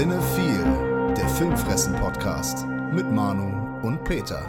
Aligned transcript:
Cinephile, 0.00 1.12
der 1.14 1.28
Filmfressen-Podcast 1.28 2.66
mit 2.94 3.12
Manu 3.12 3.86
und 3.86 4.02
Peter. 4.02 4.48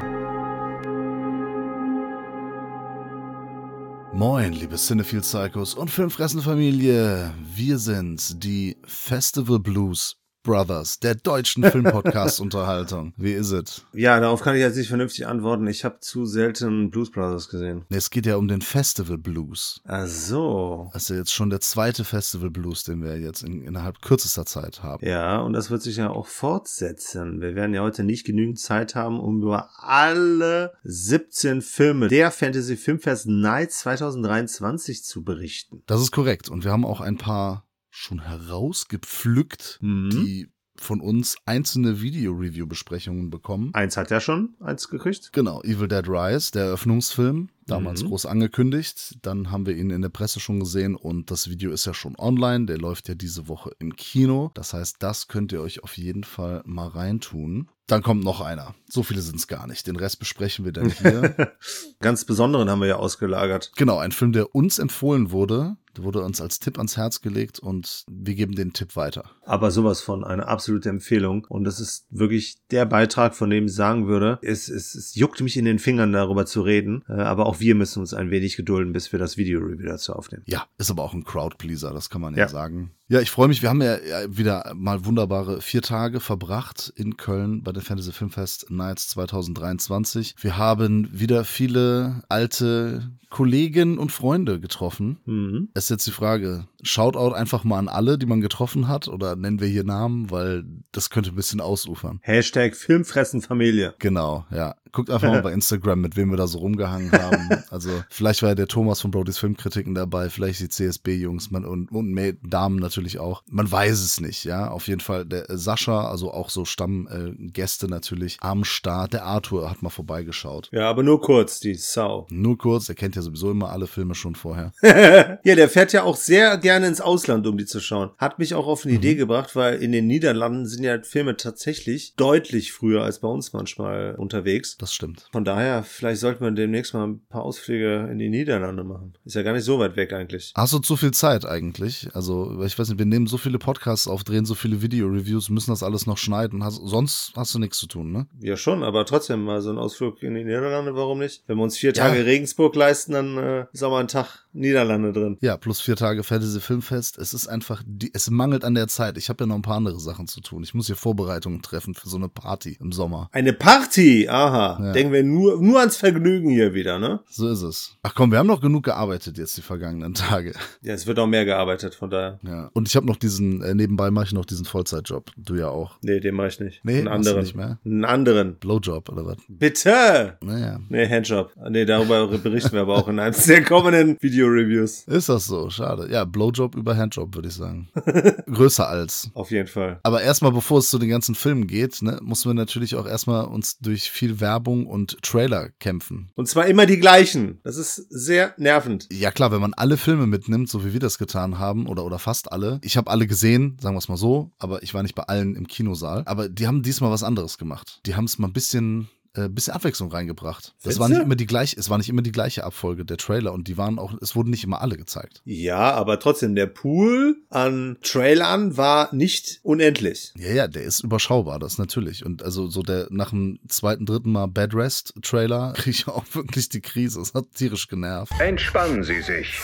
Moin, 4.14 4.54
liebe 4.54 4.78
Cinephile 4.78 5.22
Psychos 5.22 5.74
und 5.74 5.92
Filmfressen-Familie. 5.92 7.34
Wir 7.54 7.78
sind 7.80 8.42
die 8.42 8.78
Festival 8.86 9.60
Blues 9.60 10.21
Brothers, 10.44 11.00
der 11.00 11.16
deutschen 11.16 11.64
Filmpodcast-Unterhaltung. 11.64 13.14
Wie 13.18 13.34
ist 13.34 13.52
es? 13.52 13.86
Ja, 13.94 14.20
darauf 14.20 14.42
kann 14.42 14.56
ich 14.56 14.62
jetzt 14.62 14.78
nicht 14.78 14.88
vernünftig 14.88 15.28
antworten. 15.28 15.68
Ich 15.68 15.86
habe 15.86 16.00
zu 16.00 16.26
selten 16.26 16.90
Blues 16.90 17.12
Brothers 17.12 17.50
gesehen. 17.50 17.86
Es 17.90 18.10
geht 18.10 18.26
ja 18.26 18.38
um 18.38 18.48
den 18.48 18.62
Festival 18.62 19.18
Blues. 19.18 19.82
Ach 19.86 20.08
so. 20.08 20.90
Das 20.94 21.04
ist 21.04 21.10
ja 21.10 21.16
jetzt 21.18 21.34
schon 21.34 21.50
der 21.50 21.62
zweite 21.62 22.04
Festival 22.04 22.50
Blues, 22.50 22.84
den 22.84 23.04
wir 23.04 23.20
jetzt 23.20 23.44
in, 23.44 23.62
innerhalb 23.62 24.02
kürzester 24.02 24.46
Zeit 24.46 24.82
haben. 24.82 25.06
Ja, 25.06 25.42
und 25.42 25.54
das 25.54 25.70
wird 25.70 25.82
sich 25.82 25.98
ja 25.98 26.10
auch 26.10 26.28
fortsetzen. 26.28 27.42
Wir 27.42 27.56
werden 27.56 27.74
ja 27.74 27.82
heute 27.82 28.04
nicht 28.04 28.26
genügend 28.26 28.60
Zeit 28.60 28.96
haben, 28.96 29.20
um 29.20 29.42
über 29.42 29.70
alle 29.78 30.74
17 30.84 31.62
Filme 31.62 32.08
der 32.08 32.32
Fantasy 32.32 32.78
Filmfest 32.78 33.28
Night 33.28 33.72
2023 33.72 35.04
zu 35.04 35.24
berichten. 35.24 35.84
Das 35.86 36.02
ist 36.02 36.12
korrekt. 36.12 36.50
Und 36.50 36.64
wir 36.64 36.72
haben 36.72 36.86
auch 36.86 37.02
ein 37.02 37.18
paar 37.18 37.66
schon 37.92 38.22
herausgepflückt, 38.26 39.78
Mhm. 39.82 40.10
die 40.10 40.48
von 40.78 41.00
uns 41.02 41.36
einzelne 41.46 42.02
Video-Review-Besprechungen 42.02 43.30
bekommen. 43.30 43.70
Eins 43.76 43.98
hat 43.98 44.10
ja 44.10 44.20
schon 44.20 44.56
eins 44.62 44.88
gekriegt. 44.90 45.32
Genau, 45.34 45.62
Evil 45.62 45.88
Dead 45.88 46.08
Rise, 46.08 46.52
der 46.54 46.64
Eröffnungsfilm, 46.66 47.50
damals 47.68 48.04
Mhm. 48.04 48.08
groß 48.08 48.26
angekündigt. 48.26 49.18
Dann 49.22 49.52
haben 49.52 49.66
wir 49.66 49.76
ihn 49.76 49.90
in 49.90 50.02
der 50.02 50.10
Presse 50.10 50.40
schon 50.40 50.60
gesehen 50.60 50.96
und 50.96 51.32
das 51.32 51.50
Video 51.50 51.72
ist 51.72 51.86
ja 51.86 51.94
schon 51.94 52.16
online. 52.18 52.66
Der 52.66 52.78
läuft 52.78 53.08
ja 53.08 53.16
diese 53.16 53.48
Woche 53.48 53.72
im 53.80 53.96
Kino. 53.96 54.52
Das 54.54 54.74
heißt, 54.74 54.98
das 55.00 55.28
könnt 55.28 55.52
ihr 55.52 55.62
euch 55.62 55.84
auf 55.84 55.98
jeden 55.98 56.24
Fall 56.24 56.62
mal 56.66 56.88
reintun. 56.88 57.70
Dann 57.88 58.04
kommt 58.04 58.24
noch 58.24 58.40
einer. 58.40 58.74
So 58.88 59.04
viele 59.04 59.22
sind 59.22 59.36
es 59.36 59.48
gar 59.48 59.68
nicht. 59.68 59.86
Den 59.86 59.98
Rest 59.98 60.20
besprechen 60.20 60.64
wir 60.64 60.72
dann 60.72 60.90
hier. 60.90 61.52
Ganz 62.00 62.24
besonderen 62.26 62.70
haben 62.70 62.80
wir 62.80 62.88
ja 62.88 62.96
ausgelagert. 62.96 63.72
genau, 63.76 63.98
ein 63.98 64.12
Film, 64.14 64.32
der 64.32 64.56
uns 64.56 64.80
empfohlen 64.80 65.32
wurde. 65.32 65.76
Der 65.98 66.06
wurde 66.06 66.22
uns 66.22 66.40
als 66.40 66.60
Tipp 66.60 66.78
ans 66.78 66.96
Herz 66.96 67.20
gelegt 67.20 67.60
und 67.60 68.06
wir 68.10 68.34
geben 68.34 68.56
den 68.56 68.72
Tipp 68.72 68.96
weiter. 68.96 69.26
Aber 69.44 69.72
sowas 69.72 70.00
von 70.00 70.24
eine 70.24 70.48
absolute 70.48 70.88
Empfehlung. 70.88 71.46
Und 71.50 71.66
das 71.66 71.82
ist 71.82 72.06
wirklich 72.10 72.60
der 72.72 72.86
Beitrag, 72.86 73.36
von 73.36 73.50
dem 73.50 73.66
ich 73.66 73.74
sagen 73.74 74.08
würde, 74.08 74.40
es, 74.42 74.70
es, 74.70 74.96
es 74.96 75.16
juckt 75.16 75.42
mich 75.42 75.58
in 75.58 75.66
den 75.66 75.80
Fingern, 75.80 76.14
darüber 76.14 76.46
zu 76.46 76.62
reden. 76.62 77.04
Äh, 77.10 77.14
Aber 77.14 77.46
auch 77.46 77.51
wir 77.60 77.76
müssen 77.76 78.00
uns 78.00 78.14
ein 78.14 78.32
wenig 78.32 78.56
gedulden, 78.56 78.94
bis 78.94 79.12
wir 79.12 79.20
das 79.20 79.38
Video-Review 79.38 79.86
dazu 79.88 80.14
aufnehmen. 80.14 80.44
Ja, 80.48 80.66
ist 80.78 80.90
aber 80.92 81.04
auch 81.04 81.14
ein 81.14 81.24
Crowdpleaser, 81.24 81.94
das 81.94 82.10
kann 82.10 82.22
man 82.22 82.34
ja, 82.36 82.42
Ja. 82.42 82.48
sagen. 82.48 82.92
Ja, 83.08 83.20
ich 83.20 83.30
freue 83.30 83.50
mich. 83.50 83.62
Wir 83.62 83.68
haben 83.70 83.82
ja 83.82 83.98
wieder 84.30 84.72
mal 84.74 85.04
wunderbare 85.06 85.60
vier 85.62 85.82
Tage 85.82 86.22
verbracht 86.22 86.94
in 86.96 87.18
Köln 87.18 87.62
bei 87.62 87.74
der 87.74 87.82
Fantasy 87.84 88.14
Filmfest 88.14 88.72
Nights 88.72 89.10
2023. 89.10 90.36
Wir 90.40 90.58
haben 90.58 91.10
wieder 91.12 91.44
viele 91.44 92.24
alte 92.30 93.12
Kollegen 93.30 93.98
und 93.98 94.14
Freunde 94.14 94.62
getroffen. 94.62 95.20
Mhm. 95.26 95.70
Es 95.74 95.86
ist 95.86 95.90
jetzt 95.90 96.08
die 96.08 96.12
Frage, 96.12 96.68
Shoutout 96.84 97.34
einfach 97.34 97.66
mal 97.66 97.80
an 97.80 97.90
alle, 97.90 98.18
die 98.18 98.26
man 98.26 98.40
getroffen 98.40 98.88
hat 98.88 99.10
oder 99.10 99.36
nennen 99.36 99.60
wir 99.60 99.68
hier 99.68 99.84
Namen, 99.84 100.32
weil 100.32 100.64
das 100.94 101.10
könnte 101.10 101.32
ein 101.32 101.36
bisschen 101.36 101.60
ausufern. 101.60 102.20
Hashtag 102.22 102.76
Filmfressenfamilie. 102.78 103.94
Genau, 104.00 104.46
ja. 104.52 104.76
Guckt 104.92 105.10
einfach 105.10 105.30
mal 105.30 105.42
bei 105.44 105.54
Instagram, 105.54 106.02
mit 106.02 106.16
wem 106.16 106.30
wir 106.30 106.38
da 106.38 106.48
so 106.48 106.60
rumgehangen 106.60 107.12
haben. 107.12 107.50
Also 107.70 107.90
vielleicht 108.10 108.42
war 108.42 108.50
ja 108.50 108.56
der 108.56 108.68
Thomas 108.68 109.02
von 109.02 109.12
Brody's 109.12 109.38
Filmkritiken 109.38 109.96
dabei, 109.96 110.30
vielleicht 110.30 110.60
die 110.60 110.70
CSB-Jungs 110.70 111.52
man- 111.52 111.66
und, 111.66 111.92
und 111.92 112.14
Mä- 112.14 112.38
Damen 112.44 112.78
natürlich 112.78 113.20
auch. 113.20 113.44
Man 113.48 113.72
weiß 113.72 114.00
es 114.02 114.20
nicht, 114.20 114.44
ja. 114.44 114.70
Auf 114.70 114.88
jeden 114.88 115.02
Fall 115.02 115.26
der 115.26 115.50
äh, 115.50 115.58
Sascha, 115.58 116.10
also 116.10 116.32
auch 116.32 116.50
so 116.50 116.66
Stammgäste 116.66 117.86
äh, 117.86 117.90
natürlich 117.90 118.38
am 118.42 118.64
Start. 118.64 119.14
Der 119.14 119.26
Arthur 119.26 119.70
hat 119.70 119.82
mal 119.82 119.90
vorbeigeschaut. 119.90 120.70
Ja, 120.72 120.90
aber 120.90 121.04
nur 121.04 121.22
kurz, 121.22 121.60
die 121.60 121.76
Sau. 121.76 122.28
Nur 122.30 122.58
kurz, 122.58 122.90
er 122.90 122.96
kennt 122.96 123.16
ja 123.16 123.22
sowieso 123.22 123.52
immer 123.52 123.70
alle 123.70 123.88
Filme 123.88 124.16
schon 124.16 124.36
vorher. 124.36 124.74
ja, 124.84 125.56
der 125.56 125.70
fährt 125.70 125.94
ja 125.94 126.04
auch 126.04 126.16
sehr 126.16 126.58
gerne 126.58 126.88
ins 126.88 127.02
Ausland, 127.02 127.48
um 127.48 127.58
die 127.58 127.66
zu 127.66 127.80
schauen. 127.80 128.12
Hat 128.18 128.40
mich 128.40 128.54
auch 128.54 128.68
auf 128.68 128.86
eine 128.86 128.94
Idee 128.94 129.16
gebracht, 129.16 129.56
weil 129.56 129.82
in 129.82 129.92
den 129.92 130.08
Niederlanden 130.08 130.66
sind 130.66 130.84
ja 130.84 131.02
Filme 131.02 131.38
tatsächlich 131.38 132.16
deutlich 132.16 132.72
früher 132.74 133.04
als 133.04 133.20
bei 133.20 133.28
uns 133.28 133.54
manchmal 133.54 134.16
unterwegs. 134.16 134.78
Das 134.82 134.96
stimmt. 134.96 135.28
Von 135.32 135.46
daher, 135.46 135.84
vielleicht 135.84 136.22
sollten 136.22 136.44
wir 136.44 136.50
demnächst 136.50 136.96
mal 136.96 137.06
ein 137.06 137.22
paar 137.30 137.44
Ausflüge 137.44 138.10
in 138.12 138.18
die 138.18 138.30
Niederlande 138.30 138.84
machen. 138.84 139.14
Ist 139.26 139.36
ja 139.36 139.44
gar 139.44 139.54
nicht 139.54 139.64
so 139.64 139.78
weit 139.78 139.96
weg 139.96 140.12
eigentlich. 140.12 140.54
Hast 140.56 140.74
du 140.74 140.80
zu 140.80 140.96
viel 140.96 141.12
Zeit 141.12 141.46
eigentlich? 141.46 142.10
Also, 142.14 142.64
ich 142.64 142.80
weiß 142.80 142.90
nicht, 142.90 142.98
wir 142.98 143.06
nehmen 143.06 143.28
so 143.28 143.38
viele 143.38 143.60
Podcasts 143.60 144.08
auf, 144.08 144.24
drehen 144.24 144.44
so 144.44 144.56
viele 144.56 144.82
Video-Reviews, 144.82 145.50
müssen 145.50 145.70
das 145.70 145.84
alles 145.84 146.08
noch 146.08 146.18
schneiden. 146.18 146.64
Hast, 146.64 146.82
sonst 146.84 147.34
hast 147.36 147.54
du 147.54 147.60
nichts 147.60 147.78
zu 147.78 147.86
tun, 147.86 148.12
ne? 148.12 148.26
Ja, 148.40 148.58
schon, 148.58 148.82
aber 148.82 149.06
trotzdem 149.06 149.44
mal 149.44 149.62
so 149.62 149.70
ein 149.70 149.78
Ausflug 149.78 150.24
in 150.24 150.34
die 150.34 150.44
Niederlande, 150.44 150.96
warum 150.96 151.20
nicht? 151.20 151.44
Wenn 151.46 151.58
wir 151.58 151.64
uns 151.64 151.78
vier 151.78 151.94
Ja. 151.94 152.08
Tage 152.08 152.26
Regensburg 152.26 152.76
leisten, 152.76 153.12
dann 153.12 153.38
äh, 153.38 153.66
ist 153.72 153.84
auch 153.84 153.92
mal 153.92 154.00
ein 154.00 154.08
Tag 154.08 154.41
Niederlande 154.54 155.14
drin. 155.14 155.38
Ja, 155.42 155.58
plus 155.58 155.82
vier 155.82 155.96
Tage 155.96 156.24
Fantasy 156.24 156.60
Filmfest. 156.60 157.18
Es 157.18 157.34
ist 157.34 157.48
einfach, 157.48 157.84
die, 157.86 158.12
es 158.14 158.30
mangelt 158.30 158.64
an 158.64 158.76
der 158.76 158.88
Zeit. 158.88 159.18
Ich 159.18 159.30
habe 159.30 159.44
ja 159.44 159.48
noch 159.48 159.56
ein 159.56 159.62
paar 159.62 159.78
andere 159.78 160.00
Sachen 160.00 160.28
zu 160.28 160.42
tun. 160.42 160.64
Ich 160.64 160.74
muss 160.74 160.88
hier 160.88 160.96
Vorbereitungen 160.96 161.62
treffen 161.62 161.94
für 161.94 162.10
so 162.10 162.18
eine 162.18 162.30
Party 162.30 162.78
im 162.80 162.92
Sommer. 162.92 163.30
Eine 163.32 163.54
Party, 163.54 164.28
aha. 164.30 164.80
Ja. 164.82 164.92
Denken 164.94 165.14
wir 165.14 165.24
nur, 165.24 165.62
nur 165.62 165.80
ans 165.80 165.98
Vergnügen 165.98 166.50
hier 166.50 166.74
wieder, 166.74 167.00
ne? 167.00 167.22
So 167.30 167.50
ist 167.50 167.62
es. 167.62 167.98
Ach 168.04 168.14
komm, 168.16 168.32
wir 168.32 168.40
haben 168.40 168.48
noch 168.48 168.62
genug 168.62 168.84
gearbeitet 168.84 169.38
jetzt 169.38 169.58
die 169.58 169.62
vergangenen 169.62 170.14
Tage. 170.14 170.54
Ja, 170.82 170.94
es 170.94 171.08
wird 171.08 171.20
auch 171.20 171.28
mehr 171.28 171.46
gearbeitet, 171.46 171.96
von 171.96 172.10
daher. 172.10 172.40
Ja. 172.44 172.70
Und 172.74 172.88
ich 172.88 172.96
habe 172.96 173.06
noch 173.06 173.18
diesen, 173.18 173.62
äh, 173.62 173.74
nebenbei 173.74 174.12
mache 174.12 174.26
ich 174.26 174.34
noch 174.34 174.46
diesen 174.46 174.66
Vollzeitjob. 174.66 175.32
Du 175.38 175.56
ja 175.56 175.70
auch. 175.70 175.98
Nee, 176.02 176.20
den 176.20 176.36
mache 176.36 176.48
ich 176.48 176.60
nicht. 176.60 176.84
Nee, 176.84 177.00
einen 177.00 177.08
anderen. 177.08 177.42
nicht 177.42 177.56
mehr? 177.56 177.80
Einen 177.86 178.06
anderen. 178.06 178.56
Blowjob 178.56 179.10
oder 179.10 179.26
was? 179.26 179.38
Bitte! 179.48 180.38
Naja. 180.42 180.80
Nee, 180.90 181.08
Handjob. 181.08 181.54
Nee, 181.70 181.86
darüber 181.86 182.28
berichten 182.38 182.74
wir 182.74 182.82
aber 182.82 182.96
auch 182.96 183.08
in 183.08 183.20
einem 183.20 183.36
der 183.48 183.64
kommenden 183.64 184.18
Video-Reviews. 184.42 185.04
Ist 185.08 185.30
das 185.30 185.46
so? 185.46 185.70
Schade. 185.70 186.12
Ja, 186.12 186.26
Blowjob 186.26 186.76
über 186.76 186.98
Handjob, 186.98 187.36
würde 187.36 187.50
ich 187.50 187.54
sagen. 187.54 187.90
Größer 188.52 188.88
als. 188.88 189.30
Auf 189.34 189.52
jeden 189.52 189.68
Fall. 189.68 190.00
Aber 190.04 190.22
erstmal, 190.22 190.52
bevor 190.52 190.80
es 190.80 190.90
zu 190.90 190.98
den 190.98 191.10
ganzen 191.10 191.36
Filmen 191.36 191.68
geht, 191.68 192.02
ne, 192.02 192.20
müssen 192.24 192.50
wir 192.50 192.54
natürlich 192.54 192.96
auch 192.96 193.06
erstmal 193.06 193.46
uns 193.46 193.78
durch 193.80 194.10
viel 194.10 194.40
Werbung 194.40 194.88
und 194.88 195.22
Trailer 195.22 195.70
kämpfen. 195.80 196.32
Und 196.36 196.48
zwar 196.48 196.66
immer 196.68 196.86
die 196.86 197.00
gleichen. 197.00 197.60
Das 197.64 197.78
ist 197.78 197.96
sehr 198.10 198.54
nervend. 198.58 199.08
Ja 199.12 199.32
klar, 199.32 199.52
wenn 199.52 199.62
man 199.62 199.74
alle 199.74 199.98
Filme 199.98 200.26
mitnimmt, 200.26 200.70
so 200.70 200.84
wie 200.84 200.94
wir 200.94 201.00
das 201.00 201.18
getan 201.18 201.60
haben, 201.60 201.88
oder, 201.88 202.04
oder 202.04 202.20
fast 202.20 202.52
alle. 202.52 202.80
Ich 202.84 202.98
habe 202.98 203.12
alle 203.12 203.28
gesehen, 203.28 203.78
sagen 203.80 203.96
wir 203.96 204.00
es 204.00 204.10
mal 204.10 204.18
so, 204.18 204.52
aber 204.58 204.82
ich 204.84 204.94
war 204.94 205.04
nicht 205.04 205.16
bei 205.16 205.24
allen 205.24 205.56
im 205.56 205.68
Kinosaal. 205.68 206.24
Aber 206.26 206.50
die 206.50 206.68
haben 206.68 206.82
diesmal 206.82 207.12
was 207.12 207.24
anderes 207.24 207.58
gemacht. 207.58 208.02
Die 208.06 208.16
haben 208.16 208.26
es 208.26 208.40
mal 208.40 208.48
ein 208.48 208.54
bisschen, 208.54 209.08
äh, 209.34 209.48
bisschen 209.48 209.74
Abwechslung 209.74 210.12
reingebracht. 210.12 210.74
Das 210.76 210.84
Findest 210.84 211.00
war 211.00 211.10
nicht 211.10 211.20
du? 211.20 211.24
immer 211.24 211.36
die 211.36 211.46
gleiche, 211.46 211.80
es 211.80 211.90
war 211.90 211.98
nicht 211.98 212.10
immer 212.10 212.22
die 212.22 212.32
gleiche 212.32 212.64
Abfolge 212.64 213.06
der 213.06 213.18
Trailer 213.18 213.54
und 213.54 213.68
die 213.68 213.78
waren 213.78 213.98
auch, 213.98 214.14
es 214.22 214.36
wurden 214.36 214.50
nicht 214.50 214.64
immer 214.64 214.82
alle 214.82 214.98
gezeigt. 214.98 215.42
Ja, 215.46 215.94
aber 215.94 216.20
trotzdem, 216.20 216.56
der 216.56 216.66
Pool 216.68 217.38
an 217.50 217.98
Trailern 218.02 218.76
war 218.76 219.14
nicht 219.16 219.60
unendlich. 219.64 220.34
Ja, 220.36 220.52
ja, 220.52 220.68
der 220.68 220.84
ist 220.84 221.04
überschaubar, 221.04 221.60
das 221.60 221.78
natürlich. 221.78 222.26
Und 222.26 222.44
also 222.44 222.68
so 222.68 222.82
der 222.82 223.08
nach 223.10 223.30
dem 223.30 223.60
zweiten, 223.68 224.06
dritten 224.06 224.32
Mal 224.32 224.48
Bad 224.48 224.74
Rest 224.74 225.14
Trailer 225.22 225.74
kriege 225.76 225.92
ich 225.92 226.08
auch 226.08 226.26
wirklich 226.34 226.70
die 226.70 226.82
Krise. 226.82 227.22
Es 227.22 227.34
hat 227.34 227.46
tierisch 227.56 227.88
genervt. 227.88 228.34
Entspannen 228.40 229.04
Sie 229.04 229.22
sich. 229.22 229.60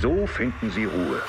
So 0.00 0.26
finden 0.26 0.70
Sie 0.70 0.84
Ruhe. 0.84 1.20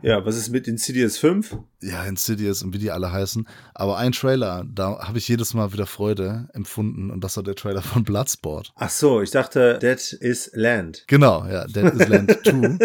Ja, 0.00 0.24
was 0.24 0.36
ist 0.36 0.50
mit 0.50 0.68
Insidious 0.68 1.18
5? 1.18 1.56
Ja, 1.80 2.04
Insidious 2.04 2.62
und 2.62 2.74
wie 2.74 2.78
die 2.78 2.90
alle 2.90 3.12
heißen. 3.12 3.46
Aber 3.74 3.98
ein 3.98 4.12
Trailer, 4.12 4.64
da 4.68 4.98
habe 5.00 5.18
ich 5.18 5.28
jedes 5.28 5.54
Mal 5.54 5.72
wieder 5.72 5.86
Freude 5.86 6.48
empfunden 6.52 7.10
und 7.10 7.22
das 7.22 7.36
war 7.36 7.44
der 7.44 7.54
Trailer 7.54 7.82
von 7.82 8.02
Bloodsport. 8.04 8.72
Ach 8.74 8.90
so, 8.90 9.22
ich 9.22 9.30
dachte, 9.30 9.78
Dead 9.80 10.12
is 10.20 10.50
Land. 10.54 11.04
Genau, 11.06 11.46
ja, 11.46 11.66
Dead 11.66 11.92
Island 11.94 12.38
2. 12.44 12.78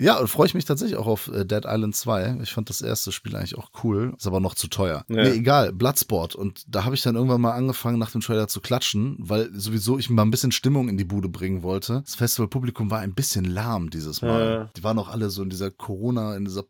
Ja, 0.00 0.18
und 0.18 0.28
freue 0.28 0.46
ich 0.46 0.54
mich 0.54 0.64
tatsächlich 0.64 0.96
auch 0.96 1.06
auf 1.06 1.28
äh, 1.28 1.44
Dead 1.44 1.64
Island 1.66 1.94
2. 1.94 2.38
Ich 2.42 2.52
fand 2.52 2.70
das 2.70 2.80
erste 2.80 3.12
Spiel 3.12 3.36
eigentlich 3.36 3.58
auch 3.58 3.70
cool, 3.84 4.14
ist 4.16 4.26
aber 4.26 4.40
noch 4.40 4.54
zu 4.54 4.68
teuer. 4.68 5.04
Ja. 5.08 5.22
Nee, 5.22 5.30
egal, 5.32 5.72
Bloodsport. 5.72 6.34
Und 6.34 6.64
da 6.68 6.84
habe 6.84 6.94
ich 6.94 7.02
dann 7.02 7.14
irgendwann 7.16 7.40
mal 7.42 7.52
angefangen, 7.52 7.98
nach 7.98 8.10
dem 8.10 8.22
Trailer 8.22 8.48
zu 8.48 8.60
klatschen, 8.60 9.16
weil 9.18 9.50
sowieso 9.52 9.98
ich 9.98 10.08
mal 10.08 10.22
ein 10.22 10.30
bisschen 10.30 10.52
Stimmung 10.52 10.88
in 10.88 10.96
die 10.96 11.04
Bude 11.04 11.28
bringen 11.28 11.62
wollte. 11.62 12.02
Das 12.04 12.14
Festivalpublikum 12.14 12.90
war 12.90 13.00
ein 13.00 13.14
bisschen 13.14 13.44
lahm 13.44 13.90
dieses 13.90 14.22
Mal. 14.22 14.44
Ja. 14.44 14.70
Die 14.76 14.84
waren 14.84 14.98
auch 14.98 15.08
alle 15.08 15.28
so 15.28 15.42
in 15.42 15.50
dieser 15.50 15.70
Corona, 15.70 16.36
in 16.36 16.46
dieser 16.46 16.62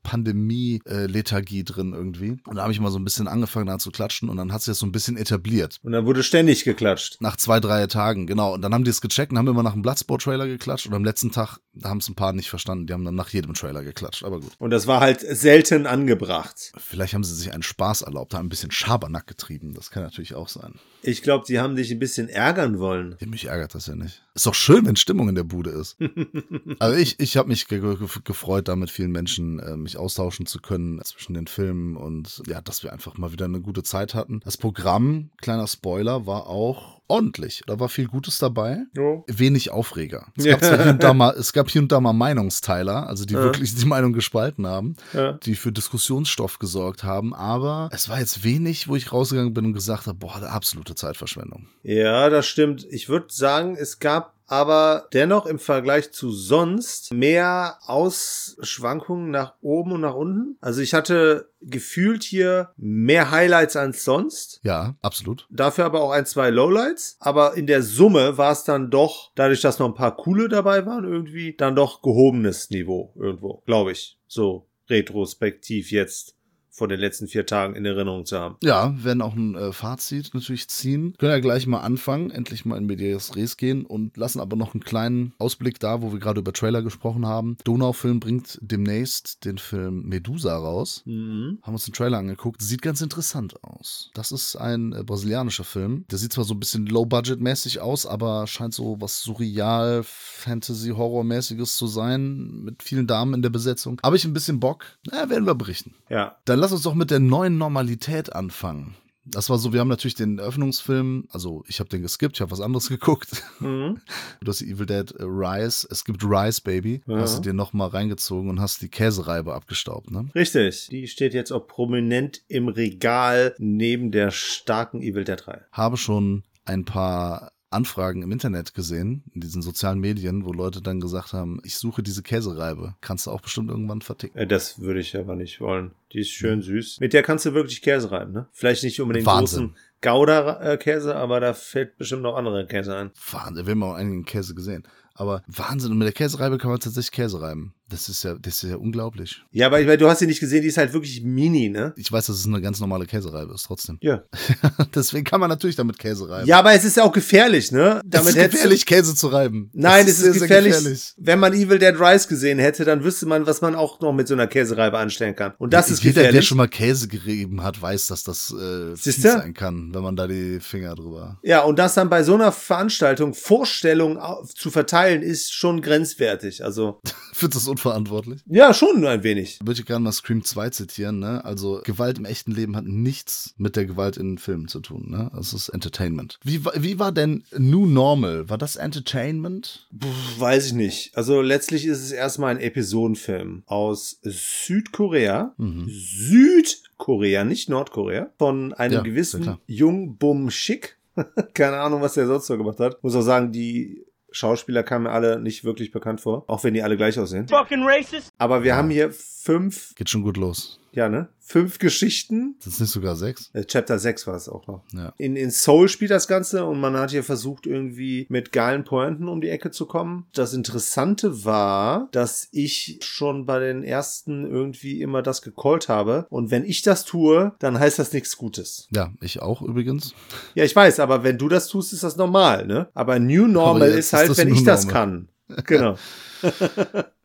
Pandemie-Lethargie 1.36 1.64
drin 1.64 1.92
irgendwie. 1.92 2.36
Und 2.46 2.56
da 2.56 2.62
habe 2.62 2.72
ich 2.72 2.80
mal 2.80 2.90
so 2.90 2.98
ein 2.98 3.04
bisschen 3.04 3.28
angefangen, 3.28 3.66
da 3.66 3.78
zu 3.78 3.90
klatschen 3.90 4.28
und 4.28 4.36
dann 4.36 4.52
hat 4.52 4.62
sich 4.62 4.72
das 4.72 4.78
so 4.78 4.86
ein 4.86 4.92
bisschen 4.92 5.16
etabliert. 5.16 5.78
Und 5.82 5.92
dann 5.92 6.06
wurde 6.06 6.22
ständig 6.22 6.64
geklatscht. 6.64 7.20
Nach 7.20 7.36
zwei, 7.36 7.60
drei 7.60 7.86
Tagen, 7.86 8.26
genau. 8.26 8.54
Und 8.54 8.62
dann 8.62 8.74
haben 8.74 8.84
die 8.84 8.90
es 8.90 9.00
gecheckt 9.00 9.32
und 9.32 9.38
haben 9.38 9.48
immer 9.48 9.62
nach 9.62 9.72
einem 9.72 9.82
Bloodsport-Trailer 9.82 10.46
geklatscht 10.46 10.86
und 10.86 10.94
am 10.94 11.04
letzten 11.04 11.30
Tag 11.30 11.58
haben 11.84 11.98
es 11.98 12.08
ein 12.08 12.14
paar 12.14 12.32
nicht 12.32 12.50
verstanden. 12.50 12.86
Die 12.86 12.92
haben 12.92 13.04
dann 13.04 13.14
nach 13.14 13.30
jedem 13.30 13.54
Trailer 13.54 13.82
geklatscht, 13.82 14.24
aber 14.24 14.40
gut. 14.40 14.52
Und 14.58 14.70
das 14.70 14.86
war 14.86 15.00
halt 15.00 15.20
selten 15.20 15.86
angebracht. 15.86 16.72
Vielleicht 16.76 17.14
haben 17.14 17.24
sie 17.24 17.34
sich 17.34 17.52
einen 17.52 17.62
Spaß 17.62 18.02
erlaubt, 18.02 18.34
haben 18.34 18.46
ein 18.46 18.50
bisschen 18.50 18.70
Schabernack 18.70 19.26
getrieben. 19.26 19.74
Das 19.74 19.90
kann 19.90 20.02
natürlich 20.02 20.34
auch 20.34 20.48
sein. 20.48 20.74
Ich 21.02 21.22
glaube, 21.22 21.44
die 21.46 21.60
haben 21.60 21.76
dich 21.76 21.90
ein 21.90 21.98
bisschen 21.98 22.28
ärgern 22.28 22.78
wollen. 22.78 23.16
Ja, 23.20 23.26
mich 23.26 23.46
ärgert 23.46 23.74
das 23.74 23.86
ja 23.86 23.94
nicht. 23.94 24.22
Ist 24.36 24.44
doch 24.44 24.54
schön, 24.54 24.84
wenn 24.84 24.96
Stimmung 24.96 25.30
in 25.30 25.34
der 25.34 25.44
Bude 25.44 25.70
ist. 25.70 25.96
also 26.78 26.94
ich, 26.94 27.18
ich 27.20 27.38
habe 27.38 27.48
mich 27.48 27.68
ge 27.68 27.80
ge 27.80 27.96
gefreut, 28.22 28.68
da 28.68 28.76
mit 28.76 28.90
vielen 28.90 29.10
Menschen 29.10 29.58
äh, 29.60 29.78
mich 29.78 29.96
austauschen 29.96 30.44
zu 30.44 30.60
können 30.60 31.00
zwischen 31.04 31.32
den 31.32 31.46
Filmen 31.46 31.96
und 31.96 32.42
ja, 32.46 32.60
dass 32.60 32.82
wir 32.82 32.92
einfach 32.92 33.16
mal 33.16 33.32
wieder 33.32 33.46
eine 33.46 33.62
gute 33.62 33.82
Zeit 33.82 34.12
hatten. 34.12 34.40
Das 34.44 34.58
Programm, 34.58 35.30
kleiner 35.40 35.66
Spoiler, 35.66 36.26
war 36.26 36.48
auch 36.48 36.95
ordentlich. 37.08 37.62
Da 37.66 37.78
war 37.80 37.88
viel 37.88 38.06
Gutes 38.08 38.38
dabei. 38.38 38.78
Jo. 38.94 39.24
Wenig 39.28 39.70
Aufreger. 39.70 40.26
Es 40.36 40.44
gab, 40.44 40.60
hier 40.64 40.90
und 40.90 41.02
da 41.02 41.14
mal, 41.14 41.34
es 41.36 41.52
gab 41.52 41.70
hier 41.70 41.82
und 41.82 41.90
da 41.92 42.00
mal 42.00 42.12
Meinungsteiler, 42.12 43.06
also 43.08 43.24
die 43.24 43.34
Ja. 43.34 43.42
wirklich 43.42 43.74
die 43.74 43.84
Meinung 43.86 44.12
gespalten 44.12 44.66
haben, 44.66 44.96
Ja. 45.12 45.32
die 45.32 45.54
für 45.54 45.72
Diskussionsstoff 45.72 46.58
gesorgt 46.58 47.04
haben. 47.04 47.34
Aber 47.34 47.88
es 47.92 48.08
war 48.08 48.18
jetzt 48.20 48.44
wenig, 48.44 48.88
wo 48.88 48.96
ich 48.96 49.12
rausgegangen 49.12 49.54
bin 49.54 49.66
und 49.66 49.72
gesagt 49.72 50.06
habe, 50.06 50.18
boah, 50.18 50.36
eine 50.36 50.50
absolute 50.50 50.94
Zeitverschwendung. 50.94 51.66
Ja, 51.82 52.28
das 52.30 52.46
stimmt. 52.46 52.86
Ich 52.90 53.08
würde 53.08 53.26
sagen, 53.30 53.76
es 53.78 53.98
gab 53.98 54.35
aber 54.46 55.08
dennoch 55.12 55.46
im 55.46 55.58
Vergleich 55.58 56.12
zu 56.12 56.30
sonst 56.30 57.12
mehr 57.12 57.78
Ausschwankungen 57.86 59.30
nach 59.30 59.54
oben 59.60 59.92
und 59.92 60.02
nach 60.02 60.14
unten. 60.14 60.56
Also 60.60 60.80
ich 60.80 60.94
hatte 60.94 61.50
gefühlt 61.60 62.22
hier 62.22 62.70
mehr 62.76 63.30
Highlights 63.30 63.76
als 63.76 64.04
sonst. 64.04 64.60
Ja, 64.62 64.94
absolut. 65.02 65.46
Dafür 65.50 65.84
aber 65.84 66.00
auch 66.00 66.12
ein, 66.12 66.26
zwei 66.26 66.50
Lowlights. 66.50 67.16
Aber 67.18 67.54
in 67.54 67.66
der 67.66 67.82
Summe 67.82 68.38
war 68.38 68.52
es 68.52 68.64
dann 68.64 68.90
doch, 68.90 69.32
dadurch, 69.34 69.60
dass 69.60 69.78
noch 69.78 69.88
ein 69.88 69.94
paar 69.94 70.16
coole 70.16 70.48
dabei 70.48 70.86
waren, 70.86 71.04
irgendwie 71.04 71.54
dann 71.56 71.74
doch 71.74 72.02
gehobenes 72.02 72.70
Niveau 72.70 73.12
irgendwo, 73.16 73.62
glaube 73.66 73.92
ich. 73.92 74.18
So 74.28 74.66
retrospektiv 74.88 75.90
jetzt 75.90 76.35
von 76.76 76.90
den 76.90 77.00
letzten 77.00 77.26
vier 77.26 77.46
Tagen 77.46 77.74
in 77.74 77.86
Erinnerung 77.86 78.26
zu 78.26 78.38
haben. 78.38 78.56
Ja, 78.62 78.94
werden 79.02 79.22
auch 79.22 79.34
ein 79.34 79.54
äh, 79.54 79.72
Fazit 79.72 80.34
natürlich 80.34 80.68
ziehen. 80.68 81.14
Können 81.18 81.32
ja 81.32 81.40
gleich 81.40 81.66
mal 81.66 81.80
anfangen, 81.80 82.30
endlich 82.30 82.66
mal 82.66 82.76
in 82.76 82.84
Medias 82.84 83.34
Res 83.34 83.56
gehen 83.56 83.86
und 83.86 84.16
lassen 84.18 84.40
aber 84.40 84.56
noch 84.56 84.74
einen 84.74 84.84
kleinen 84.84 85.32
Ausblick 85.38 85.80
da, 85.80 86.02
wo 86.02 86.12
wir 86.12 86.18
gerade 86.18 86.40
über 86.40 86.52
Trailer 86.52 86.82
gesprochen 86.82 87.24
haben. 87.26 87.56
Donaufilm 87.64 88.20
bringt 88.20 88.58
demnächst 88.60 89.44
den 89.46 89.56
Film 89.56 90.02
Medusa 90.02 90.54
raus. 90.54 91.02
Mhm. 91.06 91.58
Haben 91.62 91.72
uns 91.72 91.86
den 91.86 91.94
Trailer 91.94 92.18
angeguckt. 92.18 92.60
Sieht 92.60 92.82
ganz 92.82 93.00
interessant 93.00 93.62
aus. 93.64 94.10
Das 94.12 94.30
ist 94.30 94.56
ein 94.56 94.92
äh, 94.92 95.02
brasilianischer 95.02 95.64
Film. 95.64 96.04
Der 96.10 96.18
sieht 96.18 96.34
zwar 96.34 96.44
so 96.44 96.52
ein 96.52 96.60
bisschen 96.60 96.84
low-budget-mäßig 96.86 97.80
aus, 97.80 98.04
aber 98.04 98.46
scheint 98.46 98.74
so 98.74 99.00
was 99.00 99.22
surreal, 99.22 100.02
Fantasy-Horror-mäßiges 100.04 101.76
zu 101.76 101.86
sein. 101.86 102.64
Mit 102.64 102.82
vielen 102.82 103.06
Damen 103.06 103.32
in 103.32 103.42
der 103.42 103.50
Besetzung. 103.50 103.98
Habe 104.02 104.16
ich 104.16 104.24
ein 104.26 104.34
bisschen 104.34 104.60
Bock? 104.60 104.84
Na, 105.10 105.30
werden 105.30 105.46
wir 105.46 105.54
berichten. 105.54 105.94
Ja, 106.10 106.36
Dann 106.44 106.65
lass 106.66 106.72
uns 106.72 106.82
doch 106.82 106.94
mit 106.94 107.12
der 107.12 107.20
neuen 107.20 107.58
Normalität 107.58 108.32
anfangen. 108.34 108.96
Das 109.24 109.48
war 109.50 109.56
so, 109.58 109.72
wir 109.72 109.78
haben 109.78 109.86
natürlich 109.86 110.16
den 110.16 110.38
Eröffnungsfilm, 110.40 111.28
also 111.30 111.62
ich 111.68 111.78
habe 111.78 111.88
den 111.88 112.02
geskippt, 112.02 112.36
ich 112.36 112.40
habe 112.40 112.50
was 112.50 112.60
anderes 112.60 112.88
geguckt. 112.96 113.44
Mhm. 113.60 114.00
Du 114.40 114.50
hast 114.50 114.60
die 114.62 114.70
Evil 114.72 114.86
Dead 114.86 115.08
äh, 115.12 115.22
Rise, 115.22 115.86
es 115.92 116.04
gibt 116.04 116.24
Rise 116.24 116.60
Baby, 116.62 117.02
Ja. 117.06 117.18
hast 117.20 117.36
du 117.38 117.42
dir 117.42 117.52
nochmal 117.52 117.88
reingezogen 117.90 118.50
und 118.50 118.60
hast 118.60 118.82
die 118.82 118.88
Käsereibe 118.88 119.54
abgestaubt, 119.54 120.10
ne? 120.10 120.28
Richtig. 120.34 120.88
Die 120.90 121.06
steht 121.06 121.34
jetzt 121.34 121.52
auch 121.52 121.68
prominent 121.68 122.42
im 122.48 122.66
Regal 122.66 123.54
neben 123.58 124.10
der 124.10 124.32
starken 124.32 125.02
Evil 125.02 125.22
Dead 125.22 125.40
3. 125.44 125.60
Habe 125.70 125.96
schon 125.96 126.42
ein 126.64 126.84
paar 126.84 127.52
Anfragen 127.70 128.22
im 128.22 128.30
Internet 128.32 128.74
gesehen, 128.74 129.24
in 129.34 129.40
diesen 129.40 129.60
sozialen 129.62 129.98
Medien, 129.98 130.44
wo 130.44 130.52
Leute 130.52 130.80
dann 130.80 131.00
gesagt 131.00 131.32
haben, 131.32 131.60
ich 131.64 131.76
suche 131.76 132.02
diese 132.02 132.22
Käsereibe. 132.22 132.94
Kannst 133.00 133.26
du 133.26 133.30
auch 133.30 133.40
bestimmt 133.40 133.70
irgendwann 133.70 134.02
verticken. 134.02 134.38
Äh, 134.38 134.46
Das 134.46 134.80
würde 134.80 135.00
ich 135.00 135.16
aber 135.16 135.34
nicht 135.36 135.60
wollen. 135.60 135.90
Die 136.12 136.20
ist 136.20 136.30
schön 136.30 136.62
süß. 136.62 137.00
Mit 137.00 137.12
der 137.12 137.22
kannst 137.22 137.44
du 137.44 137.54
wirklich 137.54 137.82
Käse 137.82 138.10
reiben, 138.10 138.32
ne? 138.32 138.46
Vielleicht 138.52 138.84
nicht 138.84 139.00
unbedingt 139.00 139.26
Wahnsinn. 139.26 139.68
großen 139.68 139.76
Gouda-Käse, 140.02 141.16
aber 141.16 141.40
da 141.40 141.54
fällt 141.54 141.96
bestimmt 141.98 142.22
noch 142.22 142.36
andere 142.36 142.66
Käse 142.66 142.96
ein. 142.96 143.10
Wahnsinn, 143.30 143.66
wir 143.66 143.70
haben 143.72 143.82
auch 143.82 143.94
einigen 143.94 144.24
Käse 144.24 144.54
gesehen. 144.54 144.84
Aber 145.14 145.42
Wahnsinn, 145.46 145.92
und 145.92 145.98
mit 145.98 146.06
der 146.06 146.12
Käsereibe 146.12 146.58
kann 146.58 146.70
man 146.70 146.78
tatsächlich 146.80 147.12
Käse 147.12 147.40
reiben. 147.40 147.74
Das 147.88 148.08
ist 148.08 148.24
ja, 148.24 148.34
das 148.34 148.62
ist 148.64 148.68
ja 148.70 148.76
unglaublich. 148.76 149.42
Ja, 149.52 149.66
aber 149.66 149.78
ich 149.80 149.86
meine, 149.86 149.98
du 149.98 150.08
hast 150.08 150.18
sie 150.18 150.26
nicht 150.26 150.40
gesehen, 150.40 150.62
die 150.62 150.68
ist 150.68 150.76
halt 150.76 150.92
wirklich 150.92 151.22
mini, 151.22 151.68
ne? 151.68 151.92
Ich 151.96 152.10
weiß, 152.10 152.26
dass 152.26 152.36
es 152.40 152.46
eine 152.46 152.60
ganz 152.60 152.80
normale 152.80 153.06
Käsereibe 153.06 153.54
ist, 153.54 153.62
trotzdem. 153.62 153.98
Ja. 154.00 154.22
Deswegen 154.94 155.24
kann 155.24 155.38
man 155.38 155.48
natürlich 155.48 155.76
damit 155.76 155.96
Käse 155.98 156.28
reiben. 156.28 156.48
Ja, 156.48 156.58
aber 156.58 156.72
es 156.72 156.84
ist 156.84 156.96
ja 156.96 157.04
auch 157.04 157.12
gefährlich, 157.12 157.70
ne? 157.70 158.00
es 158.04 158.10
Damit 158.10 158.28
ist 158.30 158.36
hättest 158.36 158.52
du- 158.54 158.56
gefährlich, 158.56 158.86
Käse 158.86 159.14
zu 159.14 159.28
reiben. 159.28 159.70
Nein, 159.72 160.04
es 160.06 160.14
ist 160.14 160.18
sehr, 160.20 160.32
sehr 160.32 160.40
gefährlich. 160.48 161.14
Wenn 161.16 161.38
man 161.38 161.52
Evil 161.52 161.78
Dead 161.78 161.94
Rise 161.98 162.26
gesehen 162.26 162.58
hätte, 162.58 162.84
dann 162.84 163.04
wüsste 163.04 163.26
man, 163.26 163.46
was 163.46 163.60
man 163.60 163.76
auch 163.76 164.00
noch 164.00 164.12
mit 164.12 164.26
so 164.26 164.34
einer 164.34 164.48
Käsereibe 164.48 164.98
anstellen 164.98 165.36
kann. 165.36 165.52
Und 165.58 165.72
das 165.72 165.88
ist 165.90 166.02
Jeder, 166.02 166.14
der 166.14 166.22
gefährlich. 166.24 166.48
schon 166.48 166.56
mal 166.58 166.68
Käse 166.68 167.06
gerieben 167.06 167.62
hat, 167.62 167.80
weiß, 167.80 168.08
dass 168.08 168.24
das 168.24 168.52
äh, 168.52 168.96
fies 168.96 169.22
sein 169.22 169.54
kann, 169.54 169.94
wenn 169.94 170.02
man 170.02 170.16
da 170.16 170.26
die 170.26 170.58
Finger 170.60 170.96
drüber. 170.96 171.38
Ja, 171.44 171.62
und 171.62 171.78
das 171.78 171.94
dann 171.94 172.10
bei 172.10 172.24
so 172.24 172.34
einer 172.34 172.50
Veranstaltung 172.50 173.32
Vorstellungen 173.32 174.18
au- 174.18 174.44
zu 174.44 174.70
verteilen, 174.72 175.22
ist 175.22 175.54
schon 175.54 175.82
grenzwertig. 175.82 176.64
Also, 176.64 177.00
du 177.40 177.46
das 177.48 177.68
unverantwortlich? 177.76 178.40
ja, 178.46 178.72
schon 178.72 179.04
ein 179.06 179.22
wenig. 179.22 179.58
Würde 179.62 179.80
ich 179.80 179.86
gerne 179.86 180.04
mal 180.04 180.12
Scream 180.12 180.42
2 180.44 180.70
zitieren, 180.70 181.18
ne? 181.18 181.44
Also 181.44 181.80
Gewalt 181.84 182.18
im 182.18 182.24
echten 182.24 182.52
Leben 182.52 182.74
hat 182.76 182.84
nichts 182.86 183.54
mit 183.58 183.76
der 183.76 183.84
Gewalt 183.86 184.16
in 184.16 184.38
Filmen 184.38 184.68
zu 184.68 184.80
tun, 184.80 185.10
ne? 185.10 185.30
Das 185.34 185.52
ist 185.52 185.68
Entertainment. 185.68 186.38
Wie, 186.42 186.64
wie 186.64 186.98
war 186.98 187.12
denn 187.12 187.44
New 187.56 187.86
Normal? 187.86 188.48
War 188.48 188.58
das 188.58 188.76
Entertainment? 188.76 189.88
Puh, 189.98 190.08
weiß 190.38 190.66
ich 190.66 190.72
nicht. 190.72 191.16
Also, 191.16 191.40
letztlich 191.42 191.86
ist 191.86 192.02
es 192.02 192.12
erstmal 192.12 192.50
ein 192.52 192.60
Episodenfilm 192.60 193.62
aus 193.66 194.18
Südkorea. 194.22 195.54
Mhm. 195.58 195.86
Südkorea, 195.88 197.44
nicht 197.44 197.68
Nordkorea. 197.68 198.30
Von 198.38 198.72
einem 198.74 198.94
Ja, 198.94 199.00
gewissen. 199.02 199.58
Jung 199.66 200.16
Bum 200.16 200.50
Schick. 200.50 200.96
Keine 201.54 201.78
Ahnung, 201.78 202.02
was 202.02 202.14
der 202.14 202.26
sonst 202.26 202.46
so 202.46 202.56
gemacht 202.58 202.78
hat. 202.80 203.02
Muss 203.02 203.14
auch 203.14 203.22
sagen, 203.22 203.52
die 203.52 204.04
Schauspieler 204.36 204.82
kamen 204.82 205.04
mir 205.04 205.10
alle 205.12 205.40
nicht 205.40 205.64
wirklich 205.64 205.90
bekannt 205.90 206.20
vor. 206.20 206.44
Auch 206.46 206.62
wenn 206.62 206.74
die 206.74 206.82
alle 206.82 206.96
gleich 206.96 207.18
aussehen. 207.18 207.48
fucking 207.48 207.82
racist. 207.84 208.30
Aber 208.38 208.62
wir 208.62 208.76
haben 208.76 208.90
hier 208.90 209.10
fünf, 209.10 209.94
Geht 209.94 210.10
schon 210.10 210.22
gut 210.22 210.36
los. 210.36 210.78
Ja, 210.96 211.08
ne? 211.10 211.28
Fünf 211.38 211.78
Geschichten. 211.78 212.56
Sind 212.58 212.72
es 212.72 212.80
nicht 212.80 212.90
sogar 212.90 213.14
sechs? 213.14 213.50
Äh, 213.52 213.64
Chapter 213.66 213.98
6 213.98 214.26
war 214.26 214.34
es 214.34 214.48
auch 214.48 214.66
noch. 214.66 214.82
Ja. 214.92 215.12
In, 215.18 215.36
in 215.36 215.50
Soul 215.50 215.88
spielt 215.88 216.10
das 216.10 216.26
Ganze 216.26 216.64
und 216.64 216.80
man 216.80 216.96
hat 216.96 217.10
hier 217.10 217.22
versucht, 217.22 217.66
irgendwie 217.66 218.26
mit 218.30 218.50
geilen 218.50 218.82
Pointen 218.82 219.28
um 219.28 219.40
die 219.40 219.50
Ecke 219.50 219.70
zu 219.70 219.86
kommen. 219.86 220.26
Das 220.32 220.54
Interessante 220.54 221.44
war, 221.44 222.08
dass 222.12 222.48
ich 222.50 222.98
schon 223.02 223.46
bei 223.46 223.60
den 223.60 223.84
ersten 223.84 224.44
irgendwie 224.50 225.02
immer 225.02 225.22
das 225.22 225.42
gecallt 225.42 225.88
habe. 225.88 226.26
Und 226.30 226.50
wenn 226.50 226.64
ich 226.64 226.82
das 226.82 227.04
tue, 227.04 227.52
dann 227.58 227.78
heißt 227.78 227.98
das 227.98 228.12
nichts 228.12 228.36
Gutes. 228.36 228.88
Ja, 228.90 229.12
ich 229.20 229.40
auch 229.42 229.62
übrigens. 229.62 230.14
Ja, 230.54 230.64
ich 230.64 230.74
weiß, 230.74 230.98
aber 230.98 231.22
wenn 231.22 231.38
du 231.38 231.48
das 231.48 231.68
tust, 231.68 231.92
ist 231.92 232.02
das 232.02 232.16
normal, 232.16 232.66
ne? 232.66 232.88
Aber 232.94 233.18
New 233.18 233.46
Normal 233.46 233.82
Aber 233.82 233.88
ist 233.88 234.06
ist 234.06 234.12
halt, 234.14 234.30
das 234.30 234.38
wenn 234.38 234.52
ich 234.52 234.64
das 234.64 234.86
Normal. 234.86 235.28
kann. 235.48 235.64
Genau. 235.64 235.96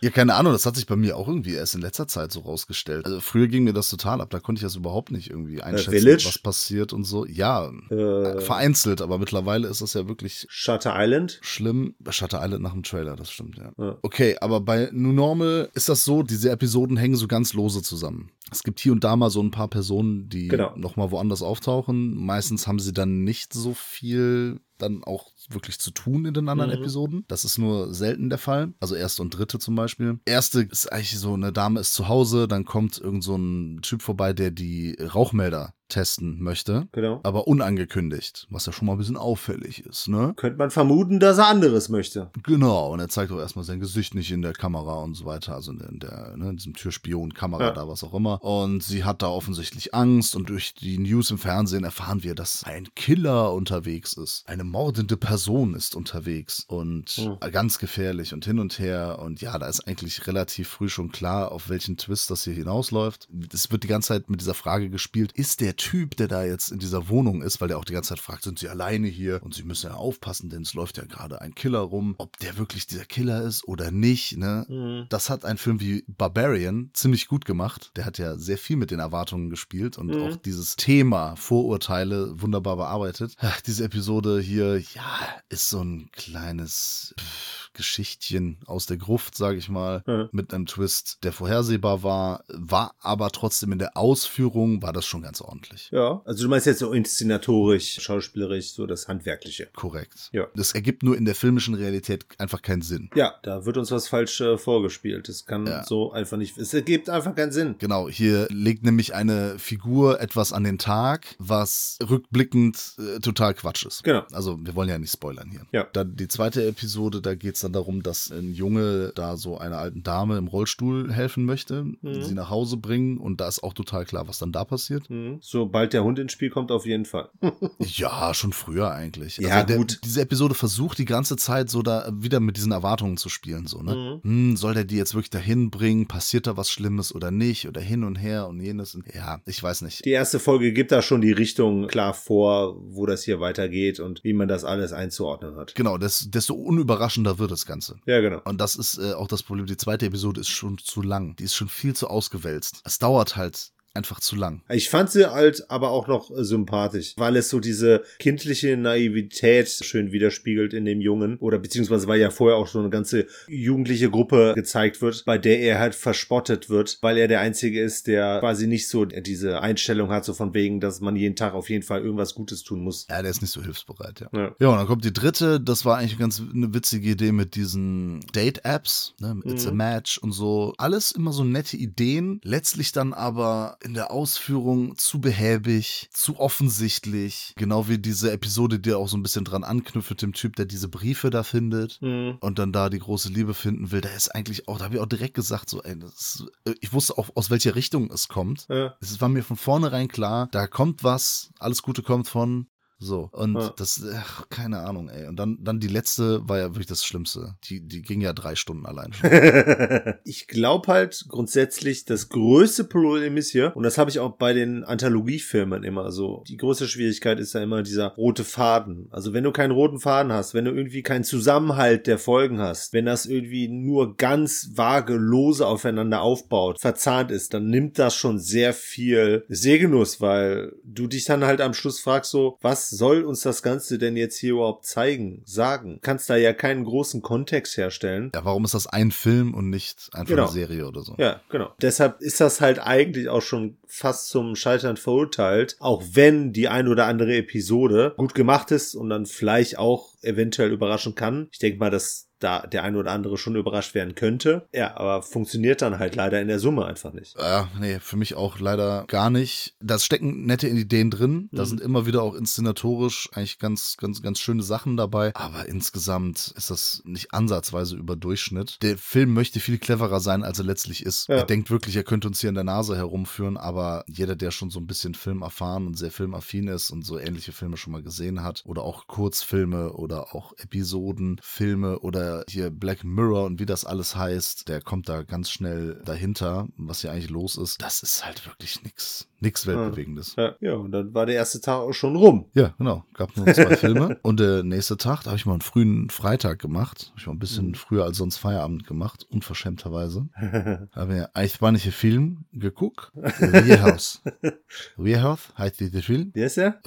Ja, 0.00 0.10
keine 0.10 0.34
Ahnung, 0.34 0.52
das 0.52 0.64
hat 0.66 0.76
sich 0.76 0.86
bei 0.86 0.96
mir 0.96 1.16
auch 1.16 1.26
irgendwie 1.28 1.54
erst 1.54 1.74
in 1.74 1.80
letzter 1.80 2.06
Zeit 2.08 2.30
so 2.32 2.40
rausgestellt. 2.40 3.04
Also 3.04 3.20
früher 3.20 3.48
ging 3.48 3.64
mir 3.64 3.72
das 3.72 3.88
total 3.90 4.20
ab, 4.20 4.30
da 4.30 4.40
konnte 4.40 4.60
ich 4.60 4.62
das 4.64 4.76
überhaupt 4.76 5.10
nicht 5.10 5.30
irgendwie 5.30 5.60
einschätzen, 5.62 5.90
Village? 5.92 6.24
was 6.26 6.38
passiert 6.38 6.92
und 6.92 7.04
so. 7.04 7.26
Ja, 7.26 7.70
Äh, 7.90 8.40
vereinzelt, 8.40 9.00
aber 9.02 9.18
mittlerweile 9.18 9.68
ist 9.68 9.80
das 9.82 9.94
ja 9.94 10.06
wirklich 10.08 10.46
Shutter 10.48 10.94
Island. 10.96 11.38
schlimm. 11.42 11.94
Shutter 12.10 12.40
Island 12.44 12.62
nach 12.62 12.72
dem 12.72 12.82
Trailer, 12.82 13.16
das 13.16 13.30
stimmt, 13.30 13.56
ja. 13.58 13.72
Ja. 13.76 13.96
Okay, 14.02 14.36
aber 14.40 14.60
bei 14.60 14.88
New 14.92 15.12
Normal 15.12 15.68
ist 15.74 15.88
das 15.88 16.04
so, 16.04 16.22
diese 16.22 16.50
Episoden 16.50 16.96
hängen 16.96 17.16
so 17.16 17.26
ganz 17.28 17.52
lose 17.54 17.82
zusammen. 17.82 18.30
Es 18.50 18.62
gibt 18.62 18.80
hier 18.80 18.92
und 18.92 19.04
da 19.04 19.14
mal 19.16 19.28
so 19.30 19.42
ein 19.42 19.50
paar 19.50 19.68
Personen, 19.68 20.28
die 20.28 20.48
Genau. 20.48 20.72
nochmal 20.76 21.10
woanders 21.10 21.42
auftauchen. 21.42 22.14
Meistens 22.14 22.66
haben 22.66 22.78
sie 22.78 22.92
dann 22.94 23.24
nicht 23.24 23.52
so 23.52 23.74
viel 23.74 24.60
dann 24.78 25.02
auch 25.04 25.32
wirklich 25.48 25.78
zu 25.78 25.90
tun 25.90 26.24
in 26.24 26.34
den 26.34 26.48
anderen 26.48 26.70
Mhm. 26.70 26.76
Episoden. 26.78 27.24
Das 27.28 27.44
ist 27.44 27.58
nur 27.58 27.94
selten 27.94 28.28
der 28.28 28.38
Fall. 28.38 28.74
Also 28.80 28.94
erste 28.94 29.22
und 29.22 29.30
dritte 29.30 29.58
zum 29.58 29.74
Beispiel. 29.74 30.20
Erste 30.24 30.62
ist 30.62 30.92
eigentlich 30.92 31.18
so, 31.18 31.34
eine 31.34 31.52
Dame 31.52 31.80
ist 31.80 31.94
zu 31.94 32.08
Hause, 32.08 32.48
dann 32.48 32.64
kommt 32.64 32.98
irgend 32.98 33.24
so 33.24 33.36
ein 33.36 33.80
Typ 33.82 34.02
vorbei, 34.02 34.32
der 34.32 34.50
die 34.50 34.96
Rauchmelder 35.00 35.74
testen 35.88 36.42
möchte. 36.42 36.88
Genau. 36.92 37.20
Aber 37.22 37.46
unangekündigt, 37.48 38.46
was 38.50 38.66
ja 38.66 38.72
schon 38.72 38.86
mal 38.86 38.92
ein 38.92 38.98
bisschen 38.98 39.16
auffällig 39.16 39.84
ist, 39.86 40.08
ne? 40.08 40.34
Könnte 40.36 40.58
man 40.58 40.70
vermuten, 40.70 41.20
dass 41.20 41.38
er 41.38 41.46
anderes 41.48 41.88
möchte. 41.88 42.30
Genau, 42.42 42.92
und 42.92 43.00
er 43.00 43.08
zeigt 43.08 43.32
auch 43.32 43.38
erstmal 43.38 43.64
sein 43.64 43.80
Gesicht 43.80 44.14
nicht 44.14 44.30
in 44.30 44.42
der 44.42 44.52
Kamera 44.52 44.94
und 45.02 45.14
so 45.14 45.24
weiter, 45.24 45.54
also 45.54 45.72
in 45.72 45.98
der, 45.98 46.34
ne, 46.36 46.50
in 46.50 46.56
diesem 46.56 46.74
Türspion-Kamera 46.74 47.62
Ja. 47.64 47.70
da, 47.72 47.88
was 47.88 48.04
auch 48.04 48.14
immer. 48.14 48.42
Und 48.42 48.82
sie 48.82 49.04
hat 49.04 49.22
da 49.22 49.28
offensichtlich 49.28 49.94
Angst 49.94 50.36
und 50.36 50.48
durch 50.48 50.74
die 50.74 50.98
News 50.98 51.30
im 51.30 51.38
Fernsehen 51.38 51.84
erfahren 51.84 52.22
wir, 52.22 52.34
dass 52.34 52.64
ein 52.64 52.88
Killer 52.94 53.52
unterwegs 53.52 54.12
ist. 54.14 54.44
Eine 54.46 54.64
mordende 54.64 55.16
Person 55.16 55.74
ist 55.74 55.94
unterwegs 55.96 56.64
und 56.68 57.10
Hm. 57.10 57.38
ganz 57.52 57.78
gefährlich 57.78 58.34
und 58.34 58.44
hin 58.44 58.58
und 58.58 58.78
her. 58.78 59.18
Und 59.20 59.40
ja, 59.40 59.58
da 59.58 59.66
ist 59.66 59.86
eigentlich 59.86 60.26
relativ 60.26 60.68
früh 60.68 60.88
schon 60.88 61.10
klar, 61.12 61.52
auf 61.52 61.68
welchen 61.68 61.96
Twist 61.96 62.30
das 62.30 62.44
hier 62.44 62.52
hinausläuft. 62.54 63.28
Es 63.52 63.70
wird 63.70 63.82
die 63.84 63.88
ganze 63.88 64.08
Zeit 64.08 64.28
mit 64.30 64.40
dieser 64.40 64.54
Frage 64.54 64.90
gespielt, 64.90 65.32
ist 65.32 65.60
der 65.60 65.76
Typ, 65.78 66.16
der 66.16 66.28
da 66.28 66.44
jetzt 66.44 66.70
in 66.70 66.78
dieser 66.78 67.08
Wohnung 67.08 67.40
ist, 67.40 67.60
weil 67.62 67.68
der 67.68 67.78
auch 67.78 67.84
die 67.86 67.94
ganze 67.94 68.10
Zeit 68.10 68.20
fragt, 68.20 68.42
sind 68.42 68.58
sie 68.58 68.68
alleine 68.68 69.08
hier? 69.08 69.42
Und 69.42 69.54
sie 69.54 69.62
müssen 69.62 69.86
ja 69.86 69.94
aufpassen, 69.94 70.50
denn 70.50 70.62
es 70.62 70.74
läuft 70.74 70.98
ja 70.98 71.04
gerade 71.06 71.40
ein 71.40 71.54
Killer 71.54 71.78
rum. 71.80 72.14
Ob 72.18 72.36
der 72.38 72.58
wirklich 72.58 72.86
dieser 72.86 73.06
Killer 73.06 73.42
ist 73.42 73.66
oder 73.66 73.90
nicht, 73.90 74.36
ne? 74.36 74.66
Mhm. 74.68 75.06
Das 75.08 75.30
hat 75.30 75.46
ein 75.46 75.56
Film 75.56 75.80
wie 75.80 76.04
Barbarian 76.06 76.90
ziemlich 76.92 77.28
gut 77.28 77.46
gemacht. 77.46 77.92
Der 77.96 78.04
hat 78.04 78.18
ja 78.18 78.36
sehr 78.36 78.58
viel 78.58 78.76
mit 78.76 78.90
den 78.90 78.98
Erwartungen 79.00 79.48
gespielt 79.48 79.96
und 79.96 80.08
Mhm. 80.08 80.22
auch 80.22 80.36
dieses 80.36 80.76
Thema 80.76 81.34
Vorurteile 81.36 82.40
wunderbar 82.42 82.76
bearbeitet. 82.76 83.34
Ach, 83.38 83.60
diese 83.62 83.84
Episode 83.84 84.40
hier, 84.40 84.78
ja, 84.78 85.18
ist 85.48 85.68
so 85.70 85.80
ein 85.82 86.10
kleines 86.12 87.14
pff, 87.18 87.67
Geschichtchen 87.78 88.58
aus 88.66 88.86
der 88.86 88.96
Gruft, 88.98 89.36
sage 89.36 89.56
ich 89.56 89.68
mal, 89.68 90.02
Ja. 90.06 90.28
mit 90.32 90.52
einem 90.52 90.66
Twist, 90.66 91.18
der 91.22 91.32
vorhersehbar 91.32 92.02
war, 92.02 92.44
war 92.48 92.94
aber 93.00 93.30
trotzdem 93.30 93.72
in 93.72 93.78
der 93.78 93.96
Ausführung 93.96 94.82
war 94.82 94.92
das 94.92 95.06
schon 95.06 95.22
ganz 95.22 95.40
ordentlich. 95.40 95.88
Ja, 95.92 96.20
also 96.24 96.42
du 96.44 96.50
meinst 96.50 96.66
jetzt 96.66 96.80
so 96.80 96.92
inszenatorisch, 96.92 98.00
schauspielerisch, 98.00 98.72
so 98.72 98.86
das 98.86 99.08
Handwerkliche. 99.08 99.68
Korrekt. 99.74 100.28
Ja. 100.32 100.48
Das 100.54 100.72
ergibt 100.72 101.02
nur 101.02 101.16
in 101.16 101.24
der 101.24 101.34
filmischen 101.34 101.74
Realität 101.74 102.26
einfach 102.38 102.62
keinen 102.62 102.82
Sinn. 102.82 103.08
Ja, 103.14 103.34
da 103.42 103.64
wird 103.64 103.76
uns 103.76 103.90
was 103.90 104.08
falsch 104.08 104.40
äh, 104.40 104.58
vorgespielt. 104.58 105.28
Das 105.28 105.46
kann 105.46 105.66
Ja. 105.66 105.84
so 105.84 106.12
einfach 106.12 106.36
nicht. 106.36 106.58
Es 106.58 106.74
ergibt 106.74 107.08
einfach 107.08 107.34
keinen 107.34 107.52
Sinn. 107.52 107.76
Genau, 107.78 108.08
hier 108.08 108.48
legt 108.50 108.84
nämlich 108.84 109.14
eine 109.14 109.58
Figur 109.58 110.20
etwas 110.20 110.52
an 110.52 110.64
den 110.64 110.78
Tag, 110.78 111.36
was 111.38 111.98
rückblickend 112.08 112.94
äh, 112.98 113.20
total 113.20 113.54
Quatsch 113.54 113.86
ist. 113.86 114.02
Genau. 114.04 114.24
Also 114.32 114.58
wir 114.60 114.74
wollen 114.74 114.88
ja 114.88 114.98
nicht 114.98 115.12
spoilern 115.12 115.50
hier. 115.50 115.66
Ja. 115.72 115.86
Dann 115.92 116.16
die 116.16 116.28
zweite 116.28 116.66
Episode, 116.66 117.20
da 117.20 117.34
geht 117.34 117.54
es 117.54 117.64
dann 117.68 117.72
darum, 117.74 118.02
dass 118.02 118.30
ein 118.30 118.52
Junge 118.52 119.12
da 119.14 119.36
so 119.36 119.58
einer 119.58 119.78
alten 119.78 120.02
Dame 120.02 120.38
im 120.38 120.48
Rollstuhl 120.48 121.12
helfen 121.12 121.44
möchte, 121.44 121.84
Mhm. 121.84 122.22
sie 122.22 122.34
nach 122.34 122.50
Hause 122.50 122.76
bringen 122.76 123.18
und 123.18 123.40
da 123.40 123.48
ist 123.48 123.62
auch 123.62 123.74
total 123.74 124.04
klar, 124.04 124.26
was 124.28 124.38
dann 124.38 124.52
da 124.52 124.64
passiert. 124.64 125.08
Mhm. 125.10 125.38
Sobald 125.40 125.92
der 125.92 126.04
Hund 126.04 126.18
ins 126.18 126.32
Spiel 126.32 126.50
kommt, 126.50 126.70
auf 126.72 126.86
jeden 126.86 127.04
Fall. 127.04 127.28
Ja, 127.80 128.32
schon 128.34 128.52
früher 128.52 128.92
eigentlich. 128.92 129.38
Ja, 129.38 129.62
der, 129.62 129.76
gut. 129.78 130.00
Diese 130.04 130.20
Episode 130.20 130.54
versucht 130.54 130.98
die 130.98 131.04
ganze 131.04 131.36
Zeit 131.36 131.70
so 131.70 131.82
da 131.82 132.10
wieder 132.12 132.38
mit 132.40 132.56
diesen 132.56 132.70
Erwartungen 132.72 133.16
zu 133.16 133.28
spielen. 133.28 133.66
So, 133.66 133.82
ne? 133.82 134.20
Mhm. 134.24 134.30
Hm, 134.30 134.56
soll 134.56 134.74
der 134.74 134.84
die 134.84 134.96
jetzt 134.96 135.14
wirklich 135.14 135.30
dahin 135.30 135.70
bringen? 135.70 136.06
Passiert 136.06 136.46
da 136.46 136.56
was 136.56 136.70
Schlimmes 136.70 137.14
oder 137.14 137.30
nicht? 137.30 137.66
Oder 137.68 137.80
hin 137.80 138.04
und 138.04 138.16
her 138.16 138.46
und 138.48 138.60
jenes? 138.60 138.94
Und, 138.94 139.04
ja, 139.14 139.40
ich 139.46 139.62
weiß 139.62 139.82
nicht. 139.82 140.04
Die 140.04 140.10
erste 140.10 140.38
Folge 140.38 140.72
gibt 140.72 140.92
da 140.92 141.02
schon 141.02 141.20
die 141.20 141.32
Richtung 141.32 141.86
klar 141.88 142.14
vor, 142.14 142.76
wo 142.80 143.06
das 143.06 143.22
hier 143.24 143.40
weitergeht 143.40 144.00
und 144.00 144.22
wie 144.24 144.32
man 144.32 144.48
das 144.48 144.64
alles 144.64 144.92
einzuordnen 144.92 145.56
hat. 145.56 145.74
Genau, 145.74 145.98
des, 145.98 146.30
desto 146.30 146.54
unüberraschender 146.54 147.38
wird 147.38 147.50
das 147.58 147.66
Ganze. 147.66 147.96
Ja, 148.06 148.20
genau. 148.20 148.40
Und 148.44 148.60
das 148.60 148.76
ist 148.76 148.98
äh, 148.98 149.12
auch 149.12 149.28
das 149.28 149.42
Problem. 149.42 149.66
Die 149.66 149.76
zweite 149.76 150.06
Episode 150.06 150.40
ist 150.40 150.48
schon 150.48 150.78
zu 150.78 151.02
lang. 151.02 151.36
Die 151.36 151.44
ist 151.44 151.54
schon 151.54 151.68
viel 151.68 151.94
zu 151.94 152.08
ausgewälzt. 152.08 152.80
Es 152.84 152.98
dauert 152.98 153.36
halt 153.36 153.72
einfach 153.94 154.20
zu 154.20 154.36
lang. 154.36 154.62
Ich 154.68 154.90
fand 154.90 155.10
sie 155.10 155.30
halt 155.30 155.70
aber 155.70 155.90
auch 155.90 156.06
noch 156.08 156.30
äh, 156.30 156.44
sympathisch, 156.44 157.14
weil 157.16 157.36
es 157.36 157.48
so 157.50 157.58
diese 157.60 158.02
kindliche 158.18 158.76
Naivität 158.76 159.68
schön 159.68 160.12
widerspiegelt 160.12 160.72
in 160.74 160.84
dem 160.84 161.00
Jungen. 161.00 161.36
Oder 161.38 161.58
beziehungsweise 161.58 162.06
weil 162.06 162.20
ja 162.20 162.30
vorher 162.30 162.56
auch 162.58 162.66
so 162.68 162.78
eine 162.78 162.90
ganze 162.90 163.26
jugendliche 163.48 164.10
Gruppe 164.10 164.52
gezeigt 164.54 165.00
wird, 165.02 165.24
bei 165.24 165.38
der 165.38 165.60
er 165.60 165.78
halt 165.78 165.94
verspottet 165.94 166.68
wird, 166.70 166.98
weil 167.00 167.16
er 167.18 167.28
der 167.28 167.40
Einzige 167.40 167.82
ist, 167.82 168.06
der 168.06 168.40
quasi 168.40 168.66
nicht 168.66 168.88
so 168.88 169.04
diese 169.04 169.60
Einstellung 169.60 170.10
hat, 170.10 170.24
so 170.24 170.34
von 170.34 170.54
wegen, 170.54 170.80
dass 170.80 171.00
man 171.00 171.16
jeden 171.16 171.36
Tag 171.36 171.54
auf 171.54 171.68
jeden 171.70 171.82
Fall 171.82 172.02
irgendwas 172.02 172.34
Gutes 172.34 172.62
tun 172.62 172.82
muss. 172.82 173.06
Ja, 173.10 173.22
der 173.22 173.30
ist 173.30 173.40
nicht 173.42 173.50
so 173.50 173.62
hilfsbereit, 173.62 174.20
ja. 174.20 174.28
Ja. 174.32 174.54
Ja, 174.60 174.68
und 174.68 174.76
dann 174.76 174.86
kommt 174.86 175.04
die 175.04 175.12
dritte. 175.12 175.60
Das 175.60 175.84
war 175.84 175.98
eigentlich 175.98 176.18
ganz 176.18 176.40
eine 176.40 176.72
witzige 176.74 177.10
Idee 177.10 177.32
mit 177.32 177.54
diesen 177.54 178.20
Date-Apps, 178.32 179.14
ne? 179.20 179.40
It's 179.44 179.66
a 179.66 179.70
Mhm. 179.70 179.76
Match 179.78 180.18
und 180.18 180.32
so. 180.32 180.74
Alles 180.78 181.12
immer 181.12 181.32
so 181.32 181.44
nette 181.44 181.76
Ideen. 181.76 182.40
Letztlich 182.42 182.92
dann 182.92 183.12
aber 183.12 183.77
in 183.82 183.94
der 183.94 184.10
Ausführung 184.10 184.96
zu 184.96 185.20
behäbig, 185.20 186.08
zu 186.12 186.38
offensichtlich. 186.38 187.54
Genau 187.56 187.88
wie 187.88 187.98
diese 187.98 188.32
Episode, 188.32 188.78
die 188.78 188.92
auch 188.92 189.08
so 189.08 189.16
ein 189.16 189.22
bisschen 189.22 189.44
dran 189.44 189.64
anknüpft 189.64 190.10
mit 190.10 190.22
dem 190.22 190.32
Typ, 190.32 190.56
der 190.56 190.66
diese 190.66 190.88
Briefe 190.88 191.30
da 191.30 191.42
findet. 191.42 192.00
Mhm. 192.02 192.38
Und 192.40 192.58
dann 192.58 192.72
da 192.72 192.90
die 192.90 192.98
große 192.98 193.28
Liebe 193.28 193.54
finden 193.54 193.90
will, 193.90 194.00
da 194.00 194.10
ist 194.10 194.34
eigentlich 194.34 194.68
auch, 194.68 194.78
da 194.78 194.84
habe 194.84 194.96
ich 194.96 195.00
auch 195.00 195.06
direkt 195.06 195.34
gesagt, 195.34 195.70
so, 195.70 195.82
ey, 195.82 195.96
ist, 196.04 196.44
äh, 196.64 196.74
ich 196.80 196.92
wusste 196.92 197.18
auch, 197.18 197.30
aus 197.34 197.50
welcher 197.50 197.74
Richtung 197.74 198.10
es 198.10 198.28
kommt. 198.28 198.66
Ja. 198.68 198.96
Es 199.00 199.20
war 199.20 199.28
mir 199.28 199.42
von 199.42 199.56
vornherein 199.56 200.08
klar, 200.08 200.48
da 200.50 200.66
kommt 200.66 201.04
was, 201.04 201.50
alles 201.58 201.82
Gute 201.82 202.02
kommt 202.02 202.28
von. 202.28 202.66
So, 203.00 203.28
und 203.32 203.54
Ja. 203.54 203.72
das, 203.76 204.04
ach, 204.12 204.48
keine 204.48 204.80
Ahnung, 204.80 205.08
ey. 205.08 205.26
Und 205.28 205.36
dann, 205.36 205.58
dann 205.60 205.78
die 205.78 205.86
letzte 205.88 206.46
war 206.48 206.58
ja 206.58 206.74
wirklich 206.74 206.86
das 206.86 207.04
Schlimmste. 207.04 207.54
Die, 207.64 207.80
die 207.80 208.02
ging 208.02 208.20
ja 208.20 208.32
drei 208.32 208.56
Stunden 208.56 208.86
allein 208.86 209.12
schon. 209.12 209.30
ich 210.24 210.48
glaube 210.48 210.88
halt 210.92 211.26
grundsätzlich, 211.28 212.04
das 212.06 212.28
größte 212.28 212.84
Problem 212.84 213.36
ist 213.36 213.50
hier, 213.50 213.76
und 213.76 213.84
das 213.84 213.98
habe 213.98 214.10
ich 214.10 214.18
auch 214.18 214.36
bei 214.36 214.52
den 214.52 214.82
Anthologiefilmen 214.84 215.84
immer 215.84 216.10
so, 216.10 216.42
die 216.48 216.56
größte 216.56 216.88
Schwierigkeit 216.88 217.38
ist 217.38 217.52
ja 217.54 217.62
immer 217.62 217.82
dieser 217.84 218.08
rote 218.16 218.42
Faden. 218.44 219.06
Also 219.10 219.32
wenn 219.32 219.44
du 219.44 219.52
keinen 219.52 219.70
roten 219.70 220.00
Faden 220.00 220.32
hast, 220.32 220.54
wenn 220.54 220.64
du 220.64 220.72
irgendwie 220.72 221.02
keinen 221.02 221.24
Zusammenhalt 221.24 222.06
der 222.08 222.18
Folgen 222.18 222.58
hast, 222.58 222.92
wenn 222.92 223.06
das 223.06 223.26
irgendwie 223.26 223.68
nur 223.68 224.16
ganz 224.16 224.70
vage, 224.74 225.14
lose 225.14 225.64
aufeinander 225.66 226.20
aufbaut, 226.20 226.80
verzahnt 226.80 227.30
ist, 227.30 227.54
dann 227.54 227.68
nimmt 227.68 227.98
das 227.98 228.16
schon 228.16 228.40
sehr 228.40 228.72
viel 228.72 229.44
Sehgenuss, 229.48 230.20
weil 230.20 230.72
du 230.82 231.06
dich 231.06 231.24
dann 231.26 231.44
halt 231.44 231.60
am 231.60 231.74
Schluss 231.74 232.00
fragst 232.00 232.32
so, 232.32 232.58
was 232.60 232.87
soll 232.90 233.24
uns 233.24 233.40
das 233.42 233.62
Ganze 233.62 233.98
denn 233.98 234.16
jetzt 234.16 234.36
hier 234.36 234.52
überhaupt 234.52 234.86
zeigen, 234.86 235.42
sagen? 235.44 235.98
Kannst 236.02 236.28
da 236.30 236.36
ja 236.36 236.52
keinen 236.52 236.84
großen 236.84 237.22
Kontext 237.22 237.76
herstellen. 237.76 238.30
ja, 238.34 238.44
warum 238.44 238.64
ist 238.64 238.74
das 238.74 238.86
ein 238.86 239.10
Film 239.10 239.54
und 239.54 239.70
nicht 239.70 240.08
einfach 240.12 240.28
Genau. 240.30 240.44
eine 240.44 240.52
Serie 240.52 240.86
oder 240.86 241.02
so? 241.02 241.14
Ja, 241.18 241.40
genau. 241.50 241.72
Deshalb 241.82 242.20
ist 242.20 242.40
das 242.40 242.60
halt 242.60 242.78
eigentlich 242.78 243.28
auch 243.28 243.42
schon 243.42 243.76
fast 243.86 244.28
zum 244.28 244.54
Scheitern 244.56 244.96
verurteilt, 244.96 245.76
auch 245.80 246.02
wenn 246.12 246.52
die 246.52 246.68
ein 246.68 246.88
oder 246.88 247.06
andere 247.06 247.34
Episode 247.36 248.14
gut 248.16 248.34
gemacht 248.34 248.70
ist 248.70 248.94
und 248.94 249.10
dann 249.10 249.26
vielleicht 249.26 249.78
auch 249.78 250.14
eventuell 250.22 250.70
überraschen 250.72 251.14
kann. 251.14 251.48
Ich 251.52 251.58
denke 251.58 251.78
mal, 251.78 251.90
dass 251.90 252.27
da 252.40 252.60
der 252.66 252.84
ein 252.84 252.96
oder 252.96 253.10
andere 253.12 253.36
schon 253.38 253.56
überrascht 253.56 253.94
werden 253.94 254.14
könnte. 254.14 254.66
Ja, 254.72 254.96
aber 254.96 255.22
funktioniert 255.22 255.82
dann 255.82 255.98
halt 255.98 256.14
leider 256.16 256.40
in 256.40 256.48
der 256.48 256.58
Summe 256.58 256.86
einfach 256.86 257.12
nicht. 257.12 257.36
Ja, 257.38 257.68
nee, 257.80 257.98
für 258.00 258.16
mich 258.16 258.34
auch 258.34 258.58
leider 258.60 259.04
gar 259.08 259.30
nicht. 259.30 259.74
Da 259.80 259.98
stecken 259.98 260.46
nette 260.46 260.68
Ideen 260.68 261.10
drin. 261.10 261.48
Da 261.52 261.62
Mhm. 261.62 261.66
sind 261.66 261.80
immer 261.80 262.06
wieder 262.06 262.22
auch 262.22 262.34
inszenatorisch 262.34 263.28
eigentlich 263.32 263.58
ganz, 263.58 263.96
ganz, 263.96 264.22
ganz 264.22 264.38
schöne 264.40 264.62
Sachen 264.62 264.96
dabei. 264.96 265.34
Aber 265.34 265.66
insgesamt 265.68 266.52
ist 266.56 266.70
das 266.70 267.02
nicht 267.04 267.32
ansatzweise 267.34 267.96
über 267.96 268.16
Durchschnitt. 268.16 268.78
Der 268.82 268.98
Film 268.98 269.32
möchte 269.34 269.60
viel 269.60 269.78
cleverer 269.78 270.20
sein, 270.20 270.42
als 270.44 270.58
er 270.58 270.64
letztlich 270.64 271.04
ist. 271.04 271.28
Ja. 271.28 271.36
Er 271.36 271.44
denkt 271.46 271.70
wirklich, 271.70 271.96
er 271.96 272.04
könnte 272.04 272.28
uns 272.28 272.40
hier 272.40 272.48
in 272.48 272.54
der 272.54 272.64
Nase 272.64 272.96
herumführen, 272.96 273.56
aber 273.56 274.04
jeder, 274.06 274.36
der 274.36 274.50
schon 274.50 274.70
so 274.70 274.78
ein 274.80 274.86
bisschen 274.86 275.14
Film 275.14 275.42
erfahren 275.42 275.86
und 275.86 275.94
sehr 275.98 276.10
filmaffin 276.10 276.68
ist 276.68 276.90
und 276.90 277.02
so 277.04 277.18
ähnliche 277.18 277.52
Filme 277.52 277.76
schon 277.76 277.92
mal 277.92 278.02
gesehen 278.02 278.42
hat 278.42 278.62
oder 278.64 278.82
auch 278.82 279.06
Kurzfilme 279.06 279.92
oder 279.92 280.34
auch 280.34 280.52
Episoden, 280.58 281.40
Filme 281.42 281.98
oder 282.28 282.44
hier 282.48 282.70
Black 282.70 283.04
Mirror 283.04 283.44
und 283.46 283.58
wie 283.60 283.66
das 283.66 283.84
alles 283.84 284.16
heißt, 284.16 284.68
der 284.68 284.80
kommt 284.80 285.08
da 285.08 285.22
ganz 285.22 285.50
schnell 285.50 286.00
dahinter, 286.04 286.68
was 286.76 287.00
hier 287.00 287.12
eigentlich 287.12 287.30
los 287.30 287.56
ist. 287.56 287.80
Das 287.82 288.02
ist 288.02 288.24
halt 288.24 288.44
wirklich 288.46 288.82
nix. 288.82 289.28
Nix 289.40 289.66
Weltbewegendes. 289.68 290.34
Ja, 290.36 290.56
ja, 290.60 290.74
und 290.74 290.90
dann 290.90 291.14
war 291.14 291.24
der 291.24 291.36
erste 291.36 291.60
Tag 291.60 291.78
auch 291.78 291.92
schon 291.92 292.16
rum. 292.16 292.46
Ja, 292.54 292.74
genau. 292.76 293.04
Gab 293.14 293.36
nur 293.36 293.46
zwei 293.54 293.76
Filme. 293.76 294.18
Und 294.22 294.40
der 294.40 294.64
nächste 294.64 294.96
Tag, 294.96 295.22
da 295.22 295.26
habe 295.30 295.36
ich 295.36 295.46
mal 295.46 295.52
einen 295.52 295.60
frühen 295.60 296.10
Freitag 296.10 296.58
gemacht. 296.58 297.06
Habe 297.10 297.20
ich 297.20 297.26
mal 297.28 297.34
ein 297.34 297.38
bisschen 297.38 297.68
Mhm. 297.68 297.74
früher 297.74 298.04
als 298.04 298.16
sonst 298.16 298.36
Feierabend 298.38 298.84
gemacht, 298.86 299.26
unverschämterweise. 299.30 300.28
Habe 300.92 301.12
mir 301.12 301.36
einen 301.36 301.48
spanischen 301.48 301.92
Film 301.92 302.44
geguckt. 302.52 303.12
Viejas. 303.14 304.22
Viejas 304.96 305.38
heißt 305.56 305.78
dieser 305.80 306.02
Film. 306.02 306.32
Wie 306.34 306.42
ist 306.42 306.56
der? 306.56 306.80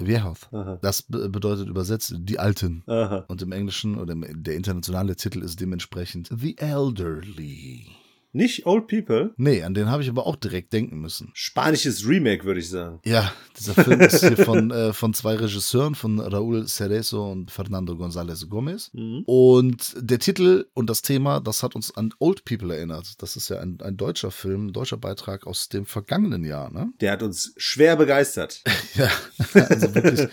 Aha. 0.51 0.77
Das 0.81 1.03
be 1.03 1.29
bedeutet 1.29 1.69
übersetzt 1.69 2.13
die 2.17 2.37
Alten. 2.37 2.83
Aha. 2.87 3.23
Und 3.29 3.41
im 3.41 3.53
Englischen 3.53 3.97
oder 3.97 4.13
der 4.15 4.55
internationale 4.55 5.15
Titel 5.15 5.30
ist 5.39 5.61
dementsprechend 5.61 6.29
The 6.37 6.57
Elderly. 6.57 7.87
Nicht 8.33 8.65
Old 8.65 8.87
People. 8.87 9.33
Nee, 9.35 9.61
an 9.63 9.73
den 9.73 9.89
habe 9.89 10.03
ich 10.03 10.09
aber 10.09 10.25
auch 10.25 10.37
direkt 10.37 10.71
denken 10.71 10.99
müssen. 10.99 11.31
Spanisches 11.33 12.07
Remake, 12.07 12.45
würde 12.45 12.61
ich 12.61 12.69
sagen. 12.69 12.99
Ja, 13.03 13.33
dieser 13.59 13.73
Film 13.73 13.99
ist 13.99 14.25
hier 14.25 14.37
von, 14.37 14.71
äh, 14.71 14.93
von 14.93 15.13
zwei 15.13 15.35
Regisseuren, 15.35 15.95
von 15.95 16.19
Raúl 16.19 16.65
Cerezo 16.65 17.29
und 17.29 17.51
Fernando 17.51 17.93
González 17.93 18.47
Gomez. 18.47 18.89
Mhm. 18.93 19.23
Und 19.25 19.95
der 19.97 20.19
Titel 20.19 20.67
und 20.73 20.89
das 20.89 21.01
Thema, 21.01 21.41
das 21.41 21.61
hat 21.61 21.75
uns 21.75 21.95
an 21.95 22.13
Old 22.19 22.45
People 22.45 22.73
erinnert. 22.73 23.21
Das 23.21 23.35
ist 23.35 23.49
ja 23.49 23.59
ein, 23.59 23.79
ein 23.81 23.97
deutscher 23.97 24.31
Film, 24.31 24.67
ein 24.67 24.73
deutscher 24.73 24.97
Beitrag 24.97 25.45
aus 25.45 25.67
dem 25.67 25.85
vergangenen 25.85 26.45
Jahr, 26.45 26.71
ne? 26.71 26.93
Der 27.01 27.11
hat 27.11 27.23
uns 27.23 27.53
schwer 27.57 27.95
begeistert. 27.95 28.63
Ja, 28.93 29.09
also 29.53 29.95
wirklich 29.95 30.27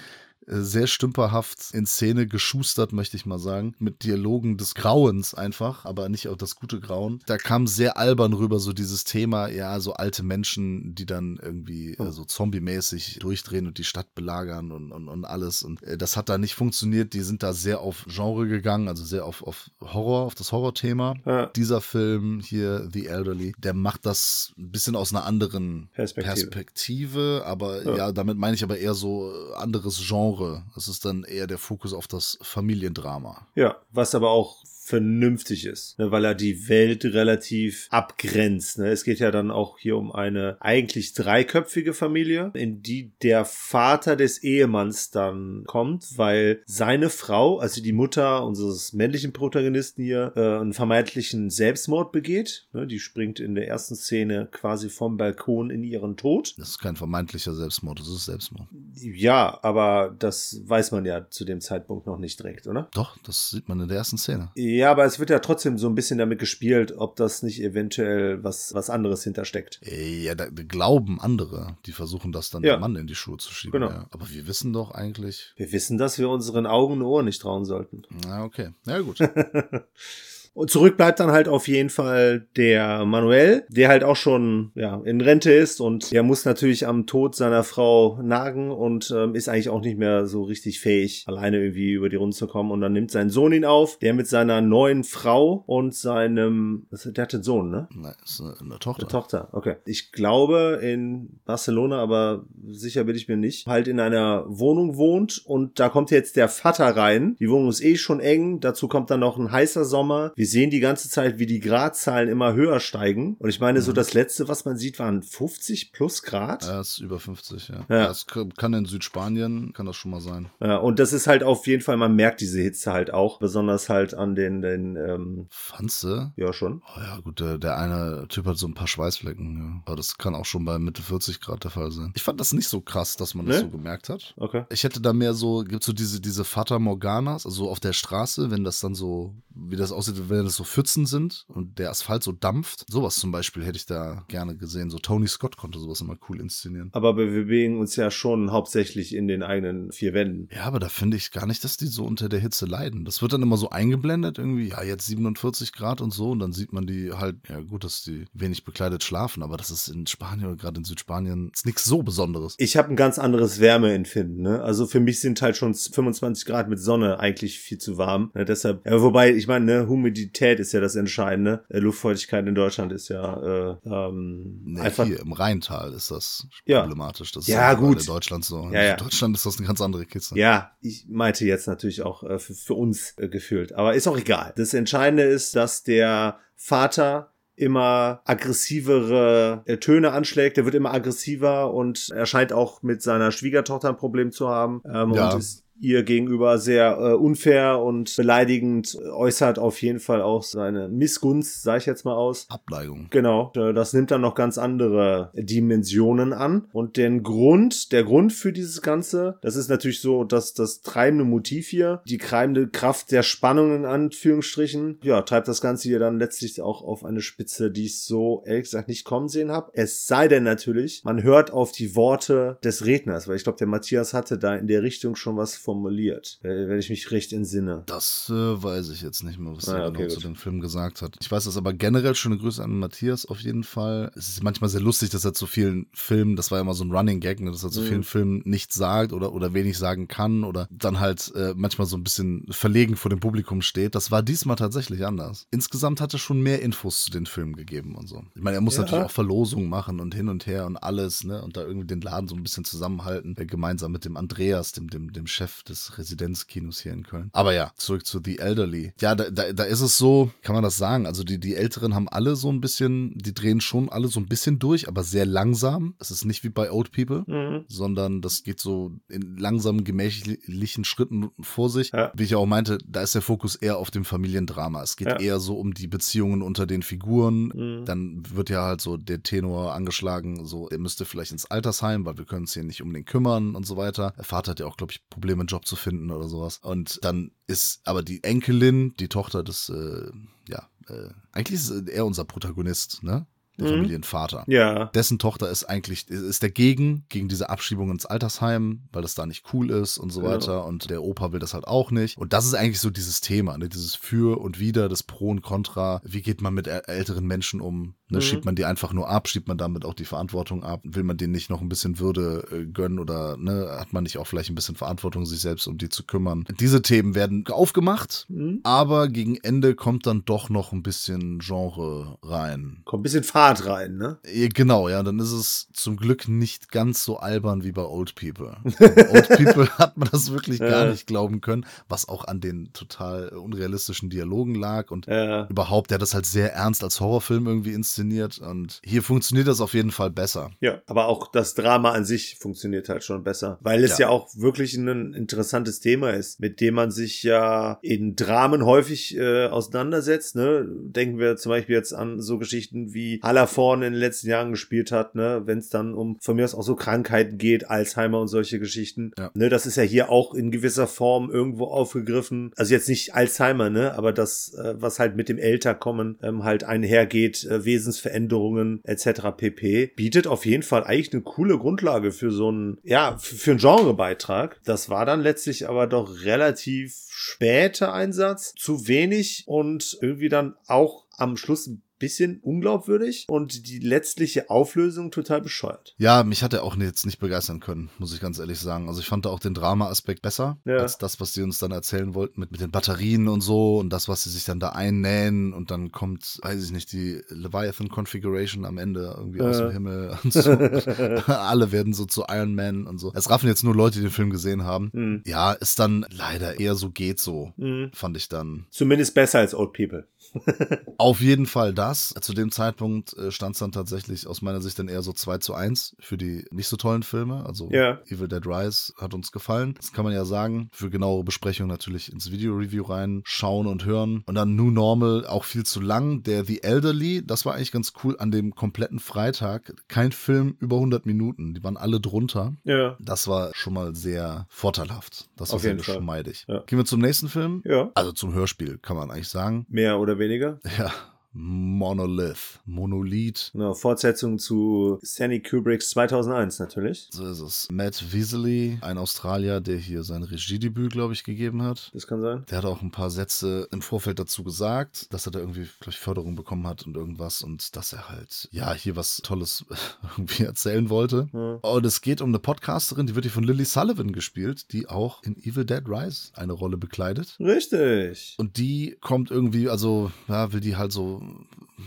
sehr 0.50 0.86
stümperhaft 0.86 1.70
in 1.72 1.86
Szene 1.86 2.26
geschustert, 2.26 2.92
möchte 2.92 3.16
ich 3.16 3.26
mal 3.26 3.38
sagen, 3.38 3.74
mit 3.78 4.04
Dialogen 4.04 4.56
des 4.56 4.74
Grauens 4.74 5.34
einfach, 5.34 5.84
aber 5.84 6.08
nicht 6.08 6.28
auch 6.28 6.36
das 6.36 6.56
gute 6.56 6.80
Grauen. 6.80 7.20
Da 7.26 7.36
kam 7.36 7.66
sehr 7.66 7.98
albern 7.98 8.32
rüber 8.32 8.58
so 8.58 8.72
dieses 8.72 9.04
Thema, 9.04 9.48
ja, 9.48 9.78
so 9.80 9.92
alte 9.92 10.22
Menschen, 10.22 10.94
die 10.94 11.06
dann 11.06 11.38
irgendwie 11.42 11.94
äh, 11.94 12.10
so 12.12 12.24
zombie-mäßig 12.24 13.18
durchdrehen 13.20 13.66
und 13.66 13.78
die 13.78 13.84
Stadt 13.84 14.14
belagern 14.14 14.72
und, 14.72 14.92
und, 14.92 15.08
und 15.08 15.24
alles. 15.24 15.62
Und 15.62 15.82
äh, 15.82 15.98
das 15.98 16.16
hat 16.16 16.28
da 16.28 16.38
nicht 16.38 16.54
funktioniert. 16.54 17.12
Die 17.12 17.20
sind 17.20 17.42
da 17.42 17.52
sehr 17.52 17.80
auf 17.80 18.06
Genre 18.08 18.48
gegangen, 18.48 18.88
also 18.88 19.04
sehr 19.04 19.24
auf, 19.24 19.42
auf 19.42 19.70
Horror, 19.80 20.22
auf 20.22 20.34
das 20.34 20.52
Horrorthema. 20.52 21.14
Ja. 21.26 21.46
Dieser 21.46 21.80
Film 21.80 22.40
hier, 22.40 22.88
The 22.92 23.06
Elderly, 23.06 23.54
der 23.58 23.74
macht 23.74 24.06
das 24.06 24.52
ein 24.56 24.70
bisschen 24.70 24.96
aus 24.96 25.12
einer 25.12 25.24
anderen 25.24 25.90
Perspektive. 25.92 26.46
Perspektive, 26.48 27.42
aber 27.44 27.84
Ja. 27.84 27.96
ja. 27.96 28.12
damit 28.12 28.38
meine 28.38 28.54
ich 28.54 28.62
aber 28.64 28.78
eher 28.78 28.94
so 28.94 29.32
anderes 29.56 30.00
Genre. 30.06 30.37
Es 30.76 30.88
ist 30.88 31.04
dann 31.04 31.24
eher 31.24 31.46
der 31.46 31.58
Fokus 31.58 31.92
auf 31.92 32.06
das 32.08 32.38
Familiendrama. 32.42 33.46
Ja, 33.54 33.76
was 33.90 34.14
aber 34.14 34.30
auch 34.30 34.62
vernünftig 34.88 35.66
ist, 35.66 35.98
ne, 35.98 36.10
weil 36.10 36.24
er 36.24 36.34
die 36.34 36.68
Welt 36.68 37.04
relativ 37.04 37.88
abgrenzt. 37.90 38.78
Ne. 38.78 38.88
Es 38.88 39.04
geht 39.04 39.18
ja 39.18 39.30
dann 39.30 39.50
auch 39.50 39.78
hier 39.78 39.96
um 39.96 40.10
eine 40.12 40.56
eigentlich 40.60 41.12
dreiköpfige 41.12 41.92
Familie, 41.92 42.50
in 42.54 42.82
die 42.82 43.12
der 43.22 43.44
Vater 43.44 44.16
des 44.16 44.42
Ehemanns 44.42 45.10
dann 45.10 45.64
kommt, 45.66 46.16
weil 46.16 46.62
seine 46.64 47.10
Frau, 47.10 47.58
also 47.58 47.82
die 47.82 47.92
Mutter 47.92 48.46
unseres 48.46 48.94
männlichen 48.94 49.32
Protagonisten 49.32 50.02
hier, 50.02 50.32
äh, 50.36 50.60
einen 50.60 50.72
vermeintlichen 50.72 51.50
Selbstmord 51.50 52.10
begeht. 52.10 52.66
Ne, 52.72 52.86
die 52.86 52.98
springt 52.98 53.40
in 53.40 53.54
der 53.54 53.68
ersten 53.68 53.94
Szene 53.94 54.48
quasi 54.50 54.88
vom 54.88 55.18
Balkon 55.18 55.68
in 55.68 55.84
ihren 55.84 56.16
Tod. 56.16 56.54
Das 56.56 56.70
ist 56.70 56.78
kein 56.78 56.96
vermeintlicher 56.96 57.54
Selbstmord, 57.54 58.00
das 58.00 58.08
ist 58.08 58.24
Selbstmord. 58.24 58.68
Ja, 58.94 59.58
aber 59.62 60.14
das 60.18 60.62
weiß 60.64 60.92
man 60.92 61.04
ja 61.04 61.28
zu 61.28 61.44
dem 61.44 61.60
Zeitpunkt 61.60 62.06
noch 62.06 62.18
nicht 62.18 62.38
direkt, 62.38 62.66
oder? 62.66 62.88
Doch, 62.92 63.18
das 63.18 63.50
sieht 63.50 63.68
man 63.68 63.80
in 63.80 63.88
der 63.88 63.98
ersten 63.98 64.16
Szene. 64.16 64.50
Ja, 64.54 64.77
aber 64.84 65.04
es 65.04 65.18
wird 65.18 65.30
ja 65.30 65.38
trotzdem 65.38 65.78
so 65.78 65.88
ein 65.88 65.94
bisschen 65.94 66.18
damit 66.18 66.38
gespielt, 66.38 66.92
ob 66.96 67.16
das 67.16 67.42
nicht 67.42 67.60
eventuell 67.62 68.42
was, 68.44 68.74
was 68.74 68.90
anderes 68.90 69.24
hintersteckt. 69.24 69.80
Äh, 69.82 70.22
Ja, 70.22 70.34
da, 70.34 70.46
glauben 70.50 71.20
andere, 71.20 71.76
die 71.86 71.92
versuchen 71.92 72.32
das 72.32 72.50
dann 72.50 72.62
Ja. 72.62 72.76
dem 72.76 72.80
Mann 72.80 72.96
in 72.96 73.06
die 73.06 73.14
Schuhe 73.14 73.38
zu 73.38 73.52
schieben. 73.52 73.80
Genau. 73.80 73.90
Ja. 73.90 74.06
Aber 74.10 74.28
wir 74.30 74.46
wissen 74.46 74.72
doch 74.72 74.90
eigentlich. 74.90 75.52
Wir 75.56 75.72
wissen, 75.72 75.98
dass 75.98 76.18
wir 76.18 76.28
unseren 76.28 76.66
Augen 76.66 76.94
und 76.94 77.02
Ohren 77.02 77.24
nicht 77.26 77.40
trauen 77.40 77.64
sollten. 77.64 78.02
Na, 78.26 78.44
okay. 78.44 78.70
Ja, 78.86 79.00
gut. 79.00 79.18
Und 80.58 80.70
zurück 80.70 80.96
bleibt 80.96 81.20
dann 81.20 81.30
halt 81.30 81.46
auf 81.46 81.68
jeden 81.68 81.88
Fall 81.88 82.48
der 82.56 83.04
Manuel, 83.04 83.64
der 83.68 83.88
halt 83.88 84.02
auch 84.02 84.16
schon 84.16 84.72
ja, 84.74 85.00
in 85.04 85.20
Rente 85.20 85.52
ist 85.52 85.80
und 85.80 86.10
der 86.10 86.24
muss 86.24 86.44
natürlich 86.44 86.84
am 86.84 87.06
Tod 87.06 87.36
seiner 87.36 87.62
Frau 87.62 88.20
nagen 88.20 88.72
und 88.72 89.14
ähm, 89.16 89.36
ist 89.36 89.48
eigentlich 89.48 89.68
auch 89.68 89.80
nicht 89.80 89.98
mehr 89.98 90.26
so 90.26 90.42
richtig 90.42 90.80
fähig, 90.80 91.22
alleine 91.28 91.58
irgendwie 91.58 91.92
über 91.92 92.08
die 92.08 92.16
Runde 92.16 92.34
zu 92.34 92.48
kommen. 92.48 92.72
Und 92.72 92.80
dann 92.80 92.92
nimmt 92.92 93.12
sein 93.12 93.30
Sohn 93.30 93.52
ihn 93.52 93.64
auf, 93.64 94.00
der 94.00 94.14
mit 94.14 94.26
seiner 94.26 94.60
neuen 94.60 95.04
Frau 95.04 95.62
und 95.68 95.94
seinem, 95.94 96.88
der 96.90 97.22
hat 97.22 97.34
einen 97.34 97.44
Sohn, 97.44 97.70
ne? 97.70 97.88
Na, 97.94 98.16
ist 98.24 98.40
eine, 98.40 98.56
eine 98.60 98.78
Tochter. 98.80 99.02
Eine 99.02 99.12
Tochter, 99.12 99.48
okay. 99.52 99.76
Ich 99.84 100.10
glaube 100.10 100.80
in 100.82 101.38
Barcelona, 101.44 102.02
aber 102.02 102.46
sicher 102.66 103.04
bin 103.04 103.14
ich 103.14 103.28
mir 103.28 103.36
nicht, 103.36 103.68
halt 103.68 103.86
in 103.86 104.00
einer 104.00 104.44
Wohnung 104.48 104.96
wohnt 104.96 105.40
und 105.46 105.78
da 105.78 105.88
kommt 105.88 106.10
jetzt 106.10 106.34
der 106.34 106.48
Vater 106.48 106.96
rein. 106.96 107.36
Die 107.38 107.48
Wohnung 107.48 107.68
ist 107.68 107.84
eh 107.84 107.94
schon 107.94 108.18
eng, 108.18 108.58
dazu 108.58 108.88
kommt 108.88 109.08
dann 109.12 109.20
noch 109.20 109.38
ein 109.38 109.52
heißer 109.52 109.84
Sommer. 109.84 110.32
Wir 110.34 110.47
sehen 110.50 110.70
die 110.70 110.80
ganze 110.80 111.08
Zeit, 111.08 111.38
wie 111.38 111.46
die 111.46 111.60
Gradzahlen 111.60 112.28
immer 112.28 112.54
höher 112.54 112.80
steigen. 112.80 113.36
Und 113.38 113.48
ich 113.48 113.60
meine, 113.60 113.80
so 113.82 113.92
das 113.92 114.14
letzte, 114.14 114.48
was 114.48 114.64
man 114.64 114.76
sieht, 114.76 114.98
waren 114.98 115.22
50 115.22 115.92
plus 115.92 116.22
Grad. 116.22 116.66
Er 116.66 116.80
ist 116.80 116.98
über 116.98 117.20
50, 117.20 117.68
ja. 117.68 117.86
Ja. 117.88 117.96
ja. 117.96 118.06
Das 118.08 118.26
kann 118.26 118.72
in 118.72 118.84
Südspanien, 118.84 119.72
kann 119.72 119.86
das 119.86 119.96
schon 119.96 120.10
mal 120.10 120.20
sein. 120.20 120.50
Ja, 120.60 120.76
und 120.76 120.98
das 120.98 121.12
ist 121.12 121.26
halt 121.26 121.42
auf 121.42 121.66
jeden 121.66 121.82
Fall, 121.82 121.96
man 121.96 122.16
merkt 122.16 122.40
diese 122.40 122.60
Hitze 122.60 122.92
halt 122.92 123.12
auch, 123.12 123.38
besonders 123.38 123.88
halt 123.88 124.14
an 124.14 124.34
den, 124.34 124.62
den 124.62 124.96
ähm, 124.96 125.46
Fanze? 125.50 126.32
ja 126.36 126.52
schon. 126.52 126.82
Oh 126.96 127.00
ja, 127.00 127.18
gut, 127.20 127.40
der, 127.40 127.58
der 127.58 127.78
eine 127.78 128.26
Typ 128.28 128.46
hat 128.46 128.58
so 128.58 128.66
ein 128.66 128.74
paar 128.74 128.88
Schweißflecken. 128.88 129.56
Ja. 129.56 129.82
Aber 129.86 129.96
das 129.96 130.18
kann 130.18 130.34
auch 130.34 130.44
schon 130.44 130.64
bei 130.64 130.78
Mitte 130.78 131.02
40 131.02 131.40
Grad 131.40 131.64
der 131.64 131.70
Fall 131.70 131.90
sein. 131.90 132.12
Ich 132.14 132.22
fand 132.22 132.40
das 132.40 132.52
nicht 132.52 132.68
so 132.68 132.80
krass, 132.80 133.16
dass 133.16 133.34
man 133.34 133.46
das 133.46 133.56
Ne? 133.56 133.62
so 133.62 133.70
gemerkt 133.70 134.08
hat. 134.08 134.34
Okay. 134.36 134.64
Ich 134.70 134.84
hätte 134.84 135.00
da 135.00 135.12
mehr 135.12 135.34
so, 135.34 135.64
gibt 135.64 135.82
so 135.84 135.92
diese, 135.92 136.20
diese 136.20 136.44
Fata 136.44 136.78
Morganas, 136.78 137.44
also 137.46 137.70
auf 137.70 137.80
der 137.80 137.92
Straße, 137.92 138.50
wenn 138.50 138.64
das 138.64 138.80
dann 138.80 138.94
so, 138.94 139.34
wie 139.54 139.76
das 139.76 139.92
aussieht, 139.92 140.27
wenn 140.30 140.44
das 140.44 140.56
so 140.56 140.64
Pfützen 140.64 141.06
sind 141.06 141.44
und 141.48 141.78
der 141.78 141.90
Asphalt 141.90 142.22
so 142.22 142.32
dampft. 142.32 142.84
Sowas 142.88 143.16
zum 143.16 143.32
Beispiel 143.32 143.64
hätte 143.64 143.76
ich 143.76 143.86
da 143.86 144.24
gerne 144.28 144.56
gesehen. 144.56 144.90
So 144.90 144.98
Tony 144.98 145.26
Scott 145.26 145.56
konnte 145.56 145.78
sowas 145.78 146.00
immer 146.00 146.16
cool 146.28 146.40
inszenieren. 146.40 146.90
Aber 146.92 147.16
wir 147.16 147.26
bewegen 147.26 147.78
uns 147.78 147.96
ja 147.96 148.10
schon 148.10 148.52
hauptsächlich 148.52 149.14
in 149.14 149.28
den 149.28 149.42
eigenen 149.42 149.92
vier 149.92 150.14
Wänden. 150.14 150.48
Ja, 150.54 150.64
aber 150.64 150.78
da 150.78 150.88
finde 150.88 151.16
ich 151.16 151.30
gar 151.30 151.46
nicht, 151.46 151.64
dass 151.64 151.76
die 151.76 151.86
so 151.86 152.04
unter 152.04 152.28
der 152.28 152.40
Hitze 152.40 152.66
leiden. 152.66 153.04
Das 153.04 153.22
wird 153.22 153.32
dann 153.32 153.42
immer 153.42 153.56
so 153.56 153.70
eingeblendet 153.70 154.38
irgendwie, 154.38 154.68
ja, 154.68 154.82
jetzt 154.82 155.06
47 155.06 155.72
Grad 155.72 156.00
und 156.00 156.12
so 156.12 156.30
und 156.30 156.38
dann 156.38 156.52
sieht 156.52 156.72
man 156.72 156.86
die 156.86 157.12
halt, 157.12 157.36
ja 157.48 157.60
gut, 157.60 157.84
dass 157.84 158.02
die 158.02 158.26
wenig 158.32 158.64
bekleidet 158.64 159.04
schlafen, 159.04 159.42
aber 159.42 159.56
das 159.56 159.70
ist 159.70 159.88
in 159.88 160.06
Spanien 160.06 160.46
oder 160.46 160.56
gerade 160.56 160.78
in 160.78 160.84
Südspanien 160.84 161.50
ist 161.54 161.66
nichts 161.66 161.84
so 161.84 162.02
Besonderes. 162.02 162.54
Ich 162.58 162.76
habe 162.76 162.90
ein 162.90 162.96
ganz 162.96 163.18
anderes 163.18 163.60
Wärmeempfinden. 163.60 164.42
Ne? 164.42 164.62
Also 164.62 164.86
für 164.86 165.00
mich 165.00 165.20
sind 165.20 165.40
halt 165.42 165.56
schon 165.56 165.74
25 165.74 166.46
Grad 166.46 166.68
mit 166.68 166.80
Sonne 166.80 167.20
eigentlich 167.20 167.58
viel 167.58 167.78
zu 167.78 167.98
warm. 167.98 168.30
Ne? 168.34 168.44
Deshalb, 168.44 168.84
ja, 168.86 169.00
wobei, 169.00 169.34
ich 169.34 169.46
meine, 169.46 169.64
ne, 169.64 169.88
Humidität 169.88 170.17
ist 170.60 170.72
ja 170.72 170.80
das 170.80 170.96
Entscheidende. 170.96 171.64
Äh, 171.68 171.78
Luftfeuchtigkeit 171.78 172.46
in 172.46 172.54
Deutschland 172.54 172.92
ist 172.92 173.08
ja 173.08 173.72
äh, 173.72 173.76
ähm, 173.84 174.60
Nee, 174.64 174.80
einfach. 174.80 175.06
hier 175.06 175.20
im 175.20 175.32
Rheintal 175.32 175.92
ist 175.92 176.10
das 176.10 176.46
Ja. 176.66 176.82
problematisch. 176.82 177.32
Das 177.32 177.46
Ja, 177.46 177.72
ist 177.72 177.78
gut. 177.78 178.00
in 178.00 178.06
Deutschland 178.06 178.44
so. 178.44 178.68
Ja, 178.72 178.82
ja. 178.82 178.90
In 178.92 178.98
Deutschland 178.98 179.36
ist 179.36 179.46
das 179.46 179.58
eine 179.58 179.66
ganz 179.66 179.80
andere 179.80 180.04
Kiste. 180.06 180.38
Ja, 180.38 180.72
ich 180.80 181.06
meinte 181.08 181.44
jetzt 181.44 181.66
natürlich 181.66 182.02
auch 182.02 182.22
äh, 182.22 182.38
für, 182.38 182.54
für 182.54 182.74
uns 182.74 183.14
äh, 183.18 183.28
gefühlt. 183.28 183.72
Aber 183.74 183.94
ist 183.94 184.06
auch 184.08 184.18
egal. 184.18 184.52
Das 184.56 184.74
Entscheidende 184.74 185.24
ist, 185.24 185.54
dass 185.56 185.82
der 185.82 186.38
Vater 186.56 187.32
immer 187.54 188.20
aggressivere 188.24 189.62
äh, 189.66 189.78
Töne 189.78 190.12
anschlägt. 190.12 190.56
Der 190.56 190.64
wird 190.64 190.74
immer 190.74 190.92
aggressiver 190.92 191.72
und 191.72 192.08
er 192.14 192.26
scheint 192.26 192.52
auch 192.52 192.82
mit 192.82 193.02
seiner 193.02 193.32
Schwiegertochter 193.32 193.88
ein 193.88 193.96
Problem 193.96 194.30
zu 194.30 194.48
haben. 194.48 194.80
Ähm, 194.84 195.12
Ja. 195.14 195.32
Und 195.32 195.38
ist 195.40 195.64
ihr 195.80 196.02
gegenüber 196.02 196.58
sehr 196.58 196.98
äh, 196.98 197.12
unfair 197.14 197.80
und 197.80 198.16
beleidigend, 198.16 198.96
äußert 199.12 199.58
auf 199.58 199.80
jeden 199.82 200.00
Fall 200.00 200.22
auch 200.22 200.42
seine 200.42 200.88
Missgunst, 200.88 201.62
sage 201.62 201.78
ich 201.78 201.86
jetzt 201.86 202.04
mal 202.04 202.14
aus. 202.14 202.46
Ableigung. 202.48 203.08
Genau, 203.10 203.52
äh, 203.56 203.72
das 203.72 203.92
nimmt 203.92 204.10
dann 204.10 204.20
noch 204.20 204.34
ganz 204.34 204.58
andere 204.58 205.30
Dimensionen 205.34 206.32
an. 206.32 206.68
Und 206.72 206.96
den 206.96 207.22
Grund, 207.22 207.92
der 207.92 208.04
Grund 208.04 208.32
für 208.32 208.52
dieses 208.52 208.82
Ganze, 208.82 209.38
das 209.42 209.56
ist 209.56 209.68
natürlich 209.68 210.00
so, 210.00 210.24
dass 210.24 210.54
das 210.54 210.82
treibende 210.82 211.24
Motiv 211.24 211.68
hier, 211.68 212.02
die 212.06 212.18
treibende 212.18 212.68
Kraft 212.68 213.10
der 213.10 213.22
Spannung 213.22 213.74
in 213.74 213.84
Anführungsstrichen, 213.84 214.98
ja, 215.02 215.22
treibt 215.22 215.48
das 215.48 215.60
Ganze 215.60 215.88
hier 215.88 215.98
dann 215.98 216.18
letztlich 216.18 216.60
auch 216.60 216.82
auf 216.82 217.04
eine 217.04 217.20
Spitze, 217.20 217.70
die 217.70 217.86
ich 217.86 218.02
so 218.02 218.42
ehrlich 218.46 218.64
gesagt 218.64 218.88
nicht 218.88 219.04
kommen 219.04 219.28
sehen 219.28 219.50
habe. 219.50 219.70
Es 219.74 220.06
sei 220.06 220.28
denn 220.28 220.42
natürlich, 220.42 221.02
man 221.04 221.22
hört 221.22 221.52
auf 221.52 221.72
die 221.72 221.94
Worte 221.94 222.58
des 222.64 222.84
Redners, 222.84 223.28
weil 223.28 223.36
ich 223.36 223.44
glaube, 223.44 223.58
der 223.58 223.66
Matthias 223.66 224.14
hatte 224.14 224.38
da 224.38 224.56
in 224.56 224.66
der 224.66 224.82
Richtung 224.82 225.16
schon 225.16 225.36
was 225.36 225.56
formuliert, 225.68 226.38
äh, 226.42 226.48
wenn 226.68 226.78
ich 226.78 226.88
mich 226.88 227.10
recht 227.10 227.32
entsinne. 227.34 227.82
Das 227.86 228.30
äh, 228.30 228.32
weiß 228.62 228.88
ich 228.88 229.02
jetzt 229.02 229.22
nicht 229.22 229.38
mehr, 229.38 229.54
was 229.54 229.68
Ah, 229.68 229.80
er 229.80 229.88
okay, 229.88 230.04
genau 230.04 230.14
zu 230.14 230.20
dem 230.20 230.34
Film 230.34 230.60
gesagt 230.60 231.02
hat. 231.02 231.16
Ich 231.20 231.30
weiß 231.30 231.44
das 231.44 231.58
aber 231.58 231.74
generell 231.74 232.14
schöne 232.14 232.38
Grüße 232.38 232.62
an 232.62 232.78
Matthias 232.78 233.26
auf 233.26 233.40
jeden 233.40 233.64
Fall. 233.64 234.10
Es 234.16 234.28
ist 234.30 234.42
manchmal 234.42 234.70
sehr 234.70 234.80
lustig, 234.80 235.10
dass 235.10 235.26
er 235.26 235.34
zu 235.34 235.46
vielen 235.46 235.86
Filmen, 235.92 236.36
das 236.36 236.50
war 236.50 236.58
ja 236.58 236.62
immer 236.62 236.72
so 236.72 236.84
ein 236.84 236.90
Running 236.90 237.20
Gag, 237.20 237.40
ne, 237.40 237.50
dass 237.50 237.64
er 237.64 237.70
zu 237.70 237.80
Mhm. 237.82 237.86
vielen 237.86 238.04
Filmen 238.04 238.42
nichts 238.46 238.74
sagt 238.76 239.12
oder, 239.12 239.32
oder 239.34 239.52
wenig 239.52 239.76
sagen 239.76 240.08
kann 240.08 240.42
oder 240.44 240.66
dann 240.70 241.00
halt 241.00 241.30
äh, 241.34 241.52
manchmal 241.54 241.86
so 241.86 241.96
ein 241.98 242.02
bisschen 242.02 242.46
verlegen 242.50 242.96
vor 242.96 243.10
dem 243.10 243.20
Publikum 243.20 243.60
steht. 243.60 243.94
Das 243.94 244.10
war 244.10 244.22
diesmal 244.22 244.56
tatsächlich 244.56 245.04
anders. 245.04 245.46
Insgesamt 245.50 246.00
hat 246.00 246.14
er 246.14 246.18
schon 246.18 246.40
mehr 246.40 246.62
Infos 246.62 247.04
zu 247.04 247.10
den 247.10 247.26
Filmen 247.26 247.54
gegeben 247.56 247.94
und 247.94 248.08
so. 248.08 248.22
Ich 248.34 248.42
meine, 248.42 248.56
er 248.56 248.60
muss 248.62 248.76
Ja. 248.76 248.82
natürlich 248.82 249.04
auch 249.04 249.10
Verlosungen 249.10 249.68
machen 249.68 250.00
und 250.00 250.14
hin 250.14 250.28
und 250.30 250.46
her 250.46 250.64
und 250.64 250.76
alles, 250.78 251.24
ne, 251.24 251.42
und 251.42 251.56
da 251.58 251.62
irgendwie 251.62 251.86
den 251.86 252.00
Laden 252.00 252.26
so 252.26 252.34
ein 252.34 252.42
bisschen 252.42 252.64
zusammenhalten, 252.64 253.36
äh, 253.36 253.44
gemeinsam 253.46 253.92
mit 253.92 254.04
dem 254.04 254.16
Andreas, 254.16 254.72
dem, 254.72 254.88
dem, 254.88 255.12
dem 255.12 255.26
Chef 255.26 255.57
des 255.64 255.98
Residenzkinos 255.98 256.80
hier 256.80 256.92
in 256.92 257.02
Köln. 257.04 257.30
Aber 257.32 257.52
ja, 257.54 257.72
zurück 257.76 258.04
zu 258.06 258.20
The 258.24 258.38
Elderly. 258.38 258.92
Ja, 259.00 259.14
da, 259.14 259.30
da, 259.30 259.52
da 259.52 259.64
ist 259.64 259.80
es 259.80 259.98
so, 259.98 260.30
kann 260.42 260.54
man 260.54 260.62
das 260.62 260.76
sagen, 260.76 261.06
also 261.06 261.24
die, 261.24 261.38
die 261.38 261.54
Älteren 261.54 261.94
haben 261.94 262.08
alle 262.08 262.36
so 262.36 262.50
ein 262.50 262.60
bisschen, 262.60 263.16
die 263.16 263.34
drehen 263.34 263.60
schon 263.60 263.88
alle 263.88 264.08
so 264.08 264.20
ein 264.20 264.26
bisschen 264.26 264.58
durch, 264.58 264.88
aber 264.88 265.02
sehr 265.04 265.26
langsam. 265.26 265.94
Es 265.98 266.10
ist 266.10 266.24
nicht 266.24 266.44
wie 266.44 266.48
bei 266.50 266.70
Old 266.70 266.92
People, 266.92 267.24
Mhm. 267.26 267.64
sondern 267.68 268.20
das 268.22 268.42
geht 268.42 268.60
so 268.60 268.92
in 269.08 269.36
langsamen, 269.36 269.84
gemächlichen 269.84 270.84
Schritten 270.84 271.30
vor 271.40 271.70
sich. 271.70 271.90
Ja. 271.92 272.12
Wie 272.14 272.24
ich 272.24 272.34
auch 272.34 272.46
meinte, 272.46 272.78
da 272.86 273.02
ist 273.02 273.14
der 273.14 273.22
Fokus 273.22 273.54
eher 273.56 273.78
auf 273.78 273.90
dem 273.90 274.04
Familiendrama. 274.04 274.82
Es 274.82 274.96
geht 274.96 275.08
Ja. 275.08 275.18
eher 275.20 275.40
so 275.40 275.58
um 275.58 275.74
die 275.74 275.86
Beziehungen 275.86 276.42
unter 276.42 276.66
den 276.66 276.82
Figuren. 276.82 277.48
Mhm. 277.54 277.84
Dann 277.84 278.22
wird 278.30 278.50
ja 278.50 278.62
halt 278.64 278.80
so 278.80 278.96
der 278.96 279.22
Tenor 279.22 279.74
angeschlagen, 279.74 280.44
so, 280.46 280.68
er 280.68 280.78
müsste 280.78 281.04
vielleicht 281.04 281.32
ins 281.32 281.46
Altersheim, 281.46 282.04
weil 282.06 282.18
wir 282.18 282.24
können 282.24 282.42
uns 282.42 282.54
hier 282.54 282.64
nicht 282.64 282.82
um 282.82 282.92
den 282.92 283.04
kümmern 283.04 283.54
und 283.54 283.66
so 283.66 283.76
weiter. 283.76 284.12
Der 284.16 284.24
Vater 284.24 284.52
hat 284.52 284.60
ja 284.60 284.66
auch, 284.66 284.76
glaube 284.76 284.92
ich, 284.92 285.00
Probleme, 285.10 285.44
Job 285.48 285.66
zu 285.66 285.74
finden 285.76 286.10
oder 286.12 286.28
sowas. 286.28 286.58
Und 286.62 287.00
dann 287.02 287.32
ist 287.48 287.80
aber 287.84 288.02
die 288.02 288.22
Enkelin, 288.22 288.94
die 289.00 289.08
Tochter 289.08 289.42
des, 289.42 289.68
äh, 289.70 290.10
ja, 290.48 290.68
äh, 290.88 291.08
eigentlich 291.32 291.60
ist 291.60 291.88
er 291.88 292.06
unser 292.06 292.24
Protagonist, 292.24 293.02
ne? 293.02 293.26
der 293.58 293.66
Mhm. 293.66 293.70
Familienvater. 293.72 294.44
Ja. 294.46 294.84
Dessen 294.84 295.18
Tochter 295.18 295.50
ist 295.50 295.64
eigentlich, 295.64 296.08
ist 296.08 296.44
dagegen, 296.44 297.04
gegen 297.08 297.26
diese 297.26 297.50
Abschiebung 297.50 297.90
ins 297.90 298.06
Altersheim, 298.06 298.82
weil 298.92 299.02
das 299.02 299.16
da 299.16 299.26
nicht 299.26 299.52
cool 299.52 299.70
ist 299.70 299.98
und 299.98 300.10
so 300.10 300.20
Genau. 300.20 300.32
weiter. 300.32 300.64
Und 300.64 300.90
der 300.90 301.02
Opa 301.02 301.32
will 301.32 301.40
das 301.40 301.54
halt 301.54 301.66
auch 301.66 301.90
nicht. 301.90 302.16
Und 302.18 302.32
das 302.32 302.46
ist 302.46 302.54
eigentlich 302.54 302.78
so 302.78 302.90
dieses 302.90 303.20
Thema, 303.20 303.58
ne? 303.58 303.68
dieses 303.68 303.96
Für 303.96 304.40
und 304.40 304.60
Wider, 304.60 304.88
das 304.88 305.02
Pro 305.02 305.30
und 305.30 305.42
Contra. 305.42 306.00
Wie 306.04 306.22
geht 306.22 306.40
man 306.40 306.54
mit 306.54 306.68
äl- 306.68 306.86
älteren 306.86 307.26
Menschen 307.26 307.60
um? 307.60 307.94
Ne? 308.10 308.18
Mhm. 308.18 308.22
Schiebt 308.22 308.44
man 308.46 308.54
die 308.54 308.64
einfach 308.64 308.92
nur 308.92 309.08
ab? 309.08 309.28
Schiebt 309.28 309.48
man 309.48 309.58
damit 309.58 309.84
auch 309.84 309.92
die 309.94 310.04
Verantwortung 310.06 310.64
ab? 310.64 310.80
Will 310.84 311.02
man 311.04 311.16
denen 311.18 311.32
nicht 311.32 311.50
noch 311.50 311.60
ein 311.60 311.68
bisschen 311.68 311.98
Würde 311.98 312.46
äh, 312.50 312.64
gönnen 312.64 312.98
oder 312.98 313.36
ne? 313.36 313.76
hat 313.78 313.92
man 313.92 314.02
nicht 314.04 314.16
auch 314.16 314.26
vielleicht 314.26 314.48
ein 314.50 314.54
bisschen 314.54 314.76
Verantwortung, 314.76 315.26
sich 315.26 315.40
selbst 315.40 315.66
um 315.66 315.76
die 315.76 315.90
zu 315.90 316.04
kümmern? 316.04 316.44
Diese 316.58 316.80
Themen 316.80 317.14
werden 317.14 317.44
aufgemacht, 317.50 318.24
Mhm. 318.28 318.60
aber 318.62 319.08
gegen 319.08 319.36
Ende 319.36 319.74
kommt 319.74 320.06
dann 320.06 320.24
doch 320.24 320.48
noch 320.48 320.72
ein 320.72 320.82
bisschen 320.82 321.38
Genre 321.40 322.16
rein. 322.22 322.80
Kommt 322.86 323.00
ein 323.00 323.02
bisschen 323.02 323.24
Fahrt 323.24 323.66
rein, 323.66 323.96
ne? 323.98 324.18
Genau, 324.54 324.88
ja, 324.88 325.02
dann 325.02 325.18
ist 325.18 325.32
es 325.32 325.68
zum 325.74 325.96
Glück 325.96 326.28
nicht 326.28 326.70
ganz 326.72 327.04
so 327.04 327.18
albern 327.18 327.62
wie 327.62 327.72
bei 327.72 327.84
Old 327.84 328.14
People. 328.14 328.56
Bei 328.78 329.10
Old 329.10 329.28
People 329.28 329.68
hat 329.78 329.98
man 329.98 330.08
das 330.10 330.32
wirklich 330.32 330.58
gar 330.60 330.86
Ja. 330.86 330.90
nicht 330.92 331.06
glauben 331.06 331.40
können, 331.42 331.66
was 331.90 332.08
auch 332.08 332.24
an 332.24 332.40
den 332.40 332.72
total 332.72 333.28
unrealistischen 333.28 334.08
Dialogen 334.08 334.54
lag 334.54 334.90
und 334.90 335.06
Ja. 335.06 335.46
überhaupt, 335.48 335.90
der 335.90 335.96
hat 335.96 336.02
das 336.02 336.14
halt 336.14 336.24
sehr 336.26 336.54
ernst 336.54 336.82
als 336.82 337.00
Horrorfilm 337.00 337.46
irgendwie 337.46 337.72
inszeniert 337.74 337.97
und 338.40 338.80
hier 338.84 339.02
funktioniert 339.02 339.48
das 339.48 339.60
auf 339.60 339.74
jeden 339.74 339.90
Fall 339.90 340.10
besser. 340.10 340.50
Ja, 340.60 340.80
aber 340.86 341.06
auch 341.08 341.30
das 341.30 341.54
Drama 341.54 341.92
an 341.92 342.04
sich 342.04 342.36
funktioniert 342.38 342.88
halt 342.88 343.04
schon 343.04 343.24
besser, 343.24 343.58
weil 343.60 343.82
es 343.84 343.98
ja, 343.98 344.06
Ja. 344.06 344.08
auch 344.10 344.28
wirklich 344.36 344.74
ein 344.76 345.14
interessantes 345.14 345.80
Thema 345.80 346.10
ist, 346.10 346.40
mit 346.40 346.60
dem 346.60 346.74
man 346.74 346.90
sich 346.90 347.22
ja 347.22 347.78
in 347.82 348.16
Dramen 348.16 348.64
häufig 348.64 349.16
äh, 349.16 349.46
auseinandersetzt. 349.46 350.36
Ne? 350.36 350.66
Denken 350.68 351.18
wir 351.18 351.36
zum 351.36 351.50
Beispiel 351.50 351.76
jetzt 351.76 351.92
an 351.92 352.20
so 352.20 352.38
Geschichten 352.38 352.94
wie 352.94 353.20
Hallervorn 353.22 353.82
in 353.82 353.92
den 353.92 354.00
letzten 354.00 354.28
Jahren 354.28 354.50
gespielt 354.50 354.92
hat, 354.92 355.14
ne? 355.14 355.42
wenn 355.44 355.58
es 355.58 355.68
dann 355.68 355.94
um 355.94 356.16
von 356.20 356.36
mir 356.36 356.44
aus 356.44 356.54
auch 356.54 356.62
so 356.62 356.76
Krankheiten 356.76 357.38
geht, 357.38 357.68
Alzheimer 357.68 358.20
und 358.20 358.28
solche 358.28 358.58
Geschichten. 358.58 359.12
Ja. 359.18 359.30
Ne? 359.34 359.48
Das 359.48 359.66
ist 359.66 359.76
ja 359.76 359.82
hier 359.82 360.10
auch 360.10 360.34
in 360.34 360.50
gewisser 360.50 360.86
Form 360.86 361.30
irgendwo 361.30 361.64
aufgegriffen. 361.66 362.52
Also 362.56 362.74
jetzt 362.74 362.88
nicht 362.88 363.14
Alzheimer, 363.14 363.70
ne? 363.70 363.94
aber 363.94 364.12
das, 364.12 364.54
äh, 364.54 364.74
was 364.78 364.98
halt 364.98 365.16
mit 365.16 365.28
dem 365.28 365.38
Älterkommen 365.38 366.18
ähm, 366.22 366.44
halt 366.44 366.64
einhergeht, 366.64 367.44
äh, 367.44 367.64
Wesensveränderungen 367.88 368.80
etc. 368.84 369.36
pp. 369.36 369.92
bietet 369.96 370.26
auf 370.26 370.44
jeden 370.44 370.62
Fall 370.62 370.84
eigentlich 370.84 371.12
eine 371.12 371.22
coole 371.22 371.58
Grundlage 371.58 372.12
für 372.12 372.30
so 372.30 372.48
einen, 372.48 372.78
ja, 372.82 373.16
für 373.18 373.52
einen 373.52 373.60
Genrebeitrag. 373.60 374.60
Das 374.64 374.90
war 374.90 375.06
dann 375.06 375.20
letztlich 375.20 375.68
aber 375.68 375.86
doch 375.86 376.24
relativ 376.24 376.94
später 377.08 377.92
Einsatz, 377.92 378.54
zu 378.54 378.86
wenig 378.86 379.44
und 379.46 379.98
irgendwie 380.00 380.28
dann 380.28 380.54
auch 380.66 381.06
am 381.16 381.36
Schluss 381.36 381.66
ein 381.66 381.82
bisschen 381.98 382.38
unglaubwürdig 382.40 383.26
und 383.28 383.66
die 383.68 383.78
letztliche 383.78 384.50
Auflösung 384.50 385.10
total 385.10 385.40
bescheuert. 385.40 385.94
Ja, 385.98 386.22
mich 386.24 386.42
hat 386.42 386.52
er 386.52 386.62
auch 386.64 386.76
jetzt 386.76 387.06
nicht 387.06 387.18
begeistern 387.18 387.60
können, 387.60 387.90
muss 387.98 388.14
ich 388.14 388.20
ganz 388.20 388.38
ehrlich 388.38 388.58
sagen. 388.58 388.88
Also 388.88 389.00
ich 389.00 389.06
fand 389.06 389.24
da 389.26 389.30
auch 389.30 389.40
den 389.40 389.54
Drama-Aspekt 389.54 390.22
besser 390.22 390.58
Ja. 390.64 390.76
als 390.78 390.98
das, 390.98 391.20
was 391.20 391.32
die 391.32 391.42
uns 391.42 391.58
dann 391.58 391.72
erzählen 391.72 392.14
wollten 392.14 392.40
mit, 392.40 392.50
mit 392.52 392.60
den 392.60 392.70
Batterien 392.70 393.28
und 393.28 393.40
so 393.40 393.78
und 393.78 393.90
das, 393.90 394.08
was 394.08 394.24
sie 394.24 394.30
sich 394.30 394.44
dann 394.44 394.60
da 394.60 394.70
einnähen 394.70 395.52
und 395.52 395.70
dann 395.70 395.90
kommt, 395.92 396.38
weiß 396.42 396.64
ich 396.64 396.70
nicht, 396.72 396.92
die 396.92 397.20
Leviathan 397.28 397.88
Configuration 397.88 398.64
am 398.64 398.78
Ende 398.78 399.14
irgendwie 399.16 399.40
aus 399.42 399.58
Ja. 399.58 399.66
dem 399.66 399.72
Himmel 399.72 400.16
und 400.24 400.32
so. 400.32 400.50
Alle 401.32 401.72
werden 401.72 401.92
so 401.94 402.04
zu 402.04 402.24
Iron 402.28 402.54
Man 402.54 402.86
und 402.86 402.98
so. 402.98 403.12
Es 403.14 403.30
raffen 403.30 403.48
jetzt 403.48 403.64
nur 403.64 403.74
Leute, 403.74 403.96
die 403.98 404.02
den 404.04 404.10
Film 404.10 404.30
gesehen 404.30 404.64
haben. 404.64 404.90
Hm. 404.92 405.22
Ja, 405.26 405.52
ist 405.52 405.78
dann 405.78 406.06
leider 406.10 406.58
eher 406.60 406.74
so 406.74 406.90
geht 406.90 407.20
so, 407.20 407.52
Hm. 407.58 407.90
fand 407.94 408.16
ich 408.16 408.28
dann. 408.28 408.66
Zumindest 408.70 409.14
besser 409.14 409.38
als 409.40 409.54
Old 409.54 409.72
People. 409.72 410.06
Auf 410.98 411.20
jeden 411.20 411.46
Fall 411.46 411.72
das. 411.88 412.14
Zu 412.20 412.34
dem 412.34 412.50
Zeitpunkt 412.50 413.14
äh, 413.16 413.30
stand 413.30 413.54
es 413.54 413.60
dann 413.60 413.72
tatsächlich 413.72 414.26
aus 414.26 414.42
meiner 414.42 414.60
Sicht 414.60 414.78
dann 414.78 414.88
eher 414.88 415.02
so 415.02 415.12
2 415.12 415.38
zu 415.38 415.54
1 415.54 415.96
für 416.00 416.16
die 416.16 416.44
nicht 416.50 416.68
so 416.68 416.76
tollen 416.76 417.02
Filme. 417.02 417.44
Also 417.46 417.68
Ja. 417.70 417.98
Evil 418.06 418.28
Dead 418.28 418.44
Rise 418.46 418.92
hat 418.98 419.14
uns 419.14 419.32
gefallen. 419.32 419.74
Das 419.76 419.92
kann 419.92 420.04
man 420.04 420.12
ja 420.12 420.24
sagen. 420.24 420.68
Für 420.72 420.90
genauere 420.90 421.24
Besprechung 421.24 421.66
natürlich 421.66 422.12
ins 422.12 422.30
Video-Review 422.30 422.82
reinschauen 422.84 423.66
und 423.66 423.84
hören. 423.84 424.22
Und 424.26 424.34
dann 424.34 424.54
New 424.56 424.70
Normal 424.70 425.26
auch 425.26 425.44
viel 425.44 425.64
zu 425.64 425.80
lang. 425.80 426.22
Der 426.22 426.44
The 426.44 426.62
Elderly, 426.62 427.24
das 427.24 427.44
war 427.46 427.54
eigentlich 427.54 427.72
ganz 427.72 427.92
cool 428.04 428.16
an 428.18 428.30
dem 428.30 428.54
kompletten 428.54 428.98
Freitag. 428.98 429.74
Kein 429.88 430.12
Film 430.12 430.56
über 430.60 430.76
100 430.76 431.06
Minuten. 431.06 431.54
Die 431.54 431.64
waren 431.64 431.76
alle 431.76 432.00
drunter. 432.00 432.54
Ja. 432.64 432.96
Das 433.00 433.28
war 433.28 433.50
schon 433.54 433.74
mal 433.74 433.94
sehr 433.94 434.46
vorteilhaft. 434.50 435.28
Das 435.36 435.50
war 435.50 435.56
Auf 435.56 435.62
sehr 435.62 435.74
geschmeidig. 435.74 436.44
Ja. 436.48 436.62
Gehen 436.66 436.78
wir 436.78 436.84
zum 436.84 437.00
nächsten 437.00 437.28
Film. 437.28 437.62
Ja. 437.64 437.90
Also 437.94 438.12
zum 438.12 438.32
Hörspiel, 438.32 438.78
kann 438.78 438.96
man 438.96 439.10
eigentlich 439.10 439.28
sagen. 439.28 439.66
Mehr 439.68 439.98
oder 439.98 440.18
weniger. 440.18 440.60
Ja, 440.78 440.92
Monolith. 441.38 442.58
Monolith. 442.66 443.50
Genau, 443.52 443.72
Fortsetzung 443.72 444.38
zu 444.38 444.98
Stanley 445.04 445.40
Kubricks 445.40 445.90
2001 445.90 446.58
natürlich. 446.58 447.08
So 447.12 447.26
ist 447.26 447.40
es. 447.40 447.68
Matt 447.70 448.12
Weasley, 448.12 448.78
ein 448.80 448.98
Australier, 448.98 449.60
der 449.60 449.76
hier 449.76 450.02
sein 450.02 450.24
Regiedebüt, 450.24 450.92
glaube 450.92 451.12
ich, 451.12 451.22
gegeben 451.22 451.62
hat. 451.62 451.92
Das 451.94 452.08
kann 452.08 452.20
sein. 452.20 452.44
Der 452.50 452.58
hat 452.58 452.64
auch 452.64 452.82
ein 452.82 452.90
paar 452.90 453.10
Sätze 453.10 453.68
im 453.70 453.82
Vorfeld 453.82 454.18
dazu 454.18 454.42
gesagt, 454.42 455.12
dass 455.12 455.26
er 455.26 455.32
da 455.32 455.38
irgendwie, 455.38 455.68
glaube 455.78 455.90
ich, 455.90 455.98
Förderung 455.98 456.34
bekommen 456.34 456.66
hat 456.66 456.84
und 456.84 456.96
irgendwas 456.96 457.42
und 457.42 457.76
dass 457.76 457.92
er 457.92 458.08
halt, 458.08 458.48
ja, 458.50 458.72
hier 458.74 458.96
was 458.96 459.18
Tolles 459.18 459.64
irgendwie 460.16 460.42
erzählen 460.42 460.90
wollte. 460.90 461.28
Ja. 461.32 461.58
Und 461.62 461.86
es 461.86 462.00
geht 462.00 462.20
um 462.20 462.30
eine 462.30 462.40
Podcasterin, 462.40 463.06
die 463.06 463.14
wird 463.14 463.26
hier 463.26 463.32
von 463.32 463.44
Lily 463.44 463.64
Sullivan 463.64 464.10
gespielt, 464.10 464.72
die 464.72 464.88
auch 464.88 465.22
in 465.22 465.36
Evil 465.36 465.64
Dead 465.64 465.82
Rise 465.86 466.32
eine 466.34 466.52
Rolle 466.52 466.76
bekleidet. 466.76 467.36
Richtig. 467.38 468.34
Und 468.38 468.56
die 468.56 468.96
kommt 469.00 469.30
irgendwie, 469.30 469.68
also, 469.68 470.10
ja, 470.26 470.52
will 470.52 470.60
die 470.60 470.74
halt 470.74 470.90
so, 470.90 471.22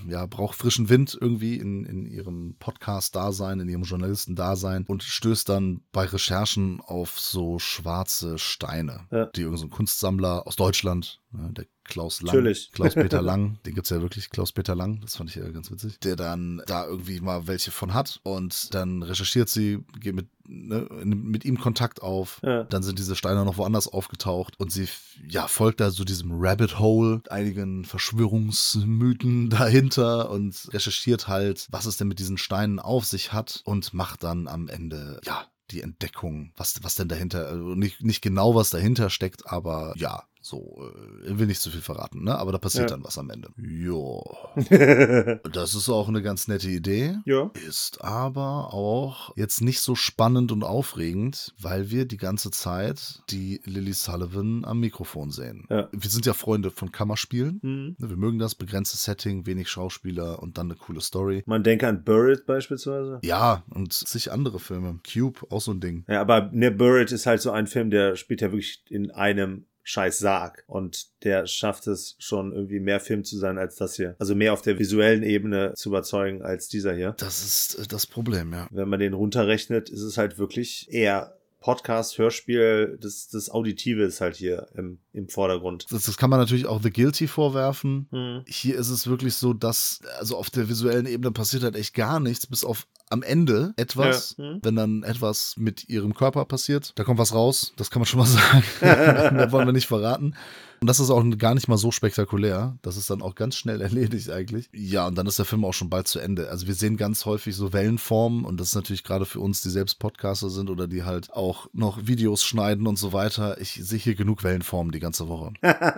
ja, 0.08 0.26
braucht 0.26 0.56
frischen 0.58 0.90
Wind 0.90 1.18
irgendwie 1.20 1.56
in, 1.58 1.86
in 1.86 2.06
ihrem 2.06 2.56
Podcast-Dasein, 2.60 3.60
in 3.60 3.70
ihrem 3.70 3.84
Journalisten-Dasein 3.84 4.86
und 4.88 5.04
stößt 5.04 5.48
dann 5.50 5.82
bei 5.92 6.06
Recherchen 6.06 6.82
auf 6.82 7.20
so 7.20 7.60
schwarze 7.60 8.38
Steine, 8.38 9.08
Ja. 9.12 9.26
die 9.28 9.42
irgendein 9.42 9.70
so 9.70 9.76
Kunstsammler 9.76 10.48
aus 10.48 10.56
Deutschland, 10.56 11.22
ne, 11.32 11.52
der 11.54 11.66
Klaus 11.92 12.22
Lang, 12.22 12.36
Natürlich. 12.36 12.72
Klaus-Peter 12.72 13.22
Lang, 13.22 13.58
den 13.66 13.76
gibt's 13.76 13.90
ja 13.90 14.02
wirklich, 14.02 14.30
Klaus-Peter 14.30 14.76
Lang, 14.76 15.02
das 15.02 15.18
fand 15.18 15.30
ich 15.30 15.36
ja 15.36 15.48
ganz 15.50 15.70
witzig, 15.72 16.00
der 16.00 16.16
dann 16.16 16.62
da 16.66 16.86
irgendwie 16.86 17.20
mal 17.20 17.48
welche 17.48 17.72
von 17.72 17.94
hat 17.94 18.20
und 18.24 18.74
dann 18.74 19.04
recherchiert 19.04 19.50
sie, 19.50 19.84
geht 20.00 20.16
mit, 20.16 20.28
ne, 20.48 20.88
mit 20.90 21.44
ihm 21.44 21.60
Kontakt 21.60 22.02
auf, 22.02 22.40
Ja. 22.44 22.64
dann 22.64 22.82
sind 22.82 22.98
diese 22.98 23.16
Steine 23.18 23.44
noch 23.44 23.58
woanders 23.58 23.88
aufgetaucht 23.90 24.58
und 24.58 24.72
sie 24.72 24.88
ja, 25.28 25.48
folgt 25.48 25.82
da 25.82 25.92
so 25.92 26.06
diesem 26.06 26.32
Rabbit 26.34 26.80
Hole, 26.80 27.22
einigen 27.30 27.84
Verschwörungsmythen 27.86 29.50
dahinter 29.50 30.30
und 30.30 30.70
recherchiert 30.74 31.28
halt, 31.28 31.68
was 31.72 31.86
es 31.86 31.98
denn 31.98 32.08
mit 32.08 32.20
diesen 32.20 32.38
Steinen 32.38 32.80
auf 32.80 33.06
sich 33.06 33.34
hat 33.34 33.62
und 33.66 33.94
macht 33.94 34.24
dann 34.24 34.48
am 34.48 34.68
Ende, 34.68 35.20
ja, 35.26 35.46
die 35.72 35.82
Entdeckung, 35.82 36.52
was, 36.58 36.84
was 36.84 36.96
denn 36.96 37.08
dahinter, 37.08 37.48
also 37.48 37.76
nicht, 37.76 38.02
nicht 38.02 38.22
genau 38.22 38.56
was 38.56 38.70
dahinter 38.72 39.10
steckt, 39.10 39.48
aber 39.48 39.94
ja, 39.98 40.24
so, 40.42 40.92
äh, 41.26 41.38
will 41.38 41.48
nicht 41.48 41.62
zu 41.62 41.70
viel 41.70 41.82
verraten, 41.82 42.24
ne? 42.24 42.38
Aber 42.38 42.52
da 42.52 42.58
passiert 42.58 42.90
Ja. 42.90 42.96
dann 42.96 43.04
was 43.06 43.18
am 43.18 43.30
Ende. 43.30 43.50
Jo. 43.58 44.24
Das 45.52 45.76
ist 45.76 45.90
auch 45.90 46.08
eine 46.08 46.22
ganz 46.22 46.48
nette 46.48 46.70
Idee. 46.70 47.18
ja. 47.26 47.52
Ist 47.68 48.02
aber 48.04 48.74
auch 48.74 49.36
jetzt 49.38 49.62
nicht 49.62 49.82
so 49.82 49.96
spannend 49.96 50.52
und 50.52 50.64
aufregend, 50.64 51.54
weil 51.60 51.92
wir 51.92 52.06
die 52.06 52.18
ganze 52.18 52.52
Zeit 52.52 53.22
die 53.30 53.62
Lily 53.66 53.94
Sullivan 53.94 54.66
am 54.66 54.80
Mikrofon 54.80 55.32
sehen. 55.32 55.66
Ja. 55.70 55.88
Wir 55.92 56.10
sind 56.10 56.26
ja 56.26 56.34
Freunde 56.34 56.72
von 56.72 56.92
Kammerspielen. 56.92 57.60
Hm. 57.62 57.96
Wir 58.00 58.18
mögen 58.18 58.40
das, 58.40 58.56
begrenztes 58.56 59.04
Setting, 59.04 59.46
wenig 59.46 59.70
Schauspieler 59.70 60.42
und 60.42 60.58
dann 60.58 60.68
eine 60.68 60.76
coole 60.76 61.02
Story. 61.02 61.44
Man 61.46 61.64
denke 61.64 61.88
an 61.88 62.04
Buried 62.04 62.46
beispielsweise. 62.46 63.20
Ja, 63.24 63.64
und 63.70 63.94
zig 63.94 64.32
andere 64.32 64.60
Filme. 64.60 65.00
Cube, 65.12 65.40
auch 65.50 65.62
so 65.62 65.72
ein 65.72 65.80
Ding. 65.80 66.06
Ja, 66.08 66.22
aber 66.22 66.50
ne, 66.54 66.72
Buried 66.72 67.12
ist 67.12 67.26
halt 67.26 67.42
so 67.42 67.52
ein 67.52 67.68
Film, 67.68 67.90
der 67.90 68.16
spielt 68.16 68.42
ja 68.42 68.52
wirklich 68.52 68.84
in 68.90 69.12
einem 69.12 69.66
scheiß 69.84 70.20
Sarg 70.20 70.64
und 70.68 71.08
der 71.24 71.48
schafft 71.48 71.88
es 71.88 72.16
schon 72.20 72.54
irgendwie 72.54 72.80
mehr 72.80 73.00
Film 73.00 73.24
zu 73.24 73.38
sein 73.38 73.58
als 73.58 73.76
das 73.76 73.96
hier. 73.96 74.16
Also 74.20 74.36
mehr 74.36 74.54
auf 74.54 74.62
der 74.62 74.80
visuellen 74.80 75.24
Ebene 75.24 75.74
zu 75.76 75.90
überzeugen 75.90 76.42
als 76.42 76.68
dieser 76.68 76.94
hier. 76.94 77.16
Das 77.18 77.44
ist 77.44 77.80
äh, 77.80 77.88
das 77.88 78.08
Problem, 78.08 78.54
ja. 78.54 78.68
Wenn 78.72 78.90
man 78.90 79.00
den 79.00 79.14
runterrechnet, 79.14 79.90
ist 79.90 80.02
es 80.02 80.18
halt 80.18 80.38
wirklich 80.38 80.88
eher 80.92 81.38
Podcast, 81.62 82.18
Hörspiel, 82.18 82.98
das, 83.00 83.30
das 83.30 83.50
Auditive 83.50 84.04
ist 84.04 84.20
halt 84.20 84.36
hier 84.36 84.68
im, 84.76 85.00
im 85.14 85.28
Vordergrund. 85.28 85.86
Das, 85.90 86.04
das 86.06 86.18
kann 86.18 86.30
man 86.30 86.40
natürlich 86.40 86.66
auch 86.66 86.82
The 86.82 86.92
Guilty 86.92 87.28
vorwerfen. 87.28 88.08
Hm. 88.12 88.44
Hier 88.48 88.78
ist 88.78 88.90
es 88.90 89.08
wirklich 89.08 89.36
so, 89.36 89.54
dass, 89.54 90.00
also 90.20 90.38
auf 90.38 90.50
der 90.50 90.70
visuellen 90.70 91.06
Ebene 91.06 91.32
passiert 91.32 91.64
halt 91.64 91.76
echt 91.76 91.94
gar 91.94 92.20
nichts, 92.20 92.48
bis 92.48 92.64
auf 92.64 92.88
am 93.10 93.24
Ende 93.24 93.74
etwas, 93.76 94.36
Ja. 94.38 94.46
Hm. 94.46 94.60
wenn 94.64 94.76
dann 94.76 95.04
etwas 95.04 95.56
mit 95.58 95.90
ihrem 95.90 96.14
Körper 96.14 96.46
passiert, 96.46 96.94
da 96.96 97.04
kommt 97.04 97.20
was 97.20 97.34
raus, 97.34 97.74
das 97.76 97.92
kann 97.92 98.00
man 98.00 98.06
schon 98.08 98.20
mal 98.20 98.26
sagen. 98.26 98.64
Mehr 99.36 99.52
wollen 99.52 99.68
wir 99.68 99.74
nicht 99.74 99.88
verraten. 99.88 100.34
Und 100.80 100.88
das 100.88 101.00
ist 101.00 101.12
auch 101.12 101.24
gar 101.38 101.54
nicht 101.54 101.68
mal 101.68 101.78
so 101.78 101.92
spektakulär. 101.92 102.76
Das 102.82 102.98
ist 102.98 103.08
dann 103.12 103.22
auch 103.22 103.36
ganz 103.36 103.56
schnell 103.56 103.82
erledigt 103.82 104.32
eigentlich. 104.32 104.68
Ja, 104.74 105.06
und 105.06 105.16
dann 105.16 105.28
ist 105.28 105.38
der 105.38 105.46
Film 105.46 105.64
auch 105.64 105.74
schon 105.74 105.92
bald 105.92 106.08
zu 106.08 106.18
Ende. 106.18 106.50
Also 106.50 106.66
wir 106.66 106.74
sehen 106.74 106.98
ganz 106.98 107.26
häufig 107.26 107.56
so 107.56 107.72
Wellenformen 107.72 108.46
und 108.46 108.60
das 108.60 108.70
ist 108.70 108.76
natürlich 108.76 109.04
gerade 109.04 109.26
für 109.26 109.42
uns, 109.42 109.62
die 109.62 109.70
selbst 109.70 110.00
Podcaster 110.00 110.50
sind 110.50 110.72
oder 110.72 110.88
die 110.88 111.04
halt 111.04 111.32
auch 111.34 111.68
noch 111.74 112.08
Videos 112.08 112.44
schneiden 112.44 112.88
und 112.88 112.98
so 112.98 113.14
weiter. 113.14 113.62
Ich 113.62 113.74
sehe 113.74 114.00
hier 114.00 114.16
genug 114.16 114.44
Wellenformen 114.44 114.92
die 114.92 115.00
ganze 115.02 115.28
Woche. 115.28 115.52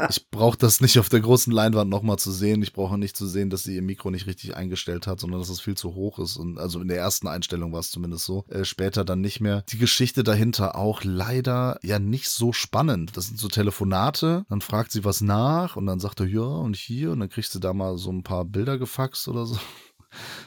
ich 0.09 0.29
brauche 0.31 0.57
das 0.57 0.81
nicht 0.81 0.97
auf 0.97 1.09
der 1.09 1.19
großen 1.19 1.53
Leinwand 1.53 1.91
nochmal 1.91 2.17
zu 2.17 2.31
sehen. 2.31 2.63
Ich 2.63 2.73
brauche 2.73 2.97
nicht 2.97 3.15
zu 3.15 3.27
sehen, 3.27 3.51
dass 3.51 3.63
sie 3.63 3.75
ihr 3.75 3.83
Mikro 3.83 4.09
nicht 4.09 4.25
richtig 4.25 4.55
eingestellt 4.57 5.05
hat, 5.05 5.19
sondern 5.19 5.39
dass 5.39 5.49
es 5.49 5.61
viel 5.61 5.75
zu 5.75 5.93
hoch 5.93 6.17
ist. 6.17 6.37
Und 6.37 6.57
also 6.57 6.81
in 6.81 6.87
der 6.87 6.97
ersten 6.97 7.27
Einstellung 7.27 7.71
war 7.71 7.79
es 7.79 7.91
zumindest 7.91 8.25
so. 8.25 8.45
Äh, 8.49 8.65
später 8.65 9.05
dann 9.05 9.21
nicht 9.21 9.39
mehr. 9.39 9.63
Die 9.69 9.77
Geschichte 9.77 10.23
dahinter 10.23 10.75
auch 10.75 11.03
leider 11.03 11.77
ja 11.83 11.99
nicht 11.99 12.29
so 12.29 12.51
spannend. 12.51 13.15
Das 13.15 13.27
sind 13.27 13.39
so 13.39 13.47
Telefonate, 13.47 14.45
dann 14.49 14.61
fragt 14.61 14.91
sie 14.91 15.05
was 15.05 15.21
nach 15.21 15.75
und 15.75 15.85
dann 15.85 15.99
sagt 15.99 16.19
er, 16.21 16.25
ja, 16.25 16.41
und 16.41 16.75
hier, 16.75 17.11
und 17.11 17.19
dann 17.19 17.29
kriegst 17.29 17.53
du 17.53 17.59
da 17.59 17.73
mal 17.73 17.97
so 17.97 18.11
ein 18.11 18.23
paar 18.23 18.45
Bilder 18.45 18.77
gefaxt 18.77 19.27
oder 19.27 19.45
so. 19.45 19.57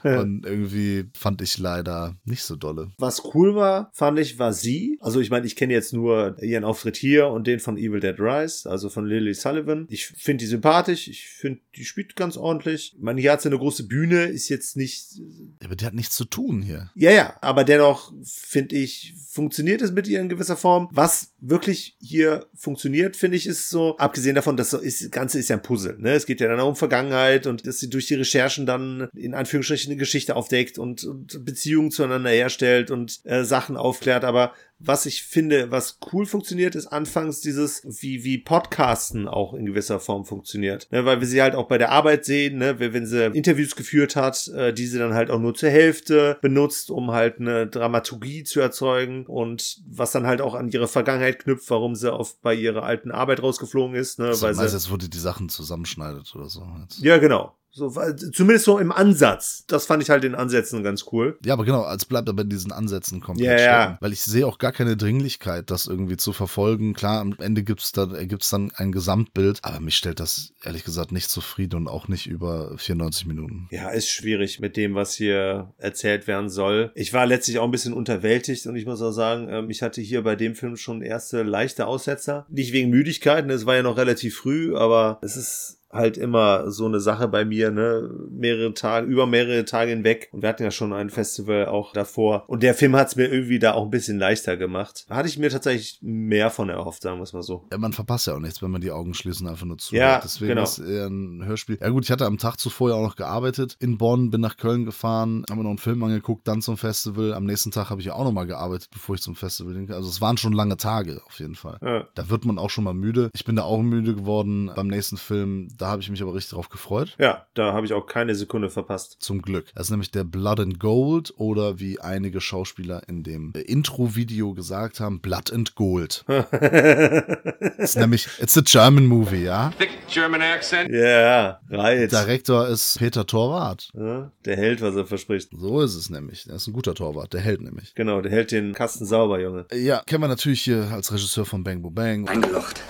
Und 0.03 0.47
irgendwie 0.47 1.05
fand 1.15 1.43
ich 1.43 1.59
leider 1.59 2.17
nicht 2.25 2.43
so 2.43 2.57
dolle. 2.57 2.91
Was 2.99 3.23
cool 3.35 3.55
war, 3.55 3.91
fand 3.93 4.19
ich, 4.19 4.39
war 4.39 4.53
sie. 4.53 4.99
Also 5.01 5.21
ich 5.21 5.31
meine, 5.31 5.47
ich 5.47 5.57
kenne 5.57 5.73
jetzt 5.73 5.93
nur 5.93 6.41
ihren 6.43 6.65
Auftritt 6.65 6.97
hier 6.97 7.29
und 7.29 7.47
den 7.47 7.61
von 7.61 7.77
Evil 7.77 8.01
Dead 8.01 8.19
Rise, 8.19 8.71
also 8.71 8.89
von 8.89 9.07
Lily 9.07 9.35
Sullivan. 9.35 9.87
Ich 9.91 10.07
finde 10.07 10.45
die 10.45 10.49
sympathisch. 10.49 11.09
Ich 11.09 11.29
finde, 11.29 11.61
die 11.75 11.85
spielt 11.85 12.17
ganz 12.17 12.37
ordentlich. 12.37 12.95
Ich 12.97 13.03
meine, 13.03 13.21
hier 13.21 13.33
hat 13.33 13.43
sie 13.43 13.49
eine 13.49 13.59
große 13.59 13.87
Bühne, 13.87 14.27
ist 14.27 14.49
jetzt 14.49 14.77
nicht. 14.77 15.21
Ja, 15.61 15.67
aber 15.67 15.77
die 15.77 15.87
hat 15.87 15.95
nichts 15.95 16.15
zu 16.15 16.25
tun 16.25 16.63
hier. 16.63 16.91
Ja, 16.95 17.11
ja, 17.11 17.37
aber 17.41 17.65
dennoch 17.65 18.13
finde 18.25 18.77
ich, 18.77 19.15
funktioniert 19.29 19.81
es 19.83 19.93
mit 19.93 20.07
ihr 20.07 20.21
in 20.21 20.29
gewisser 20.29 20.57
Form. 20.57 20.89
Was 20.93 21.33
wirklich 21.41 21.97
hier 22.01 22.47
funktioniert, 22.55 23.17
finde 23.17 23.37
ich, 23.37 23.47
ist 23.47 23.71
so, 23.71 23.97
abgesehen 23.97 24.35
davon, 24.35 24.57
dass 24.57 24.71
so 24.71 24.79
ist, 24.79 25.03
das 25.03 25.11
Ganze 25.11 25.39
ist 25.39 25.49
ja 25.49 25.57
ein 25.57 25.63
Puzzle. 25.63 25.97
Ne? 25.99 26.13
Es 26.13 26.27
geht 26.27 26.41
ja 26.41 26.49
dann 26.49 26.61
auch 26.61 26.69
um 26.69 26.77
Vergangenheit 26.77 27.47
und 27.47 27.67
dass 27.67 27.79
sie 27.79 27.89
durch 27.89 28.07
die 28.07 28.15
Recherchen 28.15 28.67
dann 28.67 29.09
in 29.15 29.35
Anführungsstrichen 29.35 29.93
eine 29.93 29.99
Geschichte 29.99 30.37
aufdeckt 30.37 30.79
und, 30.79 31.05
und 31.05 31.45
Beziehungen 31.45 31.91
zueinander 31.91 32.31
herstellt 32.31 32.91
und 32.91 33.21
äh, 33.25 33.45
Sachen 33.45 33.77
aufklärt. 33.77 34.25
Aber 34.25 34.53
was 34.79 35.07
ich 35.07 35.23
finde, 35.23 35.71
was 35.71 35.99
cool 36.13 36.27
funktioniert, 36.27 36.75
ist 36.75 36.87
anfangs 36.89 37.41
dieses, 37.41 37.83
wie, 37.85 38.25
wie 38.25 38.39
Podcasten 38.39 39.27
auch 39.27 39.55
in 39.55 39.65
gewisser 39.65 40.01
Form 40.01 40.25
funktioniert. 40.25 40.89
Ne, 40.91 41.05
weil 41.05 41.21
wir 41.21 41.27
sie 41.27 41.41
halt 41.41 41.55
auch 41.55 41.69
bei 41.69 41.79
der 41.79 41.91
Arbeit 41.91 42.25
sehen, 42.25 42.59
ne, 42.59 42.79
wenn 42.79 43.07
sie 43.07 43.27
Interviews 43.27 43.75
geführt 43.75 44.17
hat, 44.17 44.49
äh, 44.49 44.73
die 44.73 44.87
sie 44.87 44.99
dann 44.99 45.15
halt 45.15 45.31
auch 45.31 45.41
nur 45.41 45.55
zur 45.55 45.71
Hälfte 45.71 46.39
benutzt, 46.43 46.91
um 46.91 47.11
halt 47.13 47.41
eine 47.41 47.67
Dramaturgie 47.67 48.45
zu 48.45 48.61
erzeugen 48.61 49.27
und 49.27 49.81
was 49.89 50.13
dann 50.13 50.27
halt 50.27 50.41
auch 50.41 50.55
an 50.55 50.69
ihre 50.69 50.89
Vergangenheit 50.89 51.39
knüpft, 51.39 51.71
warum 51.71 51.95
sie 51.95 52.13
auf 52.13 52.39
bei 52.41 52.55
ihrer 52.55 52.83
alten 52.83 53.11
Arbeit 53.11 53.43
rausgeflogen 53.43 53.97
ist. 53.97 54.19
Ne, 54.19 54.27
Also, 54.27 54.47
weil 54.47 54.55
sie, 54.55 54.75
jetzt 54.75 54.91
wurde 54.91 55.09
die 55.09 55.19
Sachen 55.19 55.49
zusammenschneidet 55.49 56.35
oder 56.35 56.49
so. 56.49 56.67
Jetzt. 56.83 57.01
ja, 57.01 57.19
genau. 57.19 57.57
So, 57.77 57.91
zumindest 58.33 58.65
so 58.65 58.79
im 58.79 58.91
Ansatz. 58.91 59.65
Das 59.67 59.85
fand 59.85 60.03
ich 60.03 60.09
halt 60.09 60.25
in 60.25 60.35
Ansätzen 60.35 60.83
ganz 60.83 61.05
cool. 61.13 61.39
Ja, 61.45 61.53
aber 61.53 61.67
genau, 61.67 61.83
als 61.83 62.07
bleibt 62.07 62.27
aber 62.29 62.41
in 62.43 62.49
diesen 62.49 62.73
Ansätzen 62.73 63.21
komplett 63.21 63.47
Ja, 63.47 63.65
ja. 63.67 63.83
stecken. 63.83 63.99
Weil 64.01 64.13
ich 64.15 64.23
sehe 64.23 64.47
auch 64.47 64.57
gar 64.57 64.73
keine 64.73 64.97
Dringlichkeit, 64.97 65.71
das 65.71 65.87
irgendwie 65.87 66.17
zu 66.17 66.33
verfolgen. 66.33 66.95
Klar, 66.95 67.21
am 67.21 67.35
Ende 67.39 67.63
gibt's 67.63 67.93
da, 67.93 68.07
gibt's 68.07 68.49
dann 68.49 68.73
ein 68.77 68.93
Gesamtbild, 68.93 69.59
aber 69.61 69.81
mich 69.81 69.97
stellt 69.97 70.21
das 70.21 70.53
ehrlich 70.65 70.85
gesagt 70.85 71.13
nicht 71.13 71.29
zufrieden 71.29 71.77
und 71.77 71.89
auch 71.89 72.09
nicht 72.09 72.27
über 72.27 72.73
94 72.79 73.27
Minuten. 73.27 73.69
Ja, 73.71 73.91
ist 73.91 74.09
schwierig 74.09 74.59
mit 74.59 74.79
dem, 74.79 74.95
was 74.95 75.15
hier 75.15 75.75
erzählt 75.77 76.27
werden 76.27 76.49
soll. 76.49 76.93
Ich 76.95 77.13
war 77.13 77.27
letztlich 77.27 77.59
auch 77.59 77.65
ein 77.65 77.71
bisschen 77.71 77.93
unterwältigt 77.93 78.67
und 78.67 78.77
ich 78.77 78.87
muss 78.87 79.03
auch 79.03 79.13
sagen, 79.13 79.49
ähm, 79.51 79.69
ich 79.69 79.83
hatte 79.83 80.01
hier 80.01 80.23
bei 80.23 80.35
dem 80.35 80.55
Film 80.55 80.77
schon 80.79 81.03
erste 81.03 81.43
leichte 81.43 81.87
Aussetzer. 81.87 82.47
Nicht 82.49 82.73
wegen 82.73 82.89
Müdigkeit, 82.89 83.47
ne, 83.47 83.53
es 83.53 83.67
war 83.67 83.75
ja 83.77 83.83
noch 83.83 83.99
relativ 83.99 84.37
früh, 84.37 84.75
aber 84.75 85.19
es 85.23 85.37
ist 85.37 85.76
halt 85.97 86.17
immer 86.17 86.71
so 86.71 86.87
eine 86.87 87.01
Sache 87.01 87.29
bei 87.29 87.45
mir, 87.45 87.71
ne? 87.71 88.11
Mehrere 88.31 88.75
Tage, 88.75 89.07
über 89.07 89.27
mehrere 89.27 89.65
Tage 89.65 89.91
hinweg. 89.91 90.29
Und 90.33 90.43
wir 90.43 90.49
hatten 90.49 90.63
ja 90.63 90.71
schon 90.71 90.93
ein 90.93 91.11
Festival 91.11 91.67
auch 91.67 91.93
davor. 91.93 92.45
Und 92.49 92.63
der 92.63 92.75
Film 92.75 92.97
hat 92.97 93.09
es 93.09 93.17
mir 93.17 93.27
irgendwie 93.27 93.59
da 93.59 93.73
auch 93.73 93.85
ein 93.85 93.91
bisschen 93.91 94.19
leichter 94.19 94.57
gemacht. 94.57 95.07
Da 95.09 95.17
hatte 95.17 95.29
ich 95.29 95.39
mir 95.39 95.51
tatsächlich 95.51 95.99
mehr 96.03 96.51
von 96.51 96.69
erhofft, 96.69 97.03
sagen 97.03 97.19
wir 97.19 97.25
es 97.25 97.33
mal 97.33 97.43
so. 97.43 97.65
Ja, 97.73 97.79
man 97.79 97.93
verpasst 97.93 98.27
ja 98.27 98.35
auch 98.35 98.41
nichts, 98.41 98.63
wenn 98.63 98.71
man 98.71 98.81
die 98.81 98.91
Augen 98.91 99.15
schließt 99.15 99.41
und 99.41 99.49
einfach 99.49 99.67
nur 99.67 99.79
zuhört. 99.79 100.01
Ja, 100.01 100.21
Deswegen 100.23 100.49
genau. 100.51 100.63
ist 100.63 100.79
eher 100.79 101.07
ein 101.07 101.45
Hörspiel. 101.45 101.79
Ja 101.81 101.89
gut, 101.89 102.05
ich 102.05 102.11
hatte 102.11 102.27
am 102.27 102.39
Tag 102.39 102.59
zuvor 102.59 102.91
ja 102.91 102.97
auch 102.97 103.03
noch 103.03 103.17
gearbeitet 103.17 103.77
in 103.81 103.99
Bonn, 103.99 104.31
bin 104.31 104.41
nach 104.41 104.57
Köln 104.57 104.85
gefahren, 104.85 105.45
haben 105.49 105.59
mir 105.59 105.65
noch 105.65 105.71
einen 105.71 105.79
Film 105.79 106.03
angeguckt, 106.03 106.47
dann 106.49 106.63
zum 106.63 106.77
Festival. 106.77 107.35
Am 107.35 107.45
nächsten 107.45 107.71
Tag 107.71 107.91
habe 107.91 108.01
ich 108.01 108.07
ja 108.07 108.15
auch 108.15 108.25
noch 108.25 108.33
mal 108.33 108.47
gearbeitet, 108.47 108.89
bevor 108.93 109.15
ich 109.15 109.23
zum 109.23 109.37
Festival 109.37 109.75
ging. 109.75 109.91
Also 109.91 110.09
es 110.09 110.21
waren 110.21 110.37
schon 110.37 110.53
lange 110.53 110.77
Tage 110.77 111.21
auf 111.27 111.39
jeden 111.39 111.55
Fall. 111.55 111.79
Ja. 111.83 112.07
Da 112.15 112.29
wird 112.31 112.45
man 112.45 112.59
auch 112.59 112.71
schon 112.71 112.85
mal 112.85 112.95
müde. 112.95 113.31
Ich 113.35 113.45
bin 113.45 113.57
da 113.57 113.63
auch 113.63 113.81
müde 113.83 114.15
geworden 114.15 114.71
beim 114.75 114.89
nächsten 114.89 115.17
Film. 115.17 115.69
Da 115.77 115.86
habe 115.89 116.03
ich 116.03 116.11
mich 116.11 116.23
aber 116.23 116.35
richtig 116.35 116.53
drauf 116.53 116.69
gefreut. 116.69 117.15
Ja, 117.19 117.47
da 117.55 117.73
habe 117.73 117.87
ich 117.87 117.93
auch 117.93 118.07
keine 118.07 118.35
Sekunde 118.35 118.71
verpasst. 118.71 119.17
Zum 119.21 119.43
Glück. 119.43 119.67
Das 119.75 119.87
ist 119.87 119.91
nämlich 119.91 120.11
der 120.11 120.25
Blood 120.25 120.61
and 120.61 120.81
Gold 120.81 121.35
oder 121.37 121.79
wie 121.79 122.01
einige 122.01 122.41
Schauspieler 122.41 123.03
in 123.09 123.23
dem 123.23 123.53
äh, 123.55 123.61
Intro-Video 123.61 124.55
gesagt 124.55 125.01
haben, 125.01 125.21
Blood 125.21 125.53
and 125.53 125.75
Gold. 125.75 126.25
Das 126.27 127.79
ist 127.79 127.97
nämlich, 127.97 128.29
it's 128.41 128.57
a 128.57 128.63
German 128.65 129.07
movie, 129.07 129.45
ja? 129.45 129.73
Thick 129.79 129.91
German 130.09 130.43
accent. 130.43 130.91
Ja, 130.91 131.61
right. 131.71 132.11
Director 132.11 132.69
ist 132.69 132.99
Peter 132.99 133.27
Torwart. 133.27 133.91
Ja, 133.95 134.31
der 134.45 134.57
hält, 134.57 134.81
was 134.81 134.97
er 134.97 135.07
verspricht. 135.07 135.51
So 135.53 135.81
ist 135.81 135.95
es 135.95 136.11
nämlich. 136.11 136.45
Der 136.45 136.57
ist 136.57 136.67
ein 136.67 136.73
guter 136.73 136.95
Torwart, 136.95 137.33
der 137.33 137.41
hält 137.41 137.61
nämlich. 137.61 137.95
Genau, 137.95 138.21
der 138.21 138.33
hält 138.33 138.53
den 138.53 138.75
Kasten 138.75 139.07
sauber, 139.07 139.41
Junge. 139.41 139.67
Ja, 139.73 140.03
kennen 140.07 140.23
wir 140.23 140.29
natürlich 140.29 140.63
hier 140.63 140.89
als 140.93 141.13
Regisseur 141.13 141.45
von 141.45 141.65
Bang 141.65 141.83
Bo 141.83 141.91
Bang. 141.91 142.29
Eingelocht. 142.29 142.81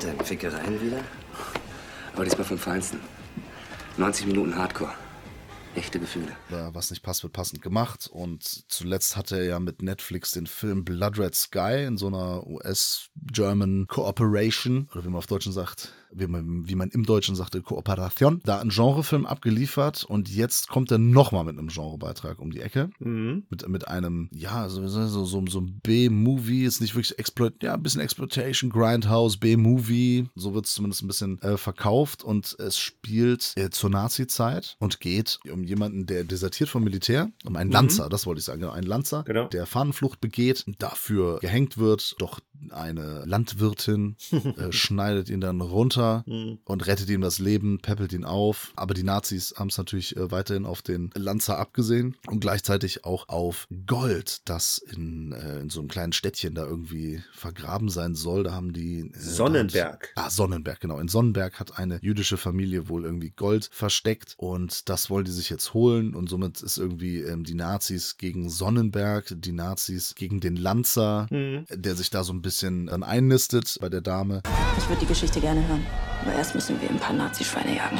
Dann 0.00 0.24
Fickereien 0.24 0.80
wieder. 0.80 0.98
Aber 2.18 2.24
diesmal 2.24 2.48
vom 2.48 2.58
Feinsten. 2.58 2.98
90 3.96 4.26
Minuten 4.26 4.56
Hardcore. 4.56 4.92
Echte 5.76 6.00
Gefühle. 6.00 6.32
Oder 6.48 6.74
was 6.74 6.90
nicht 6.90 7.04
passt, 7.04 7.22
wird 7.22 7.32
passend 7.32 7.62
gemacht. 7.62 8.10
Und 8.12 8.42
zuletzt 8.68 9.16
hatte 9.16 9.36
er 9.36 9.44
ja 9.44 9.60
mit 9.60 9.82
Netflix 9.82 10.32
den 10.32 10.48
Film 10.48 10.84
Blood 10.84 11.16
Red 11.16 11.36
Sky 11.36 11.84
in 11.86 11.96
so 11.96 12.08
einer 12.08 12.44
US-German 12.44 13.86
Cooperation, 13.86 14.88
oder 14.92 15.04
wie 15.04 15.10
man 15.10 15.18
auf 15.18 15.28
Deutschen 15.28 15.52
sagt, 15.52 15.92
wie 16.12 16.26
man, 16.26 16.68
wie 16.68 16.74
man 16.74 16.90
im 16.90 17.04
Deutschen 17.04 17.34
sagte, 17.36 17.62
Kooperation, 17.62 18.40
da 18.44 18.60
einen 18.60 18.70
Genrefilm 18.70 19.26
abgeliefert 19.26 20.04
und 20.04 20.28
jetzt 20.28 20.68
kommt 20.68 20.90
er 20.90 20.98
nochmal 20.98 21.44
mit 21.44 21.58
einem 21.58 21.68
Genrebeitrag 21.68 22.38
um 22.38 22.50
die 22.50 22.60
Ecke. 22.60 22.90
Mhm. 22.98 23.44
Mit, 23.50 23.68
mit 23.68 23.88
einem, 23.88 24.28
ja, 24.32 24.68
so, 24.68 24.86
so, 24.88 25.24
so, 25.24 25.44
so 25.46 25.60
ein 25.60 25.80
B-Movie, 25.82 26.64
ist 26.64 26.80
nicht 26.80 26.94
wirklich 26.94 27.18
Exploit, 27.18 27.62
ja, 27.62 27.74
ein 27.74 27.82
bisschen 27.82 28.00
Exploitation, 28.00 28.70
Grindhouse, 28.70 29.36
B-Movie, 29.38 30.28
so 30.34 30.54
wird 30.54 30.66
es 30.66 30.74
zumindest 30.74 31.02
ein 31.02 31.08
bisschen 31.08 31.40
äh, 31.42 31.56
verkauft 31.56 32.22
und 32.24 32.56
es 32.58 32.78
spielt 32.78 33.52
äh, 33.56 33.70
zur 33.70 33.90
Nazi-Zeit 33.90 34.76
und 34.78 35.00
geht 35.00 35.38
um 35.52 35.64
jemanden, 35.64 36.06
der 36.06 36.24
desertiert 36.24 36.68
vom 36.68 36.84
Militär, 36.84 37.30
um 37.44 37.56
einen 37.56 37.70
Lanzer, 37.70 38.08
das 38.08 38.26
wollte 38.26 38.38
ich 38.40 38.44
sagen, 38.44 38.60
genau, 38.60 38.72
einen 38.72 38.86
Lanzer, 38.86 39.24
Genau. 39.24 39.48
der 39.48 39.66
Fahnenflucht 39.66 40.20
begeht, 40.20 40.64
dafür 40.78 41.38
gehängt 41.40 41.78
wird, 41.78 42.14
doch 42.18 42.40
eine 42.70 43.24
Landwirtin 43.24 44.16
äh, 44.32 44.70
schneidet 44.72 45.28
ihn 45.30 45.40
dann 45.40 45.60
runter 45.60 46.24
Mhm. 46.26 46.58
und 46.64 46.86
rettet 46.86 47.08
ihm 47.10 47.20
das 47.20 47.38
Leben, 47.38 47.78
peppelt 47.80 48.12
ihn 48.12 48.24
auf. 48.24 48.72
Aber 48.76 48.94
die 48.94 49.02
Nazis 49.02 49.54
haben 49.56 49.68
es 49.68 49.78
natürlich 49.78 50.16
äh, 50.16 50.30
weiterhin 50.30 50.66
auf 50.66 50.82
den 50.82 51.10
Lanzer 51.14 51.58
abgesehen 51.58 52.16
und 52.26 52.40
gleichzeitig 52.40 53.04
auch 53.04 53.28
auf 53.28 53.66
Gold, 53.86 54.40
das 54.48 54.78
in, 54.78 55.32
äh, 55.32 55.60
in 55.60 55.70
so 55.70 55.80
einem 55.80 55.88
kleinen 55.88 56.12
Städtchen 56.12 56.54
da 56.54 56.64
irgendwie 56.66 57.22
vergraben 57.32 57.88
sein 57.88 58.14
soll. 58.14 58.42
Da 58.44 58.52
haben 58.52 58.72
die. 58.72 59.10
Äh, 59.14 59.18
Sonnenberg. 59.18 60.12
Hat, 60.16 60.26
ah, 60.26 60.30
Sonnenberg, 60.30 60.80
genau. 60.80 60.98
In 60.98 61.08
Sonnenberg 61.08 61.58
hat 61.60 61.78
eine 61.78 61.98
jüdische 62.02 62.36
Familie 62.36 62.88
wohl 62.88 63.04
irgendwie 63.04 63.30
Gold 63.30 63.68
versteckt 63.72 64.34
und 64.36 64.88
das 64.88 65.10
wollen 65.10 65.24
die 65.24 65.30
sich 65.32 65.50
jetzt 65.50 65.74
holen 65.74 66.14
und 66.14 66.28
somit 66.28 66.60
ist 66.60 66.78
irgendwie 66.78 67.20
ähm, 67.20 67.44
die 67.44 67.54
Nazis 67.54 68.16
gegen 68.18 68.48
Sonnenberg, 68.50 69.32
die 69.36 69.52
Nazis 69.52 70.14
gegen 70.14 70.40
den 70.40 70.56
Lanzer, 70.56 71.26
Mhm. 71.30 71.66
der 71.70 71.94
sich 71.94 72.10
da 72.10 72.24
so 72.24 72.32
ein 72.32 72.42
bisschen 72.42 72.47
dann 72.50 73.02
einnistet 73.02 73.76
bei 73.80 73.88
der 73.88 74.00
Dame. 74.00 74.42
Ich 74.76 74.88
würde 74.88 75.00
die 75.00 75.06
Geschichte 75.06 75.40
gerne 75.40 75.66
hören. 75.66 75.84
Aber 76.22 76.32
erst 76.32 76.54
müssen 76.54 76.80
wir 76.80 76.90
ein 76.90 76.98
paar 76.98 77.14
Nazischweine 77.14 77.76
jagen. 77.76 77.98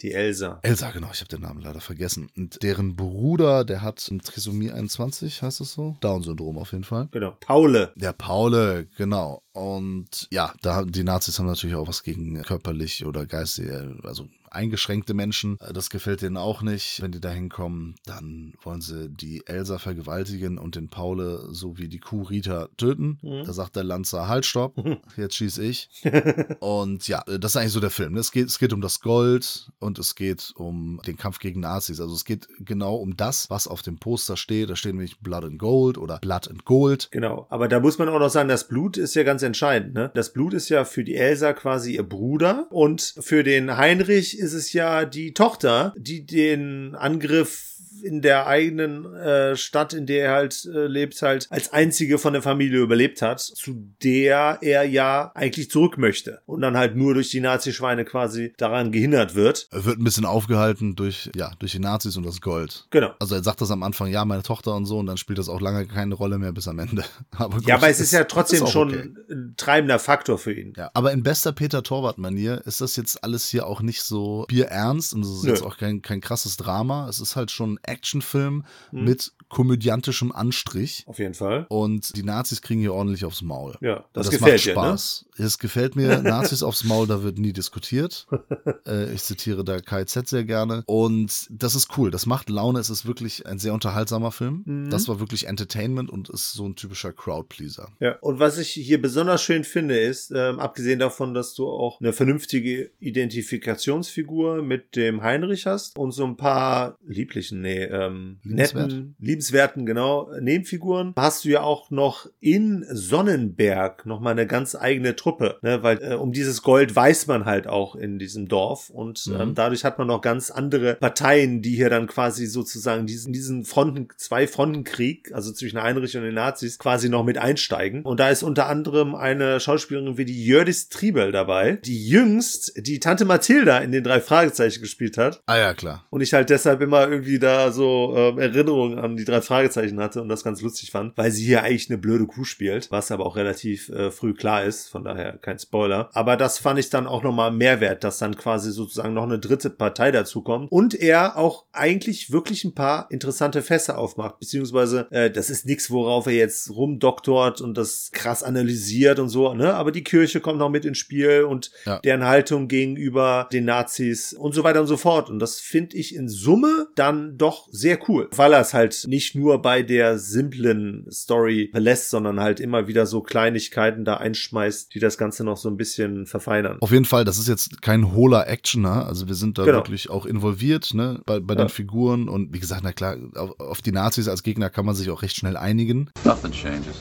Die 0.00 0.12
Elsa. 0.12 0.60
Elsa, 0.62 0.92
genau, 0.92 1.08
ich 1.12 1.20
habe 1.20 1.28
den 1.28 1.40
Namen 1.40 1.60
leider 1.60 1.80
vergessen. 1.80 2.30
Und 2.36 2.62
deren 2.62 2.94
Bruder, 2.94 3.64
der 3.64 3.82
hat 3.82 4.06
ein 4.10 4.20
Trisomie 4.20 4.70
21, 4.70 5.42
heißt 5.42 5.60
es 5.60 5.72
so? 5.72 5.96
Down-Syndrom 6.00 6.56
auf 6.58 6.70
jeden 6.72 6.84
Fall. 6.84 7.08
Genau. 7.10 7.36
Paule. 7.40 7.92
Der 7.96 8.12
Paule, 8.12 8.86
genau. 8.96 9.42
Und 9.52 10.28
ja, 10.30 10.52
da 10.62 10.84
die 10.84 11.02
Nazis 11.02 11.38
haben 11.38 11.46
natürlich 11.46 11.74
auch 11.74 11.88
was 11.88 12.04
gegen 12.04 12.40
körperlich 12.42 13.04
oder 13.06 13.26
geistig, 13.26 13.70
also 14.04 14.28
eingeschränkte 14.50 15.14
Menschen. 15.14 15.58
Das 15.72 15.90
gefällt 15.90 16.22
denen 16.22 16.36
auch 16.36 16.62
nicht. 16.62 17.00
Wenn 17.02 17.12
die 17.12 17.20
da 17.20 17.30
hinkommen, 17.30 17.94
dann 18.04 18.54
wollen 18.62 18.80
sie 18.80 19.08
die 19.08 19.46
Elsa 19.46 19.78
vergewaltigen 19.78 20.58
und 20.58 20.76
den 20.76 20.88
Paule 20.88 21.48
sowie 21.50 21.88
die 21.88 22.00
Kuh 22.00 22.22
Rita 22.22 22.68
töten. 22.76 23.18
Da 23.22 23.52
sagt 23.52 23.76
der 23.76 23.84
Lanzer, 23.84 24.28
halt, 24.28 24.46
stopp, 24.46 24.74
jetzt 25.16 25.36
schieß 25.36 25.58
ich. 25.58 25.90
und 26.60 27.06
ja, 27.08 27.22
das 27.26 27.52
ist 27.52 27.56
eigentlich 27.56 27.72
so 27.72 27.80
der 27.80 27.90
Film. 27.90 28.16
Es 28.16 28.32
geht, 28.32 28.48
es 28.48 28.58
geht 28.58 28.72
um 28.72 28.80
das 28.80 29.00
Gold 29.00 29.70
und 29.78 29.98
es 29.98 30.14
geht 30.14 30.52
um 30.56 31.00
den 31.06 31.16
Kampf 31.16 31.38
gegen 31.38 31.60
Nazis. 31.60 32.00
Also 32.00 32.14
es 32.14 32.24
geht 32.24 32.48
genau 32.60 32.96
um 32.96 33.16
das, 33.16 33.50
was 33.50 33.66
auf 33.66 33.82
dem 33.82 33.98
Poster 33.98 34.36
steht. 34.36 34.70
Da 34.70 34.76
steht 34.76 34.92
nämlich 34.92 35.20
Blood 35.20 35.44
and 35.44 35.58
Gold 35.58 35.98
oder 35.98 36.18
Blood 36.18 36.48
and 36.48 36.64
Gold. 36.64 37.08
Genau. 37.10 37.46
Aber 37.50 37.68
da 37.68 37.80
muss 37.80 37.98
man 37.98 38.08
auch 38.08 38.18
noch 38.18 38.30
sagen, 38.30 38.48
das 38.48 38.68
Blut 38.68 38.96
ist 38.96 39.14
ja 39.14 39.22
ganz 39.22 39.42
entscheidend. 39.42 39.94
Ne? 39.94 40.10
Das 40.14 40.32
Blut 40.32 40.54
ist 40.54 40.68
ja 40.68 40.84
für 40.84 41.04
die 41.04 41.16
Elsa 41.16 41.52
quasi 41.52 41.94
ihr 41.96 42.02
Bruder 42.02 42.66
und 42.70 43.14
für 43.18 43.42
den 43.42 43.76
Heinrich 43.76 44.37
ist 44.38 44.52
es 44.52 44.72
ja 44.72 45.04
die 45.04 45.34
Tochter, 45.34 45.94
die 45.96 46.24
den 46.24 46.94
Angriff 46.94 47.77
in 48.02 48.22
der 48.22 48.46
eigenen 48.46 49.14
äh, 49.14 49.56
Stadt, 49.56 49.92
in 49.92 50.06
der 50.06 50.26
er 50.26 50.32
halt 50.32 50.64
äh, 50.64 50.86
lebt, 50.86 51.20
halt 51.22 51.46
als 51.50 51.72
einzige 51.72 52.18
von 52.18 52.32
der 52.32 52.42
Familie 52.42 52.80
überlebt 52.80 53.22
hat, 53.22 53.40
zu 53.40 53.88
der 54.02 54.58
er 54.60 54.84
ja 54.84 55.32
eigentlich 55.34 55.70
zurück 55.70 55.98
möchte 55.98 56.40
und 56.46 56.60
dann 56.60 56.76
halt 56.76 56.96
nur 56.96 57.14
durch 57.14 57.30
die 57.30 57.40
Nazi-Schweine 57.40 58.04
quasi 58.04 58.52
daran 58.56 58.92
gehindert 58.92 59.34
wird. 59.34 59.68
Er 59.70 59.84
wird 59.84 59.98
ein 59.98 60.04
bisschen 60.04 60.24
aufgehalten 60.24 60.96
durch, 60.96 61.30
ja, 61.34 61.52
durch 61.58 61.72
die 61.72 61.78
Nazis 61.78 62.16
und 62.16 62.26
das 62.26 62.40
Gold. 62.40 62.86
Genau. 62.90 63.12
Also 63.18 63.34
er 63.34 63.42
sagt 63.42 63.60
das 63.60 63.70
am 63.70 63.82
Anfang, 63.82 64.08
ja, 64.08 64.24
meine 64.24 64.42
Tochter 64.42 64.74
und 64.74 64.86
so, 64.86 64.98
und 64.98 65.06
dann 65.06 65.16
spielt 65.16 65.38
das 65.38 65.48
auch 65.48 65.60
lange 65.60 65.86
keine 65.86 66.14
Rolle 66.14 66.38
mehr 66.38 66.52
bis 66.52 66.68
am 66.68 66.78
Ende. 66.78 67.04
Aber 67.36 67.56
gut, 67.56 67.66
Ja, 67.66 67.76
aber 67.76 67.88
es 67.88 68.00
ist 68.00 68.12
ja 68.12 68.24
trotzdem 68.24 68.64
auch 68.64 68.72
schon 68.72 68.88
okay. 68.88 69.10
ein 69.30 69.54
treibender 69.56 69.98
Faktor 69.98 70.38
für 70.38 70.52
ihn. 70.52 70.72
Ja, 70.76 70.90
aber 70.94 71.12
in 71.12 71.22
bester 71.22 71.52
Peter 71.52 71.82
Torwart-Manier 71.82 72.62
ist 72.64 72.80
das 72.80 72.96
jetzt 72.96 73.22
alles 73.22 73.48
hier 73.48 73.66
auch 73.66 73.80
nicht 73.80 74.02
so 74.02 74.44
bierernst 74.48 75.14
und 75.14 75.22
es 75.22 75.30
ist 75.30 75.44
Nö. 75.44 75.50
jetzt 75.50 75.62
auch 75.62 75.76
kein, 75.76 76.02
kein 76.02 76.20
krasses 76.20 76.56
Drama. 76.56 77.08
Es 77.08 77.20
ist 77.20 77.36
halt 77.36 77.50
schon 77.50 77.78
Actionfilm 77.88 78.64
Hm. 78.90 79.04
mit 79.04 79.32
komödiantischem 79.48 80.30
Anstrich. 80.32 81.04
Auf 81.06 81.18
jeden 81.18 81.34
Fall. 81.34 81.66
Und 81.68 82.16
die 82.16 82.22
Nazis 82.22 82.60
kriegen 82.62 82.80
hier 82.80 82.92
ordentlich 82.92 83.24
aufs 83.24 83.42
Maul. 83.42 83.76
Ja, 83.80 84.04
das, 84.12 84.26
Und 84.26 84.32
gefällt 84.32 84.52
macht 84.54 84.64
dir, 84.66 84.74
ne? 84.74 84.74
Spaß. 84.74 85.24
Es 85.38 85.58
gefällt 85.58 85.96
mir. 85.96 86.18
Nazis 86.22 86.62
aufs 86.62 86.84
Maul, 86.84 87.06
da 87.06 87.22
wird 87.22 87.38
nie 87.38 87.52
diskutiert. 87.52 88.26
äh, 88.86 89.12
ich 89.12 89.22
zitiere 89.22 89.64
da 89.64 89.80
KZ 89.80 90.28
sehr 90.28 90.44
gerne. 90.44 90.82
Und 90.86 91.46
das 91.50 91.74
ist 91.74 91.96
cool. 91.96 92.10
Das 92.10 92.26
macht 92.26 92.50
Laune. 92.50 92.78
Es 92.78 92.90
ist 92.90 93.06
wirklich 93.06 93.46
ein 93.46 93.58
sehr 93.58 93.72
unterhaltsamer 93.72 94.32
Film. 94.32 94.62
Mhm. 94.66 94.90
Das 94.90 95.08
war 95.08 95.18
wirklich 95.18 95.46
Entertainment 95.46 96.10
und 96.10 96.28
ist 96.28 96.52
so 96.52 96.66
ein 96.66 96.76
typischer 96.76 97.12
Crowdpleaser. 97.12 97.88
Ja, 98.00 98.16
und 98.20 98.38
was 98.38 98.58
ich 98.58 98.70
hier 98.70 99.00
besonders 99.00 99.42
schön 99.42 99.64
finde, 99.64 99.98
ist, 99.98 100.30
ähm, 100.34 100.60
abgesehen 100.60 100.98
davon, 100.98 101.32
dass 101.32 101.54
du 101.54 101.66
auch 101.68 102.00
eine 102.00 102.12
vernünftige 102.12 102.90
Identifikationsfigur 103.00 104.62
mit 104.62 104.96
dem 104.96 105.22
Heinrich 105.22 105.66
hast 105.66 105.96
und 105.96 106.12
so 106.12 106.24
ein 106.24 106.36
paar 106.36 106.98
lieblichen, 107.06 107.60
nee, 107.62 107.77
ähm, 107.84 108.38
Liebenswert. 108.42 108.88
netten, 108.88 109.16
liebenswerten, 109.18 109.86
genau, 109.86 110.30
Nebenfiguren, 110.40 111.12
hast 111.16 111.44
du 111.44 111.48
ja 111.50 111.62
auch 111.62 111.90
noch 111.90 112.26
in 112.40 112.84
Sonnenberg 112.90 114.06
nochmal 114.06 114.32
eine 114.32 114.46
ganz 114.46 114.74
eigene 114.74 115.16
Truppe, 115.16 115.58
ne? 115.62 115.82
weil 115.82 115.98
äh, 116.02 116.14
um 116.14 116.32
dieses 116.32 116.62
Gold 116.62 116.94
weiß 116.94 117.26
man 117.26 117.44
halt 117.44 117.66
auch 117.66 117.94
in 117.94 118.18
diesem 118.18 118.48
Dorf 118.48 118.90
und 118.90 119.26
Mhm. 119.26 119.40
ähm, 119.40 119.54
dadurch 119.54 119.84
hat 119.84 119.98
man 119.98 120.06
noch 120.06 120.20
ganz 120.20 120.50
andere 120.50 120.94
Parteien, 120.94 121.62
die 121.62 121.74
hier 121.76 121.90
dann 121.90 122.06
quasi 122.06 122.46
sozusagen 122.46 123.06
diesen, 123.06 123.32
diesen 123.32 123.64
Fronten, 123.64 124.08
zwei 124.16 124.46
Frontenkrieg, 124.46 125.32
also 125.32 125.52
zwischen 125.52 125.82
Heinrich 125.82 126.16
und 126.16 126.22
den 126.22 126.34
Nazis, 126.34 126.78
quasi 126.78 127.08
noch 127.08 127.24
mit 127.24 127.38
einsteigen. 127.38 128.02
Und 128.02 128.20
da 128.20 128.30
ist 128.30 128.42
unter 128.42 128.66
anderem 128.68 129.14
eine 129.14 129.60
Schauspielerin 129.60 130.18
wie 130.18 130.24
die 130.24 130.44
Jördis 130.44 130.88
Triebel 130.88 131.32
dabei, 131.32 131.78
die 131.84 132.06
jüngst 132.08 132.72
die 132.76 133.00
Tante 133.00 133.24
Mathilda 133.24 133.78
in 133.78 133.92
den 133.92 134.04
drei 134.04 134.20
Fragezeichen 134.20 134.80
gespielt 134.80 135.18
hat. 135.18 135.42
Ah 135.46 135.56
ja, 135.58 135.74
klar. 135.74 136.06
Und 136.10 136.20
ich 136.20 136.32
halt 136.32 136.50
deshalb 136.50 136.80
immer 136.80 137.08
irgendwie 137.08 137.38
da 137.38 137.67
so 137.72 138.14
ähm, 138.16 138.38
Erinnerungen 138.38 138.98
an 138.98 139.16
die 139.16 139.24
drei 139.24 139.40
Fragezeichen 139.40 140.00
hatte 140.00 140.20
und 140.22 140.28
das 140.28 140.44
ganz 140.44 140.60
lustig 140.62 140.90
fand, 140.90 141.16
weil 141.16 141.30
sie 141.30 141.44
hier 141.44 141.62
eigentlich 141.62 141.88
eine 141.90 141.98
blöde 141.98 142.26
Kuh 142.26 142.44
spielt, 142.44 142.90
was 142.90 143.10
aber 143.10 143.26
auch 143.26 143.36
relativ 143.36 143.88
äh, 143.90 144.10
früh 144.10 144.34
klar 144.34 144.64
ist, 144.64 144.88
von 144.88 145.04
daher 145.04 145.38
kein 145.38 145.58
Spoiler. 145.58 146.10
Aber 146.12 146.36
das 146.36 146.58
fand 146.58 146.78
ich 146.78 146.90
dann 146.90 147.06
auch 147.06 147.22
nochmal 147.22 147.50
Mehrwert, 147.50 148.04
dass 148.04 148.18
dann 148.18 148.36
quasi 148.36 148.70
sozusagen 148.72 149.14
noch 149.14 149.24
eine 149.24 149.38
dritte 149.38 149.70
Partei 149.70 150.10
dazukommt 150.10 150.70
und 150.70 150.94
er 150.94 151.36
auch 151.36 151.64
eigentlich 151.72 152.30
wirklich 152.32 152.64
ein 152.64 152.74
paar 152.74 153.10
interessante 153.10 153.62
Fässer 153.62 153.98
aufmacht, 153.98 154.38
beziehungsweise 154.38 155.06
äh, 155.10 155.30
das 155.30 155.50
ist 155.50 155.66
nichts, 155.66 155.90
worauf 155.90 156.26
er 156.26 156.34
jetzt 156.34 156.70
rumdoktort 156.70 157.60
und 157.60 157.76
das 157.76 158.10
krass 158.12 158.42
analysiert 158.42 159.18
und 159.18 159.28
so, 159.28 159.54
ne? 159.54 159.74
Aber 159.74 159.92
die 159.92 160.04
Kirche 160.04 160.40
kommt 160.40 160.58
noch 160.58 160.70
mit 160.70 160.84
ins 160.84 160.98
Spiel 160.98 161.42
und 161.44 161.70
Ja. 161.84 161.98
deren 162.00 162.24
Haltung 162.24 162.68
gegenüber 162.68 163.48
den 163.52 163.64
Nazis 163.64 164.32
und 164.32 164.54
so 164.54 164.64
weiter 164.64 164.80
und 164.80 164.86
so 164.86 164.96
fort. 164.96 165.30
Und 165.30 165.38
das 165.38 165.58
finde 165.60 165.96
ich 165.96 166.14
in 166.14 166.28
Summe 166.28 166.88
dann 166.94 167.36
doch 167.38 167.57
sehr 167.70 167.98
cool, 168.08 168.28
weil 168.36 168.52
er 168.52 168.60
es 168.60 168.74
halt 168.74 169.04
nicht 169.08 169.34
nur 169.34 169.60
bei 169.62 169.82
der 169.82 170.18
simplen 170.18 171.06
Story 171.10 171.70
belässt, 171.72 172.10
sondern 172.10 172.40
halt 172.40 172.60
immer 172.60 172.86
wieder 172.88 173.06
so 173.06 173.20
Kleinigkeiten 173.20 174.04
da 174.04 174.16
einschmeißt, 174.18 174.94
die 174.94 174.98
das 175.00 175.18
Ganze 175.18 175.44
noch 175.44 175.56
so 175.56 175.68
ein 175.68 175.76
bisschen 175.76 176.26
verfeinern. 176.26 176.78
Auf 176.80 176.92
jeden 176.92 177.04
Fall, 177.04 177.24
das 177.24 177.38
ist 177.38 177.48
jetzt 177.48 177.82
kein 177.82 178.12
hohler 178.12 178.48
Actioner. 178.48 179.06
Also 179.06 179.26
wir 179.28 179.34
sind 179.34 179.58
da 179.58 179.64
Genau. 179.64 179.78
wirklich 179.78 180.10
auch 180.10 180.26
involviert, 180.26 180.94
ne, 180.94 181.20
bei, 181.26 181.40
bei 181.40 181.54
Ja. 181.54 181.64
den 181.64 181.68
Figuren. 181.68 182.28
Und 182.28 182.52
wie 182.54 182.60
gesagt, 182.60 182.82
na 182.84 182.92
klar, 182.92 183.16
auf, 183.34 183.58
auf 183.60 183.82
die 183.82 183.92
Nazis 183.92 184.28
als 184.28 184.42
Gegner 184.42 184.70
kann 184.70 184.86
man 184.86 184.94
sich 184.94 185.10
auch 185.10 185.22
recht 185.22 185.36
schnell 185.36 185.56
einigen. 185.56 186.10
Nothing 186.24 186.52
changes. 186.52 186.96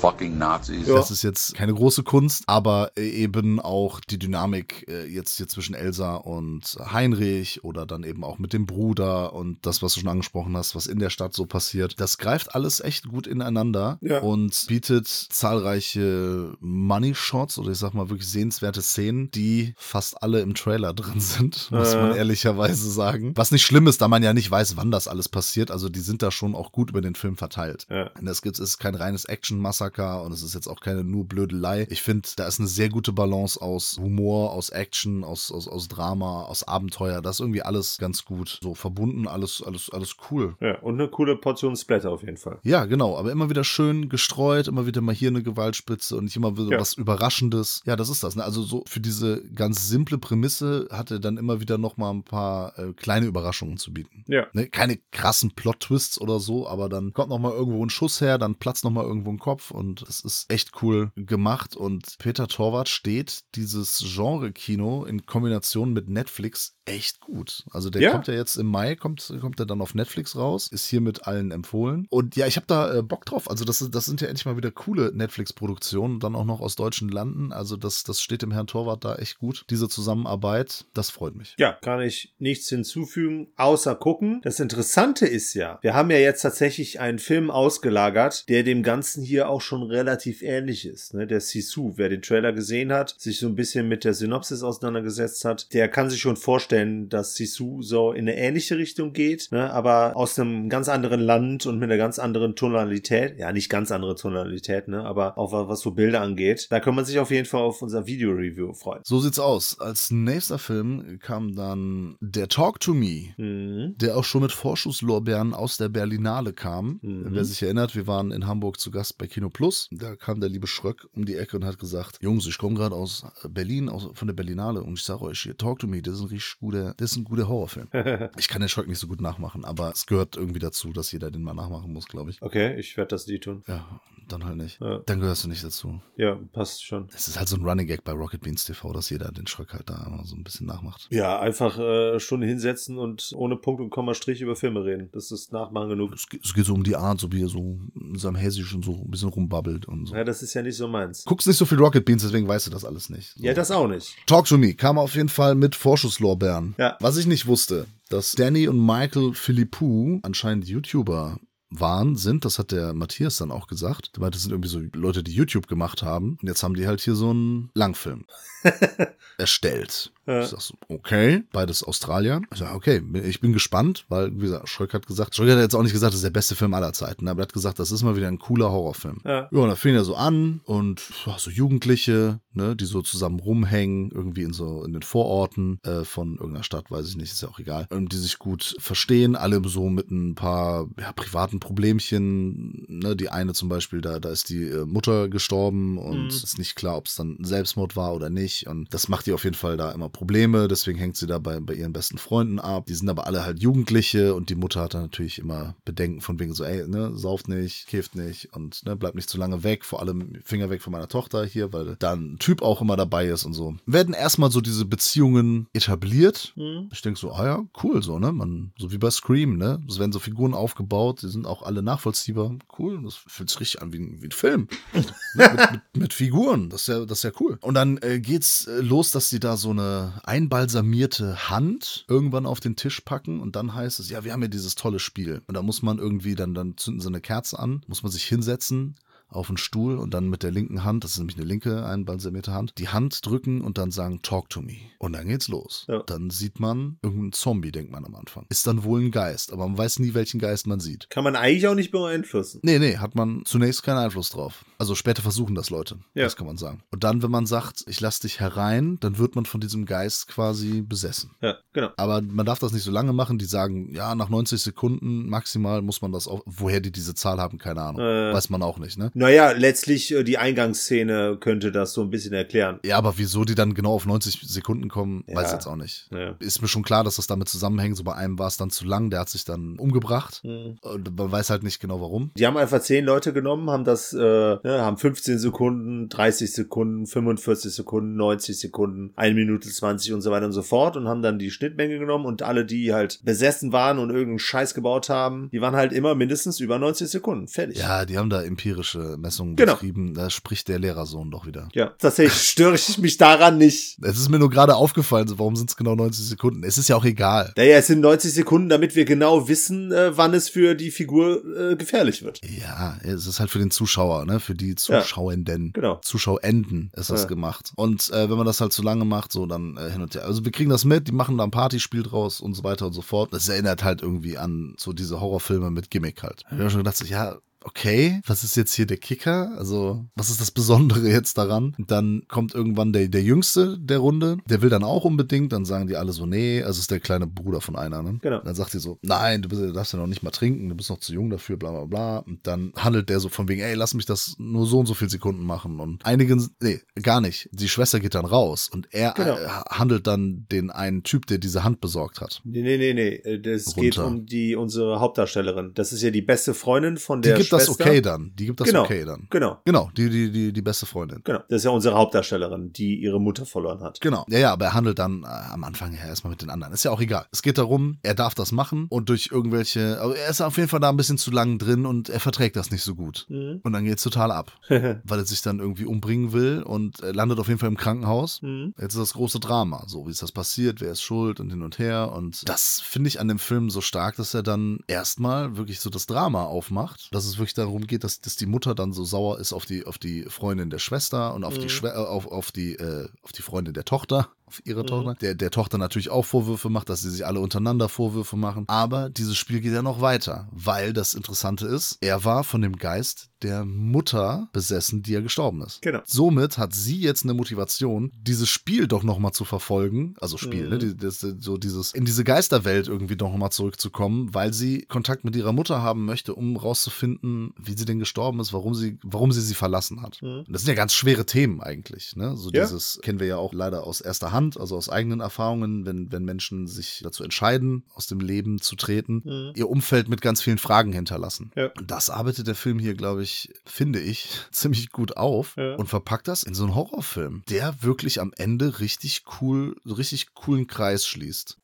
Fucking 0.00 0.36
Nazis. 0.38 0.86
Das 0.86 1.10
ist 1.10 1.22
jetzt 1.22 1.54
keine 1.54 1.72
große 1.74 2.02
Kunst, 2.02 2.44
aber 2.46 2.92
äh, 2.96 3.08
eben 3.08 3.58
auch 3.60 4.00
die 4.00 4.18
Dynamik 4.18 4.86
äh, 4.88 5.06
jetzt 5.06 5.36
hier 5.38 5.48
zwischen 5.48 5.74
Elsa 5.74 6.16
und 6.16 6.76
Heinrich 6.92 7.64
oder 7.64 7.86
dann 7.86 8.04
eben 8.04 8.22
auch 8.22 8.38
mit 8.38 8.52
dem 8.52 8.66
Bruder 8.66 9.32
und 9.32 9.64
das, 9.64 9.82
was 9.82 9.94
du 9.94 10.00
schon 10.00 10.08
angesprochen 10.10 10.56
hast, 10.56 10.74
was 10.76 10.86
in 10.86 10.98
der 10.98 11.10
Stadt 11.10 11.32
so 11.34 11.46
passiert. 11.46 11.98
Das 11.98 12.18
greift 12.18 12.54
alles 12.54 12.80
echt 12.80 13.08
gut 13.08 13.26
ineinander 13.26 13.98
Ja. 14.02 14.20
und 14.20 14.66
bietet 14.68 15.06
zahlreiche 15.08 16.54
Money 16.60 17.14
Shots 17.14 17.58
oder 17.58 17.70
ich 17.72 17.78
sag 17.78 17.94
mal 17.94 18.10
wirklich 18.10 18.28
sehenswerte 18.28 18.82
Szenen, 18.82 19.30
die 19.30 19.74
fast 19.78 20.22
alle 20.22 20.40
im 20.40 20.54
Trailer 20.54 20.92
drin 20.92 21.20
sind, 21.20 21.68
muss 21.70 21.94
Äh. 21.94 22.02
man 22.02 22.14
ehrlicherweise 22.16 22.90
sagen. 22.90 23.32
Was 23.34 23.50
nicht 23.50 23.64
schlimm 23.64 23.86
ist, 23.86 24.00
da 24.02 24.08
man 24.08 24.22
ja 24.22 24.34
nicht 24.34 24.50
weiß, 24.50 24.76
wann 24.76 24.90
das 24.90 25.08
alles 25.08 25.28
passiert. 25.28 25.70
Also 25.70 25.88
die 25.88 26.00
sind 26.00 26.22
da 26.22 26.30
schon 26.30 26.54
auch 26.54 26.70
gut 26.70 26.90
über 26.90 27.00
den 27.00 27.14
Film 27.14 27.36
verteilt. 27.36 27.86
Ja. 27.90 28.10
Und 28.20 28.26
es 28.28 28.42
gibt, 28.42 28.56
es 28.58 28.60
ist 28.60 28.78
kein 28.78 28.94
reines 28.94 29.24
Action-Massaker 29.24 29.85
und 29.88 30.32
es 30.32 30.42
ist 30.42 30.54
jetzt 30.54 30.68
auch 30.68 30.80
keine 30.80 31.04
nur 31.04 31.24
Blödelei. 31.24 31.86
Ich 31.90 32.02
finde, 32.02 32.28
da 32.36 32.46
ist 32.46 32.58
eine 32.58 32.68
sehr 32.68 32.88
gute 32.88 33.12
Balance 33.12 33.60
aus 33.60 33.98
Humor, 34.00 34.52
aus 34.52 34.70
Action, 34.70 35.24
aus, 35.24 35.50
aus, 35.52 35.68
aus 35.68 35.88
Drama, 35.88 36.42
aus 36.44 36.62
Abenteuer. 36.66 37.22
Das 37.22 37.36
ist 37.36 37.40
irgendwie 37.40 37.62
alles 37.62 37.98
ganz 37.98 38.24
gut 38.24 38.58
so 38.62 38.74
verbunden, 38.74 39.26
alles, 39.28 39.62
alles, 39.64 39.90
alles 39.90 40.16
cool. 40.30 40.56
Ja, 40.60 40.78
und 40.80 40.94
eine 40.94 41.08
coole 41.08 41.36
Portion 41.36 41.76
Splatter 41.76 42.10
auf 42.10 42.22
jeden 42.22 42.36
Fall. 42.36 42.58
Ja, 42.62 42.84
genau, 42.84 43.16
aber 43.16 43.32
immer 43.32 43.50
wieder 43.50 43.64
schön 43.64 44.08
gestreut, 44.08 44.68
immer 44.68 44.86
wieder 44.86 45.00
mal 45.00 45.14
hier 45.14 45.28
eine 45.30 45.42
Gewaltspitze 45.42 46.16
und 46.16 46.24
nicht 46.24 46.36
immer 46.36 46.56
wieder 46.56 46.72
Ja. 46.72 46.80
was 46.80 46.94
Überraschendes. 46.94 47.82
Ja, 47.86 47.96
das 47.96 48.08
ist 48.08 48.22
das. 48.22 48.36
Ne? 48.36 48.44
Also 48.44 48.62
so 48.62 48.82
für 48.86 49.00
diese 49.00 49.42
ganz 49.54 49.88
simple 49.88 50.18
Prämisse 50.18 50.88
hat 50.90 51.10
er 51.10 51.18
dann 51.18 51.36
immer 51.36 51.60
wieder 51.60 51.78
noch 51.78 51.96
mal 51.96 52.10
ein 52.10 52.22
paar 52.22 52.78
äh, 52.78 52.92
kleine 52.92 53.26
Überraschungen 53.26 53.78
zu 53.78 53.92
bieten. 53.92 54.24
Ja. 54.28 54.46
Ne? 54.52 54.68
Keine 54.68 54.98
krassen 55.12 55.52
Plot-Twists 55.52 56.20
oder 56.20 56.40
so, 56.40 56.68
aber 56.68 56.88
dann 56.88 57.12
kommt 57.12 57.30
noch 57.30 57.38
mal 57.38 57.52
irgendwo 57.52 57.84
ein 57.84 57.90
Schuss 57.90 58.20
her, 58.20 58.38
dann 58.38 58.54
platzt 58.56 58.84
noch 58.84 58.90
mal 58.90 59.04
irgendwo 59.04 59.30
ein 59.30 59.38
Kopf 59.38 59.70
und 59.76 60.02
es 60.02 60.20
ist 60.20 60.50
echt 60.50 60.82
cool 60.82 61.12
gemacht. 61.14 61.76
Und 61.76 62.16
Peter 62.18 62.48
Torwart 62.48 62.88
steht 62.88 63.44
dieses 63.54 64.02
Genre-Kino 64.04 65.04
in 65.04 65.26
Kombination 65.26 65.92
mit 65.92 66.08
Netflix 66.08 66.75
echt 66.86 67.20
gut. 67.20 67.64
Also 67.70 67.90
der 67.90 68.00
Ja. 68.00 68.12
kommt 68.12 68.28
ja 68.28 68.34
jetzt 68.34 68.56
im 68.56 68.66
Mai, 68.66 68.94
kommt, 68.96 69.32
kommt 69.40 69.60
er 69.60 69.66
dann 69.66 69.80
auf 69.80 69.94
Netflix 69.94 70.36
raus, 70.36 70.68
ist 70.70 70.86
hier 70.86 71.00
mit 71.00 71.26
allen 71.26 71.50
empfohlen. 71.50 72.06
Und 72.10 72.36
ja, 72.36 72.46
ich 72.46 72.56
habe 72.56 72.66
da 72.66 72.94
äh, 72.98 73.02
Bock 73.02 73.24
drauf. 73.26 73.50
Also 73.50 73.64
das, 73.64 73.86
das 73.90 74.04
sind 74.04 74.20
ja 74.20 74.28
endlich 74.28 74.46
mal 74.46 74.56
wieder 74.56 74.70
coole 74.70 75.12
Netflix-Produktionen, 75.14 76.20
dann 76.20 76.34
auch 76.36 76.44
noch 76.44 76.60
aus 76.60 76.76
deutschen 76.76 77.08
Landen. 77.08 77.52
Also 77.52 77.76
das, 77.76 78.04
das 78.04 78.20
steht 78.20 78.42
dem 78.42 78.52
Herrn 78.52 78.66
Torwart 78.68 79.04
da 79.04 79.16
echt 79.16 79.38
gut. 79.38 79.64
Diese 79.70 79.88
Zusammenarbeit, 79.88 80.84
das 80.94 81.10
freut 81.10 81.34
mich. 81.34 81.54
Ja, 81.58 81.72
kann 81.72 82.00
ich 82.00 82.32
nichts 82.38 82.68
hinzufügen, 82.68 83.48
außer 83.56 83.94
gucken. 83.96 84.40
Das 84.42 84.60
Interessante 84.60 85.26
ist 85.26 85.54
ja, 85.54 85.78
wir 85.82 85.94
haben 85.94 86.10
ja 86.10 86.18
jetzt 86.18 86.42
tatsächlich 86.42 87.00
einen 87.00 87.18
Film 87.18 87.50
ausgelagert, 87.50 88.48
der 88.48 88.62
dem 88.62 88.82
Ganzen 88.82 89.22
hier 89.24 89.48
auch 89.48 89.60
schon 89.60 89.82
relativ 89.82 90.42
ähnlich 90.42 90.86
ist. 90.86 91.14
Ne? 91.14 91.26
Der 91.26 91.40
Sisu, 91.40 91.94
wer 91.96 92.08
den 92.08 92.22
Trailer 92.22 92.52
gesehen 92.52 92.92
hat, 92.92 93.14
sich 93.18 93.38
so 93.40 93.46
ein 93.48 93.56
bisschen 93.56 93.88
mit 93.88 94.04
der 94.04 94.14
Synopsis 94.14 94.62
auseinandergesetzt 94.62 95.44
hat, 95.44 95.72
der 95.72 95.88
kann 95.88 96.10
sich 96.10 96.20
schon 96.20 96.36
vorstellen, 96.36 96.75
dass 97.08 97.34
Sisu 97.34 97.82
so 97.82 98.12
in 98.12 98.28
eine 98.28 98.36
ähnliche 98.36 98.76
Richtung 98.78 99.12
geht, 99.12 99.48
ne? 99.50 99.72
aber 99.72 100.16
aus 100.16 100.38
einem 100.38 100.68
ganz 100.68 100.88
anderen 100.88 101.20
Land 101.20 101.66
und 101.66 101.78
mit 101.78 101.90
einer 101.90 101.98
ganz 101.98 102.18
anderen 102.18 102.56
Tonalität. 102.56 103.38
Ja, 103.38 103.52
nicht 103.52 103.68
ganz 103.68 103.90
andere 103.92 104.14
Tonalität, 104.14 104.88
ne? 104.88 105.04
aber 105.04 105.38
auch 105.38 105.52
was 105.52 105.68
was 105.68 105.80
so 105.80 105.90
Bilder 105.92 106.20
angeht. 106.22 106.68
Da 106.70 106.80
kann 106.80 106.94
man 106.94 107.04
sich 107.04 107.18
auf 107.18 107.30
jeden 107.30 107.46
Fall 107.46 107.60
auf 107.60 107.82
unser 107.82 108.06
Video-Review 108.06 108.72
freuen. 108.72 109.00
So 109.04 109.20
sieht's 109.20 109.38
aus. 109.38 109.78
Als 109.80 110.10
nächster 110.10 110.58
Film 110.58 111.18
kam 111.20 111.54
dann 111.54 112.16
der 112.20 112.48
Talk 112.48 112.80
to 112.80 112.94
Me, 112.94 113.34
Mhm. 113.36 113.94
der 113.98 114.16
auch 114.16 114.24
schon 114.24 114.42
mit 114.42 114.52
Vorschusslorbeeren 114.52 115.54
aus 115.54 115.76
der 115.76 115.88
Berlinale 115.88 116.52
kam. 116.52 116.98
Mhm. 117.02 117.26
Wer 117.30 117.44
sich 117.44 117.62
erinnert, 117.62 117.94
wir 117.94 118.06
waren 118.06 118.30
in 118.30 118.46
Hamburg 118.46 118.78
zu 118.80 118.90
Gast 118.90 119.18
bei 119.18 119.26
Kino 119.26 119.50
Plus. 119.50 119.88
Da 119.90 120.16
kam 120.16 120.40
der 120.40 120.48
liebe 120.48 120.66
Schröck 120.66 121.06
um 121.12 121.24
die 121.24 121.34
Ecke 121.34 121.56
und 121.56 121.64
hat 121.64 121.78
gesagt, 121.78 122.18
Jungs, 122.20 122.46
ich 122.46 122.58
komme 122.58 122.76
gerade 122.76 122.94
aus 122.94 123.24
Berlin, 123.48 123.88
aus, 123.88 124.08
von 124.14 124.28
der 124.28 124.34
Berlinale 124.34 124.82
und 124.82 124.98
ich 124.98 125.04
sage 125.04 125.22
euch 125.22 125.40
hier, 125.40 125.56
Talk 125.56 125.78
to 125.80 125.86
Me, 125.86 126.02
das 126.02 126.14
ist 126.14 126.20
ein 126.20 126.28
richtig 126.28 126.56
guter, 126.66 126.94
das 126.96 127.12
ist 127.12 127.16
ein 127.16 127.24
guter 127.24 127.48
Horrorfilm. 127.48 127.88
ich 128.38 128.48
kann 128.48 128.60
den 128.60 128.68
Schröck 128.68 128.88
nicht 128.88 128.98
so 128.98 129.06
gut 129.06 129.20
nachmachen, 129.20 129.64
aber 129.64 129.90
es 129.90 130.06
gehört 130.06 130.36
irgendwie 130.36 130.58
dazu, 130.58 130.92
dass 130.92 131.12
jeder 131.12 131.30
den 131.30 131.42
mal 131.42 131.54
nachmachen 131.54 131.92
muss, 131.92 132.06
glaube 132.06 132.30
ich. 132.30 132.42
Okay, 132.42 132.74
ich 132.78 132.96
werde 132.96 133.10
das 133.10 133.26
nie 133.26 133.38
tun. 133.38 133.62
Ja, 133.66 134.00
dann 134.28 134.44
halt 134.44 134.56
nicht. 134.56 134.80
Ja. 134.80 135.00
Dann 135.06 135.20
gehörst 135.20 135.44
du 135.44 135.48
nicht 135.48 135.64
dazu. 135.64 136.00
Ja, 136.16 136.38
passt 136.52 136.84
schon. 136.84 137.08
Es 137.14 137.28
ist 137.28 137.38
halt 137.38 137.48
so 137.48 137.56
ein 137.56 137.64
Running 137.64 137.86
Gag 137.86 138.04
bei 138.04 138.12
Rocket 138.12 138.40
Beans 138.40 138.64
TV, 138.64 138.92
dass 138.92 139.10
jeder 139.10 139.30
den 139.32 139.46
Schröck 139.46 139.72
halt 139.72 139.88
da 139.88 140.04
immer 140.06 140.24
so 140.24 140.36
ein 140.36 140.44
bisschen 140.44 140.66
nachmacht. 140.66 141.06
Ja, 141.10 141.40
einfach 141.40 141.78
äh, 141.78 142.18
Stunde 142.20 142.46
hinsetzen 142.46 142.98
und 142.98 143.32
ohne 143.34 143.56
Punkt 143.56 143.80
und 143.80 143.90
Komma 143.90 144.14
Strich 144.14 144.40
über 144.40 144.56
Filme 144.56 144.84
reden. 144.84 145.08
Das 145.12 145.30
ist 145.30 145.52
Nachmachen 145.52 145.90
genug. 145.90 146.12
Es 146.12 146.28
geht, 146.28 146.44
es 146.44 146.54
geht 146.54 146.64
so 146.64 146.74
um 146.74 146.82
die 146.82 146.96
Art, 146.96 147.20
so 147.20 147.30
wie 147.32 147.42
er 147.42 147.48
so 147.48 147.78
in 147.94 148.18
seinem 148.18 148.36
Hessischen 148.36 148.82
so 148.82 148.92
ein 148.92 149.10
bisschen 149.10 149.28
rumbabbelt 149.28 149.86
und 149.86 150.06
so. 150.06 150.14
Ja, 150.14 150.24
das 150.24 150.42
ist 150.42 150.54
ja 150.54 150.62
nicht 150.62 150.76
so 150.76 150.88
meins. 150.88 151.24
Guckst 151.24 151.46
nicht 151.46 151.56
so 151.56 151.66
viel 151.66 151.78
Rocket 151.78 152.04
Beans, 152.04 152.22
deswegen 152.22 152.48
weißt 152.48 152.66
du 152.66 152.70
das 152.70 152.84
alles 152.84 153.10
nicht. 153.10 153.34
So. 153.36 153.44
Ja, 153.44 153.54
das 153.54 153.70
auch 153.70 153.88
nicht. 153.88 154.16
Talk 154.26 154.46
to 154.46 154.58
Me 154.58 154.74
kam 154.74 154.98
auf 154.98 155.14
jeden 155.14 155.28
Fall 155.28 155.54
mit 155.54 155.74
Vorschusslorbeeren. 155.74 156.74
Ja. 156.78 156.96
Was 157.00 157.16
ich 157.16 157.26
nicht 157.26 157.46
wusste, 157.46 157.86
dass 158.08 158.32
Danny 158.32 158.68
und 158.68 158.84
Michael 158.84 159.34
Philippou 159.34 160.20
anscheinend 160.22 160.68
YouTuber 160.68 161.38
waren, 161.70 162.16
sind, 162.16 162.44
das 162.44 162.58
hat 162.58 162.72
der 162.72 162.94
Matthias 162.94 163.36
dann 163.36 163.50
auch 163.50 163.66
gesagt. 163.66 164.14
Der 164.14 164.20
meinte, 164.20 164.36
das 164.36 164.42
sind 164.42 164.52
irgendwie 164.52 164.68
so 164.68 164.80
Leute, 164.94 165.22
die 165.22 165.32
YouTube 165.32 165.66
gemacht 165.66 166.02
haben. 166.02 166.38
Und 166.40 166.48
jetzt 166.48 166.62
haben 166.62 166.74
die 166.74 166.86
halt 166.86 167.00
hier 167.00 167.14
so 167.14 167.30
einen 167.30 167.70
Langfilm 167.74 168.24
erstellt. 169.38 170.12
Ja. 170.26 170.42
Ich 170.42 170.48
sag 170.48 170.60
so, 170.60 170.74
okay, 170.88 171.44
beides 171.52 171.84
Australier. 171.84 172.42
Ich 172.52 172.58
sag, 172.58 172.74
okay, 172.74 173.00
ich 173.24 173.40
bin 173.40 173.52
gespannt, 173.52 174.06
weil, 174.08 174.34
wie 174.34 174.42
gesagt, 174.42 174.68
Schröck 174.68 174.92
hat 174.92 175.06
gesagt, 175.06 175.34
Schröck 175.34 175.50
hat 175.50 175.58
jetzt 175.58 175.74
auch 175.74 175.82
nicht 175.82 175.92
gesagt, 175.92 176.12
das 176.12 176.18
ist 176.18 176.24
der 176.24 176.30
beste 176.30 176.56
Film 176.56 176.74
aller 176.74 176.92
Zeiten, 176.92 177.28
aber 177.28 177.40
er 177.40 177.42
hat 177.42 177.52
gesagt, 177.52 177.78
das 177.78 177.92
ist 177.92 178.02
mal 178.02 178.16
wieder 178.16 178.28
ein 178.28 178.38
cooler 178.38 178.70
Horrorfilm. 178.70 179.20
Ja. 179.24 179.48
Ja, 179.50 179.58
und 179.60 179.68
da 179.68 179.76
fing 179.76 179.94
er 179.94 180.04
so 180.04 180.16
an 180.16 180.60
und 180.64 181.00
so 181.38 181.50
Jugendliche, 181.50 182.40
ne, 182.54 182.74
die 182.74 182.86
so 182.86 183.02
zusammen 183.02 183.38
rumhängen, 183.38 184.10
irgendwie 184.10 184.42
in 184.42 184.52
so 184.52 184.82
in 184.84 184.92
den 184.92 185.02
Vororten 185.02 185.78
äh, 185.84 186.04
von 186.04 186.36
irgendeiner 186.36 186.64
Stadt, 186.64 186.90
weiß 186.90 187.08
ich 187.08 187.16
nicht, 187.16 187.32
ist 187.32 187.42
ja 187.42 187.48
auch 187.48 187.60
egal, 187.60 187.86
und 187.90 188.12
die 188.12 188.16
sich 188.16 188.38
gut 188.38 188.76
verstehen, 188.78 189.36
alle 189.36 189.62
so 189.68 189.88
mit 189.88 190.10
ein 190.10 190.34
paar 190.34 190.88
ja, 190.98 191.12
privaten 191.12 191.55
Problemchen, 191.60 192.84
ne, 192.88 193.16
die 193.16 193.28
eine 193.30 193.52
zum 193.52 193.68
Beispiel, 193.68 194.00
da, 194.00 194.18
da 194.18 194.30
ist 194.30 194.48
die 194.48 194.64
äh, 194.64 194.84
Mutter 194.84 195.28
gestorben 195.28 195.98
und 195.98 196.16
Mhm. 196.24 196.28
ist 196.28 196.58
nicht 196.58 196.76
klar, 196.76 196.96
ob 196.96 197.06
es 197.06 197.14
dann 197.16 197.36
ein 197.40 197.44
Selbstmord 197.44 197.96
war 197.96 198.14
oder 198.14 198.30
nicht 198.30 198.66
und 198.66 198.92
das 198.92 199.08
macht 199.08 199.26
ihr 199.26 199.34
auf 199.34 199.44
jeden 199.44 199.56
Fall 199.56 199.76
da 199.76 199.92
immer 199.92 200.08
Probleme, 200.08 200.68
deswegen 200.68 200.98
hängt 200.98 201.16
sie 201.16 201.26
da 201.26 201.38
bei, 201.38 201.60
bei 201.60 201.74
ihren 201.74 201.92
besten 201.92 202.18
Freunden 202.18 202.58
ab, 202.58 202.86
die 202.86 202.94
sind 202.94 203.08
aber 203.08 203.26
alle 203.26 203.44
halt 203.44 203.60
Jugendliche 203.60 204.34
und 204.34 204.50
die 204.50 204.54
Mutter 204.54 204.80
hat 204.82 204.94
dann 204.94 205.02
natürlich 205.02 205.38
immer 205.38 205.74
Bedenken 205.84 206.20
von 206.20 206.38
wegen 206.38 206.54
so, 206.54 206.64
ey, 206.64 206.86
ne, 206.88 207.12
sauft 207.16 207.48
nicht, 207.48 207.86
kifft 207.86 208.14
nicht 208.14 208.52
und 208.54 208.84
ne, 208.84 208.96
bleibt 208.96 209.14
nicht 209.16 209.28
zu 209.28 209.38
lange 209.38 209.62
weg, 209.64 209.84
vor 209.84 210.00
allem 210.00 210.32
Finger 210.44 210.70
weg 210.70 210.82
von 210.82 210.92
meiner 210.92 211.08
Tochter 211.08 211.44
hier, 211.44 211.72
weil 211.72 211.96
da 211.98 212.12
ein 212.14 212.36
Typ 212.38 212.62
auch 212.62 212.80
immer 212.80 212.96
dabei 212.96 213.26
ist 213.26 213.44
und 213.44 213.52
so. 213.54 213.76
Werden 213.86 214.14
erstmal 214.14 214.50
so 214.50 214.60
diese 214.60 214.84
Beziehungen 214.84 215.68
etabliert. 215.72 216.52
Mhm. 216.56 216.88
Ich 216.92 217.02
denke 217.02 217.18
so, 217.18 217.32
ah 217.32 217.44
ja, 217.44 217.64
cool, 217.82 218.02
so, 218.02 218.18
ne? 218.18 218.32
Man, 218.32 218.72
so 218.78 218.92
wie 218.92 218.98
bei 218.98 219.10
Scream, 219.10 219.56
ne? 219.56 219.80
Es 219.88 219.98
werden 219.98 220.12
so 220.12 220.18
Figuren 220.18 220.54
aufgebaut, 220.54 221.22
die 221.22 221.28
sind 221.28 221.45
auch 221.46 221.62
alle 221.62 221.82
nachvollziehbar. 221.82 222.56
Cool, 222.78 223.02
das 223.02 223.14
fühlt 223.14 223.50
sich 223.50 223.60
richtig 223.60 223.82
an 223.82 223.92
wie 223.92 223.98
ein, 223.98 224.22
wie 224.22 224.26
ein 224.26 224.32
Film. 224.32 224.68
mit, 224.92 225.52
mit, 225.72 225.80
mit 225.96 226.14
Figuren, 226.14 226.70
das 226.70 226.82
ist 226.82 226.88
ja, 226.88 227.04
das 227.04 227.18
ist 227.18 227.24
ja 227.24 227.30
cool. 227.40 227.58
Und 227.60 227.74
dann 227.74 227.98
äh, 227.98 228.20
geht's 228.20 228.66
äh, 228.66 228.80
los, 228.80 229.10
dass 229.10 229.28
sie 229.28 229.40
da 229.40 229.56
so 229.56 229.70
eine 229.70 230.20
einbalsamierte 230.24 231.50
Hand 231.50 232.04
irgendwann 232.08 232.46
auf 232.46 232.60
den 232.60 232.76
Tisch 232.76 233.00
packen 233.00 233.40
und 233.40 233.56
dann 233.56 233.74
heißt 233.74 234.00
es, 234.00 234.10
ja, 234.10 234.24
wir 234.24 234.32
haben 234.32 234.42
ja 234.42 234.48
dieses 234.48 234.74
tolle 234.74 234.98
Spiel. 234.98 235.42
Und 235.46 235.54
da 235.54 235.62
muss 235.62 235.82
man 235.82 235.98
irgendwie, 235.98 236.34
dann, 236.34 236.54
dann 236.54 236.76
zünden 236.76 237.00
sie 237.00 237.08
eine 237.08 237.20
Kerze 237.20 237.58
an, 237.58 237.82
muss 237.86 238.02
man 238.02 238.12
sich 238.12 238.24
hinsetzen 238.24 238.96
auf 239.28 239.48
einen 239.48 239.56
Stuhl 239.56 239.98
und 239.98 240.14
dann 240.14 240.28
mit 240.28 240.42
der 240.42 240.50
linken 240.50 240.84
Hand, 240.84 241.04
das 241.04 241.12
ist 241.12 241.18
nämlich 241.18 241.36
eine 241.36 241.46
linke 241.46 241.84
einbalsamierte 241.84 242.52
Hand, 242.52 242.78
die 242.78 242.88
Hand 242.88 243.24
drücken 243.26 243.60
und 243.60 243.78
dann 243.78 243.90
sagen, 243.90 244.22
talk 244.22 244.48
to 244.48 244.62
me. 244.62 244.76
Und 244.98 245.14
dann 245.14 245.28
geht's 245.28 245.48
los. 245.48 245.84
Ja. 245.88 246.02
Dann 246.06 246.30
sieht 246.30 246.60
man 246.60 246.98
irgendeinen 247.02 247.32
Zombie, 247.32 247.72
denkt 247.72 247.92
man 247.92 248.04
am 248.04 248.14
Anfang. 248.14 248.46
Ist 248.48 248.66
dann 248.66 248.84
wohl 248.84 249.00
ein 249.00 249.10
Geist, 249.10 249.52
aber 249.52 249.66
man 249.66 249.76
weiß 249.76 249.98
nie, 249.98 250.14
welchen 250.14 250.40
Geist 250.40 250.66
man 250.66 250.80
sieht. 250.80 251.10
Kann 251.10 251.24
man 251.24 251.36
eigentlich 251.36 251.66
auch 251.66 251.74
nicht 251.74 251.90
beeinflussen. 251.90 252.60
Nee, 252.62 252.78
nee, 252.78 252.96
hat 252.98 253.14
man 253.14 253.42
zunächst 253.44 253.82
keinen 253.82 253.98
Einfluss 253.98 254.30
drauf. 254.30 254.64
Also 254.78 254.94
später 254.94 255.22
versuchen 255.22 255.54
das 255.54 255.70
Leute. 255.70 255.98
Ja. 256.14 256.24
Das 256.24 256.36
kann 256.36 256.46
man 256.46 256.56
sagen. 256.56 256.82
Und 256.90 257.04
dann, 257.04 257.22
wenn 257.22 257.30
man 257.30 257.46
sagt, 257.46 257.84
ich 257.88 258.00
lass 258.00 258.20
dich 258.20 258.40
herein, 258.40 258.98
dann 259.00 259.18
wird 259.18 259.34
man 259.34 259.46
von 259.46 259.60
diesem 259.60 259.86
Geist 259.86 260.28
quasi 260.28 260.82
besessen. 260.82 261.30
Ja, 261.40 261.56
genau. 261.72 261.90
Aber 261.96 262.20
man 262.22 262.44
darf 262.46 262.58
das 262.58 262.72
nicht 262.72 262.82
so 262.84 262.90
lange 262.90 263.12
machen. 263.12 263.38
Die 263.38 263.44
sagen, 263.44 263.92
ja, 263.94 264.14
nach 264.14 264.28
90 264.28 264.60
Sekunden 264.60 265.28
maximal 265.28 265.82
muss 265.82 266.02
man 266.02 266.12
das 266.12 266.28
auch. 266.28 266.42
Woher 266.46 266.80
die 266.80 266.92
diese 266.92 267.14
Zahl 267.14 267.38
haben, 267.40 267.58
keine 267.58 267.82
Ahnung. 267.82 268.00
Äh. 268.02 268.32
Weiß 268.32 268.50
man 268.50 268.62
auch 268.62 268.78
nicht, 268.78 268.98
ne? 268.98 269.10
Naja, 269.14 269.52
letztlich 269.52 270.12
äh, 270.12 270.24
die 270.24 270.38
Eingangsszene 270.38 271.38
könnte 271.40 271.72
das 271.72 271.92
so 271.92 272.02
ein 272.02 272.10
bisschen 272.10 272.32
erklären. 272.34 272.78
Ja, 272.84 272.98
aber 272.98 273.18
wieso 273.18 273.44
die 273.44 273.54
dann 273.54 273.74
genau 273.74 273.94
auf 273.94 274.06
90 274.06 274.42
Sekunden 274.42 274.88
kommen, 274.88 275.24
Ja. 275.26 275.36
weiß 275.36 275.48
ich 275.48 275.52
jetzt 275.54 275.66
auch 275.66 275.76
nicht. 275.76 276.08
Ja. 276.12 276.34
Ist 276.38 276.60
mir 276.62 276.68
schon 276.68 276.82
klar, 276.82 277.04
dass 277.04 277.16
das 277.16 277.26
damit 277.26 277.48
zusammenhängt. 277.48 277.96
So 277.96 278.04
bei 278.04 278.14
einem 278.14 278.38
war 278.38 278.48
es 278.48 278.56
dann 278.56 278.70
zu 278.70 278.84
lang, 278.84 279.10
der 279.10 279.20
hat 279.20 279.28
sich 279.28 279.44
dann 279.44 279.78
umgebracht. 279.78 280.42
Mhm. 280.44 280.78
Und 280.82 281.16
man 281.16 281.32
weiß 281.32 281.50
halt 281.50 281.62
nicht 281.62 281.80
genau 281.80 282.00
warum. 282.00 282.30
Die 282.36 282.46
haben 282.46 282.56
einfach 282.56 282.80
zehn 282.80 283.04
Leute 283.04 283.32
genommen, 283.32 283.70
haben 283.70 283.84
das, 283.84 284.12
äh, 284.12 284.18
ne, 284.66 284.82
haben 284.82 284.96
15 284.96 285.38
Sekunden, 285.38 286.08
30 286.08 286.52
Sekunden, 286.52 287.06
45 287.06 287.72
Sekunden, 287.72 288.16
90 288.16 288.58
Sekunden, 288.58 289.12
1 289.16 289.34
Minute 289.34 289.68
20 289.70 290.12
und 290.12 290.20
so 290.22 290.30
weiter 290.30 290.46
und 290.46 290.52
so 290.52 290.62
fort 290.62 290.96
und 290.96 291.06
haben 291.08 291.22
dann 291.22 291.38
die 291.38 291.50
Schnittmenge 291.50 291.98
genommen 291.98 292.26
und 292.26 292.42
alle, 292.42 292.64
die 292.64 292.92
halt 292.92 293.20
besessen 293.24 293.72
waren 293.72 293.98
und 293.98 294.10
irgendeinen 294.10 294.38
Scheiß 294.40 294.74
gebaut 294.74 295.08
haben, 295.08 295.48
die 295.52 295.60
waren 295.60 295.76
halt 295.76 295.92
immer 295.92 296.14
mindestens 296.14 296.60
über 296.60 296.78
90 296.78 297.08
Sekunden. 297.08 297.48
Fertig. 297.48 297.78
Ja, 297.78 298.04
die 298.04 298.18
haben 298.18 298.28
da 298.30 298.42
empirische 298.42 299.16
Messungen 299.18 299.56
Genau. 299.56 299.74
betrieben. 299.74 300.14
Da 300.14 300.30
spricht 300.30 300.68
der 300.68 300.78
Lehrersohn 300.78 301.30
doch 301.30 301.46
wieder. 301.46 301.68
Ja, 301.74 301.92
tatsächlich 301.98 302.42
störe 302.42 302.74
ich 302.74 302.98
mich 302.98 303.16
daran 303.16 303.58
nicht. 303.58 303.98
Es 304.02 304.18
ist 304.18 304.28
mir 304.28 304.38
nur 304.38 304.50
gerade 304.50 304.74
aufgefallen, 304.74 305.32
warum 305.36 305.54
sind 305.56 305.70
es 305.70 305.76
genau 305.76 305.94
90 305.94 306.26
Sekunden? 306.26 306.64
Es 306.64 306.76
ist 306.76 306.88
ja 306.88 306.96
auch 306.96 307.04
egal. 307.04 307.52
Naja, 307.56 307.76
es 307.78 307.86
sind 307.86 308.00
90 308.00 308.32
Sekunden, 308.32 308.68
damit 308.68 308.96
wir 308.96 309.04
genau 309.04 309.48
wissen, 309.48 309.92
äh, 309.92 310.16
wann 310.16 310.34
es 310.34 310.48
für 310.48 310.74
die 310.74 310.90
Figur 310.90 311.42
äh, 311.56 311.76
gefährlich 311.76 312.24
wird. 312.24 312.40
Ja, 312.44 312.98
es 313.02 313.26
ist 313.26 313.38
halt 313.38 313.50
für 313.50 313.58
den 313.60 313.70
Zuschauer, 313.70 314.24
ne? 314.24 314.40
Für 314.40 314.55
die 314.56 314.74
Zuschauenden. 314.74 315.72
Genau. 315.72 315.96
Zuschauenden 316.02 316.90
ist 316.94 317.10
das 317.10 317.22
Ja. 317.22 317.28
gemacht. 317.28 317.72
Und 317.76 318.10
äh, 318.10 318.28
wenn 318.30 318.36
man 318.36 318.46
das 318.46 318.60
halt 318.60 318.72
zu 318.72 318.82
lange 318.82 319.04
macht, 319.04 319.32
so 319.32 319.46
dann 319.46 319.76
äh, 319.76 319.90
hin 319.90 320.02
und 320.02 320.14
her. 320.14 320.24
Also 320.24 320.44
wir 320.44 320.52
kriegen 320.52 320.70
das 320.70 320.84
mit, 320.84 321.08
die 321.08 321.12
machen 321.12 321.38
da 321.38 321.44
ein 321.44 321.50
Partyspiel 321.50 322.02
draus 322.02 322.40
und 322.40 322.54
so 322.54 322.64
weiter 322.64 322.86
und 322.86 322.92
so 322.92 323.02
fort. 323.02 323.32
Das 323.32 323.48
erinnert 323.48 323.84
halt 323.84 324.02
irgendwie 324.02 324.38
an 324.38 324.74
so 324.78 324.92
diese 324.92 325.20
Horrorfilme 325.20 325.70
mit 325.70 325.90
Gimmick 325.90 326.22
halt. 326.22 326.42
Ich 326.50 326.58
habe 326.58 326.70
schon 326.70 326.80
gedacht, 326.80 326.96
so, 326.96 327.04
ja, 327.04 327.36
okay, 327.66 328.20
was 328.26 328.44
ist 328.44 328.56
jetzt 328.56 328.72
hier 328.74 328.86
der 328.86 328.96
Kicker? 328.96 329.52
Also, 329.58 330.06
was 330.14 330.30
ist 330.30 330.40
das 330.40 330.50
Besondere 330.50 331.08
jetzt 331.08 331.36
daran? 331.36 331.74
Und 331.78 331.90
dann 331.90 332.22
kommt 332.28 332.54
irgendwann 332.54 332.92
der, 332.92 333.08
der 333.08 333.22
Jüngste 333.22 333.76
der 333.78 333.98
Runde, 333.98 334.38
der 334.48 334.62
will 334.62 334.70
dann 334.70 334.84
auch 334.84 335.04
unbedingt, 335.04 335.52
dann 335.52 335.64
sagen 335.64 335.86
die 335.88 335.96
alle 335.96 336.12
so, 336.12 336.26
nee, 336.26 336.62
also 336.62 336.78
ist 336.80 336.90
der 336.90 337.00
kleine 337.00 337.26
Bruder 337.26 337.60
von 337.60 337.76
einer, 337.76 338.02
ne? 338.02 338.18
Genau. 338.22 338.40
Dann 338.40 338.54
sagt 338.54 338.70
sie 338.70 338.78
so, 338.78 338.98
nein, 339.02 339.42
du, 339.42 339.48
bist, 339.48 339.60
du 339.60 339.72
darfst 339.72 339.92
ja 339.92 339.98
noch 339.98 340.06
nicht 340.06 340.22
mal 340.22 340.30
trinken, 340.30 340.68
du 340.68 340.74
bist 340.74 340.90
noch 340.90 340.98
zu 341.00 341.12
jung 341.12 341.28
dafür, 341.30 341.56
bla 341.56 341.70
bla 341.72 341.84
bla. 341.84 342.18
Und 342.18 342.46
dann 342.46 342.72
handelt 342.76 343.08
der 343.08 343.20
so 343.20 343.28
von 343.28 343.48
wegen, 343.48 343.60
ey, 343.62 343.74
lass 343.74 343.94
mich 343.94 344.06
das 344.06 344.36
nur 344.38 344.66
so 344.66 344.78
und 344.78 344.86
so 344.86 344.94
viel 344.94 345.10
Sekunden 345.10 345.44
machen. 345.44 345.80
Und 345.80 346.06
einigen, 346.06 346.48
nee, 346.60 346.80
gar 347.02 347.20
nicht. 347.20 347.48
Die 347.52 347.68
Schwester 347.68 348.00
geht 348.00 348.14
dann 348.14 348.24
raus 348.24 348.70
und 348.72 348.88
er 348.92 349.12
Genau. 349.16 349.36
äh, 349.36 349.46
handelt 349.70 350.06
dann 350.06 350.46
den 350.52 350.70
einen 350.70 351.02
Typ, 351.02 351.26
der 351.26 351.38
diese 351.38 351.64
Hand 351.64 351.80
besorgt 351.80 352.20
hat. 352.20 352.40
Nee, 352.44 352.62
nee, 352.62 352.76
nee, 352.78 352.94
nee. 352.94 353.08
äh, 353.16 353.40
Das 353.40 353.74
geht 353.74 353.98
Runter. 353.98 354.06
um 354.06 354.26
die, 354.26 354.54
unsere 354.56 355.00
Hauptdarstellerin. 355.00 355.72
Das 355.74 355.92
ist 355.92 356.02
ja 356.02 356.10
die 356.10 356.22
beste 356.22 356.54
Freundin 356.54 356.96
von 356.96 357.22
Die 357.22 357.28
der 357.28 357.36
Schwester. 357.58 357.72
das 357.84 357.86
okay 357.86 358.00
dann. 358.00 358.32
Die 358.36 358.46
gibt 358.46 358.60
das 358.60 358.68
Genau. 358.68 358.82
okay 358.84 359.04
dann. 359.04 359.26
Genau. 359.30 359.58
Genau, 359.64 359.90
die, 359.96 360.10
die, 360.10 360.30
die, 360.30 360.52
die 360.52 360.62
beste 360.62 360.86
Freundin. 360.86 361.20
Genau. 361.24 361.40
Das 361.48 361.58
ist 361.58 361.64
ja 361.64 361.70
unsere 361.70 361.96
Hauptdarstellerin, 361.96 362.72
die 362.72 362.96
ihre 362.96 363.20
Mutter 363.20 363.46
verloren 363.46 363.80
hat. 363.80 364.00
Genau. 364.00 364.24
Ja, 364.28 364.38
ja, 364.38 364.52
aber 364.52 364.66
er 364.66 364.74
handelt 364.74 364.98
dann 364.98 365.22
äh, 365.22 365.26
am 365.26 365.64
Anfang 365.64 365.92
ja 365.94 366.06
erstmal 366.06 366.30
mit 366.32 366.42
den 366.42 366.50
anderen. 366.50 366.72
Ist 366.72 366.84
ja 366.84 366.90
auch 366.90 367.00
egal. 367.00 367.26
Es 367.32 367.42
geht 367.42 367.58
darum, 367.58 367.98
er 368.02 368.14
darf 368.14 368.34
das 368.34 368.52
machen 368.52 368.86
und 368.90 369.08
durch 369.08 369.28
irgendwelche, 369.32 370.00
aber 370.00 370.16
er 370.16 370.30
ist 370.30 370.40
auf 370.40 370.56
jeden 370.56 370.68
Fall 370.68 370.80
da 370.80 370.88
ein 370.90 370.96
bisschen 370.96 371.18
zu 371.18 371.30
lang 371.30 371.58
drin 371.58 371.86
und 371.86 372.08
er 372.08 372.20
verträgt 372.20 372.56
das 372.56 372.70
nicht 372.70 372.82
so 372.82 372.94
gut. 372.94 373.26
Mhm. 373.28 373.60
Und 373.62 373.72
dann 373.72 373.84
geht's 373.84 374.02
total 374.02 374.30
ab, 374.30 374.52
weil 374.68 375.18
er 375.18 375.24
sich 375.24 375.42
dann 375.42 375.58
irgendwie 375.60 375.84
umbringen 375.84 376.32
will 376.32 376.62
und 376.62 377.00
er 377.00 377.14
landet 377.14 377.38
auf 377.38 377.48
jeden 377.48 377.58
Fall 377.58 377.68
im 377.68 377.76
Krankenhaus. 377.76 378.42
Mhm. 378.42 378.74
Jetzt 378.78 378.94
ist 378.94 379.00
das 379.00 379.12
große 379.14 379.40
Drama. 379.40 379.84
So, 379.86 380.06
wie 380.06 380.10
ist 380.10 380.22
das 380.22 380.32
passiert? 380.32 380.80
Wer 380.80 380.92
ist 380.92 381.02
schuld 381.02 381.40
und 381.40 381.50
hin 381.50 381.62
und 381.62 381.78
her? 381.78 382.12
Und 382.12 382.48
das 382.48 382.80
finde 382.84 383.08
ich 383.08 383.20
an 383.20 383.28
dem 383.28 383.38
Film 383.38 383.70
so 383.70 383.80
stark, 383.80 384.16
dass 384.16 384.34
er 384.34 384.42
dann 384.42 384.80
erstmal 384.86 385.56
wirklich 385.56 385.80
so 385.80 385.90
das 385.90 386.06
Drama 386.06 386.44
aufmacht. 386.44 387.08
Dass 387.14 387.26
es 387.36 387.38
wirklich 387.38 387.54
darum 387.54 387.86
geht, 387.86 388.04
dass, 388.04 388.20
dass 388.20 388.36
die 388.36 388.46
Mutter 388.46 388.74
dann 388.74 388.92
so 388.92 389.04
sauer 389.04 389.38
ist 389.38 389.52
auf 389.52 389.66
die, 389.66 389.86
auf 389.86 389.98
die 389.98 390.24
Freundin 390.24 390.70
der 390.70 390.78
Schwester 390.78 391.34
und 391.34 391.44
auf 391.44 391.58
die 391.58 391.68
Schwe 391.68 391.88
äh, 391.88 391.94
auf, 391.94 392.26
auf 392.26 392.50
die, 392.50 392.74
äh, 392.74 393.08
auf 393.22 393.32
die 393.32 393.42
Freundin 393.42 393.74
der 393.74 393.84
Tochter. 393.84 394.28
Auf 394.46 394.62
ihre 394.64 394.86
Tochter. 394.86 395.14
Der, 395.14 395.34
der 395.34 395.50
Tochter 395.50 395.76
natürlich 395.78 396.08
auch 396.10 396.24
Vorwürfe 396.24 396.70
macht, 396.70 396.88
dass 396.88 397.02
sie 397.02 397.10
sich 397.10 397.26
alle 397.26 397.40
untereinander 397.40 397.88
Vorwürfe 397.88 398.36
machen. 398.36 398.64
Aber 398.68 399.10
dieses 399.10 399.36
Spiel 399.36 399.60
geht 399.60 399.72
ja 399.72 399.82
noch 399.82 400.00
weiter, 400.00 400.48
weil 400.52 400.92
das 400.92 401.14
Interessante 401.14 401.66
ist, 401.66 401.98
er 402.00 402.24
war 402.24 402.44
von 402.44 402.62
dem 402.62 402.76
Geist 402.76 403.28
der 403.42 403.64
Mutter 403.66 404.48
besessen, 404.52 405.02
die 405.02 405.12
ja 405.12 405.20
gestorben 405.20 405.60
ist. 405.62 405.82
Genau. 405.82 406.00
Somit 406.06 406.56
hat 406.58 406.74
sie 406.74 406.98
jetzt 407.00 407.24
eine 407.24 407.34
Motivation, 407.34 408.10
dieses 408.16 408.48
Spiel 408.48 408.86
doch 408.88 409.02
nochmal 409.02 409.32
zu 409.32 409.44
verfolgen. 409.44 410.14
Also 410.20 410.38
Spiel, 410.38 410.64
Mhm. 410.64 410.70
ne? 410.70 410.78
Die, 410.78 410.96
das, 410.96 411.20
so 411.20 411.58
dieses, 411.58 411.92
in 411.92 412.04
diese 412.06 412.24
Geisterwelt 412.24 412.88
irgendwie 412.88 413.16
doch 413.16 413.30
nochmal 413.30 413.50
zurückzukommen, 413.52 414.32
weil 414.32 414.54
sie 414.54 414.82
Kontakt 414.86 415.24
mit 415.24 415.36
ihrer 415.36 415.52
Mutter 415.52 415.82
haben 415.82 416.04
möchte, 416.06 416.34
um 416.34 416.56
rauszufinden, 416.56 417.52
wie 417.58 417.76
sie 417.76 417.84
denn 417.84 417.98
gestorben 417.98 418.40
ist, 418.40 418.52
warum 418.52 418.74
sie, 418.74 418.98
warum 419.02 419.32
sie 419.32 419.42
sie 419.42 419.54
verlassen 419.54 420.02
hat. 420.02 420.22
Mhm. 420.22 420.44
Und 420.46 420.52
das 420.52 420.62
sind 420.62 420.68
ja 420.68 420.74
ganz 420.74 420.94
schwere 420.94 421.26
Themen 421.26 421.60
eigentlich, 421.60 422.16
ne? 422.16 422.36
So 422.36 422.50
Ja. 422.52 422.62
dieses 422.62 423.00
kennen 423.02 423.20
wir 423.20 423.26
ja 423.26 423.36
auch 423.36 423.52
leider 423.52 423.84
aus 423.84 424.00
erster 424.00 424.32
Hand, 424.32 424.35
also 424.58 424.76
aus 424.76 424.88
eigenen 424.88 425.20
Erfahrungen, 425.20 425.86
wenn, 425.86 426.12
wenn 426.12 426.24
Menschen 426.24 426.66
sich 426.66 427.00
dazu 427.02 427.24
entscheiden, 427.24 427.84
aus 427.94 428.06
dem 428.06 428.20
Leben 428.20 428.60
zu 428.60 428.76
treten, 428.76 429.22
Mhm. 429.24 429.52
ihr 429.56 429.68
Umfeld 429.68 430.08
mit 430.08 430.20
ganz 430.20 430.42
vielen 430.42 430.58
Fragen 430.58 430.92
hinterlassen. 430.92 431.50
Ja. 431.56 431.70
Und 431.78 431.90
das 431.90 432.10
arbeitet 432.10 432.46
der 432.46 432.54
Film 432.54 432.78
hier, 432.78 432.94
glaube 432.94 433.22
ich, 433.22 433.52
finde 433.64 434.00
ich, 434.00 434.28
ziemlich 434.52 434.90
gut 434.90 435.16
auf 435.16 435.56
Ja. 435.56 435.74
und 435.76 435.88
verpackt 435.88 436.28
das 436.28 436.42
in 436.42 436.54
so 436.54 436.64
einen 436.64 436.74
Horrorfilm, 436.74 437.42
der 437.48 437.82
wirklich 437.82 438.20
am 438.20 438.32
Ende 438.36 438.80
richtig 438.80 439.24
cool, 439.40 439.76
richtig 439.84 440.34
coolen 440.34 440.66
Kreis 440.66 441.06
schließt. 441.06 441.56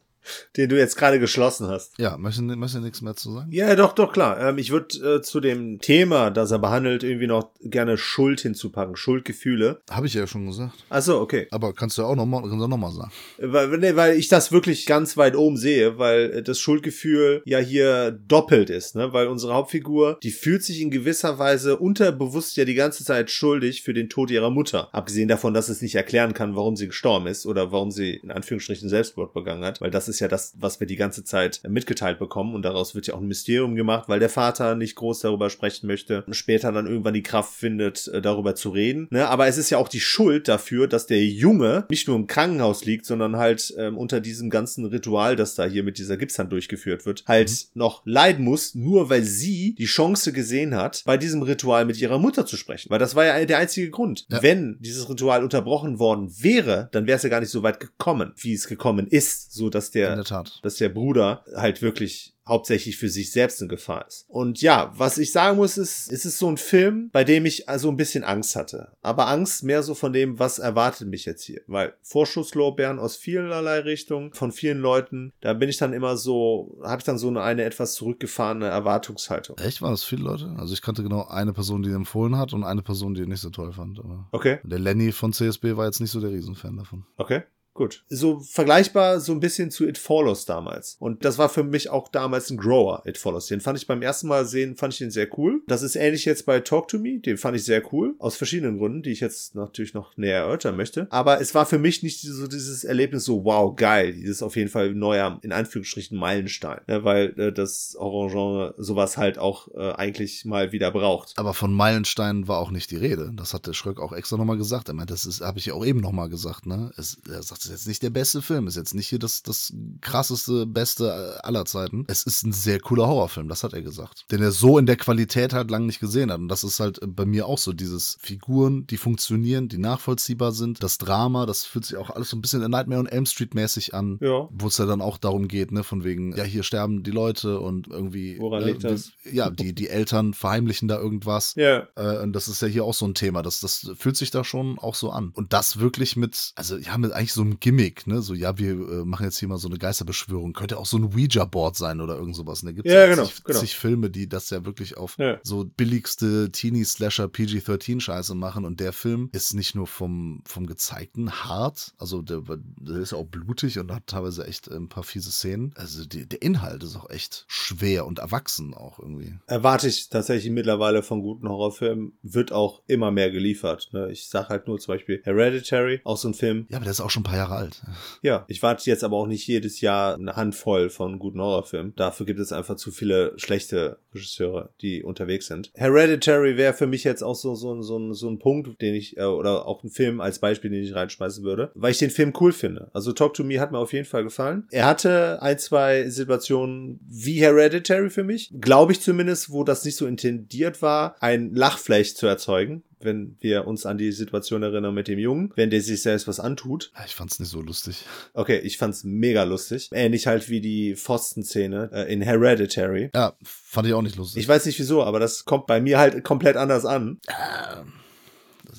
den 0.58 0.70
du 0.70 0.78
jetzt 0.78 0.98
gerade 0.98 1.20
geschlossen 1.20 1.68
hast. 1.68 1.94
Ja, 1.98 2.18
möchtest 2.18 2.50
du 2.50 2.56
möchtest 2.56 2.76
du 2.76 2.82
nichts 2.82 3.02
mehr 3.02 3.16
zu 3.16 3.32
sagen? 3.32 3.52
Ja, 3.52 3.76
doch, 3.76 3.94
doch, 3.94 4.12
klar. 4.12 4.40
Ähm, 4.40 4.58
ich 4.58 4.72
würde 4.72 5.18
äh, 5.18 5.22
zu 5.22 5.40
dem 5.40 5.80
Thema, 5.80 6.32
das 6.32 6.52
er 6.52 6.60
behandelt, 6.60 7.04
irgendwie 7.04 7.28
noch 7.28 7.52
gerne 7.62 7.98
Schuld 7.98 8.42
hinzupacken, 8.42 8.96
Schuldgefühle. 8.96 9.82
Habe 9.90 10.08
ich 10.08 10.14
ja 10.14 10.26
schon 10.28 10.48
gesagt. 10.48 10.74
Achso, 10.90 11.22
okay. 11.22 11.48
Aber 11.52 11.74
kannst 11.74 11.98
du 11.98 12.04
auch 12.04 12.16
nochmal 12.16 12.42
noch 12.48 12.78
mal 12.78 12.92
sagen. 12.92 13.12
Weil, 13.38 13.78
nee, 13.78 13.96
weil 13.96 14.18
ich 14.18 14.28
das 14.28 14.52
wirklich 14.52 14.86
ganz 14.86 15.16
weit 15.18 15.36
oben 15.36 15.58
sehe, 15.58 15.98
weil 15.98 16.32
äh, 16.32 16.44
das 16.44 16.60
Schuldgefühl 16.60 17.42
ja 17.46 17.60
hier 17.60 18.12
doppelt 18.12 18.70
ist, 18.70 18.96
ne? 18.96 19.14
Weil 19.14 19.28
unsere 19.28 19.54
Hauptfigur, 19.54 20.18
die 20.24 20.32
fühlt 20.32 20.64
sich 20.64 20.82
in 20.82 20.92
gewisser 20.92 21.40
Weise 21.40 21.78
unterbewusst 21.78 22.58
ja 22.58 22.66
die 22.66 22.74
ganze 22.74 23.04
Zeit 23.04 23.32
schuldig 23.32 23.84
für 23.84 23.94
den 23.94 24.10
Tod 24.10 24.32
ihrer 24.32 24.50
Mutter. 24.50 24.94
Abgesehen 24.94 25.28
davon, 25.28 25.54
dass 25.54 25.70
es 25.70 25.82
nicht 25.82 25.96
erklären 25.96 26.34
kann, 26.34 26.56
warum 26.56 26.76
sie 26.76 26.88
gestorben 26.88 27.28
ist 27.28 27.46
oder 27.46 27.72
warum 27.72 27.92
sie 27.92 28.16
in 28.16 28.32
Anführungsstrichen 28.32 28.90
Selbstmord 28.90 29.34
begangen 29.34 29.64
hat, 29.64 29.82
weil 29.82 29.92
das 29.92 30.08
ist 30.08 30.20
ja 30.20 30.28
das, 30.28 30.47
was 30.58 30.80
wir 30.80 30.88
die 30.88 30.96
ganze 30.96 31.24
Zeit 31.24 31.62
mitgeteilt 31.68 32.20
bekommen 32.20 32.56
und 32.56 32.64
daraus 32.64 32.96
wird 32.96 33.08
ja 33.08 33.14
auch 33.14 33.22
ein 33.22 33.28
Mysterium 33.28 33.76
gemacht, 33.76 34.10
weil 34.10 34.20
der 34.20 34.30
Vater 34.30 34.76
nicht 34.76 34.96
groß 34.96 35.20
darüber 35.20 35.50
sprechen 35.50 35.88
möchte 35.88 36.24
und 36.24 36.36
später 36.36 36.72
dann 36.72 36.88
irgendwann 36.88 37.14
die 37.14 37.24
Kraft 37.24 37.54
findet, 37.54 38.08
äh, 38.08 38.22
darüber 38.22 38.56
zu 38.56 38.70
reden. 38.70 39.08
Ne? 39.12 39.28
Aber 39.28 39.48
es 39.48 39.58
ist 39.58 39.70
ja 39.70 39.78
auch 39.78 39.90
die 39.90 40.00
Schuld 40.00 40.48
dafür, 40.48 40.88
dass 40.88 41.08
der 41.08 41.24
Junge 41.24 41.86
nicht 41.90 42.08
nur 42.08 42.16
im 42.16 42.28
Krankenhaus 42.28 42.86
liegt, 42.86 43.06
sondern 43.06 43.38
halt 43.38 43.74
ähm, 43.78 43.98
unter 43.98 44.20
diesem 44.20 44.50
ganzen 44.50 44.86
Ritual, 44.86 45.36
das 45.36 45.56
da 45.56 45.66
hier 45.66 45.84
mit 45.84 45.98
dieser 45.98 46.18
Gipshand 46.18 46.52
durchgeführt 46.52 47.06
wird, 47.06 47.24
halt 47.28 47.50
mhm. 47.50 47.80
noch 47.80 48.02
leiden 48.06 48.46
muss, 48.46 48.76
nur 48.76 49.10
weil 49.10 49.24
sie 49.24 49.76
die 49.76 49.86
Chance 49.86 50.34
gesehen 50.34 50.76
hat, 50.76 51.04
bei 51.06 51.18
diesem 51.18 51.42
Ritual 51.42 51.86
mit 51.86 52.00
ihrer 52.00 52.20
Mutter 52.20 52.46
zu 52.46 52.58
sprechen. 52.58 52.90
Weil 52.90 53.00
das 53.00 53.16
war 53.16 53.26
ja 53.26 53.46
der 53.46 53.58
einzige 53.58 53.90
Grund. 53.90 54.26
Ja. 54.30 54.42
Wenn 54.42 54.78
dieses 54.80 55.10
Ritual 55.10 55.44
unterbrochen 55.44 56.00
worden 56.00 56.32
wäre, 56.40 56.90
dann 56.92 57.08
wäre 57.08 57.18
es 57.18 57.24
ja 57.24 57.30
gar 57.30 57.40
nicht 57.40 57.50
so 57.50 57.64
weit 57.64 57.80
gekommen, 57.80 58.34
wie 58.38 58.54
es 58.54 58.68
gekommen 58.68 59.08
ist, 59.08 59.54
so 59.54 59.70
dass 59.70 59.92
der, 59.92 60.16
der 60.16 60.24
dass 60.62 60.76
der 60.76 60.90
Bruder 60.90 61.44
halt 61.56 61.82
wirklich 61.82 62.34
hauptsächlich 62.48 62.98
für 62.98 63.10
sich 63.10 63.32
selbst 63.32 63.62
in 63.62 63.68
Gefahr 63.68 64.08
ist. 64.08 64.26
Und 64.30 64.62
ja, 64.62 64.92
was 64.96 65.18
ich 65.18 65.32
sagen 65.32 65.58
muss, 65.58 65.78
ist, 65.78 66.12
es 66.12 66.26
ist 66.26 66.40
so 66.40 66.50
ein 66.50 66.58
Film, 66.58 67.10
bei 67.12 67.24
dem 67.24 67.46
ich 67.46 67.68
also 67.68 67.90
ein 67.90 67.98
bisschen 67.98 68.24
Angst 68.24 68.56
hatte. 68.56 68.94
Aber 69.02 69.28
Angst 69.28 69.64
mehr 69.64 69.84
so 69.84 69.94
von 69.94 70.14
dem, 70.14 70.40
was 70.40 70.60
erwartet 70.60 71.10
mich 71.10 71.26
jetzt 71.26 71.44
hier. 71.44 71.62
Weil 71.68 71.94
Vorschusslorbeeren 72.02 73.00
aus 73.00 73.16
vielerlei 73.16 73.80
Richtungen, 73.80 74.34
von 74.34 74.52
vielen 74.52 74.80
Leuten, 74.80 75.34
da 75.42 75.54
bin 75.54 75.70
ich 75.70 75.78
dann 75.78 75.94
immer 75.94 76.18
so, 76.18 76.80
habe 76.84 77.00
ich 77.00 77.06
dann 77.06 77.18
so 77.18 77.28
eine, 77.28 77.42
eine 77.42 77.64
etwas 77.64 77.96
zurückgefahrene 77.96 78.68
Erwartungshaltung. 78.68 79.58
Echt? 79.58 79.82
Waren 79.82 79.92
das 79.92 80.04
viele 80.04 80.24
Leute? 80.24 80.56
Also 80.58 80.74
ich 80.74 80.82
kannte 80.82 81.04
genau 81.04 81.28
eine 81.28 81.54
Person, 81.54 81.84
die 81.84 81.92
empfohlen 81.92 82.38
hat 82.38 82.54
und 82.54 82.64
eine 82.64 82.82
Person, 82.82 83.14
die 83.14 83.22
ihn 83.22 83.30
nicht 83.30 83.42
so 83.42 83.50
toll 83.50 83.74
fand. 83.74 84.00
Aber 84.00 84.28
okay. 84.32 84.60
Der 84.64 84.80
Lenny 84.80 85.12
von 85.12 85.34
CSB 85.34 85.76
war 85.76 85.86
jetzt 85.86 86.00
nicht 86.00 86.12
so 86.12 86.22
der 86.22 86.32
Riesenfan 86.32 86.78
davon. 86.78 87.06
Okay. 87.18 87.44
Gut. 87.78 88.04
So 88.10 88.40
vergleichbar 88.40 89.20
so 89.20 89.32
ein 89.32 89.40
bisschen 89.40 89.70
zu 89.70 89.88
It 89.88 90.00
Follows 90.00 90.46
damals. 90.46 90.98
Und 91.00 91.24
das 91.24 91.38
war 91.38 91.48
für 91.48 91.64
mich 91.64 91.92
auch 91.92 92.08
damals 92.08 92.50
ein 92.50 92.58
Grower, 92.58 93.04
It 93.06 93.20
Follows. 93.20 93.46
Den 93.46 93.62
fand 93.62 93.78
ich 93.78 93.86
beim 93.86 94.02
ersten 94.02 94.28
Mal 94.28 94.48
sehen, 94.48 94.76
fand 94.76 94.94
ich 94.94 94.98
den 94.98 95.12
sehr 95.12 95.28
cool. 95.38 95.62
Das 95.68 95.84
ist 95.84 95.96
ähnlich 95.96 96.26
jetzt 96.26 96.48
bei 96.48 96.60
Talk 96.60 96.88
to 96.88 96.98
Me. 96.98 97.20
Den 97.20 97.38
fand 97.38 97.56
ich 97.56 97.66
sehr 97.66 97.84
cool. 97.94 98.16
Aus 98.18 98.36
verschiedenen 98.36 98.80
Gründen, 98.80 99.04
die 99.04 99.12
ich 99.12 99.20
jetzt 99.20 99.54
natürlich 99.54 99.94
noch 99.94 100.18
näher 100.18 100.40
erörtern 100.40 100.76
möchte. 100.76 101.06
Aber 101.12 101.40
es 101.40 101.54
war 101.54 101.68
für 101.68 101.78
mich 101.78 102.02
nicht 102.02 102.22
so 102.22 102.48
dieses 102.48 102.84
Erlebnis 102.84 103.26
so, 103.26 103.46
wow, 103.46 103.76
geil. 103.76 104.14
Dieses 104.14 104.42
auf 104.42 104.56
jeden 104.56 104.72
Fall 104.72 104.96
neuer, 104.96 105.38
in 105.44 105.52
Anführungsstrichen, 105.52 106.18
Meilenstein. 106.18 106.80
Ja, 106.88 107.04
weil 107.04 107.40
äh, 107.40 107.54
das 107.54 107.96
Horrorgenre 108.00 108.74
sowas 108.80 109.18
halt 109.18 109.38
auch 109.38 109.68
äh, 109.76 109.92
eigentlich 109.92 110.46
mal 110.46 110.72
wieder 110.72 110.90
braucht. 110.90 111.34
Aber 111.38 111.54
von 111.54 111.72
Meilenstein 111.72 112.48
war 112.48 112.58
auch 112.58 112.72
nicht 112.72 112.90
die 112.90 112.98
Rede. 112.98 113.32
Das 113.36 113.54
hat 113.54 113.68
der 113.68 113.74
Schröck 113.74 114.00
auch 114.00 114.14
extra 114.14 114.36
nochmal 114.38 114.58
gesagt. 114.58 114.90
Ich 114.90 114.96
meine, 114.96 115.06
das 115.06 115.28
ist, 115.28 115.42
habe 115.42 115.60
ich 115.60 115.68
ja 115.68 115.76
auch 115.76 115.86
eben 115.86 116.00
nochmal 116.00 116.30
gesagt, 116.30 116.66
ne? 116.66 116.92
Es, 116.98 117.20
er 117.30 117.44
sagt 117.44 117.67
ist 117.68 117.72
jetzt 117.72 117.88
nicht 117.88 118.04
der 118.04 118.10
beste 118.10 118.42
Film, 118.42 118.68
ist 118.68 118.76
jetzt 118.76 118.94
nicht 118.94 119.08
hier 119.08 119.20
das, 119.20 119.44
das 119.44 119.74
krasseste, 120.02 120.66
beste 120.66 121.44
aller 121.44 121.66
Zeiten. 121.66 122.06
Es 122.08 122.24
ist 122.24 122.44
ein 122.44 122.54
sehr 122.54 122.80
cooler 122.80 123.08
Horrorfilm, 123.08 123.50
das 123.50 123.64
hat 123.64 123.74
er 123.74 123.82
gesagt. 123.82 124.26
Den 124.32 124.42
er 124.42 124.52
so 124.52 124.78
in 124.78 124.86
der 124.86 124.98
Qualität 124.98 125.54
halt 125.54 125.72
lange 125.72 125.86
nicht 125.86 126.00
gesehen 126.00 126.32
hat. 126.32 126.40
Und 126.40 126.48
das 126.48 126.64
ist 126.64 126.80
halt 126.80 127.00
bei 127.04 127.26
mir 127.26 127.46
auch 127.46 127.58
so, 127.58 127.74
dieses 127.74 128.18
Figuren, 128.20 128.88
die 128.88 128.98
funktionieren, 128.98 129.68
die 129.68 129.78
nachvollziehbar 129.78 130.52
sind, 130.52 130.84
das 130.84 130.98
Drama, 130.98 131.46
das 131.46 131.66
fühlt 131.66 131.86
sich 131.86 131.98
auch 131.98 132.10
alles 132.10 132.30
so 132.30 132.38
ein 132.38 132.42
bisschen 132.42 132.62
in 132.62 132.72
Nightmare 132.72 133.00
on 133.00 133.08
Elm 133.08 133.26
Street 133.26 133.54
mäßig 133.54 133.94
an. 133.94 134.18
Ja. 134.22 134.48
Wo 134.52 134.68
es 134.68 134.78
ja 134.78 134.86
dann 134.86 135.02
auch 135.02 135.18
darum 135.18 135.48
geht, 135.48 135.72
ne, 135.72 135.84
von 135.84 136.04
wegen, 136.04 136.36
ja, 136.36 136.44
hier 136.44 136.64
sterben 136.64 137.04
die 137.04 137.12
Leute 137.12 137.60
und 137.60 137.88
irgendwie. 137.88 138.40
Woran 138.40 138.64
äh, 138.64 138.72
liegt 138.72 138.84
das? 138.84 139.12
Ja, 139.32 139.50
die, 139.50 139.74
die 139.74 139.90
Eltern 139.90 140.34
verheimlichen 140.34 140.88
da 140.88 140.98
irgendwas. 140.98 141.54
Ja. 141.56 141.88
Äh, 141.96 142.22
und 142.22 142.34
das 142.34 142.48
ist 142.48 142.62
ja 142.62 142.68
hier 142.68 142.84
auch 142.86 142.94
so 142.94 143.06
ein 143.06 143.14
Thema. 143.14 143.42
Das, 143.42 143.60
das 143.60 143.92
fühlt 143.98 144.18
sich 144.18 144.32
da 144.32 144.44
schon 144.44 144.80
auch 144.80 144.96
so 144.96 145.12
an. 145.12 145.32
Und 145.34 145.54
das 145.54 145.80
wirklich 145.80 146.16
mit, 146.16 146.52
also 146.56 146.78
ja, 146.78 146.98
mit 146.98 147.12
eigentlich 147.12 147.34
so 147.34 147.42
einem 147.42 147.57
Gimmick 147.60 147.78
Gimmick, 147.78 148.08
ne? 148.08 148.22
So, 148.22 148.34
ja, 148.34 148.58
wir 148.58 148.72
äh, 148.72 149.06
machen 149.06 149.26
jetzt 149.26 149.38
hier 149.40 149.48
mal 149.48 149.58
so 149.58 149.68
eine 149.68 149.78
Geisterbeschwörung. 149.78 150.54
Könnte 150.54 150.78
auch 150.78 150.86
so 150.86 150.98
ein 150.98 151.06
Ouija-Board 151.06 151.76
sein 151.76 152.02
oder 152.02 152.16
irgend 152.18 152.36
sowas. 152.36 152.62
Da 152.62 152.72
gibt 152.72 152.88
es 152.88 152.94
ja, 152.94 153.08
genau, 153.08 153.26
zig, 153.26 153.44
genau. 153.44 153.60
zig 153.60 153.76
Filme, 153.76 154.10
die 154.10 154.28
das 154.28 154.50
ja 154.50 154.66
wirklich 154.66 154.98
auf 154.98 155.18
Ja. 155.18 155.40
so 155.44 155.66
billigste 155.66 156.52
Teenie-Slasher 156.52 157.28
PG-13-Scheiße 157.28 158.36
machen. 158.36 158.66
Und 158.66 158.80
der 158.80 158.94
Film 158.94 159.30
ist 159.32 159.54
nicht 159.54 159.76
nur 159.76 159.88
vom, 159.88 160.42
vom 160.46 160.66
gezeigten 160.66 161.32
hart, 161.32 161.94
also 161.98 162.22
der, 162.22 162.42
der 162.48 162.98
ist 162.98 163.14
auch 163.14 163.26
blutig 163.26 163.80
und 163.80 163.92
hat 163.94 164.08
teilweise 164.08 164.46
echt 164.46 164.70
ein 164.70 164.90
paar 164.90 165.04
fiese 165.04 165.32
Szenen. 165.32 165.74
Also 165.76 166.06
die, 166.06 166.28
der 166.28 166.42
Inhalt 166.42 166.84
ist 166.84 166.96
auch 166.96 167.10
echt 167.10 167.46
schwer 167.48 168.06
und 168.06 168.20
erwachsen 168.20 168.74
auch 168.74 169.00
irgendwie. 169.00 169.36
Erwarte 169.48 169.88
ich 169.88 170.10
tatsächlich 170.10 170.52
mittlerweile 170.52 171.04
von 171.04 171.22
guten 171.22 171.48
Horrorfilmen, 171.48 172.14
wird 172.24 172.52
auch 172.52 172.82
immer 172.88 173.12
mehr 173.12 173.32
geliefert. 173.32 173.90
Ne? 173.92 174.12
Ich 174.12 174.28
sag 174.28 174.50
halt 174.50 174.68
nur 174.68 174.80
zum 174.80 174.96
Beispiel 174.96 175.22
Hereditary, 175.24 176.02
auch 176.04 176.18
so 176.18 176.30
ein 176.30 176.34
Film. 176.34 176.66
Ja, 176.70 176.78
aber 176.78 176.86
der 176.86 176.92
ist 176.92 177.02
auch 177.02 177.10
schon 177.10 177.22
ein 177.22 177.26
paar 177.26 177.38
Jahre 177.38 177.47
alt. 177.52 177.82
Ja, 178.22 178.46
ich 178.48 178.62
warte 178.64 178.90
jetzt 178.90 179.04
aber 179.04 179.18
auch 179.18 179.28
nicht 179.28 179.48
jedes 179.48 179.82
Jahr 179.82 180.16
eine 180.16 180.36
Handvoll 180.36 180.90
von 180.90 181.20
guten 181.20 181.42
Horrorfilmen. 181.42 181.94
Dafür 181.96 182.26
gibt 182.26 182.40
es 182.40 182.52
einfach 182.52 182.76
zu 182.76 182.92
viele 182.92 183.34
schlechte 183.38 184.00
Regisseure, 184.14 184.70
die 184.82 185.04
unterwegs 185.04 185.48
sind. 185.48 185.72
Hereditary 185.74 186.58
wäre 186.58 186.74
für 186.74 186.88
mich 186.88 187.04
jetzt 187.04 187.24
auch 187.24 187.36
so, 187.36 187.56
so, 187.56 187.82
so, 187.82 188.14
so 188.14 188.30
ein 188.30 188.40
Punkt, 188.40 188.82
den 188.82 188.96
ich, 188.96 189.18
äh, 189.18 189.24
oder 189.24 189.66
auch 189.66 189.84
ein 189.84 189.90
Film 189.90 190.22
als 190.22 190.40
Beispiel, 190.40 190.72
den 190.72 190.84
ich 190.84 190.96
reinschmeißen 190.96 191.44
würde, 191.44 191.72
weil 191.76 191.92
ich 191.92 192.00
den 192.00 192.10
Film 192.10 192.34
cool 192.40 192.52
finde. 192.52 192.90
Also 192.94 193.12
Talk 193.12 193.34
to 193.34 193.44
Me 193.44 193.60
hat 193.60 193.72
mir 193.72 193.80
auf 193.80 193.94
jeden 193.94 194.06
Fall 194.06 194.24
gefallen. 194.24 194.68
Er 194.72 194.86
hatte 194.86 195.42
ein, 195.42 195.60
zwei 195.60 196.10
Situationen 196.10 197.00
wie 197.08 197.40
Hereditary 197.40 198.10
für 198.10 198.24
mich, 198.24 198.52
glaube 198.60 198.92
ich 198.92 199.02
zumindest, 199.02 199.52
wo 199.52 199.64
das 199.64 199.86
nicht 199.86 199.96
so 199.96 200.08
intendiert 200.08 200.82
war, 200.82 201.16
ein 201.20 201.54
Lachfleisch 201.54 202.16
zu 202.16 202.28
erzeugen. 202.28 202.84
Wenn 203.00 203.38
wir 203.40 203.68
uns 203.68 203.86
an 203.86 203.98
die 203.98 204.12
Situation 204.12 204.64
erinnern 204.64 204.94
mit 204.94 205.08
dem 205.08 205.20
Jungen, 205.20 205.52
wenn 205.56 205.70
der 205.70 205.82
sich 205.82 206.02
selbst 206.02 206.28
was 206.28 206.40
antut, 206.40 206.92
Ja, 206.98 207.06
ich 207.06 207.16
fand's 207.16 207.40
nicht 207.40 207.50
so 207.50 207.62
lustig. 207.62 208.04
Okay, 208.34 208.60
ich 208.60 208.78
fand's 208.78 209.04
mega 209.04 209.44
lustig. 209.44 209.90
Ähnlich 209.92 210.28
halt 210.28 210.50
wie 210.50 210.62
die 210.62 210.96
Pfosten-Szene 210.96 211.90
äh, 211.94 212.12
in 212.14 212.22
Hereditary. 212.22 213.12
Ja, 213.14 213.34
fand 213.44 213.88
ich 213.88 213.94
auch 213.94 214.02
nicht 214.02 214.16
lustig. 214.16 214.42
Ich 214.42 214.48
weiß 214.48 214.66
nicht 214.66 214.80
wieso, 214.80 215.04
aber 215.04 215.20
das 215.20 215.46
kommt 215.46 215.68
bei 215.68 215.80
mir 215.80 216.00
halt 216.00 216.24
komplett 216.24 216.58
anders 216.58 216.86
an. 216.86 217.20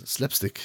Slapstick. 0.05 0.61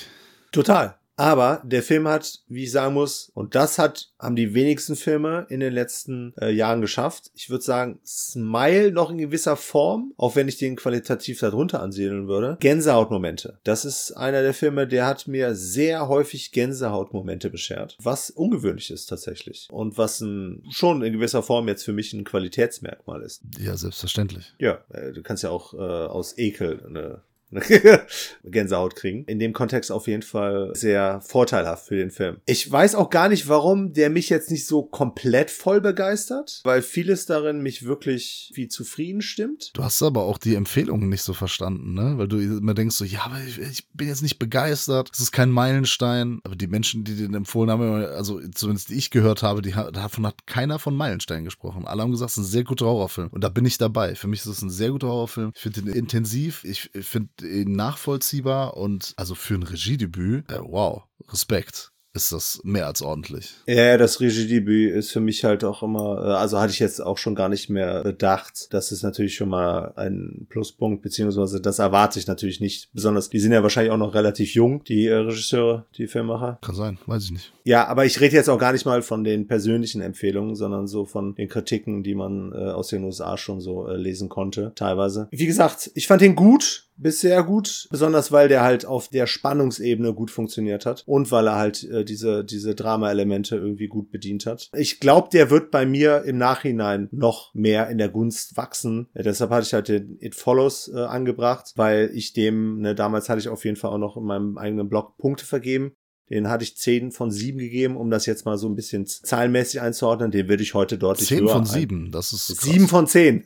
Total. 0.51 0.97
Aber 1.15 1.61
der 1.63 1.83
Film 1.83 2.07
hat, 2.07 2.39
wie 2.47 2.63
ich 2.63 2.71
sagen 2.71 2.95
muss, 2.95 3.31
und 3.33 3.55
das 3.55 3.77
hat, 3.77 4.11
haben 4.19 4.35
die 4.35 4.53
wenigsten 4.53 4.95
Filme 4.95 5.45
in 5.49 5.59
den 5.59 5.73
letzten 5.73 6.33
äh, 6.39 6.49
Jahren 6.49 6.81
geschafft. 6.81 7.29
Ich 7.35 7.49
würde 7.49 7.63
sagen, 7.63 7.99
Smile 8.05 8.91
noch 8.91 9.11
in 9.11 9.19
gewisser 9.19 9.55
Form, 9.55 10.13
auch 10.17 10.35
wenn 10.35 10.47
ich 10.47 10.57
den 10.57 10.75
qualitativ 10.75 11.39
darunter 11.39 11.81
ansiedeln 11.81 12.27
würde. 12.27 12.57
Gänsehautmomente. 12.59 13.59
Das 13.63 13.85
ist 13.85 14.11
einer 14.13 14.41
der 14.41 14.53
Filme, 14.53 14.87
der 14.87 15.05
hat 15.05 15.27
mir 15.27 15.55
sehr 15.55 16.07
häufig 16.07 16.51
Gänsehautmomente 16.51 17.49
beschert. 17.49 17.95
Was 18.01 18.31
ungewöhnlich 18.31 18.89
ist 18.89 19.05
tatsächlich. 19.07 19.67
Und 19.71 19.97
was 19.97 20.19
ein, 20.21 20.63
schon 20.71 21.03
in 21.03 21.13
gewisser 21.13 21.43
Form 21.43 21.67
jetzt 21.67 21.83
für 21.83 21.93
mich 21.93 22.13
ein 22.13 22.23
Qualitätsmerkmal 22.23 23.21
ist. 23.21 23.43
Ja, 23.59 23.77
selbstverständlich. 23.77 24.53
Ja, 24.57 24.83
äh, 24.89 25.11
du 25.11 25.21
kannst 25.21 25.43
ja 25.43 25.51
auch 25.51 25.73
äh, 25.73 25.77
aus 25.77 26.37
Ekel 26.37 26.83
eine 26.85 27.21
Gänsehaut 28.43 28.95
kriegen. 28.95 29.25
In 29.25 29.39
dem 29.39 29.53
Kontext 29.53 29.91
auf 29.91 30.07
jeden 30.07 30.21
Fall 30.21 30.71
sehr 30.73 31.21
vorteilhaft 31.21 31.87
für 31.87 31.95
den 31.95 32.11
Film. 32.11 32.37
Ich 32.45 32.69
weiß 32.71 32.95
auch 32.95 33.09
gar 33.09 33.29
nicht, 33.29 33.47
warum 33.47 33.93
der 33.93 34.09
mich 34.09 34.29
jetzt 34.29 34.51
nicht 34.51 34.65
so 34.65 34.83
komplett 34.83 35.51
voll 35.51 35.81
begeistert, 35.81 36.61
weil 36.63 36.81
vieles 36.81 37.25
darin 37.25 37.61
mich 37.61 37.85
wirklich 37.85 38.51
wie 38.55 38.67
zufrieden 38.67 39.21
stimmt. 39.21 39.71
Du 39.73 39.83
hast 39.83 40.01
aber 40.01 40.23
auch 40.23 40.37
die 40.37 40.55
Empfehlungen 40.55 41.09
nicht 41.09 41.23
so 41.23 41.33
verstanden, 41.33 41.93
ne? 41.93 42.17
Weil 42.17 42.27
du 42.27 42.37
immer 42.39 42.73
denkst 42.73 42.95
so, 42.95 43.05
ja, 43.05 43.23
aber 43.25 43.39
ich, 43.45 43.59
ich 43.59 43.87
bin 43.93 44.07
jetzt 44.07 44.21
nicht 44.21 44.39
begeistert, 44.39 45.09
es 45.13 45.19
ist 45.19 45.31
kein 45.31 45.49
Meilenstein. 45.49 46.39
Aber 46.43 46.55
die 46.55 46.67
Menschen, 46.67 47.03
die 47.03 47.15
den 47.15 47.33
empfohlen 47.33 47.69
haben, 47.69 48.05
also 48.05 48.39
zumindest 48.53 48.89
die 48.89 48.95
ich 48.95 49.11
gehört 49.11 49.43
habe, 49.43 49.61
die, 49.61 49.71
davon 49.71 50.27
hat 50.27 50.45
keiner 50.45 50.79
von 50.79 50.95
Meilenstein 50.95 51.43
gesprochen. 51.43 51.85
Alle 51.85 52.01
haben 52.01 52.11
gesagt, 52.11 52.31
es 52.31 52.37
ist 52.37 52.43
ein 52.43 52.51
sehr 52.51 52.63
guter 52.63 52.85
Horrorfilm. 52.85 53.29
Und 53.29 53.43
da 53.43 53.49
bin 53.49 53.65
ich 53.65 53.77
dabei. 53.77 54.15
Für 54.15 54.27
mich 54.27 54.41
ist 54.41 54.47
es 54.47 54.61
ein 54.61 54.69
sehr 54.69 54.91
guter 54.91 55.07
Horrorfilm. 55.07 55.51
Ich 55.55 55.61
finde 55.61 55.81
ihn 55.81 55.87
intensiv, 55.87 56.63
ich 56.63 56.89
finde 56.93 57.29
nachvollziehbar 57.65 58.77
und 58.77 59.13
also 59.17 59.35
für 59.35 59.55
ein 59.55 59.63
Regiedebüt, 59.63 60.49
äh, 60.51 60.59
wow, 60.61 61.03
Respekt. 61.29 61.91
ist 62.15 62.31
das 62.31 62.61
mehr 62.63 62.85
als 62.85 63.01
ordentlich. 63.01 63.55
Ja, 63.65 63.97
das 63.97 64.19
Regiedebüt 64.21 64.93
ist 64.93 65.11
für 65.11 65.19
mich 65.19 65.43
halt 65.43 65.63
auch 65.63 65.81
immer, 65.81 66.23
äh, 66.23 66.31
also 66.33 66.59
hatte 66.59 66.71
ich 66.71 66.77
jetzt 66.77 67.01
auch 67.01 67.17
schon 67.17 67.33
gar 67.33 67.49
nicht 67.49 67.71
mehr 67.71 68.03
bedacht. 68.03 68.71
Das 68.71 68.91
ist 68.91 69.01
natürlich 69.01 69.33
schon 69.35 69.49
mal 69.49 69.93
ein 69.95 70.45
Pluspunkt, 70.47 71.01
beziehungsweise 71.01 71.59
das 71.59 71.79
erwarte 71.79 72.19
ich 72.19 72.27
natürlich 72.27 72.59
nicht. 72.59 72.89
Besonders, 72.93 73.29
die 73.29 73.39
sind 73.39 73.51
ja 73.51 73.63
wahrscheinlich 73.63 73.91
auch 73.91 73.97
noch 73.97 74.13
relativ 74.13 74.53
jung, 74.53 74.83
die 74.83 75.07
äh, 75.07 75.15
Regisseure, 75.15 75.87
die 75.97 76.05
Filmemacher. 76.05 76.59
Kann 76.61 76.75
sein, 76.75 76.99
weiß 77.07 77.23
ich 77.23 77.31
nicht. 77.31 77.51
Ja, 77.63 77.87
aber 77.87 78.05
ich 78.05 78.21
rede 78.21 78.35
jetzt 78.35 78.49
auch 78.49 78.59
gar 78.59 78.73
nicht 78.73 78.85
mal 78.85 79.01
von 79.01 79.23
den 79.23 79.47
persönlichen 79.47 80.01
Empfehlungen, 80.01 80.53
sondern 80.53 80.85
so 80.85 81.05
von 81.05 81.33
den 81.33 81.49
Kritiken, 81.49 82.03
die 82.03 82.13
man 82.13 82.51
äh, 82.51 82.57
aus 82.57 82.89
den 82.89 83.03
USA 83.05 83.37
schon 83.37 83.59
so 83.59 83.87
äh, 83.87 83.97
lesen 83.97 84.29
konnte, 84.29 84.73
teilweise. 84.75 85.29
Wie 85.31 85.47
gesagt, 85.47 85.89
ich 85.95 86.05
fand 86.05 86.21
den 86.21 86.35
gut 86.35 86.89
bis 86.97 87.21
sehr 87.21 87.43
gut, 87.43 87.87
besonders 87.91 88.31
weil 88.31 88.47
der 88.47 88.61
halt 88.61 88.85
auf 88.85 89.07
der 89.07 89.27
Spannungsebene 89.27 90.13
gut 90.13 90.31
funktioniert 90.31 90.85
hat 90.85 91.03
und 91.05 91.31
weil 91.31 91.47
er 91.47 91.55
halt 91.55 91.83
äh, 91.83 92.05
diese 92.05 92.43
diese 92.43 92.75
Drama-Elemente 92.75 93.55
irgendwie 93.55 93.87
gut 93.87 94.11
bedient 94.11 94.45
hat. 94.45 94.69
Ich 94.75 94.99
glaube, 94.99 95.29
der 95.31 95.49
wird 95.49 95.71
bei 95.71 95.85
mir 95.85 96.23
im 96.23 96.37
Nachhinein 96.37 97.09
noch 97.11 97.53
mehr 97.53 97.89
in 97.89 97.97
der 97.97 98.09
Gunst 98.09 98.57
wachsen. 98.57 99.07
Äh, 99.13 99.23
deshalb 99.23 99.51
hatte 99.51 99.65
ich 99.65 99.73
halt 99.73 99.87
den 99.87 100.17
It 100.19 100.35
Follows 100.35 100.91
äh, 100.93 100.99
angebracht, 100.99 101.73
weil 101.75 102.11
ich 102.13 102.33
dem, 102.33 102.79
ne, 102.79 102.95
damals 102.95 103.29
hatte 103.29 103.39
ich 103.39 103.49
auf 103.49 103.65
jeden 103.65 103.77
Fall 103.77 103.91
auch 103.91 103.97
noch 103.97 104.17
in 104.17 104.23
meinem 104.23 104.57
eigenen 104.57 104.89
Blog 104.89 105.17
Punkte 105.17 105.45
vergeben. 105.45 105.95
Den 106.29 106.49
hatte 106.49 106.63
ich 106.63 106.77
10 106.77 107.11
von 107.11 107.31
7 107.31 107.57
gegeben, 107.59 107.97
um 107.97 108.09
das 108.09 108.25
jetzt 108.25 108.45
mal 108.45 108.57
so 108.57 108.67
ein 108.67 108.75
bisschen 108.75 109.05
zahlenmäßig 109.05 109.81
einzuordnen. 109.81 110.31
Den 110.31 110.47
würde 110.47 110.63
ich 110.63 110.73
heute 110.73 110.97
deutlich 110.97 111.27
10 111.27 111.41
höher 111.41 111.49
von 111.49 111.61
ein- 111.61 111.65
7, 111.65 112.11
das 112.11 112.31
ist 112.33 112.47
krass. 112.57 112.69
7 112.71 112.87
von 112.87 113.07
10. 113.07 113.43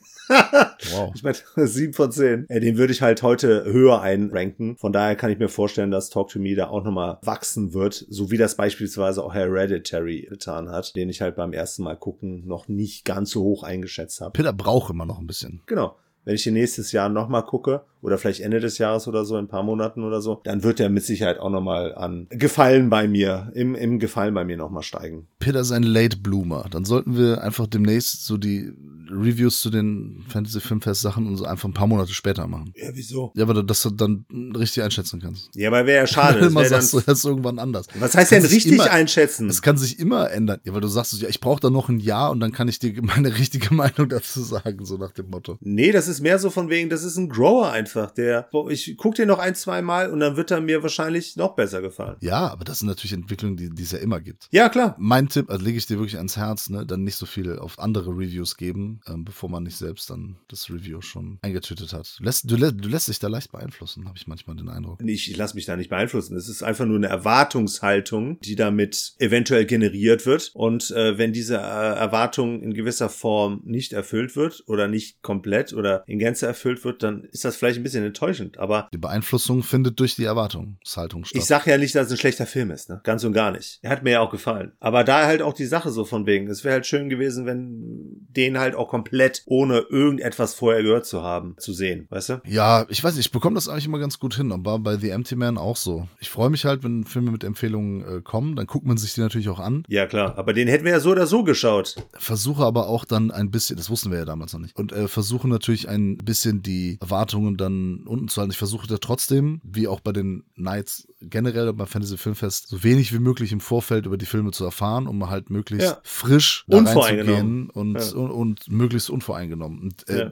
Wow. 0.92 1.12
Ich 1.14 1.22
meine, 1.22 1.36
7 1.68 1.92
von 1.92 2.12
10. 2.12 2.46
Äh, 2.48 2.60
Den 2.60 2.76
würde 2.78 2.92
ich 2.92 3.02
halt 3.02 3.22
heute 3.22 3.64
höher 3.64 4.00
einranken. 4.00 4.76
Von 4.76 4.92
daher 4.92 5.16
kann 5.16 5.30
ich 5.30 5.38
mir 5.38 5.48
vorstellen, 5.48 5.90
dass 5.90 6.10
Talk 6.10 6.28
to 6.28 6.38
Me 6.38 6.54
da 6.54 6.68
auch 6.68 6.84
nochmal 6.84 7.18
wachsen 7.22 7.72
wird, 7.74 8.06
so 8.08 8.30
wie 8.30 8.36
das 8.36 8.54
beispielsweise 8.56 9.24
auch 9.24 9.34
Hereditary 9.34 10.26
getan 10.30 10.70
hat, 10.70 10.94
den 10.96 11.08
ich 11.08 11.20
halt 11.20 11.36
beim 11.36 11.52
ersten 11.52 11.82
Mal 11.82 11.96
gucken 11.96 12.46
noch 12.46 12.68
nicht 12.68 13.04
ganz 13.04 13.30
so 13.30 13.42
hoch 13.42 13.62
eingeschätzt 13.64 14.20
habe. 14.20 14.32
Peter 14.32 14.52
braucht 14.52 14.90
immer 14.90 15.06
noch 15.06 15.18
ein 15.18 15.26
bisschen. 15.26 15.62
Genau. 15.66 15.96
Wenn 16.24 16.34
ich 16.34 16.44
den 16.44 16.54
nächstes 16.54 16.92
Jahr 16.92 17.08
nochmal 17.08 17.44
gucke, 17.44 17.82
oder 18.00 18.18
vielleicht 18.18 18.40
Ende 18.40 18.60
des 18.60 18.78
Jahres 18.78 19.08
oder 19.08 19.24
so, 19.24 19.36
in 19.36 19.44
ein 19.44 19.48
paar 19.48 19.62
Monaten 19.62 20.04
oder 20.04 20.20
so, 20.20 20.40
dann 20.44 20.62
wird 20.62 20.78
der 20.78 20.88
mit 20.90 21.04
Sicherheit 21.04 21.38
auch 21.38 21.50
nochmal 21.50 21.94
an 21.94 22.26
Gefallen 22.30 22.90
bei 22.90 23.08
mir, 23.08 23.50
im, 23.54 23.74
im 23.74 23.98
Gefallen 23.98 24.34
bei 24.34 24.44
mir 24.44 24.56
nochmal 24.56 24.82
steigen. 24.82 25.26
Peter 25.38 25.60
ist 25.60 25.72
ein 25.72 25.82
Late 25.82 26.16
Bloomer. 26.18 26.66
Dann 26.70 26.84
sollten 26.84 27.16
wir 27.16 27.42
einfach 27.42 27.66
demnächst 27.66 28.24
so 28.24 28.36
die 28.36 28.72
Reviews 29.10 29.60
zu 29.60 29.70
den 29.70 30.24
Fantasy 30.28 30.60
Filmfest 30.60 31.00
Sachen 31.00 31.26
und 31.26 31.36
so 31.36 31.44
einfach 31.44 31.68
ein 31.68 31.72
paar 31.74 31.86
Monate 31.86 32.12
später 32.12 32.46
machen. 32.46 32.72
Ja, 32.76 32.88
wieso? 32.92 33.32
Ja, 33.34 33.44
aber 33.44 33.62
dass 33.62 33.82
du 33.82 33.90
dann 33.90 34.26
richtig 34.56 34.82
einschätzen 34.82 35.20
kannst. 35.20 35.48
Ja, 35.54 35.68
aber 35.68 35.86
wäre 35.86 36.00
ja 36.00 36.06
schade. 36.06 36.38
Das 36.48 36.50
immer 36.50 36.60
wär 36.62 36.70
dann, 36.70 36.80
sagst 36.82 36.92
du, 36.92 37.00
das 37.00 37.24
irgendwann 37.24 37.58
anders. 37.58 37.86
was 37.98 38.14
heißt 38.14 38.32
denn 38.32 38.42
richtig 38.44 38.72
immer- 38.72 38.90
einschätzen? 38.90 39.48
Es 39.48 39.62
kann 39.62 39.76
sich 39.76 39.98
immer 39.98 40.30
ändern. 40.30 40.60
Ja, 40.64 40.74
weil 40.74 40.80
du 40.80 40.88
sagst, 40.88 41.20
ja, 41.20 41.28
ich 41.28 41.40
brauche 41.40 41.60
da 41.60 41.70
noch 41.70 41.88
ein 41.88 41.98
Jahr 42.00 42.30
und 42.30 42.40
dann 42.40 42.52
kann 42.52 42.68
ich 42.68 42.78
dir 42.78 42.92
meine 43.02 43.36
richtige 43.38 43.72
Meinung 43.74 44.08
dazu 44.08 44.42
sagen, 44.42 44.84
so 44.84 44.96
nach 44.98 45.12
dem 45.12 45.30
Motto. 45.30 45.56
Nee, 45.60 45.90
das 45.92 46.06
ist 46.08 46.20
mehr 46.20 46.38
so 46.38 46.50
von 46.50 46.68
wegen, 46.68 46.90
das 46.90 47.02
ist 47.02 47.16
ein 47.16 47.28
Grower 47.28 47.70
einfach, 47.72 47.87
der, 47.94 48.48
boah, 48.50 48.70
ich 48.70 48.96
guck 48.96 49.14
den 49.14 49.28
noch 49.28 49.38
ein, 49.38 49.54
zwei 49.54 49.82
Mal 49.82 50.10
und 50.10 50.20
dann 50.20 50.36
wird 50.36 50.50
er 50.50 50.60
mir 50.60 50.82
wahrscheinlich 50.82 51.36
noch 51.36 51.54
besser 51.54 51.80
gefallen. 51.80 52.16
Ja, 52.20 52.48
aber 52.48 52.64
das 52.64 52.80
sind 52.80 52.88
natürlich 52.88 53.12
Entwicklungen, 53.12 53.56
die, 53.56 53.70
die 53.70 53.82
es 53.82 53.92
ja 53.92 53.98
immer 53.98 54.20
gibt. 54.20 54.48
Ja, 54.50 54.68
klar. 54.68 54.96
Mein 54.98 55.28
Tipp, 55.28 55.50
also 55.50 55.64
lege 55.64 55.78
ich 55.78 55.86
dir 55.86 55.98
wirklich 55.98 56.16
ans 56.16 56.36
Herz, 56.36 56.70
ne, 56.70 56.86
dann 56.86 57.04
nicht 57.04 57.16
so 57.16 57.26
viel 57.26 57.58
auf 57.58 57.78
andere 57.78 58.10
Reviews 58.10 58.56
geben, 58.56 59.00
ähm, 59.06 59.24
bevor 59.24 59.48
man 59.48 59.62
nicht 59.62 59.76
selbst 59.76 60.10
dann 60.10 60.36
das 60.48 60.70
Review 60.70 61.00
schon 61.00 61.38
eingetütet 61.42 61.92
hat. 61.92 62.16
Du 62.18 62.24
lässt, 62.24 62.50
du, 62.50 62.56
du 62.56 62.88
lässt 62.88 63.08
dich 63.08 63.18
da 63.18 63.28
leicht 63.28 63.52
beeinflussen, 63.52 64.06
habe 64.06 64.16
ich 64.16 64.26
manchmal 64.26 64.56
den 64.56 64.68
Eindruck. 64.68 65.00
Ich, 65.04 65.30
ich 65.30 65.36
lasse 65.36 65.54
mich 65.54 65.66
da 65.66 65.76
nicht 65.76 65.90
beeinflussen. 65.90 66.36
Es 66.36 66.48
ist 66.48 66.62
einfach 66.62 66.86
nur 66.86 66.96
eine 66.96 67.08
Erwartungshaltung, 67.08 68.40
die 68.40 68.56
damit 68.56 69.14
eventuell 69.18 69.66
generiert 69.66 70.26
wird. 70.26 70.50
Und 70.54 70.90
äh, 70.90 71.18
wenn 71.18 71.32
diese 71.32 71.56
äh, 71.56 71.58
Erwartung 71.58 72.62
in 72.62 72.74
gewisser 72.74 73.08
Form 73.08 73.60
nicht 73.64 73.92
erfüllt 73.92 74.36
wird 74.36 74.64
oder 74.66 74.88
nicht 74.88 75.22
komplett 75.22 75.72
oder 75.72 76.04
in 76.06 76.18
Gänze 76.18 76.46
erfüllt 76.46 76.84
wird, 76.84 77.02
dann 77.02 77.24
ist 77.24 77.44
das 77.44 77.56
vielleicht 77.56 77.77
ein 77.78 77.82
bisschen 77.82 78.04
enttäuschend. 78.04 78.58
Aber 78.58 78.88
Die 78.92 78.98
Beeinflussung 78.98 79.62
findet 79.62 79.98
durch 80.00 80.16
die 80.16 80.24
Erwartungshaltung 80.24 81.24
statt. 81.24 81.40
Ich 81.40 81.46
sag 81.46 81.66
ja 81.66 81.78
nicht, 81.78 81.94
dass 81.94 82.06
es 82.06 82.12
ein 82.12 82.18
schlechter 82.18 82.46
Film 82.46 82.70
ist, 82.70 82.88
ne? 82.88 83.00
Ganz 83.04 83.24
und 83.24 83.32
gar 83.32 83.50
nicht. 83.50 83.78
Er 83.82 83.90
hat 83.90 84.02
mir 84.02 84.12
ja 84.12 84.20
auch 84.20 84.30
gefallen. 84.30 84.72
Aber 84.80 85.04
da 85.04 85.26
halt 85.26 85.42
auch 85.42 85.54
die 85.54 85.66
Sache 85.66 85.90
so 85.90 86.04
von 86.04 86.26
wegen. 86.26 86.48
Es 86.48 86.64
wäre 86.64 86.74
halt 86.74 86.86
schön 86.86 87.08
gewesen, 87.08 87.46
wenn 87.46 88.26
den 88.30 88.58
halt 88.58 88.74
auch 88.74 88.88
komplett 88.88 89.42
ohne 89.46 89.78
irgendetwas 89.90 90.54
vorher 90.54 90.82
gehört 90.82 91.06
zu 91.06 91.22
haben, 91.22 91.54
zu 91.58 91.72
sehen, 91.72 92.06
weißt 92.10 92.28
du? 92.28 92.40
Ja, 92.46 92.86
ich 92.88 93.02
weiß 93.02 93.16
nicht, 93.16 93.26
ich 93.26 93.32
bekomme 93.32 93.54
das 93.54 93.68
eigentlich 93.68 93.86
immer 93.86 93.98
ganz 93.98 94.18
gut 94.18 94.34
hin, 94.34 94.52
aber 94.52 94.78
bei 94.78 94.96
The 94.96 95.10
Empty 95.10 95.36
Man 95.36 95.58
auch 95.58 95.76
so. 95.76 96.08
Ich 96.20 96.30
freue 96.30 96.50
mich 96.50 96.64
halt, 96.64 96.82
wenn 96.84 97.04
Filme 97.04 97.30
mit 97.30 97.44
Empfehlungen 97.44 98.18
äh, 98.18 98.20
kommen, 98.22 98.56
dann 98.56 98.66
guckt 98.66 98.86
man 98.86 98.96
sich 98.96 99.14
die 99.14 99.20
natürlich 99.20 99.48
auch 99.48 99.60
an. 99.60 99.84
Ja, 99.88 100.06
klar. 100.06 100.36
Aber 100.38 100.52
den 100.52 100.68
hätten 100.68 100.84
wir 100.84 100.92
ja 100.92 101.00
so 101.00 101.10
oder 101.10 101.26
so 101.26 101.44
geschaut. 101.44 101.96
Versuche 102.14 102.64
aber 102.64 102.88
auch 102.88 103.04
dann 103.04 103.30
ein 103.30 103.50
bisschen, 103.50 103.76
das 103.76 103.90
wussten 103.90 104.10
wir 104.10 104.18
ja 104.18 104.24
damals 104.24 104.52
noch 104.52 104.60
nicht, 104.60 104.76
und 104.76 104.92
äh, 104.92 105.08
versuche 105.08 105.48
natürlich 105.48 105.88
ein 105.88 106.16
bisschen 106.18 106.62
die 106.62 106.98
Erwartungen 107.00 107.56
dann 107.56 107.67
unten 107.68 108.28
zu 108.28 108.40
halten. 108.40 108.50
Ich 108.52 108.58
versuche 108.58 108.86
da 108.86 108.98
trotzdem, 108.98 109.60
wie 109.64 109.88
auch 109.88 110.00
bei 110.00 110.12
den 110.12 110.44
Nights 110.56 111.06
generell 111.20 111.72
beim 111.72 111.86
Fantasy 111.86 112.16
Filmfest, 112.16 112.68
so 112.68 112.82
wenig 112.84 113.12
wie 113.12 113.18
möglich 113.18 113.52
im 113.52 113.60
Vorfeld 113.60 114.06
über 114.06 114.16
die 114.16 114.26
Filme 114.26 114.50
zu 114.52 114.64
erfahren, 114.64 115.06
um 115.06 115.28
halt 115.28 115.50
möglichst 115.50 115.86
Ja. 115.88 115.98
frisch 116.02 116.64
da 116.68 116.78
reinzugehen 116.78 117.70
und, 117.70 117.94
Ja. 117.96 118.12
und, 118.16 118.30
und 118.30 118.70
möglichst 118.70 119.10
unvoreingenommen. 119.10 119.80
Und, 119.80 120.08
äh, 120.08 120.18
Ja. 120.18 120.30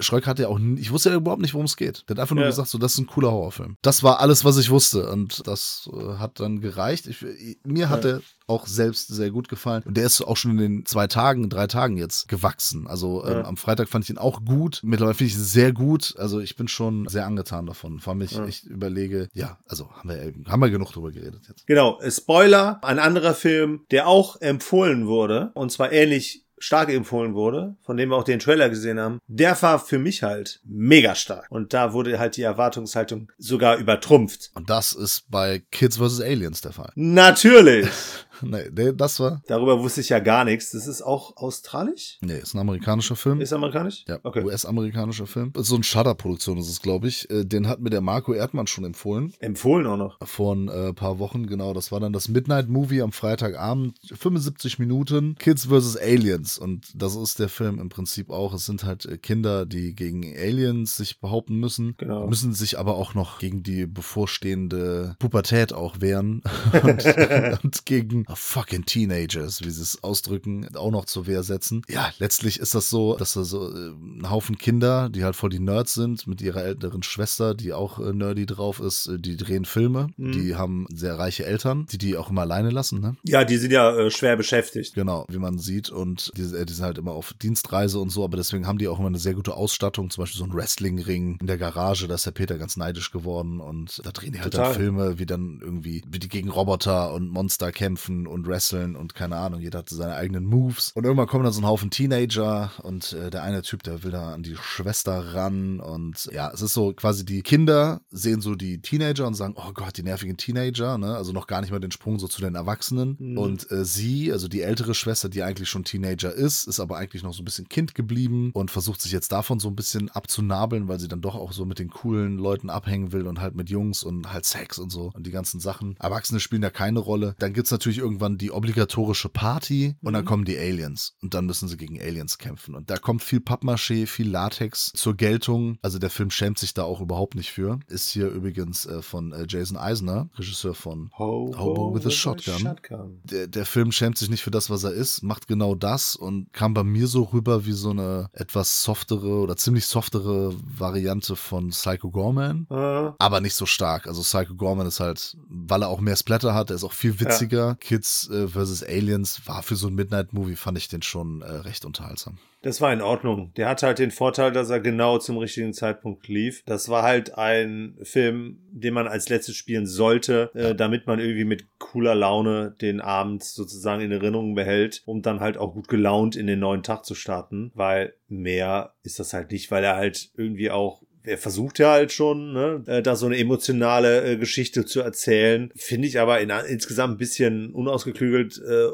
Schröck 0.00 0.26
hatte 0.26 0.42
ja 0.42 0.48
auch, 0.48 0.58
ich 0.76 0.90
wusste 0.90 1.10
ja 1.10 1.16
überhaupt 1.16 1.42
nicht, 1.42 1.54
worum 1.54 1.66
es 1.66 1.76
geht. 1.76 2.04
Der 2.08 2.14
hat 2.16 2.20
einfach 2.20 2.34
nur 2.34 2.44
gesagt, 2.44 2.68
so, 2.68 2.78
das 2.78 2.94
ist 2.94 2.98
ein 2.98 3.06
cooler 3.06 3.30
Horrorfilm. 3.30 3.76
Das 3.82 4.02
war 4.02 4.20
alles, 4.20 4.44
was 4.44 4.56
ich 4.58 4.70
wusste 4.70 5.10
und 5.10 5.46
das 5.46 5.88
äh, 5.92 6.14
hat 6.18 6.40
dann 6.40 6.60
gereicht. 6.60 7.06
Ich, 7.06 7.24
mir 7.64 7.88
hat 7.90 8.04
Ja. 8.04 8.20
Auch 8.46 8.66
selbst 8.66 9.08
sehr 9.08 9.30
gut 9.30 9.48
gefallen. 9.48 9.82
Und 9.84 9.96
der 9.96 10.04
ist 10.06 10.20
auch 10.20 10.36
schon 10.36 10.52
in 10.52 10.56
den 10.58 10.86
zwei 10.86 11.06
Tagen, 11.06 11.48
drei 11.48 11.66
Tagen 11.66 11.96
jetzt 11.96 12.28
gewachsen. 12.28 12.86
Also 12.86 13.24
ähm, 13.24 13.32
Ja. 13.32 13.44
am 13.44 13.56
Freitag 13.56 13.88
fand 13.88 14.04
ich 14.04 14.10
ihn 14.10 14.18
auch 14.18 14.44
gut. 14.44 14.80
Mittlerweile 14.82 15.14
finde 15.14 15.32
ich 15.32 15.38
ihn 15.38 15.44
sehr 15.44 15.72
gut. 15.72 16.14
Also 16.18 16.40
ich 16.40 16.56
bin 16.56 16.68
schon 16.68 17.06
sehr 17.08 17.26
angetan 17.26 17.66
davon. 17.66 18.00
Vor 18.00 18.12
allem 18.12 18.22
ich, 18.22 18.32
Ja. 18.32 18.46
ich 18.46 18.64
überlege, 18.64 19.28
ja, 19.32 19.58
also 19.68 19.90
haben 19.92 20.08
wir, 20.10 20.32
haben 20.50 20.60
wir 20.60 20.70
genug 20.70 20.92
drüber 20.92 21.10
geredet 21.10 21.42
jetzt. 21.48 21.66
Genau. 21.66 22.00
äh, 22.00 22.10
Spoiler. 22.10 22.78
Ein 22.82 22.98
anderer 22.98 23.34
Film, 23.34 23.84
der 23.90 24.06
auch 24.08 24.40
empfohlen 24.40 25.06
wurde. 25.06 25.50
Und 25.54 25.72
zwar 25.72 25.92
ähnlich 25.92 26.42
stark 26.56 26.88
empfohlen 26.88 27.34
wurde, 27.34 27.76
von 27.82 27.98
dem 27.98 28.08
wir 28.08 28.16
auch 28.16 28.24
den 28.24 28.38
Trailer 28.38 28.70
gesehen 28.70 28.98
haben, 28.98 29.18
der 29.26 29.60
war 29.60 29.78
für 29.78 29.98
mich 29.98 30.22
halt 30.22 30.60
mega 30.64 31.14
stark. 31.14 31.46
Und 31.50 31.74
da 31.74 31.92
wurde 31.92 32.18
halt 32.18 32.38
die 32.38 32.42
Erwartungshaltung 32.42 33.30
sogar 33.36 33.76
übertrumpft. 33.76 34.50
Und 34.54 34.70
das 34.70 34.92
ist 34.94 35.30
bei 35.30 35.58
Kids 35.70 35.98
vs. 35.98 36.20
Aliens 36.22 36.62
der 36.62 36.72
Fall. 36.72 36.90
Natürlich. 36.94 37.88
nee, 38.42 38.92
das 38.94 39.20
war, 39.20 39.42
Darüber 39.46 39.80
wusste 39.82 40.00
ich 40.00 40.08
ja 40.08 40.18
gar 40.18 40.44
nichts. 40.44 40.70
Das 40.72 40.86
ist 40.86 41.02
auch 41.02 41.36
australisch? 41.36 42.18
nee, 42.20 42.38
ist 42.38 42.54
ein 42.54 42.58
amerikanischer 42.60 43.16
Film. 43.16 43.40
Ist 43.40 43.52
amerikanisch? 43.52 44.04
Ja, 44.08 44.18
Okay. 44.22 44.42
US-amerikanischer 44.44 45.26
Film. 45.26 45.52
So 45.56 45.76
ein 45.76 45.82
Shudder-Produktion 45.82 46.58
ist 46.58 46.68
es, 46.68 46.80
glaube 46.80 47.08
ich. 47.08 47.28
Äh, 47.30 47.44
Den 47.44 47.68
hat 47.68 47.80
mir 47.80 47.90
der 47.90 48.00
Marco 48.00 48.32
Erdmann 48.32 48.66
schon 48.66 48.84
empfohlen. 48.84 49.32
Empfohlen 49.40 49.86
auch 49.86 49.96
noch. 49.96 50.18
Vor 50.26 50.54
ein 50.54 50.68
äh, 50.68 50.92
paar 50.92 51.18
Wochen, 51.18 51.46
genau. 51.46 51.72
Das 51.74 51.92
war 51.92 52.00
dann 52.00 52.12
das 52.12 52.28
Midnight 52.28 52.68
Movie 52.68 53.02
am 53.02 53.12
Freitagabend. 53.12 53.98
75 54.12 54.78
Minuten. 54.78 55.36
Kids 55.38 55.66
vs. 55.66 55.96
Aliens. 55.96 56.58
Und 56.58 56.86
das 56.94 57.16
ist 57.16 57.38
der 57.38 57.48
Film 57.48 57.78
im 57.78 57.88
Prinzip 57.88 58.30
auch. 58.30 58.54
Es 58.54 58.66
sind 58.66 58.84
halt 58.84 59.04
äh, 59.06 59.18
Kinder, 59.18 59.66
die 59.66 59.94
gegen 59.94 60.24
Aliens 60.36 60.96
sich 60.96 61.20
behaupten 61.20 61.56
müssen. 61.56 61.94
Genau. 61.98 62.26
Müssen 62.26 62.52
sich 62.54 62.78
aber 62.78 62.94
auch 62.96 63.14
noch 63.14 63.38
gegen 63.38 63.62
die 63.62 63.86
bevorstehende 63.86 65.16
Pubertät 65.18 65.72
auch 65.72 66.00
wehren. 66.00 66.42
und, 66.82 67.04
und 67.64 67.86
gegen 67.86 68.23
fucking 68.32 68.84
Teenagers, 68.84 69.62
wie 69.62 69.70
sie 69.70 69.82
es 69.82 70.02
ausdrücken, 70.02 70.68
auch 70.74 70.90
noch 70.90 71.04
zur 71.04 71.26
Wehr 71.26 71.42
setzen. 71.42 71.82
Ja, 71.88 72.12
letztlich 72.18 72.60
ist 72.60 72.74
das 72.74 72.90
so, 72.90 73.16
dass 73.16 73.34
da 73.34 73.44
so 73.44 73.70
äh, 73.70 73.90
ein 73.90 74.30
Haufen 74.30 74.58
Kinder, 74.58 75.08
die 75.08 75.24
halt 75.24 75.36
voll 75.36 75.50
die 75.50 75.60
Nerds 75.60 75.94
sind, 75.94 76.26
mit 76.26 76.40
ihrer 76.40 76.64
älteren 76.64 77.02
Schwester, 77.02 77.54
die 77.54 77.72
auch 77.72 77.98
äh, 77.98 78.12
nerdy 78.12 78.46
drauf 78.46 78.80
ist, 78.80 79.06
äh, 79.06 79.18
die 79.18 79.36
drehen 79.36 79.64
Filme. 79.64 80.08
Mhm. 80.16 80.32
Die 80.32 80.56
haben 80.56 80.86
sehr 80.92 81.18
reiche 81.18 81.44
Eltern, 81.44 81.86
die 81.90 81.98
die 81.98 82.16
auch 82.16 82.30
immer 82.30 82.42
alleine 82.42 82.70
lassen, 82.70 83.00
ne? 83.00 83.16
Ja, 83.22 83.44
die 83.44 83.56
sind 83.56 83.72
ja 83.72 83.96
äh, 83.96 84.10
schwer 84.10 84.36
beschäftigt. 84.36 84.94
Genau, 84.94 85.26
wie 85.28 85.38
man 85.38 85.58
sieht. 85.58 85.90
Und 85.90 86.30
die, 86.36 86.42
äh, 86.42 86.64
die 86.64 86.72
sind 86.72 86.84
halt 86.84 86.98
immer 86.98 87.12
auf 87.12 87.34
Dienstreise 87.34 87.98
und 87.98 88.10
so, 88.10 88.24
aber 88.24 88.36
deswegen 88.36 88.66
haben 88.66 88.78
die 88.78 88.88
auch 88.88 88.98
immer 88.98 89.08
eine 89.08 89.18
sehr 89.18 89.34
gute 89.34 89.54
Ausstattung. 89.54 90.10
Zum 90.10 90.22
Beispiel 90.22 90.38
so 90.38 90.44
ein 90.44 90.54
Wrestlingring 90.54 91.38
in 91.40 91.46
der 91.46 91.58
Garage, 91.58 92.08
da 92.08 92.14
ist 92.14 92.26
der 92.26 92.32
Peter 92.32 92.58
ganz 92.58 92.76
neidisch 92.76 93.10
geworden. 93.10 93.60
Und 93.60 94.00
da 94.04 94.10
drehen 94.10 94.32
die 94.32 94.40
halt 94.40 94.52
Total. 94.52 94.72
dann 94.72 94.80
Filme, 94.80 95.18
wie 95.18 95.26
dann 95.26 95.60
irgendwie, 95.60 96.02
wie 96.08 96.18
die 96.18 96.28
gegen 96.28 96.48
Roboter 96.48 97.12
und 97.12 97.28
Monster 97.28 97.72
kämpfen 97.72 98.13
kämpfen 98.14 98.26
und 98.26 98.46
wresteln 98.46 98.96
und 98.96 99.14
keine 99.14 99.36
Ahnung, 99.36 99.60
jeder 99.60 99.80
hatte 99.80 99.94
seine 99.94 100.14
eigenen 100.14 100.44
Moves. 100.44 100.92
Und 100.94 101.04
irgendwann 101.04 101.26
kommen 101.26 101.44
dann 101.44 101.52
so 101.52 101.60
ein 101.60 101.66
Haufen 101.66 101.90
Teenager 101.90 102.70
und 102.82 103.12
äh, 103.12 103.30
der 103.30 103.42
eine 103.42 103.62
Typ, 103.62 103.82
der 103.82 104.02
will 104.02 104.10
da 104.10 104.34
an 104.34 104.42
die 104.42 104.56
Schwester 104.56 105.34
ran 105.34 105.80
und 105.80 106.30
ja, 106.32 106.50
es 106.52 106.62
ist 106.62 106.74
so 106.74 106.92
quasi 106.92 107.24
die 107.24 107.42
Kinder 107.42 108.00
sehen 108.10 108.40
so 108.40 108.54
die 108.54 108.80
Teenager 108.80 109.26
und 109.26 109.34
sagen, 109.34 109.54
oh 109.56 109.72
Gott, 109.72 109.96
die 109.96 110.02
nervigen 110.02 110.36
Teenager, 110.36 110.98
ne? 110.98 111.16
Also 111.16 111.32
noch 111.32 111.46
gar 111.46 111.60
nicht 111.60 111.70
mal 111.70 111.80
den 111.80 111.90
Sprung 111.90 112.18
so 112.18 112.28
zu 112.28 112.40
den 112.40 112.54
Erwachsenen. 112.54 113.16
Mhm. 113.18 113.38
Und 113.38 113.70
äh, 113.70 113.84
sie, 113.84 114.32
also 114.32 114.48
die 114.48 114.62
ältere 114.62 114.94
Schwester, 114.94 115.28
die 115.28 115.42
eigentlich 115.42 115.68
schon 115.68 115.84
Teenager 115.84 116.32
ist, 116.32 116.66
ist 116.66 116.80
aber 116.80 116.96
eigentlich 116.96 117.22
noch 117.22 117.34
so 117.34 117.42
ein 117.42 117.44
bisschen 117.44 117.68
Kind 117.68 117.94
geblieben 117.94 118.50
und 118.54 118.70
versucht 118.70 119.00
sich 119.00 119.12
jetzt 119.12 119.32
davon 119.32 119.58
so 119.60 119.68
ein 119.68 119.76
bisschen 119.76 120.10
abzunabeln, 120.10 120.88
weil 120.88 121.00
sie 121.00 121.08
dann 121.08 121.20
doch 121.20 121.34
auch 121.34 121.52
so 121.52 121.64
mit 121.64 121.78
den 121.78 121.90
coolen 121.90 122.38
Leuten 122.38 122.70
abhängen 122.70 123.12
will 123.12 123.26
und 123.26 123.40
halt 123.40 123.54
mit 123.54 123.70
Jungs 123.70 124.02
und 124.02 124.32
halt 124.32 124.44
Sex 124.44 124.78
und 124.78 124.90
so 124.90 125.10
und 125.14 125.26
die 125.26 125.30
ganzen 125.30 125.60
Sachen. 125.60 125.96
Erwachsene 125.98 126.40
spielen 126.40 126.62
da 126.62 126.70
keine 126.70 127.00
Rolle. 127.00 127.34
Dann 127.38 127.52
gibt's 127.52 127.70
natürlich 127.70 127.98
irgendwann 128.04 128.38
die 128.38 128.50
obligatorische 128.52 129.28
Party 129.28 129.96
und 130.02 130.12
dann 130.12 130.24
kommen 130.24 130.44
die 130.44 130.58
Aliens 130.58 131.14
und 131.22 131.34
dann 131.34 131.46
müssen 131.46 131.68
sie 131.68 131.76
gegen 131.76 132.00
Aliens 132.00 132.38
kämpfen. 132.38 132.74
Und 132.74 132.90
da 132.90 132.96
kommt 132.98 133.22
viel 133.22 133.40
Pappmaché, 133.40 134.06
viel 134.06 134.28
Latex 134.30 134.92
zur 134.94 135.16
Geltung. 135.16 135.78
Also 135.82 135.98
der 135.98 136.10
Film 136.10 136.30
schämt 136.30 136.58
sich 136.58 136.74
da 136.74 136.82
auch 136.84 137.00
überhaupt 137.00 137.34
nicht 137.34 137.50
für. 137.52 137.80
Ist 137.88 138.10
hier 138.10 138.28
übrigens 138.28 138.86
äh, 138.86 139.02
von 139.02 139.32
äh, 139.32 139.46
Jason 139.48 139.76
Eisner, 139.78 140.28
Regisseur 140.36 140.74
von 140.74 141.10
Hobo 141.58 141.94
with 141.94 142.06
a 142.06 142.10
Shotgun. 142.10 142.76
Der, 143.24 143.46
der 143.46 143.66
Film 143.66 143.90
schämt 143.92 144.18
sich 144.18 144.28
nicht 144.28 144.42
für 144.42 144.50
das, 144.50 144.68
was 144.70 144.84
er 144.84 144.92
ist, 144.92 145.22
macht 145.22 145.46
genau 145.48 145.74
das 145.74 146.14
und 146.16 146.52
kam 146.52 146.74
bei 146.74 146.84
mir 146.84 147.06
so 147.06 147.22
rüber 147.22 147.64
wie 147.66 147.72
so 147.72 147.90
eine 147.90 148.28
etwas 148.32 148.82
softere 148.82 149.40
oder 149.40 149.56
ziemlich 149.56 149.86
softere 149.86 150.54
Variante 150.78 151.36
von 151.36 151.70
Psycho 151.70 152.10
Gorman, 152.10 152.66
Äh, 152.70 153.12
aber 153.18 153.40
nicht 153.40 153.54
so 153.54 153.66
stark. 153.66 154.06
Also 154.06 154.22
Psycho 154.22 154.54
Gorman 154.54 154.86
ist 154.86 155.00
halt, 155.00 155.36
weil 155.48 155.82
er 155.82 155.88
auch 155.88 156.00
mehr 156.00 156.16
Splatter 156.16 156.54
hat, 156.54 156.70
er 156.70 156.76
ist 156.76 156.84
auch 156.84 156.92
viel 156.92 157.18
witziger. 157.20 157.76
Kids 157.94 158.28
äh, 158.28 158.48
vs. 158.48 158.82
Aliens 158.82 159.42
war 159.46 159.62
für 159.62 159.76
so 159.76 159.86
ein 159.86 159.94
Midnight-Movie, 159.94 160.56
fand 160.56 160.76
ich 160.78 160.88
den 160.88 161.02
schon 161.02 161.42
äh, 161.42 161.44
recht 161.44 161.84
unterhaltsam. 161.84 162.38
Das 162.62 162.80
war 162.80 162.92
in 162.92 163.02
Ordnung. 163.02 163.52
Der 163.56 163.68
hatte 163.68 163.86
halt 163.86 164.00
den 164.00 164.10
Vorteil, 164.10 164.50
dass 164.50 164.68
er 164.68 164.80
genau 164.80 165.18
zum 165.18 165.38
richtigen 165.38 165.72
Zeitpunkt 165.72 166.26
lief. 166.26 166.64
Das 166.66 166.88
war 166.88 167.04
halt 167.04 167.38
ein 167.38 167.96
Film, 168.02 168.58
den 168.72 168.94
man 168.94 169.06
als 169.06 169.28
letztes 169.28 169.54
spielen 169.54 169.86
sollte, 169.86 170.50
äh, 170.54 170.74
damit 170.74 171.06
man 171.06 171.20
irgendwie 171.20 171.44
mit 171.44 171.78
cooler 171.78 172.16
Laune 172.16 172.74
den 172.80 173.00
Abend 173.00 173.44
sozusagen 173.44 174.02
in 174.02 174.10
Erinnerung 174.10 174.56
behält, 174.56 175.02
um 175.06 175.22
dann 175.22 175.38
halt 175.38 175.56
auch 175.56 175.74
gut 175.74 175.86
gelaunt 175.86 176.34
in 176.34 176.48
den 176.48 176.58
neuen 176.58 176.82
Tag 176.82 177.04
zu 177.04 177.14
starten, 177.14 177.70
weil 177.74 178.14
mehr 178.26 178.94
ist 179.04 179.20
das 179.20 179.32
halt 179.34 179.52
nicht, 179.52 179.70
weil 179.70 179.84
er 179.84 179.94
halt 179.94 180.30
irgendwie 180.36 180.72
auch 180.72 181.02
er 181.24 181.38
versucht 181.38 181.78
ja 181.78 181.90
halt 181.90 182.12
schon, 182.12 182.52
ne, 182.52 182.82
äh, 182.86 183.02
da 183.02 183.16
so 183.16 183.26
eine 183.26 183.38
emotionale 183.38 184.32
äh, 184.32 184.36
Geschichte 184.36 184.84
zu 184.84 185.00
erzählen. 185.00 185.70
Finde 185.74 186.06
ich 186.06 186.20
aber 186.20 186.40
in, 186.40 186.50
insgesamt 186.68 187.14
ein 187.14 187.18
bisschen 187.18 187.70
unausgeklügelt, 187.72 188.58
äh, 188.58 188.88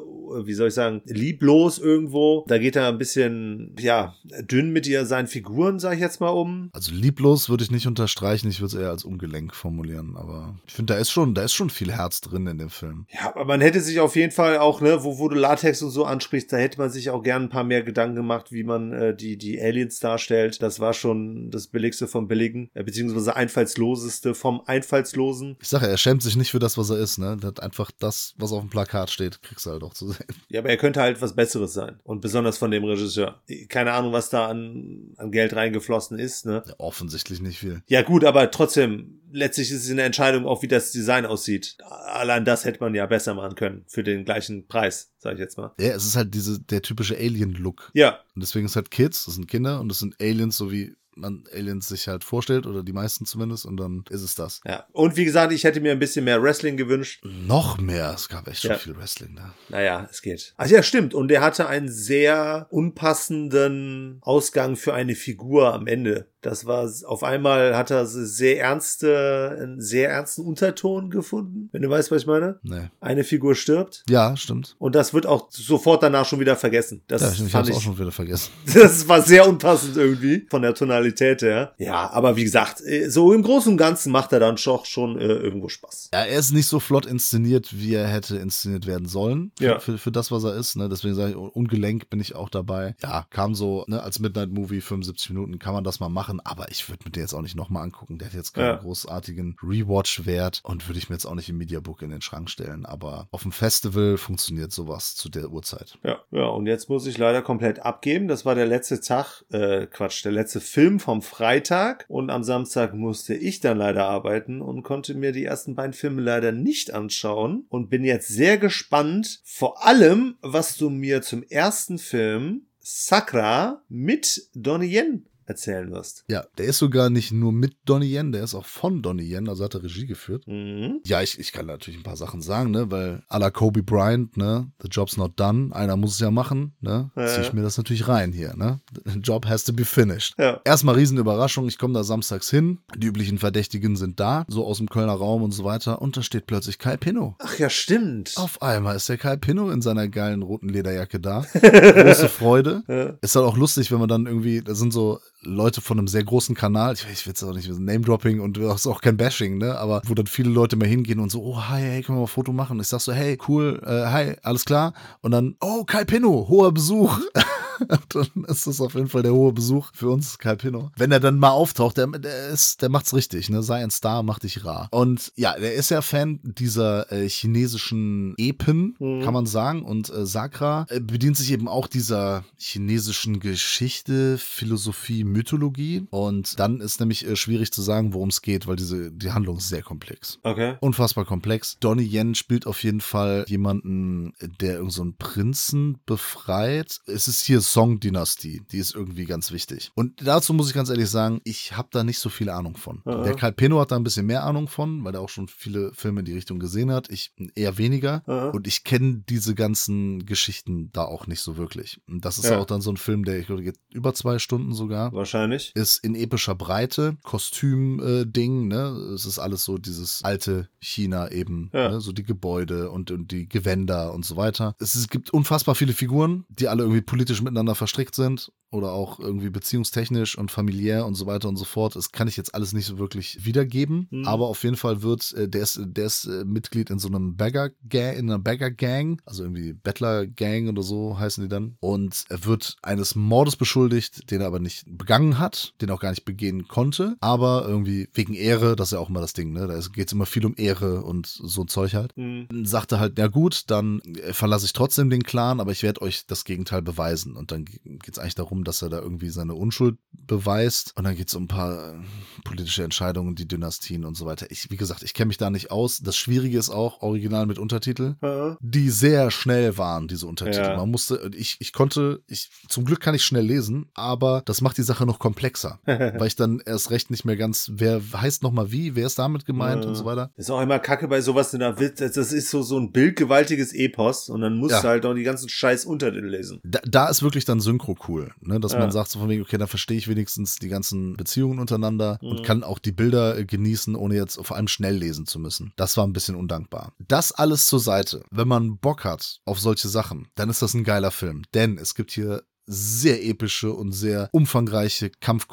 wie 0.45 0.55
soll 0.55 0.69
ich 0.69 0.75
sagen, 0.75 1.03
lieblos 1.05 1.79
irgendwo. 1.79 2.45
Da 2.49 2.59
geht 2.59 2.77
er 2.77 2.89
ein 2.89 2.99
bisschen, 2.99 3.75
ja, 3.79 4.15
dünn 4.43 4.73
mit 4.73 4.87
ihr 4.87 5.07
seinen 5.07 5.27
Figuren, 5.27 5.79
sag 5.79 5.95
ich 5.95 6.01
jetzt 6.01 6.21
mal 6.21 6.29
um. 6.29 6.71
Also 6.73 6.93
lieblos 6.93 7.49
würde 7.49 7.65
ich 7.65 7.71
nicht 7.71 7.87
unterstreichen, 7.87 8.49
ich 8.49 8.61
würde 8.61 8.77
es 8.77 8.83
eher 8.83 8.91
als 8.91 9.05
ungelenk 9.05 9.55
formulieren, 9.55 10.17
aber 10.17 10.57
ich 10.67 10.73
finde, 10.73 10.95
da 10.95 11.01
ist 11.01 11.11
schon, 11.11 11.35
da 11.35 11.43
ist 11.43 11.53
schon 11.53 11.71
viel 11.71 11.93
Herz 11.93 12.21
drin 12.21 12.47
in 12.47 12.59
dem 12.59 12.71
Film. 12.71 13.07
Ja, 13.13 13.35
aber 13.35 13.45
man 13.45 13.61
hätte 13.61 13.81
sich 13.81 14.01
auf 14.01 14.17
jeden 14.17 14.33
Fall 14.33 14.59
auch, 14.59 14.81
ne, 14.81 15.03
wo, 15.03 15.19
wo 15.19 15.29
du 15.29 15.37
Latex 15.37 15.83
und 15.83 15.91
so 15.91 16.05
ansprichst, 16.05 16.53
da 16.53 16.57
hätte 16.57 16.79
man 16.79 16.91
sich 16.91 17.11
auch 17.11 17.23
gern 17.23 17.45
ein 17.45 17.49
paar 17.49 17.65
mehr 17.65 17.83
Gedanken 17.83 18.17
gemacht, 18.17 18.53
wie 18.53 18.65
man 18.65 18.93
äh, 18.93 19.17
die, 19.17 19.37
die 19.37 19.61
Aliens 19.61 20.01
darstellt. 20.01 20.63
Das 20.63 20.81
war 20.81 20.93
schon 20.93 21.51
das 21.51 21.69
Billigste 21.69 22.07
vom 22.07 22.29
Billigen, 22.29 22.71
äh, 22.75 22.85
beziehungsweise 22.85 23.37
einfallsloseste 23.37 24.35
vom 24.35 24.63
Einfallslosen. 24.67 25.57
Ich 25.61 25.69
sage, 25.69 25.87
er 25.87 25.97
schämt 25.97 26.23
sich 26.23 26.37
nicht 26.37 26.51
für 26.51 26.59
das, 26.59 26.79
was 26.79 26.91
er 26.91 26.99
ist, 26.99 27.19
ne? 27.19 27.37
Der 27.37 27.49
hat 27.49 27.63
einfach 27.63 27.91
das, 27.99 28.35
was 28.37 28.53
auf 28.53 28.61
dem 28.61 28.71
Plakat 28.71 29.11
steht, 29.11 29.43
kriegst 29.43 29.67
du 29.67 29.71
halt 29.71 29.83
auch 29.83 29.95
zu 29.95 30.09
sehen. 30.09 30.20
Ja, 30.49 30.61
aber 30.61 30.71
er 30.71 30.77
könnte 30.77 31.01
halt 31.01 31.21
was 31.23 31.35
Besseres 31.35 31.73
sein. 31.73 31.99
Und 32.05 32.21
besonders 32.21 32.59
von 32.59 32.71
dem 32.71 32.85
Regisseur. 32.85 33.43
Keine 33.69 33.93
Ahnung, 33.93 34.13
was 34.13 34.31
da 34.31 34.49
an, 34.49 35.15
an 35.17 35.31
Geld 35.31 35.55
reingeflossen 35.55 36.19
ist, 36.19 36.47
ne? 36.47 36.63
Ja, 36.67 36.75
offensichtlich 36.79 37.41
nicht 37.41 37.59
viel. 37.59 37.83
Ja, 37.87 38.03
gut, 38.03 38.25
aber 38.25 38.51
trotzdem, 38.51 39.21
letztlich 39.33 39.71
ist 39.71 39.85
es 39.85 39.91
eine 39.91 40.03
Entscheidung, 40.03 40.47
auch 40.47 40.63
wie 40.63 40.69
das 40.69 40.93
Design 40.93 41.27
aussieht. 41.27 41.77
Allein 41.89 42.45
das 42.45 42.65
hätte 42.65 42.81
man 42.81 42.95
ja 42.95 43.07
besser 43.07 43.35
machen 43.35 43.55
können. 43.55 43.85
Für 43.87 44.03
den 44.03 44.25
gleichen 44.25 44.67
Preis, 44.67 45.13
sag 45.19 45.35
ich 45.35 45.41
jetzt 45.41 45.57
mal. 45.59 45.73
Ja, 45.81 45.89
es 45.95 46.05
ist 46.05 46.17
halt 46.17 46.35
diese, 46.35 46.61
der 46.61 46.83
typische 46.83 47.17
Alien-Look. 47.17 47.91
Ja, 47.95 48.19
Und 48.35 48.43
deswegen 48.43 48.67
ist 48.67 48.77
halt 48.77 48.91
Kids, 48.91 49.25
das 49.27 49.35
sind 49.35 49.49
Kinder 49.49 49.81
und 49.81 49.89
das 49.89 49.99
sind 49.99 50.17
Aliens, 50.21 50.57
so 50.57 50.71
wie 50.73 50.95
man 51.17 51.45
Aliens 51.55 51.89
sich 51.89 52.09
halt 52.09 52.25
vorstellt, 52.25 52.67
oder 52.67 52.83
die 52.83 52.93
meisten 52.93 53.27
zumindest, 53.27 53.67
und 53.67 53.77
dann 53.77 54.05
ist 54.11 54.23
es 54.23 54.35
das. 54.35 54.61
ja. 54.67 54.85
Und 54.93 55.17
wie 55.17 55.25
gesagt, 55.25 55.53
ich 55.53 55.65
hätte 55.65 55.81
mir 55.81 55.93
ein 55.93 55.99
bisschen 55.99 56.25
mehr 56.25 56.43
Wrestling 56.43 56.77
gewünscht. 56.77 57.23
Noch 57.25 57.79
mehr, 57.79 58.13
es 58.15 58.29
gab 58.29 58.49
echt 58.49 58.63
Ja. 58.65 58.75
schon 58.75 58.81
viel 58.95 58.97
Wrestling 59.01 59.37
da. 59.37 59.55
Naja, 59.69 60.09
es 60.11 60.23
geht. 60.23 60.55
Ach 60.57 60.67
ja, 60.67 60.83
stimmt. 60.83 61.15
Und 61.15 61.31
er 61.31 61.41
hatte 61.43 61.67
einen 61.67 61.89
sehr 61.89 62.67
unpassenden 62.71 64.19
Ausgang 64.23 64.77
für 64.77 64.95
eine 64.95 65.15
Figur 65.15 65.73
am 65.75 65.87
Ende. 65.87 66.27
Das 66.43 66.65
war, 66.65 66.91
auf 67.05 67.23
einmal 67.23 67.77
hat 67.77 67.91
er 67.91 68.07
sehr 68.07 68.59
ernste, 68.61 69.59
einen 69.61 69.81
sehr 69.81 70.09
ernsten 70.11 70.43
Unterton 70.43 71.11
gefunden. 71.11 71.69
Wenn 71.73 71.83
du 71.83 71.91
weißt, 71.91 72.11
was 72.11 72.23
ich 72.23 72.27
meine? 72.27 72.59
Nee. 72.63 72.89
Eine 73.01 73.25
Figur 73.25 73.55
stirbt. 73.55 74.05
Ja, 74.09 74.35
stimmt. 74.39 74.75
Und 74.79 74.95
das 74.95 75.13
wird 75.13 75.27
auch 75.27 75.49
sofort 75.51 76.03
danach 76.03 76.25
schon 76.27 76.41
wieder 76.41 76.57
vergessen. 76.57 77.03
Das 77.09 77.21
Ja, 77.21 77.31
ich, 77.33 77.45
ich 77.45 77.55
hab's 77.55 77.69
ich, 77.69 77.75
auch 77.75 77.83
schon 77.83 77.99
wieder 77.99 78.11
vergessen. 78.13 78.51
das 78.73 79.07
war 79.07 79.21
sehr 79.21 79.47
unpassend 79.47 79.99
irgendwie 79.99 80.47
von 80.49 80.63
der 80.63 80.75
Tonalität 80.75 81.00
her. 81.09 81.75
Ja, 81.79 82.11
aber 82.11 82.37
wie 82.37 82.45
gesagt, 82.45 82.81
äh, 82.85 83.09
so 83.09 83.33
im 83.33 83.43
Großen 83.43 83.73
und 83.73 83.77
Ganzen 83.79 84.13
macht 84.13 84.33
er 84.33 84.41
dann 84.41 84.59
schon, 84.59 84.85
schon 84.85 85.19
äh, 85.19 85.25
irgendwo 85.27 85.69
Spaß. 85.69 86.11
Ja, 86.13 86.21
er 86.25 86.39
ist 86.39 86.53
nicht 86.53 86.67
so 86.67 86.81
flott 86.81 87.07
inszeniert, 87.07 87.69
wie 87.79 87.95
er 87.95 88.07
hätte 88.09 88.37
inszeniert 88.37 88.87
werden 88.87 89.09
sollen. 89.09 89.53
Für, 89.59 89.65
Ja. 89.65 89.79
für, 89.79 89.99
für 89.99 90.13
das, 90.13 90.31
was 90.31 90.45
er 90.45 90.55
ist. 90.55 90.77
Ne? 90.77 90.89
Deswegen 90.89 91.15
sage 91.15 91.31
ich, 91.31 91.37
ungelenk 91.37 92.11
bin 92.11 92.21
ich 92.21 92.35
auch 92.35 92.49
dabei. 92.49 92.95
Ja, 93.03 93.27
kam 93.31 93.55
so, 93.55 93.85
ne, 93.89 94.03
als 94.03 94.19
Midnight-Movie, 94.19 94.81
75 94.81 95.31
Minuten, 95.31 95.59
kann 95.59 95.75
man 95.75 95.85
das 95.85 96.01
mal 96.01 96.09
machen, 96.09 96.41
aber 96.45 96.71
ich 96.71 96.89
würde 96.89 97.05
mir 97.05 97.11
den 97.11 97.23
jetzt 97.23 97.35
auch 97.35 97.43
nicht 97.43 97.57
nochmal 97.57 97.83
angucken. 97.85 98.19
Der 98.19 98.29
hat 98.29 98.35
jetzt 98.35 98.53
keinen 98.55 98.67
Ja. 98.67 98.77
großartigen 98.77 99.57
Rewatch-Wert 99.63 100.61
und 100.65 100.89
würde 100.89 100.99
ich 100.99 101.09
mir 101.09 101.15
jetzt 101.17 101.27
auch 101.27 101.35
nicht 101.35 101.49
im 101.49 101.59
Mediabook 101.59 102.03
in 102.03 102.11
den 102.11 102.21
Schrank 102.21 102.51
stellen. 102.51 102.87
Aber 102.87 103.29
auf 103.31 103.43
dem 103.43 103.53
Festival 103.53 104.17
funktioniert 104.17 104.73
sowas 104.73 105.15
zu 105.17 105.29
der 105.29 105.51
Uhrzeit. 105.51 105.99
Ja, 106.05 106.19
ja, 106.31 106.47
und 106.47 106.67
jetzt 106.67 106.89
muss 106.89 107.07
ich 107.07 107.19
leider 107.19 107.43
komplett 107.43 107.81
abgeben. 107.81 108.29
Das 108.29 108.45
war 108.45 108.55
der 108.55 108.67
letzte 108.67 109.01
Tag, 109.01 109.45
äh, 109.53 109.87
Quatsch, 109.87 110.25
der 110.25 110.33
letzte 110.33 110.61
Film 110.61 110.90
vom 110.99 111.23
Freitag. 111.23 112.05
Und 112.09 112.31
am 112.31 112.43
Samstag 112.43 112.95
musste 112.95 113.35
ich 113.35 113.61
dann 113.61 113.79
leider 113.79 114.07
arbeiten 114.07 114.61
und 114.61 114.83
konnte 114.83 115.15
mir 115.15 115.33
die 115.33 115.45
ersten 115.45 115.75
beiden 115.75 115.93
Filme 115.93 116.23
leider 116.23 116.53
nicht 116.53 116.93
anschauen. 116.93 117.67
Und 117.69 117.91
bin 117.91 118.05
jetzt 118.05 118.29
sehr 118.29 118.59
gespannt, 118.59 119.41
vor 119.45 119.87
allem, 119.87 120.37
was 120.43 120.77
du 120.77 120.91
mir 120.91 121.23
zum 121.23 121.43
ersten 121.45 121.99
Film 121.99 122.67
Sakra 122.81 123.83
mit 123.89 124.49
Donnie 124.55 124.93
Yen 124.93 125.27
erzählen 125.51 125.91
wirst. 125.91 126.25
Ja, 126.29 126.45
der 126.59 126.67
ist 126.67 126.79
sogar 126.79 127.11
nicht 127.11 127.33
nur 127.33 127.53
mit 127.53 127.75
Donnie 127.85 128.15
Yen, 128.17 128.33
der 128.33 128.45
ist 128.45 128.55
auch 128.55 128.65
von 128.65 129.03
Donnie 129.03 129.25
Yen, 129.31 129.49
also 129.49 129.65
hat 129.65 129.75
er 129.75 129.83
Regie 129.83 130.07
geführt. 130.07 130.47
Mhm. 130.47 131.01
Ja, 131.05 131.21
ich, 131.23 131.39
ich 131.39 131.53
kann 131.53 131.67
natürlich 131.67 131.99
ein 132.01 132.05
paar 132.05 132.17
Sachen 132.17 132.41
sagen, 132.41 132.71
ne, 132.71 132.91
weil 132.91 133.23
à 133.29 133.39
la 133.39 133.51
Kobe 133.51 133.83
Bryant, 133.83 134.37
ne, 134.37 134.71
the 134.83 134.89
job's 134.89 135.17
not 135.17 135.33
done, 135.39 135.75
einer 135.75 135.97
muss 135.97 136.15
es 136.15 136.21
ja 136.21 136.31
machen, 136.31 136.75
ne, 136.81 137.11
Ja, 137.17 137.27
zieh 137.27 137.41
ich 137.41 137.49
ja. 137.49 137.53
mir 137.53 137.63
das 137.63 137.77
natürlich 137.77 138.09
rein 138.09 138.33
hier, 138.33 138.55
ne, 138.57 138.81
the 139.05 139.19
job 139.19 139.47
has 139.47 139.65
to 139.65 139.73
be 139.73 139.85
finished. 139.85 140.35
Ja. 140.39 140.61
Erstmal 140.65 140.95
Riesenüberraschung, 140.95 141.67
ich 141.69 141.79
komme 141.79 141.95
da 141.95 142.05
samstags 142.05 142.49
hin, 142.49 142.79
die 142.97 143.09
üblichen 143.09 143.39
Verdächtigen 143.39 143.97
sind 143.97 144.21
da, 144.21 144.45
so 144.49 144.65
aus 144.65 144.79
dem 144.79 144.89
Kölner 144.89 145.15
Raum 145.15 145.43
und 145.43 145.53
so 145.53 145.65
weiter, 145.65 146.01
und 146.01 146.17
da 146.17 146.23
steht 146.23 146.47
plötzlich 146.47 146.79
Kai 146.79 146.97
Pinno. 146.97 147.35
Ach 147.41 147.59
ja, 147.59 147.69
stimmt. 147.69 148.33
Auf 148.37 148.63
einmal 148.63 148.97
ist 148.97 149.09
der 149.09 149.19
Kai 149.19 149.37
Pinno 149.37 149.71
in 149.71 149.83
seiner 149.83 150.09
geilen 150.09 150.43
roten 150.43 150.69
Lederjacke 150.69 151.19
da. 151.19 151.45
Große 151.53 152.29
Freude. 152.29 152.83
Ja. 152.89 153.15
Ist 153.21 153.35
halt 153.35 153.47
auch 153.47 153.57
lustig, 153.57 153.91
wenn 153.91 153.99
man 153.99 154.09
dann 154.09 154.27
irgendwie, 154.27 154.63
da 154.63 154.75
sind 154.75 154.93
so 154.93 155.19
Leute 155.43 155.81
von 155.81 155.99
einem 155.99 156.09
sehr 156.09 156.25
großen 156.25 156.55
Kanal, 156.55 156.95
ich, 156.95 157.07
ich 157.11 157.27
will 157.27 157.33
es 157.33 157.43
auch 157.43 157.55
nicht, 157.55 157.69
Name-Dropping 157.69 158.41
und 158.41 158.59
das 158.59 158.81
ist 158.81 158.87
auch 158.87 159.01
kein 159.01 159.17
Bashing, 159.17 159.57
ne? 159.59 159.79
Aber 159.79 160.03
wo 160.07 160.15
dann 160.15 160.27
viele 160.27 160.51
Leute 160.51 160.77
mal 160.77 160.87
hingehen 160.87 161.19
und 161.19 161.31
so, 161.31 161.43
oh, 161.43 161.63
hi, 161.69 161.81
hey, 161.81 162.03
können 162.03 162.19
wir 162.19 162.21
mal 162.21 162.27
ein 162.27 162.29
Foto 162.29 162.53
machen? 162.53 162.79
Ich 162.81 162.89
sag 162.89 163.01
so, 163.01 163.13
hey, 163.13 163.39
cool, 163.49 163.81
äh, 163.85 164.07
hi, 164.11 164.37
alles 164.43 164.65
klar. 164.65 164.93
Und 165.23 165.31
dann, 165.31 165.57
oh, 165.61 165.85
Kai 165.85 166.05
Pinno, 166.05 166.47
hoher 166.49 166.73
Besuch. 166.73 167.19
dann 168.11 168.45
ist 168.47 168.67
das 168.67 168.81
auf 168.81 168.95
jeden 168.95 169.09
Fall 169.09 169.23
der 169.23 169.33
hohe 169.33 169.53
Besuch 169.53 169.91
für 169.95 170.11
uns, 170.11 170.39
Kai 170.39 170.57
Pinno. 170.57 170.91
Wenn 170.97 171.13
er 171.13 171.21
dann 171.21 171.39
mal 171.39 171.51
auftaucht, 171.51 171.97
der, 171.97 172.07
der, 172.07 172.49
ist, 172.49 172.83
der 172.83 172.89
macht's 172.89 173.15
richtig, 173.15 173.51
ne? 173.51 173.63
Sei 173.63 173.83
ein 173.83 173.91
Star, 173.91 174.23
mach 174.23 174.39
dich 174.39 174.65
rar. 174.65 174.89
Und 174.91 175.33
ja, 175.37 175.59
der 175.59 175.75
ist 175.75 175.91
ja 175.91 176.03
Fan 176.03 176.41
dieser 176.43 177.11
äh, 177.13 177.29
chinesischen 177.29 178.35
Epen, 178.37 178.97
kann 179.23 179.35
man 179.35 179.47
sagen. 179.47 179.83
Und 179.85 180.11
äh, 180.11 180.27
Sakra 180.27 180.87
äh, 180.89 181.01
bedient 181.01 181.37
sich 181.37 181.53
eben 181.53 181.69
auch 181.69 181.87
dieser 181.87 182.45
chinesischen 182.57 183.41
Geschichte, 183.41 184.39
Philosophie, 184.39 185.25
Mythologie. 185.25 186.07
Und 186.11 186.59
dann 186.59 186.81
ist 186.81 187.01
nämlich 187.01 187.27
äh, 187.27 187.37
schwierig 187.37 187.73
zu 187.73 187.83
sagen, 187.83 188.15
worum 188.15 188.29
es 188.29 188.43
geht, 188.43 188.67
weil 188.67 188.77
diese, 188.77 189.11
die 189.11 189.33
Handlung 189.33 189.59
ist 189.59 189.69
sehr 189.69 189.83
komplex 189.83 190.39
Okay. 190.43 190.75
unfassbar 190.81 191.25
komplex. 191.25 191.79
Donnie 191.81 192.05
Yen 192.05 192.35
spielt 192.35 192.67
auf 192.67 192.83
jeden 192.83 193.01
Fall 193.01 193.45
jemanden, 193.49 194.33
der 194.61 194.75
irgendeinen 194.75 194.91
so 194.91 195.03
einen 195.03 195.17
Prinzen 195.17 195.99
befreit. 196.07 197.01
Es 197.07 197.29
ist 197.29 197.43
hier 197.45 197.61
Song-Dynastie, 197.73 198.63
die 198.71 198.79
ist 198.79 198.95
irgendwie 198.95 199.25
ganz 199.25 199.53
wichtig. 199.53 199.91
Und 199.95 200.27
dazu 200.27 200.53
muss 200.55 200.69
ich 200.69 200.75
ganz 200.75 200.91
ehrlich 200.91 201.09
sagen, 201.09 201.41
ich 201.45 201.77
habe 201.77 201.89
da 201.91 202.05
nicht 202.05 202.19
so 202.19 202.29
viel 202.29 202.51
Ahnung 202.51 202.77
von. 202.77 203.03
Ja. 203.07 203.23
Der 203.23 203.35
Karl 203.35 203.53
Peno 203.53 203.81
hat 203.81 203.91
da 203.91 203.97
ein 203.97 204.05
bisschen 204.05 204.27
mehr 204.27 204.45
Ahnung 204.45 204.69
von, 204.69 205.05
weil 205.05 205.15
er 205.15 205.21
auch 205.21 205.29
schon 205.29 205.49
viele 205.49 205.93
Filme 205.95 206.21
in 206.21 206.27
die 206.27 206.35
Richtung 206.35 206.59
gesehen 206.59 206.91
hat. 206.91 207.11
Ich 207.11 207.33
eher 207.55 207.79
weniger. 207.79 208.23
Ja. 208.27 208.51
Und 208.51 208.67
ich 208.67 208.85
kenne 208.85 209.23
diese 209.29 209.55
ganzen 209.55 210.27
Geschichten 210.27 210.91
da 210.93 211.05
auch 211.05 211.27
nicht 211.27 211.41
so 211.41 211.57
wirklich. 211.57 212.01
Und 212.09 212.25
das 212.25 212.39
ist 212.39 212.47
Ja. 212.47 212.59
auch 212.59 212.67
dann 212.67 212.81
so 212.81 212.91
ein 212.91 212.97
Film, 212.97 213.25
der, 213.25 213.39
ich 213.39 213.47
glaube, 213.47 213.63
geht 213.63 213.79
über 213.93 214.15
zwei 214.15 214.39
Stunden 214.39 214.73
sogar 214.75 215.13
Wahrscheinlich. 215.13 215.73
ist 215.75 215.99
in 216.05 216.15
epischer 216.15 216.55
Breite, 216.55 217.17
Kostüm-Ding, 217.23 218.69
ne? 218.69 218.89
Es 219.15 219.25
ist 219.27 219.39
alles 219.39 219.65
so 219.65 219.79
dieses 219.79 220.23
alte 220.25 220.69
China 220.81 221.31
eben, 221.31 221.71
Ja. 221.73 221.91
ne? 221.91 222.01
so 222.01 222.13
die 222.13 222.23
Gebäude 222.23 222.91
und, 222.91 223.11
und 223.11 223.31
die 223.31 223.49
Gewänder 223.49 224.13
und 224.13 224.25
so 224.25 224.37
weiter. 224.37 224.75
Es, 224.79 224.95
ist, 224.95 225.11
gibt 225.11 225.31
unfassbar 225.31 225.75
viele 225.75 225.93
Figuren, 225.93 226.45
die 226.49 226.69
alle 226.69 226.83
irgendwie 226.83 227.03
politisch 227.03 227.43
miteinander 227.43 227.60
verstrickt 227.75 228.15
sind 228.15 228.53
oder 228.71 228.93
auch 228.93 229.19
irgendwie 229.19 229.51
beziehungstechnisch 229.51 230.37
und 230.39 230.51
familiär 230.51 231.07
und 231.07 231.15
so 231.15 231.27
weiter 231.27 231.49
und 231.49 231.57
so 231.57 231.65
fort. 231.65 231.97
Das 231.97 232.13
kann 232.13 232.29
ich 232.29 232.37
jetzt 232.37 232.55
alles 232.55 232.73
nicht 232.73 232.87
so 232.87 232.99
wirklich 232.99 233.45
wiedergeben, 233.45 234.07
Mhm. 234.11 234.27
aber 234.27 234.47
auf 234.47 234.63
jeden 234.65 234.77
Fall 234.77 235.03
wird, 235.03 235.33
äh, 235.35 235.49
der 235.49 235.63
ist, 235.63 235.81
der 235.83 236.07
ist 236.07 236.25
äh, 236.27 236.45
Mitglied 236.45 236.91
in 236.91 236.99
so 236.99 237.09
einem 237.09 237.37
Bagger 237.37 237.71
Gang, 237.89 238.17
in 238.17 238.31
einer 238.31 238.39
Bagger 238.39 238.71
Gang, 238.71 239.21
also 239.25 239.43
irgendwie 239.45 239.73
Bettler 239.73 240.27
Gang 240.27 240.69
oder 240.69 240.83
so 240.83 241.19
heißen 241.19 241.43
die 241.45 241.49
dann. 241.49 241.77
Und 241.81 242.25
er 242.29 242.45
wird 242.45 242.77
eines 242.83 243.15
Mordes 243.15 243.57
beschuldigt, 243.57 244.31
den 244.31 244.41
er 244.41 244.47
aber 244.47 244.61
nicht 244.61 244.85
begangen 244.87 245.39
hat, 245.39 245.75
den 245.81 245.89
er 245.89 245.95
auch 245.97 246.01
gar 246.01 246.11
nicht 246.11 246.25
begehen 246.25 246.69
konnte, 246.69 247.17
aber 247.21 247.65
irgendwie 247.67 248.09
wegen 248.15 248.35
Ehre, 248.35 248.77
das 248.77 248.89
ist 248.89 248.93
ja 248.93 248.99
auch 248.99 249.09
immer 249.09 249.21
das 249.21 249.33
Ding, 249.33 249.53
ne? 249.53 249.67
Da 249.67 249.79
geht 249.93 250.07
es 250.09 250.13
immer 250.13 250.27
viel 250.27 250.47
um 250.47 250.55
Ehre 250.57 251.03
und 251.03 251.27
so 251.27 251.63
ein 251.63 251.69
Zeug 251.69 251.95
halt. 251.95 252.17
Mhm. 252.17 252.47
Dann 252.49 252.65
sagt 252.67 252.93
er 252.93 253.01
halt, 253.01 253.19
ja 253.19 253.27
gut, 253.29 253.65
dann 253.69 254.01
äh, 254.01 254.33
verlasse 254.33 254.67
ich 254.67 254.73
trotzdem 254.73 255.11
den 255.11 255.23
Clan, 255.23 255.61
aber 255.61 255.73
ich 255.73 255.83
werde 255.83 256.03
euch 256.03 256.27
das 256.27 256.45
Gegenteil 256.45 256.83
beweisen. 256.83 257.37
Und 257.37 257.51
dann 257.53 257.65
geht 257.65 258.11
es 258.13 258.19
eigentlich 258.19 258.35
darum, 258.35 258.60
dass 258.65 258.83
er 258.83 258.89
da 258.89 258.99
irgendwie 259.01 259.31
seine 259.31 259.55
Unschuld 259.55 259.97
beweist. 260.13 260.93
Und 260.97 261.05
dann 261.05 261.17
geht 261.17 261.29
es 261.29 261.35
um 261.35 261.45
ein 261.45 261.49
paar 261.49 261.95
äh, 261.95 261.99
politische 262.45 262.85
Entscheidungen, 262.85 263.35
die 263.35 263.49
Dynastien 263.49 264.05
und 264.05 264.17
so 264.17 264.27
weiter. 264.27 264.47
Ich, 264.51 264.71
wie 264.71 264.77
gesagt, 264.77 265.03
ich 265.03 265.15
kenne 265.15 265.27
mich 265.29 265.39
da 265.39 265.51
nicht 265.51 265.71
aus. 265.71 265.99
Das 265.99 266.17
Schwierige 266.17 266.59
ist 266.59 266.71
auch, 266.71 267.03
original 267.03 267.47
mit 267.47 267.59
Untertitel, 267.59 268.15
Ja. 268.23 268.57
die 268.61 268.91
sehr 268.91 269.31
schnell 269.31 269.77
waren, 269.79 270.09
diese 270.09 270.27
Untertitel. 270.27 270.63
Ja. 270.65 270.77
Man 270.77 270.91
musste, 270.91 271.31
ich, 271.35 271.57
ich 271.61 271.73
konnte, 271.73 272.23
ich, 272.27 272.51
zum 272.69 272.85
Glück 272.85 273.01
kann 273.01 273.15
ich 273.15 273.25
schnell 273.25 273.45
lesen, 273.45 273.87
aber 273.95 274.43
das 274.45 274.61
macht 274.61 274.79
die 274.79 274.83
Sache 274.83 275.07
noch 275.07 275.19
komplexer. 275.19 275.81
weil 275.85 276.27
ich 276.27 276.37
dann 276.37 276.61
erst 276.65 276.91
recht 276.91 277.11
nicht 277.11 277.25
mehr 277.25 277.37
ganz, 277.37 277.71
wer 277.75 278.01
heißt 278.13 278.43
nochmal 278.43 278.71
wie, 278.73 278.95
wer 278.95 279.07
ist 279.07 279.19
damit 279.19 279.45
gemeint 279.47 279.83
Ja. 279.85 279.89
und 279.91 279.97
so 279.97 280.05
weiter. 280.05 280.31
Ist 280.37 280.51
auch 280.51 280.61
immer 280.61 280.79
kacke 280.79 281.09
bei 281.09 281.21
sowas, 281.21 281.51
denn 281.51 281.61
da 281.61 281.79
wird, 281.79 282.01
das 282.01 282.17
ist 282.17 282.51
so, 282.51 282.63
so 282.63 282.79
ein 282.79 282.93
bildgewaltiges 282.93 283.73
Epos 283.73 284.29
und 284.29 284.41
dann 284.41 284.57
musst 284.57 284.75
du 284.83 284.89
halt 284.89 285.05
auch 285.07 285.15
die 285.15 285.23
ganzen 285.23 285.49
scheiß 285.49 285.85
Untertitel 285.85 286.27
lesen. 286.27 286.61
Da, 286.65 286.81
da 286.85 287.09
ist 287.09 287.23
wirklich 287.23 287.45
dann 287.45 287.61
Synchro 287.61 287.97
cool, 288.09 288.33
ne? 288.51 288.61
dass 288.61 288.73
Ja. 288.73 288.79
man 288.81 288.91
sagt 288.91 289.11
so 289.11 289.19
von 289.19 289.29
wegen, 289.31 289.43
okay, 289.43 289.57
dann 289.57 289.69
verstehe 289.69 289.97
ich 289.97 290.09
wenigstens 290.09 290.57
die 290.57 290.69
ganzen 290.69 291.17
Beziehungen 291.17 291.59
untereinander 291.59 292.19
Mhm. 292.21 292.29
und 292.29 292.43
kann 292.45 292.63
auch 292.63 292.79
die 292.79 292.93
Bilder 292.93 293.39
äh, 293.39 293.45
genießen, 293.47 293.95
ohne 293.97 294.17
jetzt 294.17 294.39
vor 294.45 294.57
allem 294.57 294.69
schnell 294.69 294.97
lesen 294.97 295.27
zu 295.27 295.39
müssen. 295.39 295.73
Das 295.77 295.97
war 295.97 296.07
ein 296.07 296.13
bisschen 296.13 296.35
undankbar. 296.37 296.93
Das 296.99 297.33
alles 297.33 297.67
zur 297.67 297.81
Seite. 297.81 298.23
Wenn 298.31 298.49
man 298.49 298.77
Bock 298.79 299.05
hat 299.05 299.41
auf 299.47 299.59
solche 299.59 299.89
Sachen, 299.89 300.29
dann 300.35 300.51
ist 300.51 300.61
das 300.63 300.75
ein 300.75 300.85
geiler 300.85 301.11
Film, 301.11 301.43
denn 301.55 301.79
es 301.79 301.95
gibt 301.95 302.11
hier 302.11 302.43
sehr 302.73 303.25
epische 303.27 303.73
und 303.73 303.93
sehr 303.93 304.29
umfangreiche 304.33 305.11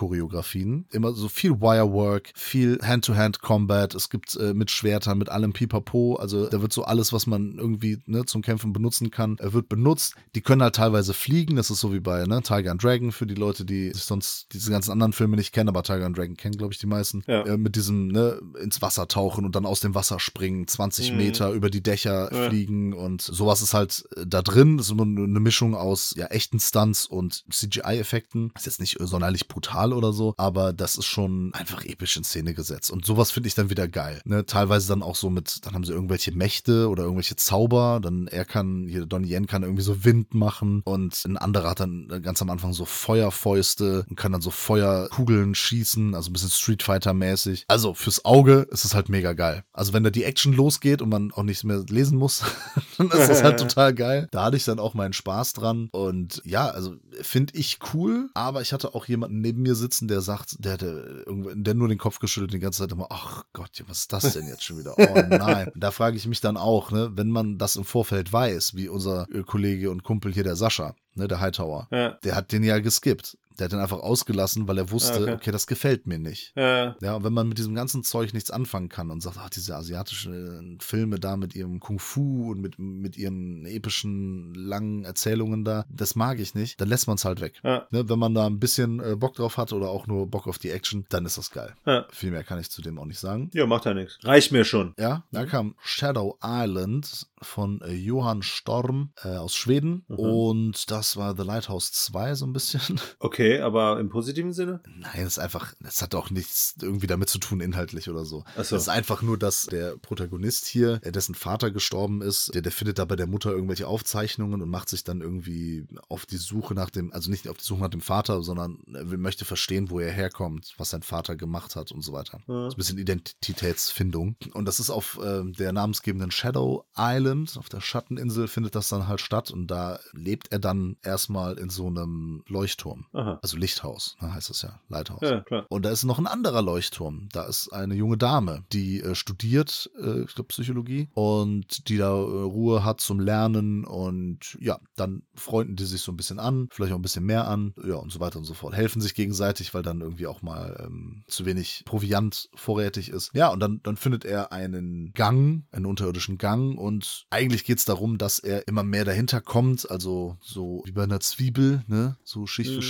Kampfchoreografien. 0.08 0.86
Immer 0.92 1.14
so 1.14 1.28
viel 1.30 1.60
Wirework, 1.60 2.32
viel 2.36 2.80
Hand-to-Hand-Combat. 2.82 3.96
Es 3.96 4.10
gibt 4.10 4.36
äh, 4.36 4.54
mit 4.54 4.72
Schwertern, 4.72 5.18
mit 5.18 5.30
allem 5.30 5.54
Pipapo. 5.54 6.16
Also 6.16 6.48
da 6.48 6.62
wird 6.62 6.72
so 6.74 6.84
alles, 6.84 7.14
was 7.14 7.28
man 7.28 7.58
irgendwie 7.58 8.00
ne, 8.06 8.26
zum 8.26 8.42
Kämpfen 8.42 8.74
benutzen 8.74 9.12
kann, 9.12 9.38
äh, 9.40 9.54
wird 9.54 9.68
benutzt. 9.70 10.16
Die 10.36 10.42
können 10.42 10.62
halt 10.62 10.76
teilweise 10.76 11.14
fliegen. 11.14 11.56
Das 11.56 11.70
ist 11.72 11.80
so 11.80 11.94
wie 11.94 12.00
bei 12.00 12.26
ne, 12.26 12.42
Tiger 12.42 12.72
and 12.72 12.84
Dragon 12.84 13.12
für 13.12 13.26
die 13.26 13.36
Leute, 13.36 13.66
die 13.66 13.92
sich 13.94 14.04
sonst 14.04 14.48
diese 14.54 14.72
ganzen 14.72 14.92
anderen 14.92 15.14
Filme 15.14 15.36
nicht 15.38 15.54
kennen. 15.54 15.70
Aber 15.70 15.84
Tiger 15.84 16.06
and 16.06 16.18
Dragon 16.18 16.38
kennen, 16.38 16.58
glaube 16.58 16.74
ich, 16.74 16.80
die 16.80 16.88
meisten. 16.88 17.24
Ja. 17.28 17.42
Äh, 17.44 17.58
mit 17.58 17.76
diesem 17.76 18.08
ne, 18.10 18.40
ins 18.62 18.82
Wasser 18.82 19.08
tauchen 19.08 19.46
und 19.46 19.56
dann 19.56 19.66
aus 19.66 19.80
dem 19.80 19.96
Wasser 19.96 20.20
springen, 20.20 20.68
20 20.68 21.12
Mhm. 21.12 21.18
Meter 21.18 21.52
über 21.52 21.70
die 21.70 21.82
Dächer 21.82 22.32
Ja. 22.34 22.50
fliegen 22.50 22.94
und 22.94 23.22
sowas 23.22 23.62
ist 23.62 23.74
halt 23.74 24.04
äh, 24.16 24.26
da 24.28 24.42
drin. 24.42 24.78
Das 24.78 24.88
ist 24.88 24.92
immer 24.92 25.04
eine 25.04 25.40
Mischung 25.40 25.74
aus 25.76 26.14
ja, 26.18 26.28
echten 26.28 26.60
Stunts 26.60 27.07
und 27.10 27.44
CGI-Effekten. 27.52 28.52
Ist 28.56 28.66
jetzt 28.66 28.80
nicht 28.80 28.98
sonderlich 29.00 29.48
brutal 29.48 29.94
oder 29.94 30.14
so, 30.14 30.34
aber 30.38 30.74
das 30.74 30.98
ist 30.98 31.06
schon 31.06 31.54
einfach 31.54 31.84
episch 31.86 32.18
in 32.18 32.24
Szene 32.24 32.54
gesetzt. 32.54 32.92
Und 32.92 33.06
sowas 33.06 33.32
finde 33.32 33.48
ich 33.48 33.56
dann 33.56 33.70
wieder 33.70 33.88
geil. 33.88 34.22
Ne? 34.26 34.46
Teilweise 34.46 34.88
dann 34.88 35.04
auch 35.04 35.16
so 35.16 35.30
mit, 35.30 35.66
dann 35.66 35.74
haben 35.74 35.84
sie 35.84 35.94
irgendwelche 35.94 36.32
Mächte 36.32 36.90
oder 36.90 37.04
irgendwelche 37.04 37.36
Zauber. 37.36 38.00
Dann 38.02 38.28
er 38.28 38.46
kann, 38.46 38.88
hier 38.88 39.06
Donnie 39.06 39.34
Yen 39.34 39.48
kann 39.48 39.64
irgendwie 39.64 39.84
so 39.84 40.04
Wind 40.04 40.34
machen 40.34 40.82
und 40.86 41.24
ein 41.26 41.38
anderer 41.38 41.72
hat 41.72 41.80
dann 41.80 42.08
ganz 42.22 42.42
am 42.42 42.50
Anfang 42.50 42.74
so 42.74 42.86
Feuerfäuste 42.86 44.06
und 44.10 44.16
kann 44.16 44.32
dann 44.32 44.42
so 44.42 44.52
Feuerkugeln 44.52 45.56
schießen, 45.56 46.16
also 46.16 46.30
ein 46.30 46.34
bisschen 46.34 46.50
Street 46.50 46.84
Fighter-mäßig. 46.84 47.66
Also 47.68 47.94
fürs 47.94 48.26
Auge 48.26 48.68
ist 48.72 48.86
es 48.86 48.94
halt 48.94 49.10
mega 49.10 49.34
geil. 49.34 49.64
Also 49.74 49.94
wenn 49.94 50.04
da 50.04 50.10
die 50.10 50.24
Action 50.24 50.54
losgeht 50.54 51.02
und 51.02 51.10
man 51.10 51.32
auch 51.32 51.44
nichts 51.44 51.64
mehr 51.64 51.84
lesen 51.90 52.18
muss, 52.18 52.44
dann 52.98 53.10
ist 53.10 53.30
das 53.30 53.44
halt 53.44 53.60
total 53.68 53.94
geil. 53.94 54.28
Da 54.32 54.44
hatte 54.44 54.58
ich 54.58 54.66
dann 54.66 54.80
auch 54.80 54.94
meinen 54.94 55.14
Spaß 55.14 55.54
dran. 55.54 55.90
Und 55.92 56.42
ja, 56.46 56.68
also 56.68 56.87
finde 57.22 57.54
ich 57.56 57.80
cool, 57.94 58.30
aber 58.34 58.62
ich 58.62 58.74
hatte 58.74 58.96
auch 58.96 59.06
jemanden 59.06 59.40
neben 59.42 59.62
mir 59.62 59.76
sitzen, 59.76 60.08
der 60.08 60.22
sagt, 60.22 60.56
der 60.64 60.74
hatte 60.74 61.26
der 61.28 61.74
nur 61.74 61.88
den 61.88 61.98
Kopf 61.98 62.20
geschüttelt 62.20 62.54
die 62.54 62.60
ganze 62.60 62.80
Zeit 62.84 62.92
immer, 62.92 63.08
ach 63.10 63.44
Gott, 63.54 63.84
was 63.88 64.00
ist 64.00 64.14
das 64.14 64.34
denn 64.34 64.48
jetzt 64.48 64.64
schon 64.64 64.78
wieder? 64.80 64.96
Oh 64.98 65.24
nein. 65.30 65.72
da 65.76 65.92
frage 65.92 66.18
ich 66.18 66.28
mich 66.28 66.42
dann 66.42 66.58
auch, 66.58 66.92
ne, 66.92 67.12
wenn 67.16 67.30
man 67.30 67.58
das 67.58 67.76
im 67.76 67.84
Vorfeld 67.86 68.32
weiß, 68.32 68.76
wie 68.76 68.90
unser 68.90 69.28
äh, 69.34 69.44
Kollege 69.44 69.92
und 69.92 70.04
Kumpel 70.04 70.34
hier, 70.34 70.44
der 70.44 70.56
Sascha, 70.56 70.96
ne, 71.16 71.28
der 71.28 71.40
Hightower, 71.40 71.88
Ja. 71.92 72.12
der 72.24 72.36
hat 72.36 72.52
den 72.52 72.64
ja 72.64 72.80
geskippt. 72.80 73.38
Der 73.60 73.66
hat 73.66 73.72
den 73.72 73.80
einfach 73.80 74.00
ausgelassen, 74.00 74.68
weil 74.68 74.78
er 74.78 74.92
wusste, 74.92 75.22
Okay. 75.24 75.34
okay, 75.34 75.52
das 75.52 75.68
gefällt 75.68 76.06
mir 76.08 76.20
nicht. 76.20 76.54
Ja. 76.56 76.96
Ja, 77.02 77.16
und 77.16 77.24
wenn 77.24 77.34
man 77.34 77.48
mit 77.48 77.58
diesem 77.58 77.74
ganzen 77.76 78.04
Zeug 78.04 78.34
nichts 78.34 78.52
anfangen 78.52 78.90
kann 78.90 79.10
und 79.12 79.22
sagt, 79.22 79.38
ach, 79.40 79.50
diese 79.50 79.76
asiatischen 79.76 80.78
Filme 80.80 81.20
da 81.20 81.38
mit 81.38 81.56
ihrem 81.56 81.80
Kung 81.80 82.00
Fu 82.00 82.52
und 82.52 82.62
mit, 82.62 82.78
mit 82.80 83.18
ihren 83.18 83.66
epischen, 83.66 84.54
langen 84.54 85.04
Erzählungen 85.06 85.64
da, 85.64 85.86
das 85.90 86.16
mag 86.16 86.40
ich 86.40 86.56
nicht, 86.56 86.80
dann 86.82 86.88
lässt 86.90 87.08
man 87.08 87.16
es 87.16 87.26
halt 87.26 87.42
weg. 87.42 87.60
Ja. 87.64 87.88
Ne, 87.92 88.08
wenn 88.10 88.20
man 88.20 88.34
da 88.34 88.46
ein 88.46 88.60
bisschen 88.60 89.00
äh, 89.00 89.16
Bock 89.16 89.36
drauf 89.36 89.58
hat 89.58 89.74
oder 89.74 89.90
auch 89.90 90.08
nur 90.08 90.28
Bock 90.28 90.48
auf 90.48 90.58
die 90.58 90.70
Action, 90.72 91.06
dann 91.10 91.26
ist 91.26 91.38
das 91.38 91.52
geil. 91.52 91.74
Ja. 91.86 92.06
Viel 92.12 92.32
mehr 92.32 92.44
kann 92.44 92.60
ich 92.60 92.70
zu 92.70 92.82
dem 92.82 93.00
auch 93.00 93.06
nicht 93.06 93.20
sagen. 93.20 93.50
ja, 93.54 93.66
macht 93.66 93.86
ja 93.86 93.94
nichts. 93.94 94.18
Reicht 94.24 94.52
mir 94.52 94.66
schon. 94.66 94.94
Ja, 95.00 95.24
da 95.32 95.44
Mhm. 95.44 95.48
kam 95.48 95.76
Shadow 95.84 96.38
Island 96.44 97.28
von 97.42 97.82
äh, 97.82 97.94
Johann 97.94 98.42
Storm 98.44 99.12
äh, 99.24 99.30
aus 99.30 99.56
Schweden 99.56 100.04
Mhm. 100.08 100.16
und 100.20 100.92
das 100.92 101.18
war 101.18 101.36
The 101.36 101.44
Lighthouse 101.44 101.92
2 101.92 102.36
so 102.36 102.46
ein 102.46 102.54
bisschen. 102.54 103.00
Okay, 103.20 103.47
aber 103.62 104.00
im 104.00 104.10
positiven 104.10 104.54
Sinne? 104.54 104.82
Nein, 104.86 105.12
das 105.24 105.34
ist 105.34 105.40
einfach, 105.40 105.74
das 105.80 106.02
hat 106.02 106.16
auch 106.16 106.30
nichts 106.30 106.76
irgendwie 106.82 107.08
damit 107.08 107.30
zu 107.30 107.40
tun, 107.40 107.60
inhaltlich 107.62 108.10
oder 108.10 108.26
so. 108.26 108.44
Ach 108.58 108.64
so. 108.64 108.76
Das 108.76 108.84
ist 108.84 108.90
einfach 108.90 109.22
nur, 109.22 109.38
dass 109.38 109.64
der 109.64 109.98
Protagonist 109.98 110.66
hier, 110.66 111.00
äh, 111.04 111.12
dessen 111.12 111.36
Vater 111.36 111.72
gestorben 111.72 112.22
ist, 112.22 112.54
der, 112.54 112.62
der 112.62 112.72
findet 112.72 113.00
da 113.00 113.06
bei 113.06 113.16
der 113.16 113.28
Mutter 113.28 113.52
irgendwelche 113.52 113.88
Aufzeichnungen 113.88 114.62
und 114.62 114.70
macht 114.70 114.90
sich 114.90 115.04
dann 115.04 115.22
irgendwie 115.22 115.88
auf 116.10 116.26
die 116.26 116.38
Suche 116.38 116.74
nach 116.74 116.90
dem, 116.90 117.12
also 117.14 117.30
nicht 117.30 117.48
auf 117.48 117.58
die 117.58 117.64
Suche 117.66 117.82
nach 117.82 117.90
dem 117.90 118.02
Vater, 118.02 118.42
sondern 118.44 118.80
er 118.94 119.10
will- 119.12 119.18
möchte 119.18 119.46
verstehen, 119.46 119.90
wo 119.90 120.00
er 120.00 120.12
herkommt, 120.12 120.74
was 120.78 120.90
sein 120.92 121.04
Vater 121.04 121.36
gemacht 121.36 121.76
hat 121.76 121.92
und 121.92 122.02
so 122.02 122.14
weiter. 122.14 122.40
Ja. 122.48 122.66
Das 122.66 122.74
ist 122.74 122.74
ein 122.74 122.78
bisschen 122.78 122.98
Identitätsfindung. 123.00 124.36
Und 124.54 124.66
das 124.66 124.80
ist 124.80 124.90
auf 124.90 125.20
äh, 125.22 125.44
der 125.52 125.72
namensgebenden 125.74 126.32
Shadow 126.32 126.86
Island, 126.98 127.58
auf 127.58 127.70
der 127.70 127.82
Schatteninsel 127.82 128.48
findet 128.48 128.76
das 128.76 128.90
dann 128.90 129.08
halt 129.08 129.22
statt 129.22 129.52
und 129.52 129.68
da 129.68 130.00
lebt 130.14 130.52
er 130.52 130.60
dann 130.60 130.98
erstmal 131.04 131.58
in 131.58 131.70
so 131.70 131.88
einem 131.88 132.44
Leuchtturm. 132.48 133.06
Aha. 133.14 133.37
Also 133.42 133.58
Lichthaus, 133.58 134.18
ne, 134.22 134.34
heißt 134.34 134.50
es 134.50 134.62
ja, 134.62 134.80
Lighthouse. 134.90 135.22
Ja, 135.22 135.42
klar. 135.42 135.66
Und 135.70 135.86
da 135.86 135.92
ist 135.92 136.04
noch 136.04 136.20
ein 136.20 136.28
anderer 136.28 136.62
Leuchtturm. 136.62 137.30
Da 137.32 137.44
ist 137.46 137.70
eine 137.74 137.96
junge 137.96 138.18
Dame, 138.18 138.64
die 138.74 139.02
äh, 139.02 139.16
studiert, 139.16 139.90
äh, 140.02 140.22
ich 140.22 140.36
glaube, 140.36 140.48
Psychologie 140.48 141.10
und 141.14 141.88
die 141.90 141.98
da 141.98 142.10
äh, 142.12 142.20
Ruhe 142.20 142.84
hat 142.84 143.02
zum 143.02 143.20
Lernen 143.20 143.86
und 143.86 144.58
ja, 144.60 144.80
dann 144.96 145.24
freunden 145.36 145.76
die 145.76 145.86
sich 145.86 146.02
so 146.02 146.12
ein 146.12 146.18
bisschen 146.18 146.40
an, 146.40 146.68
vielleicht 146.72 146.94
auch 146.94 146.98
ein 146.98 147.02
bisschen 147.02 147.26
mehr 147.26 147.48
an, 147.48 147.74
ja, 147.86 147.96
und 147.96 148.12
so 148.12 148.20
weiter 148.20 148.40
und 148.40 148.46
so 148.46 148.54
fort. 148.54 148.76
Helfen 148.76 149.02
sich 149.02 149.14
gegenseitig, 149.14 149.74
weil 149.74 149.84
dann 149.84 150.02
irgendwie 150.02 150.28
auch 150.28 150.42
mal 150.42 150.84
ähm, 150.86 151.24
zu 151.28 151.46
wenig 151.46 151.84
Proviant 151.86 152.50
vorrätig 152.56 153.10
ist. 153.10 153.32
Ja, 153.34 153.50
und 153.50 153.60
dann, 153.60 153.82
dann 153.84 153.98
findet 153.98 154.26
er 154.26 154.52
einen 154.52 155.12
Gang, 155.14 155.66
einen 155.72 155.86
unterirdischen 155.86 156.38
Gang 156.38 156.78
und 156.78 157.26
eigentlich 157.30 157.66
geht 157.66 157.80
es 157.80 157.86
darum, 157.86 158.18
dass 158.18 158.40
er 158.40 158.68
immer 158.68 158.84
mehr 158.84 159.06
dahinter 159.06 159.42
kommt, 159.42 159.90
also 159.90 160.38
so 160.42 160.82
wie 160.86 160.92
bei 160.92 161.04
einer 161.04 161.20
Zwiebel, 161.20 161.84
ne, 161.88 162.18
so 162.24 162.48
Schicht 162.48 162.72
für 162.72 162.78
Mhm. 162.78 162.82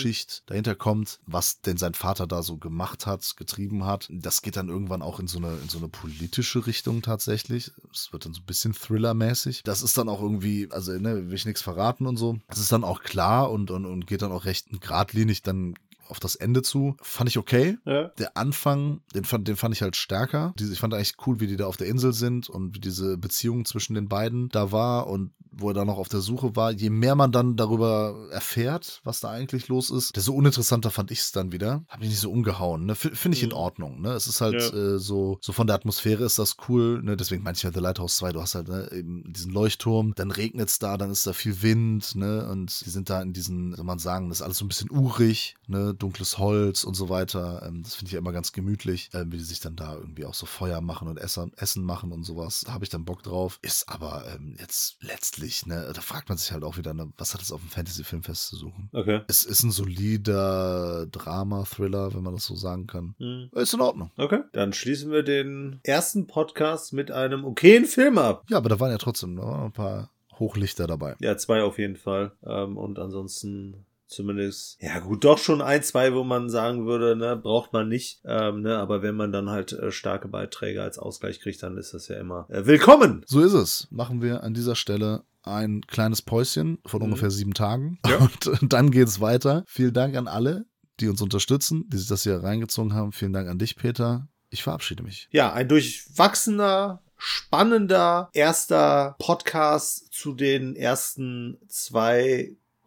Dahinter 0.46 0.76
kommt, 0.76 1.20
was 1.26 1.62
denn 1.62 1.78
sein 1.78 1.94
Vater 1.94 2.28
da 2.28 2.44
so 2.44 2.58
gemacht 2.58 3.06
hat, 3.06 3.36
getrieben 3.38 3.86
hat. 3.86 4.08
Das 4.12 4.42
geht 4.42 4.56
dann 4.56 4.70
irgendwann 4.70 5.02
auch 5.02 5.20
in 5.20 5.28
so 5.28 5.38
eine, 5.38 5.58
in 5.58 5.70
so 5.70 5.78
eine 5.78 5.90
politische 5.90 6.66
Richtung 6.66 7.02
tatsächlich. 7.02 7.72
Es 7.92 8.14
wird 8.14 8.26
dann 8.26 8.34
so 8.34 8.42
ein 8.42 8.46
bisschen 8.46 8.74
Thriller-mäßig. 8.74 9.64
Das 9.64 9.82
ist 9.82 9.98
dann 9.98 10.10
auch 10.10 10.22
irgendwie, 10.22 10.70
also 10.72 10.94
ne, 10.94 11.28
will 11.28 11.36
ich 11.36 11.46
nichts 11.46 11.62
verraten 11.62 12.06
und 12.06 12.18
so. 12.18 12.40
Das 12.48 12.60
ist 12.60 12.72
dann 12.72 12.84
auch 12.84 13.02
klar 13.04 13.52
und, 13.52 13.72
und, 13.72 13.86
und 13.86 14.08
geht 14.08 14.22
dann 14.22 14.32
auch 14.32 14.46
recht 14.46 14.68
geradlinig 14.82 15.42
dann 15.42 15.76
auf 16.10 16.20
das 16.20 16.36
Ende 16.36 16.62
zu, 16.62 16.96
fand 17.02 17.30
ich 17.30 17.38
okay. 17.38 17.78
Ja. 17.86 18.10
Der 18.18 18.38
Anfang, 18.38 19.02
den 19.14 19.26
fand, 19.26 19.48
den 19.48 19.56
fand 19.56 19.76
ich 19.76 19.82
halt 19.82 19.96
stärker. 19.96 20.54
Ich 20.60 20.80
fand 20.80 20.94
eigentlich 20.94 21.16
cool, 21.26 21.40
wie 21.40 21.48
die 21.48 21.58
da 21.58 21.66
auf 21.68 21.78
der 21.78 21.88
Insel 21.88 22.14
sind 22.14 22.50
und 22.50 22.76
wie 22.76 22.80
diese 22.80 23.18
Beziehung 23.18 23.66
zwischen 23.66 23.94
den 23.94 24.08
beiden 24.08 24.50
da 24.50 24.72
war 24.72 25.08
und 25.08 25.32
wo 25.60 25.70
er 25.70 25.74
da 25.74 25.86
noch 25.86 25.98
auf 25.98 26.08
der 26.10 26.20
Suche 26.22 26.56
war. 26.56 26.72
Je 26.72 26.90
mehr 26.92 27.16
man 27.16 27.32
dann 27.32 27.56
darüber 27.56 28.28
erfährt, 28.32 29.02
was 29.04 29.22
da 29.22 29.30
eigentlich 29.32 29.68
los 29.70 29.90
ist, 29.90 30.16
desto 30.16 30.34
uninteressanter 30.34 30.92
fand 30.92 31.10
ich 31.10 31.20
es 31.20 31.32
dann 31.32 31.52
wieder. 31.52 31.84
Hab 31.88 32.00
mich 32.00 32.10
nicht 32.10 32.20
so 32.20 32.30
umgehauen. 32.32 32.86
Ne? 32.86 32.94
Finde 32.96 33.36
ich 33.36 33.44
in 33.44 33.54
Ordnung. 33.54 34.02
Ne? 34.02 34.12
Es 34.12 34.28
ist 34.28 34.42
halt 34.42 34.54
Ja. 34.54 34.96
äh, 34.96 35.00
so, 35.00 35.40
so 35.42 35.54
von 35.54 35.66
der 35.66 35.76
Atmosphäre 35.76 36.24
ist 36.24 36.38
das 36.38 36.58
cool. 36.70 37.02
Ne? 37.02 37.18
Deswegen 37.18 37.42
meinte 37.44 37.58
ich 37.58 37.64
ja 37.64 37.72
The 37.74 37.80
Lighthouse 37.80 38.18
2, 38.18 38.34
du 38.34 38.42
hast 38.42 38.54
halt 38.56 38.68
ne, 38.68 38.90
eben 38.92 39.24
diesen 39.34 39.52
Leuchtturm, 39.52 40.14
dann 40.16 40.30
regnet 40.32 40.70
es 40.70 40.78
da, 40.80 40.96
dann 40.98 41.10
ist 41.10 41.26
da 41.26 41.34
viel 41.34 41.62
Wind, 41.64 42.16
ne? 42.16 42.48
Und 42.50 42.86
die 42.86 42.90
sind 42.90 43.10
da 43.10 43.22
in 43.22 43.34
diesen, 43.34 43.74
soll 43.74 43.86
man 43.86 44.00
sagen, 44.00 44.30
das 44.30 44.40
ist 44.40 44.42
alles 44.44 44.58
so 44.60 44.66
ein 44.66 44.68
bisschen 44.68 44.92
urig, 44.92 45.56
ne? 45.68 45.94
Dunkles 45.98 46.38
Holz 46.38 46.84
und 46.84 46.94
so 46.94 47.10
weiter. 47.10 47.64
Ähm, 47.66 47.84
das 47.84 47.96
finde 47.96 48.10
ich 48.10 48.14
ja 48.14 48.20
immer 48.20 48.32
ganz 48.32 48.52
gemütlich, 48.52 49.10
ähm, 49.14 49.32
wie 49.32 49.38
die 49.38 49.44
sich 49.44 49.60
dann 49.60 49.76
da 49.76 49.96
irgendwie 49.96 50.26
auch 50.26 50.34
so 50.34 50.46
Feuer 50.46 50.82
machen 50.82 51.08
und 51.08 51.18
Essen, 51.18 51.52
Essen 51.58 51.84
machen 51.84 52.12
und 52.12 52.24
sowas. 52.24 52.64
Da 52.66 52.74
habe 52.74 52.84
ich 52.84 52.90
dann 52.90 53.06
Bock 53.06 53.24
drauf. 53.24 53.60
Ist 53.62 53.90
aber 53.90 54.26
ähm, 54.34 54.56
jetzt 54.60 54.98
letztlich, 55.02 55.66
ne, 55.66 55.92
da 55.94 56.02
fragt 56.02 56.30
man 56.30 56.38
sich 56.38 56.52
halt 56.52 56.64
auch 56.64 56.78
wieder, 56.78 56.94
ne, 56.94 57.12
was 57.18 57.34
hat 57.34 57.42
es 57.42 57.52
auf 57.52 57.62
dem 57.62 57.70
Fantasy-Filmfest 57.70 58.48
zu 58.48 58.56
suchen? 58.56 58.90
Okay. 58.94 59.22
Es 59.28 59.44
ist 59.44 59.64
ein 59.64 59.72
solider 59.72 61.08
Drama-Thriller, 61.08 62.14
wenn 62.14 62.24
man 62.24 62.36
das 62.36 62.46
so 62.46 62.56
sagen 62.56 62.88
kann. 62.88 63.16
Hm. 63.18 63.50
Ist 63.54 63.74
in 63.74 63.82
Ordnung. 63.82 64.12
Okay. 64.18 64.42
Dann 64.54 64.74
schließen 64.74 65.12
wir 65.12 65.24
den 65.24 65.80
ersten 65.84 66.28
Podcast 66.28 66.94
mit 66.94 67.12
einem 67.12 67.46
okayen 67.46 67.86
Film 67.86 68.18
ab. 68.18 68.46
Ja, 68.50 68.58
aber 68.58 68.70
da 68.70 68.80
waren 68.80 68.92
ja 68.92 68.98
trotzdem 68.98 69.36
noch 69.36 69.66
ein 69.66 69.72
paar 69.72 70.12
Hochlichter 70.40 70.88
dabei. 70.88 71.16
Ja, 71.20 71.38
zwei 71.38 71.64
auf 71.64 71.80
jeden 71.80 71.96
Fall. 71.96 72.32
Ähm, 72.46 72.78
und 72.78 73.00
ansonsten 73.00 73.86
zumindest, 74.08 74.82
ja 74.82 75.00
gut, 75.00 75.24
doch 75.24 75.38
schon 75.38 75.62
ein, 75.62 75.84
zwei, 75.84 76.14
wo 76.14 76.24
man 76.24 76.50
sagen 76.50 76.86
würde, 76.86 77.16
ne, 77.16 77.36
braucht 77.36 77.74
man 77.74 77.88
nicht. 77.88 78.22
Ähm, 78.26 78.62
ne, 78.62 78.78
aber 78.78 79.02
wenn 79.02 79.16
man 79.16 79.32
dann 79.32 79.50
halt 79.50 79.74
äh, 79.74 79.92
starke 79.92 80.28
Beiträge 80.28 80.82
als 80.82 80.98
Ausgleich 80.98 81.40
kriegt, 81.40 81.62
dann 81.62 81.78
ist 81.78 81.94
das 81.94 82.08
ja 82.08 82.18
immer 82.18 82.48
äh, 82.50 82.66
willkommen. 82.66 83.24
So 83.28 83.42
ist 83.42 83.54
es. 83.54 83.88
Machen 83.92 84.22
wir 84.22 84.44
an 84.44 84.54
dieser 84.54 84.76
Stelle 84.76 85.24
ein 85.44 85.82
kleines 85.88 86.22
Päuschen 86.22 86.80
von 86.86 87.02
ungefähr 87.02 87.32
sieben 87.32 87.54
Tagen. 87.54 88.00
Ja. 88.06 88.18
Und 88.62 88.74
dann 88.74 88.92
geht's 88.92 89.22
weiter. 89.22 89.64
Vielen 89.68 89.94
Dank 89.94 90.16
an 90.16 90.28
alle, 90.28 90.66
die 91.00 91.08
uns 91.08 91.22
unterstützen, 91.22 91.86
die 91.90 91.98
sich 91.98 92.08
das 92.08 92.24
hier 92.24 92.44
reingezogen 92.44 92.94
haben. 92.94 93.12
Vielen 93.12 93.34
Dank 93.34 93.50
an 93.50 93.58
dich, 93.58 93.76
Peter. 93.76 94.28
Ich 94.50 94.64
verabschiede 94.64 95.04
mich. 95.04 95.28
Ja, 95.32 95.54
ein 95.54 95.68
durchwachsener, 95.68 97.02
spannender 97.18 98.30
erster 98.34 99.16
Podcast 99.20 100.14
zu 100.14 100.34
den 100.34 100.76
ersten 100.76 101.58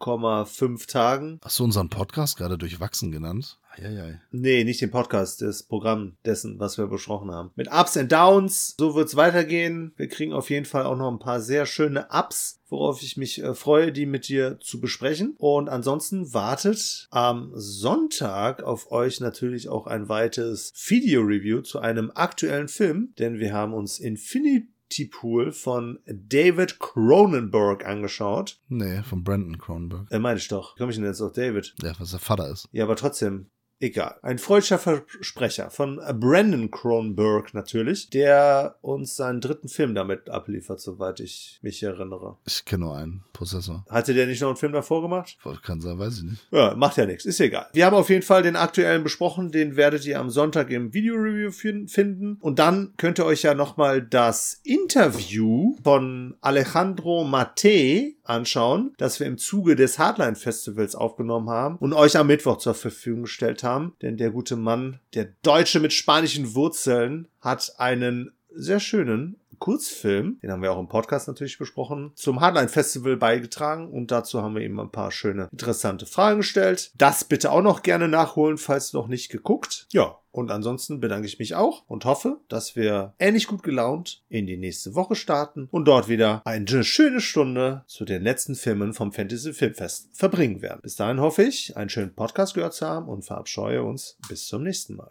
2,5 0.01 0.87
Tagen. 0.87 1.39
Hast 1.43 1.59
du 1.59 1.63
unseren 1.63 1.89
Podcast 1.89 2.37
gerade 2.37 2.57
durchwachsen 2.57 3.11
genannt? 3.11 3.59
Eieiei. 3.77 4.19
Nee, 4.31 4.63
nicht 4.63 4.81
den 4.81 4.91
Podcast, 4.91 5.41
das 5.41 5.63
Programm 5.63 6.17
dessen, 6.25 6.59
was 6.59 6.77
wir 6.77 6.87
besprochen 6.87 7.31
haben. 7.31 7.51
Mit 7.55 7.71
Ups 7.71 7.95
and 7.95 8.11
Downs, 8.11 8.75
so 8.77 8.95
wird's 8.95 9.15
weitergehen. 9.15 9.93
Wir 9.95 10.09
kriegen 10.09 10.33
auf 10.33 10.49
jeden 10.49 10.65
Fall 10.65 10.83
auch 10.83 10.97
noch 10.97 11.09
ein 11.09 11.19
paar 11.19 11.39
sehr 11.39 11.65
schöne 11.65 12.07
Ups, 12.11 12.59
worauf 12.67 13.01
ich 13.01 13.15
mich 13.15 13.41
äh, 13.41 13.53
freue, 13.53 13.93
die 13.93 14.05
mit 14.05 14.27
dir 14.27 14.59
zu 14.59 14.81
besprechen. 14.81 15.35
Und 15.37 15.69
ansonsten 15.69 16.33
wartet 16.33 17.07
am 17.11 17.51
Sonntag 17.53 18.63
auf 18.63 18.91
euch 18.91 19.21
natürlich 19.21 19.69
auch 19.69 19.87
ein 19.87 20.09
weiteres 20.09 20.73
Video-Review 20.87 21.61
zu 21.61 21.79
einem 21.79 22.11
aktuellen 22.13 22.67
Film, 22.67 23.13
denn 23.19 23.39
wir 23.39 23.53
haben 23.53 23.73
uns 23.73 23.99
Infinity 23.99 24.67
Pool 25.11 25.51
von 25.51 25.99
David 26.05 26.79
Cronenberg 26.79 27.85
angeschaut. 27.85 28.59
Nee, 28.67 29.01
von 29.03 29.23
Brandon 29.23 29.57
Cronenberg. 29.57 30.11
Äh, 30.11 30.19
meine 30.19 30.37
ich 30.37 30.47
doch. 30.47 30.75
Komme 30.75 30.91
ich 30.91 30.97
denn 30.97 31.05
jetzt 31.05 31.21
auf 31.21 31.33
David? 31.33 31.73
Ja, 31.81 31.93
was 31.99 32.11
der 32.11 32.19
Vater 32.19 32.49
ist. 32.49 32.67
Ja, 32.71 32.83
aber 32.83 32.95
trotzdem, 32.95 33.49
egal. 33.81 34.15
Ein 34.21 34.37
freudscher 34.37 34.79
Versprecher 34.79 35.69
von 35.69 35.99
Brandon 36.19 36.71
Cronenberg 36.71 37.53
natürlich, 37.53 38.09
der 38.09 38.75
uns 38.81 39.15
seinen 39.15 39.41
dritten 39.41 39.67
Film 39.67 39.95
damit 39.95 40.29
abliefert, 40.29 40.79
soweit 40.79 41.19
ich 41.19 41.59
mich 41.61 41.81
erinnere. 41.83 42.37
Ich 42.45 42.63
kenne 42.65 42.85
nur 42.85 42.95
einen 42.95 43.23
Prozessor. 43.33 43.85
Hatte 43.89 44.13
der 44.13 44.27
nicht 44.27 44.41
noch 44.41 44.49
einen 44.49 44.57
Film 44.57 44.73
davor 44.73 45.01
gemacht? 45.01 45.37
Kann 45.63 45.81
sein, 45.81 45.99
weiß 45.99 46.17
ich 46.19 46.23
nicht. 46.23 46.47
Ja, 46.51 46.75
macht 46.75 46.97
ja 46.97 47.05
nichts, 47.05 47.25
ist 47.25 47.39
egal. 47.39 47.67
Wir 47.73 47.85
haben 47.85 47.95
auf 47.95 48.09
jeden 48.09 48.21
Fall 48.23 48.43
den 48.43 48.55
aktuellen 48.55 49.03
besprochen, 49.03 49.51
den 49.51 49.75
werdet 49.75 50.05
ihr 50.05 50.19
am 50.19 50.29
Sonntag 50.29 50.69
im 50.69 50.93
Video-Review 50.93 51.51
fin- 51.51 51.87
finden. 51.87 52.37
Und 52.39 52.59
dann 52.59 52.93
könnt 52.97 53.19
ihr 53.19 53.25
euch 53.25 53.41
ja 53.43 53.53
nochmal 53.53 54.01
das 54.01 54.59
Interview 54.63 55.75
von 55.83 56.35
Alejandro 56.41 57.23
Mate 57.23 58.13
anschauen, 58.23 58.93
das 58.97 59.19
wir 59.19 59.27
im 59.27 59.37
Zuge 59.37 59.75
des 59.75 59.99
Hardline 59.99 60.35
Festivals 60.35 60.95
aufgenommen 60.95 61.49
haben 61.49 61.77
und 61.77 61.93
euch 61.93 62.17
am 62.17 62.27
Mittwoch 62.27 62.57
zur 62.57 62.73
Verfügung 62.73 63.23
gestellt 63.23 63.63
haben. 63.63 63.70
Denn 64.01 64.17
der 64.17 64.31
gute 64.31 64.55
Mann, 64.55 64.99
der 65.13 65.33
Deutsche 65.43 65.79
mit 65.79 65.93
spanischen 65.93 66.55
Wurzeln, 66.55 67.27
hat 67.39 67.73
einen 67.77 68.31
sehr 68.53 68.79
schönen 68.79 69.40
Kurzfilm, 69.61 70.39
den 70.41 70.51
haben 70.51 70.61
wir 70.61 70.73
auch 70.73 70.79
im 70.79 70.89
Podcast 70.89 71.29
natürlich 71.29 71.57
besprochen, 71.57 72.11
zum 72.15 72.41
Hardline 72.41 72.67
Festival 72.67 73.15
beigetragen 73.15 73.89
und 73.89 74.11
dazu 74.11 74.41
haben 74.41 74.55
wir 74.55 74.63
ihm 74.63 74.79
ein 74.79 74.91
paar 74.91 75.11
schöne, 75.11 75.47
interessante 75.51 76.05
Fragen 76.05 76.39
gestellt. 76.39 76.91
Das 76.97 77.23
bitte 77.23 77.51
auch 77.51 77.61
noch 77.61 77.83
gerne 77.83 78.09
nachholen, 78.09 78.57
falls 78.57 78.91
noch 78.91 79.07
nicht 79.07 79.29
geguckt. 79.29 79.87
Ja, 79.93 80.17
und 80.31 80.49
ansonsten 80.49 80.99
bedanke 80.99 81.27
ich 81.27 81.39
mich 81.39 81.55
auch 81.55 81.83
und 81.87 82.05
hoffe, 82.05 82.39
dass 82.47 82.75
wir 82.75 83.13
ähnlich 83.19 83.47
gut 83.47 83.63
gelaunt 83.63 84.23
in 84.29 84.47
die 84.47 84.57
nächste 84.57 84.95
Woche 84.95 85.15
starten 85.15 85.67
und 85.71 85.85
dort 85.85 86.07
wieder 86.07 86.41
eine 86.45 86.83
schöne 86.83 87.19
Stunde 87.19 87.83
zu 87.87 88.05
den 88.05 88.23
letzten 88.23 88.55
Filmen 88.55 88.93
vom 88.93 89.11
Fantasy 89.11 89.53
Filmfest 89.53 90.09
verbringen 90.13 90.61
werden. 90.61 90.79
Bis 90.81 90.95
dahin 90.95 91.19
hoffe 91.19 91.43
ich, 91.43 91.75
einen 91.75 91.89
schönen 91.89 92.15
Podcast 92.15 92.53
gehört 92.53 92.73
zu 92.73 92.87
haben 92.87 93.09
und 93.09 93.25
verabscheue 93.25 93.83
uns 93.83 94.17
bis 94.29 94.47
zum 94.47 94.63
nächsten 94.63 94.95
Mal. 94.95 94.99